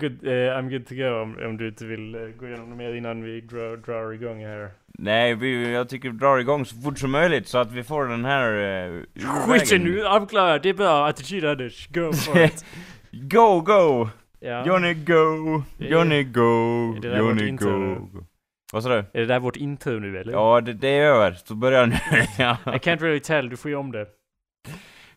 Good, 0.09 0.27
eh, 0.27 0.59
I'm 0.59 0.71
good 0.71 0.87
to 0.87 0.95
go 0.95 1.23
om, 1.23 1.37
om 1.47 1.57
du 1.57 1.69
inte 1.69 1.85
vill 1.85 2.15
eh, 2.15 2.21
gå 2.21 2.47
igenom 2.47 2.69
något 2.69 2.79
mer 2.79 2.95
innan 2.95 3.23
vi 3.23 3.41
drar, 3.41 3.77
drar 3.77 4.13
igång 4.13 4.45
här. 4.45 4.71
Nej, 4.99 5.35
vi, 5.35 5.73
jag 5.73 5.89
tycker 5.89 6.11
vi 6.11 6.19
drar 6.19 6.39
igång 6.39 6.65
så 6.65 6.77
fort 6.77 6.99
som 6.99 7.11
möjligt 7.11 7.49
så 7.49 7.59
att 7.59 7.73
vi 7.73 7.83
får 7.85 8.07
den 8.07 8.25
här 8.25 8.53
uh, 8.89 9.03
Skiten 9.15 9.83
nu, 9.83 10.07
avklarat, 10.07 10.63
det 10.63 10.69
är 10.69 10.75
bra 10.75 11.07
attityd 11.09 11.45
Anders. 11.45 11.89
Go 11.89 12.13
for 12.13 12.39
it. 12.45 12.65
Go, 13.11 13.61
go! 13.61 14.09
Ja. 14.41 14.67
Johnny 14.67 14.95
go! 14.95 15.63
Det 15.79 15.87
Johnny 15.87 16.25
go! 16.25 16.93
är 16.97 17.01
det 17.01 17.19
Johnny 17.19 17.51
go! 17.51 18.09
Vad 18.73 18.83
sa 18.83 18.89
du? 18.89 18.99
Är 18.99 19.21
det 19.21 19.27
där 19.27 19.41
vårt 19.41 19.57
intro 19.57 19.99
nu 19.99 20.19
eller? 20.19 20.33
Ja, 20.33 20.61
det, 20.61 20.73
det 20.73 20.89
är 20.89 21.03
över. 21.03 21.33
Så 21.45 21.55
börjar 21.55 21.87
nu. 21.87 21.97
ja. 22.39 22.57
I 22.67 22.79
can't 22.79 23.01
really 23.01 23.21
tell, 23.21 23.49
du 23.49 23.57
får 23.57 23.71
ju 23.71 23.77
om 23.77 23.93
det. 23.93 24.07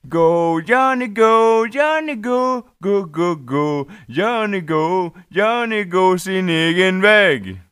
Go, 0.07 0.61
Johnny 0.61 1.07
go, 1.07 1.67
Johnny 1.67 2.15
go, 2.15 2.65
go, 2.81 3.03
go, 3.03 3.35
go, 3.35 3.87
Johnny 4.09 4.61
go, 4.61 5.13
Johnny 5.29 5.83
go 5.83 6.15
sin 6.15 6.49
egen 6.49 7.01
väg. 7.01 7.59